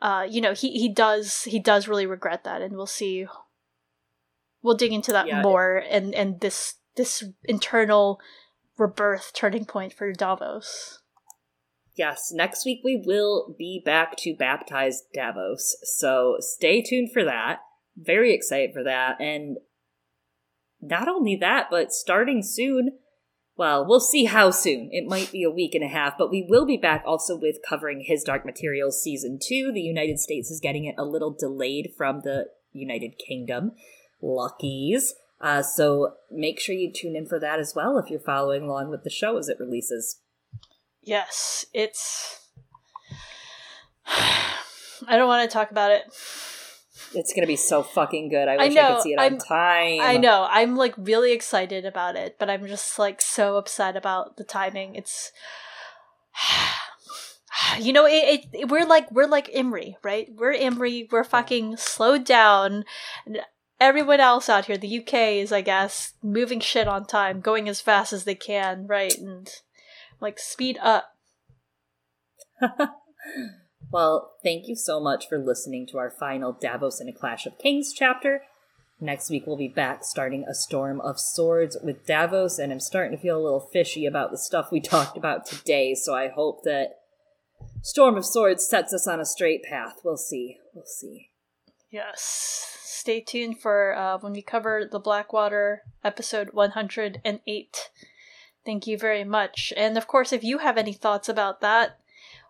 uh, 0.00 0.26
you 0.28 0.40
know, 0.40 0.52
he, 0.52 0.72
he 0.78 0.88
does 0.88 1.44
he 1.44 1.58
does 1.58 1.88
really 1.88 2.06
regret 2.06 2.44
that, 2.44 2.62
and 2.62 2.76
we'll 2.76 2.86
see. 2.86 3.26
We'll 4.62 4.76
dig 4.76 4.92
into 4.92 5.12
that 5.12 5.26
Yeah. 5.26 5.42
more, 5.42 5.76
and 5.76 6.14
and 6.14 6.40
this 6.40 6.74
this 6.96 7.24
internal 7.44 8.20
rebirth 8.78 9.32
turning 9.34 9.64
point 9.64 9.92
for 9.92 10.12
Davos. 10.12 11.00
Yes, 11.96 12.32
next 12.32 12.64
week 12.64 12.80
we 12.84 13.00
will 13.04 13.54
be 13.56 13.80
back 13.84 14.16
to 14.18 14.34
baptize 14.34 15.02
Davos. 15.12 15.76
So 15.96 16.36
stay 16.40 16.82
tuned 16.82 17.12
for 17.12 17.24
that. 17.24 17.60
Very 17.96 18.34
excited 18.34 18.72
for 18.74 18.82
that. 18.82 19.20
And 19.20 19.58
not 20.80 21.08
only 21.08 21.36
that, 21.36 21.68
but 21.70 21.92
starting 21.92 22.42
soon, 22.42 22.98
well, 23.56 23.86
we'll 23.86 24.00
see 24.00 24.24
how 24.24 24.50
soon. 24.50 24.88
It 24.92 25.08
might 25.08 25.30
be 25.30 25.44
a 25.44 25.50
week 25.50 25.74
and 25.74 25.84
a 25.84 25.88
half, 25.88 26.14
but 26.18 26.30
we 26.30 26.44
will 26.48 26.66
be 26.66 26.76
back 26.76 27.04
also 27.06 27.36
with 27.36 27.58
covering 27.66 28.04
His 28.06 28.24
Dark 28.24 28.44
Materials 28.44 29.00
Season 29.00 29.38
2. 29.40 29.72
The 29.72 29.80
United 29.80 30.18
States 30.18 30.50
is 30.50 30.60
getting 30.60 30.84
it 30.84 30.96
a 30.98 31.04
little 31.04 31.30
delayed 31.30 31.92
from 31.96 32.20
the 32.24 32.46
United 32.72 33.14
Kingdom. 33.18 33.72
Luckies. 34.20 35.14
Uh, 35.40 35.62
so 35.62 36.14
make 36.30 36.58
sure 36.58 36.74
you 36.74 36.92
tune 36.92 37.14
in 37.14 37.26
for 37.26 37.38
that 37.38 37.58
as 37.58 37.74
well 37.76 37.98
if 37.98 38.10
you're 38.10 38.18
following 38.18 38.62
along 38.62 38.90
with 38.90 39.04
the 39.04 39.10
show 39.10 39.36
as 39.36 39.48
it 39.48 39.60
releases. 39.60 40.20
Yes, 41.02 41.66
it's. 41.72 42.48
I 44.06 45.16
don't 45.16 45.28
want 45.28 45.48
to 45.48 45.52
talk 45.52 45.70
about 45.70 45.90
it. 45.90 46.04
It's 47.14 47.32
gonna 47.32 47.46
be 47.46 47.56
so 47.56 47.82
fucking 47.82 48.28
good. 48.28 48.48
I 48.48 48.54
I 48.54 48.56
wish 48.68 48.76
I, 48.76 48.82
know, 48.82 48.94
could 48.94 49.02
see 49.02 49.12
it 49.12 49.20
I'm- 49.20 49.34
on 49.34 49.38
time. 49.38 50.00
I 50.00 50.16
know. 50.16 50.46
I'm 50.50 50.76
like 50.76 50.94
really 50.96 51.32
excited 51.32 51.84
about 51.84 52.16
it, 52.16 52.36
but 52.38 52.50
I'm 52.50 52.66
just 52.66 52.98
like 52.98 53.20
so 53.20 53.56
upset 53.56 53.96
about 53.96 54.36
the 54.36 54.44
timing. 54.44 54.94
It's. 54.96 55.32
You 57.78 57.92
know, 57.92 58.04
it, 58.04 58.46
it. 58.52 58.68
We're 58.68 58.84
like 58.84 59.10
we're 59.12 59.28
like 59.28 59.50
Imry, 59.52 59.94
right? 60.02 60.28
We're 60.36 60.54
Imry. 60.54 61.10
We're 61.10 61.24
fucking 61.24 61.76
slowed 61.76 62.24
down. 62.24 62.84
And 63.24 63.40
everyone 63.80 64.18
else 64.20 64.48
out 64.48 64.64
here, 64.66 64.76
the 64.76 64.98
UK 64.98 65.14
is, 65.38 65.52
I 65.52 65.60
guess, 65.60 66.14
moving 66.22 66.58
shit 66.60 66.88
on 66.88 67.06
time, 67.06 67.40
going 67.40 67.68
as 67.68 67.80
fast 67.80 68.12
as 68.12 68.24
they 68.24 68.34
can, 68.34 68.86
right? 68.88 69.16
And 69.16 69.48
like 70.20 70.38
speed 70.40 70.78
up. 70.82 71.14
well, 73.94 74.32
thank 74.42 74.66
you 74.66 74.74
so 74.74 74.98
much 74.98 75.28
for 75.28 75.38
listening 75.38 75.86
to 75.86 75.98
our 75.98 76.10
final 76.10 76.52
Davos 76.52 76.98
and 76.98 77.08
a 77.08 77.12
Clash 77.12 77.46
of 77.46 77.56
Kings 77.58 77.92
chapter. 77.94 78.42
Next 79.00 79.30
week 79.30 79.44
we'll 79.46 79.56
be 79.56 79.68
back 79.68 80.04
starting 80.04 80.44
a 80.48 80.54
storm 80.54 81.00
of 81.00 81.20
swords 81.20 81.76
with 81.80 82.04
Davos, 82.04 82.58
and 82.58 82.72
I'm 82.72 82.80
starting 82.80 83.16
to 83.16 83.22
feel 83.22 83.38
a 83.38 83.44
little 83.44 83.68
fishy 83.72 84.04
about 84.04 84.32
the 84.32 84.38
stuff 84.38 84.72
we 84.72 84.80
talked 84.80 85.16
about 85.16 85.46
today, 85.46 85.94
so 85.94 86.12
I 86.12 86.26
hope 86.26 86.64
that 86.64 86.96
Storm 87.82 88.16
of 88.16 88.26
Swords 88.26 88.66
sets 88.66 88.92
us 88.92 89.06
on 89.06 89.20
a 89.20 89.24
straight 89.24 89.62
path. 89.62 90.00
We'll 90.02 90.16
see. 90.16 90.58
We'll 90.74 90.86
see. 90.86 91.30
Yes. 91.88 92.78
Stay 92.82 93.20
tuned 93.20 93.60
for 93.60 93.96
uh, 93.96 94.18
when 94.18 94.32
we 94.32 94.42
cover 94.42 94.88
the 94.90 94.98
Blackwater 94.98 95.82
episode 96.02 96.48
108. 96.52 97.90
Thank 98.66 98.86
you 98.88 98.98
very 98.98 99.22
much. 99.22 99.72
And 99.76 99.96
of 99.96 100.08
course, 100.08 100.32
if 100.32 100.42
you 100.42 100.58
have 100.58 100.76
any 100.76 100.94
thoughts 100.94 101.28
about 101.28 101.60
that 101.60 102.00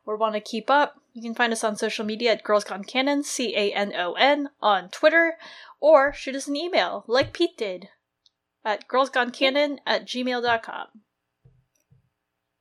or 0.06 0.16
want 0.16 0.34
to 0.36 0.40
keep 0.40 0.70
up, 0.70 1.00
you 1.14 1.22
can 1.22 1.34
find 1.34 1.52
us 1.52 1.64
on 1.64 1.76
social 1.76 2.04
media 2.04 2.32
at 2.32 2.42
Girls 2.42 2.64
Gone 2.64 2.84
Canon, 2.84 3.22
C 3.22 3.54
A 3.56 3.72
N 3.72 3.92
O 3.96 4.12
N, 4.14 4.50
on 4.60 4.90
Twitter, 4.90 5.34
or 5.80 6.12
shoot 6.12 6.34
us 6.34 6.48
an 6.48 6.56
email 6.56 7.04
like 7.06 7.32
Pete 7.32 7.56
did 7.56 7.88
at 8.64 8.88
girlsgonecanon 8.88 9.78
at 9.86 10.06
gmail.com. 10.06 10.86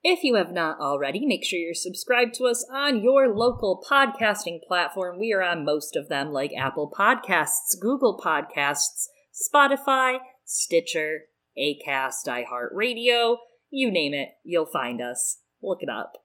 If 0.06 0.24
you 0.24 0.36
have 0.36 0.52
not 0.52 0.82
already, 0.82 1.26
make 1.26 1.46
sure 1.46 1.58
you're 1.58 1.74
subscribed 1.74 2.34
to 2.36 2.46
us 2.46 2.68
on 2.70 3.02
your 3.02 3.34
local 3.34 3.82
podcasting 3.90 4.60
platform. 4.68 5.18
We 5.18 5.32
are 5.32 5.42
on 5.42 5.64
most 5.64 5.96
of 5.96 6.10
them, 6.10 6.34
like 6.34 6.52
Apple 6.58 6.92
Podcasts, 6.92 7.80
Google 7.80 8.20
Podcasts, 8.20 9.08
Spotify, 9.34 10.18
Stitcher, 10.44 11.22
Acast, 11.58 12.28
iHeartRadio. 12.28 13.38
You 13.72 13.90
name 13.92 14.14
it, 14.14 14.30
you'll 14.44 14.66
find 14.66 15.02
us. 15.02 15.40
Look 15.62 15.80
it 15.82 15.90
up. 15.90 16.23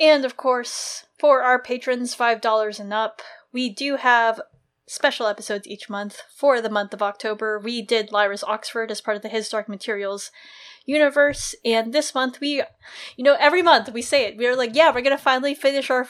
And 0.00 0.24
of 0.24 0.36
course, 0.36 1.06
for 1.18 1.42
our 1.42 1.60
patrons, 1.60 2.16
$5 2.16 2.80
and 2.80 2.92
up, 2.92 3.22
we 3.52 3.68
do 3.68 3.96
have 3.96 4.40
special 4.86 5.26
episodes 5.26 5.66
each 5.66 5.88
month. 5.88 6.22
For 6.34 6.60
the 6.60 6.70
month 6.70 6.92
of 6.92 7.02
October, 7.02 7.58
we 7.58 7.82
did 7.82 8.12
Lyra's 8.12 8.44
Oxford 8.44 8.90
as 8.90 9.00
part 9.00 9.16
of 9.16 9.22
the 9.22 9.28
His 9.28 9.48
Dark 9.48 9.68
Materials 9.68 10.30
universe. 10.84 11.54
And 11.64 11.92
this 11.92 12.14
month, 12.14 12.40
we, 12.40 12.62
you 13.16 13.24
know, 13.24 13.36
every 13.38 13.62
month 13.62 13.92
we 13.92 14.02
say 14.02 14.24
it. 14.24 14.36
We're 14.36 14.56
like, 14.56 14.74
yeah, 14.74 14.88
we're 14.88 15.02
going 15.02 15.16
to 15.16 15.22
finally 15.22 15.54
finish 15.54 15.90
our 15.90 16.08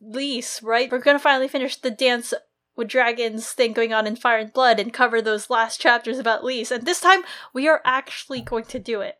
lease, 0.00 0.62
right? 0.62 0.90
We're 0.90 0.98
going 0.98 1.16
to 1.16 1.22
finally 1.22 1.48
finish 1.48 1.76
the 1.76 1.90
Dance 1.90 2.32
with 2.76 2.88
dragons 2.88 3.50
thing 3.52 3.72
going 3.72 3.92
on 3.92 4.06
in 4.06 4.16
Fire 4.16 4.38
and 4.38 4.52
Blood 4.52 4.78
and 4.78 4.92
cover 4.92 5.20
those 5.20 5.50
last 5.50 5.80
chapters 5.80 6.18
about 6.18 6.44
Lys. 6.44 6.70
And 6.70 6.84
this 6.84 7.00
time 7.00 7.22
we 7.52 7.68
are 7.68 7.80
actually 7.84 8.42
going 8.42 8.64
to 8.66 8.78
do 8.78 9.00
it. 9.00 9.16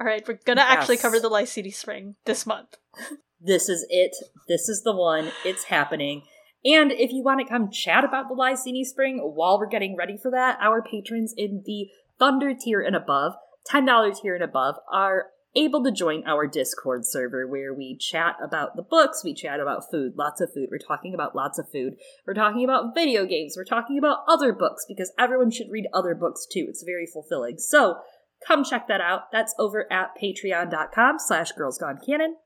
All 0.00 0.06
right, 0.06 0.26
we're 0.26 0.38
gonna 0.46 0.62
actually 0.62 0.96
cover 0.96 1.20
the 1.20 1.28
Lysene 1.28 1.70
Spring 1.74 2.14
this 2.24 2.46
month. 2.46 2.76
This 3.40 3.68
is 3.68 3.86
it. 3.88 4.14
This 4.48 4.68
is 4.68 4.82
the 4.82 4.94
one. 4.94 5.32
It's 5.44 5.64
happening. 5.64 6.22
And 6.64 6.92
if 6.92 7.10
you 7.10 7.22
want 7.22 7.40
to 7.40 7.46
come 7.46 7.70
chat 7.70 8.04
about 8.04 8.28
the 8.28 8.34
Lysene 8.34 8.84
Spring 8.84 9.18
while 9.18 9.58
we're 9.58 9.66
getting 9.66 9.96
ready 9.96 10.18
for 10.18 10.30
that, 10.30 10.58
our 10.60 10.82
patrons 10.82 11.32
in 11.36 11.62
the 11.64 11.88
Thunder 12.18 12.52
tier 12.54 12.82
and 12.82 12.94
above, 12.94 13.32
$10 13.70 14.20
tier 14.20 14.34
and 14.34 14.44
above, 14.44 14.74
are 14.92 15.28
able 15.56 15.82
to 15.82 15.90
join 15.90 16.22
our 16.26 16.46
Discord 16.46 17.06
server 17.06 17.46
where 17.46 17.74
we 17.74 17.96
chat 17.96 18.36
about 18.42 18.76
the 18.76 18.82
books, 18.82 19.24
we 19.24 19.34
chat 19.34 19.58
about 19.58 19.90
food, 19.90 20.12
lots 20.16 20.40
of 20.40 20.52
food. 20.52 20.68
We're 20.70 20.78
talking 20.78 21.14
about 21.14 21.34
lots 21.34 21.58
of 21.58 21.68
food. 21.70 21.94
We're 22.26 22.34
talking 22.34 22.62
about 22.62 22.94
video 22.94 23.24
games. 23.24 23.54
We're 23.56 23.64
talking 23.64 23.98
about 23.98 24.18
other 24.28 24.52
books 24.52 24.84
because 24.86 25.12
everyone 25.18 25.50
should 25.50 25.70
read 25.70 25.86
other 25.94 26.14
books 26.14 26.46
too. 26.46 26.66
It's 26.68 26.84
very 26.84 27.06
fulfilling. 27.06 27.58
So 27.58 27.96
come 28.46 28.64
check 28.64 28.86
that 28.88 29.00
out. 29.00 29.32
That's 29.32 29.54
over 29.58 29.90
at 29.90 30.10
patreon.com 30.22 31.18
slash 31.18 31.52
girls 31.52 31.78
gone 31.78 31.98
canon. 32.04 32.36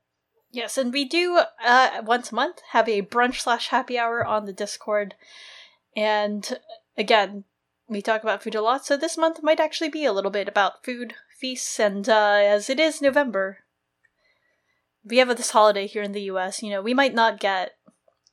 Yes, 0.55 0.77
and 0.77 0.93
we 0.93 1.03
do 1.03 1.41
uh, 1.61 2.01
once 2.05 2.31
a 2.31 2.35
month 2.35 2.61
have 2.69 2.87
a 2.87 3.01
brunch 3.01 3.41
slash 3.41 3.67
happy 3.67 3.99
hour 3.99 4.23
on 4.23 4.45
the 4.45 4.53
Discord. 4.53 5.13
And 5.97 6.57
again, 6.97 7.43
we 7.89 8.01
talk 8.01 8.23
about 8.23 8.41
food 8.41 8.55
a 8.55 8.61
lot, 8.61 8.85
so 8.85 8.95
this 8.95 9.17
month 9.17 9.43
might 9.43 9.59
actually 9.59 9.89
be 9.89 10.05
a 10.05 10.13
little 10.13 10.31
bit 10.31 10.47
about 10.47 10.85
food, 10.85 11.13
feasts, 11.37 11.77
and 11.77 12.07
uh, 12.07 12.39
as 12.41 12.69
it 12.69 12.79
is 12.79 13.01
November, 13.01 13.65
we 15.03 15.17
have 15.17 15.27
this 15.35 15.49
holiday 15.49 15.87
here 15.87 16.01
in 16.01 16.13
the 16.13 16.31
US. 16.31 16.63
You 16.63 16.69
know, 16.69 16.81
we 16.81 16.93
might 16.93 17.13
not 17.13 17.37
get 17.37 17.73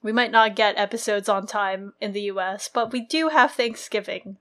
we 0.00 0.12
might 0.12 0.30
not 0.30 0.54
get 0.54 0.78
episodes 0.78 1.28
on 1.28 1.48
time 1.48 1.94
in 2.00 2.12
the 2.12 2.30
US, 2.34 2.70
but 2.72 2.92
we 2.92 3.00
do 3.04 3.30
have 3.30 3.50
Thanksgiving. 3.50 4.36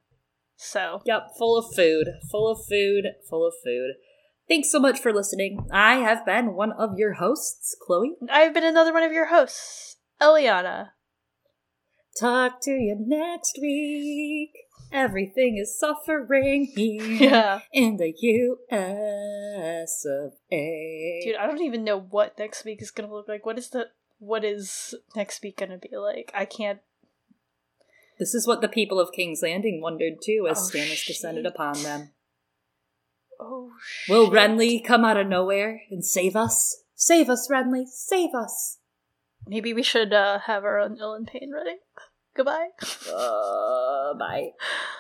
So 0.56 1.02
Yep, 1.06 1.32
full 1.36 1.58
of 1.58 1.74
food, 1.74 2.10
full 2.30 2.48
of 2.48 2.60
food, 2.64 3.06
full 3.28 3.48
of 3.48 3.56
food. 3.64 3.96
Thanks 4.52 4.70
so 4.70 4.82
much 4.82 5.00
for 5.00 5.14
listening. 5.14 5.66
I 5.72 6.00
have 6.00 6.26
been 6.26 6.56
one 6.56 6.74
of 6.74 6.98
your 6.98 7.14
hosts, 7.14 7.74
Chloe. 7.88 8.16
I've 8.30 8.54
been 8.54 8.66
another 8.66 8.92
one 8.92 9.02
of 9.02 9.14
your 9.14 9.28
hosts, 9.28 9.96
Eliana. 10.22 10.90
Talk 12.20 12.60
to 12.64 12.72
you 12.72 12.98
next 13.00 13.58
week. 13.62 14.52
Everything 14.92 15.56
is 15.58 15.80
suffering 15.80 16.66
here 16.76 17.02
Yeah. 17.30 17.60
in 17.72 17.96
the 17.96 18.14
U.S. 18.20 20.04
of 20.06 20.34
A. 20.52 21.22
Dude, 21.24 21.38
I 21.38 21.48
don't 21.48 21.62
even 21.62 21.86
know 21.86 21.98
what 22.02 22.38
next 22.38 22.66
week 22.66 22.82
is 22.82 22.92
gonna 22.92 23.10
look 23.10 23.30
like. 23.30 23.46
What 23.46 23.58
is 23.58 23.70
the 23.70 23.86
what 24.20 24.44
is 24.44 24.94
next 25.16 25.42
week 25.44 25.60
gonna 25.60 25.78
be 25.78 25.96
like? 25.96 26.30
I 26.36 26.44
can't 26.44 26.80
This 28.20 28.34
is 28.36 28.46
what 28.46 28.60
the 28.60 28.68
people 28.68 29.00
of 29.00 29.14
King's 29.14 29.42
Landing 29.44 29.80
wondered 29.82 30.16
too 30.22 30.46
as 30.52 30.58
Oh, 30.60 30.78
Stannis 30.78 31.08
descended 31.08 31.46
upon 31.46 31.82
them. 31.84 32.10
Oh 33.42 33.72
Will 34.08 34.26
shit. 34.26 34.34
Renly 34.34 34.86
come 34.86 35.04
out 35.04 35.18
of 35.18 35.28
nowhere 35.28 35.82
and 35.90 36.06
save 36.06 36.36
us? 36.36 36.84
Save 36.96 37.30
us, 37.30 37.48
Renly! 37.52 37.88
Save 37.88 38.36
us! 38.36 38.78
Maybe 39.48 39.74
we 39.74 39.82
should 39.82 40.14
uh 40.14 40.40
have 40.40 40.64
our 40.64 40.80
own 40.80 40.98
Ilyn 40.98 41.26
Payne 41.26 41.52
ready. 41.52 41.78
Goodbye. 42.36 42.70
Uh, 43.12 44.14
bye. 44.14 44.52